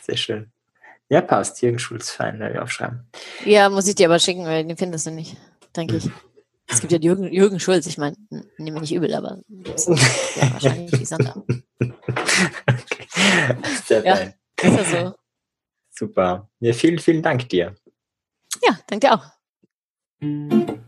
Sehr 0.03 0.17
schön. 0.17 0.53
Ja, 1.09 1.21
passt. 1.21 1.63
Jürgen 1.63 1.79
Schulz, 1.79 2.11
fein, 2.11 2.39
werde 2.41 2.55
ich 2.55 2.61
aufschreiben. 2.61 3.07
Ja, 3.45 3.69
muss 3.69 3.87
ich 3.87 3.95
dir 3.95 4.09
aber 4.09 4.19
schicken, 4.19 4.45
weil 4.45 4.65
den 4.65 4.77
findest 4.77 5.07
du 5.07 5.13
nicht, 5.13 5.37
denke 5.77 5.97
ich. 5.97 6.11
Es 6.69 6.81
gibt 6.81 6.93
ja 6.93 6.99
Jürgen, 6.99 7.33
Jürgen 7.33 7.61
Schulz, 7.61 7.87
ich 7.87 7.97
meine, 7.97 8.17
nehme 8.59 8.81
nicht 8.81 8.93
übel, 8.93 9.15
aber 9.15 9.41
ist 9.75 9.89
ja, 9.89 9.95
wahrscheinlich 10.53 10.91
die. 10.91 11.07
Okay. 12.67 13.07
Sehr 13.85 14.05
ja, 14.05 14.17
fein. 14.17 14.35
Ist 14.61 14.93
ja 14.93 15.11
so. 15.11 15.15
Super. 15.91 16.51
Ja, 16.61 16.73
vielen, 16.73 16.99
vielen 16.99 17.23
Dank 17.23 17.49
dir. 17.49 17.75
Ja, 18.63 18.79
danke 18.89 19.07
dir 19.07 19.15
auch. 19.15 20.87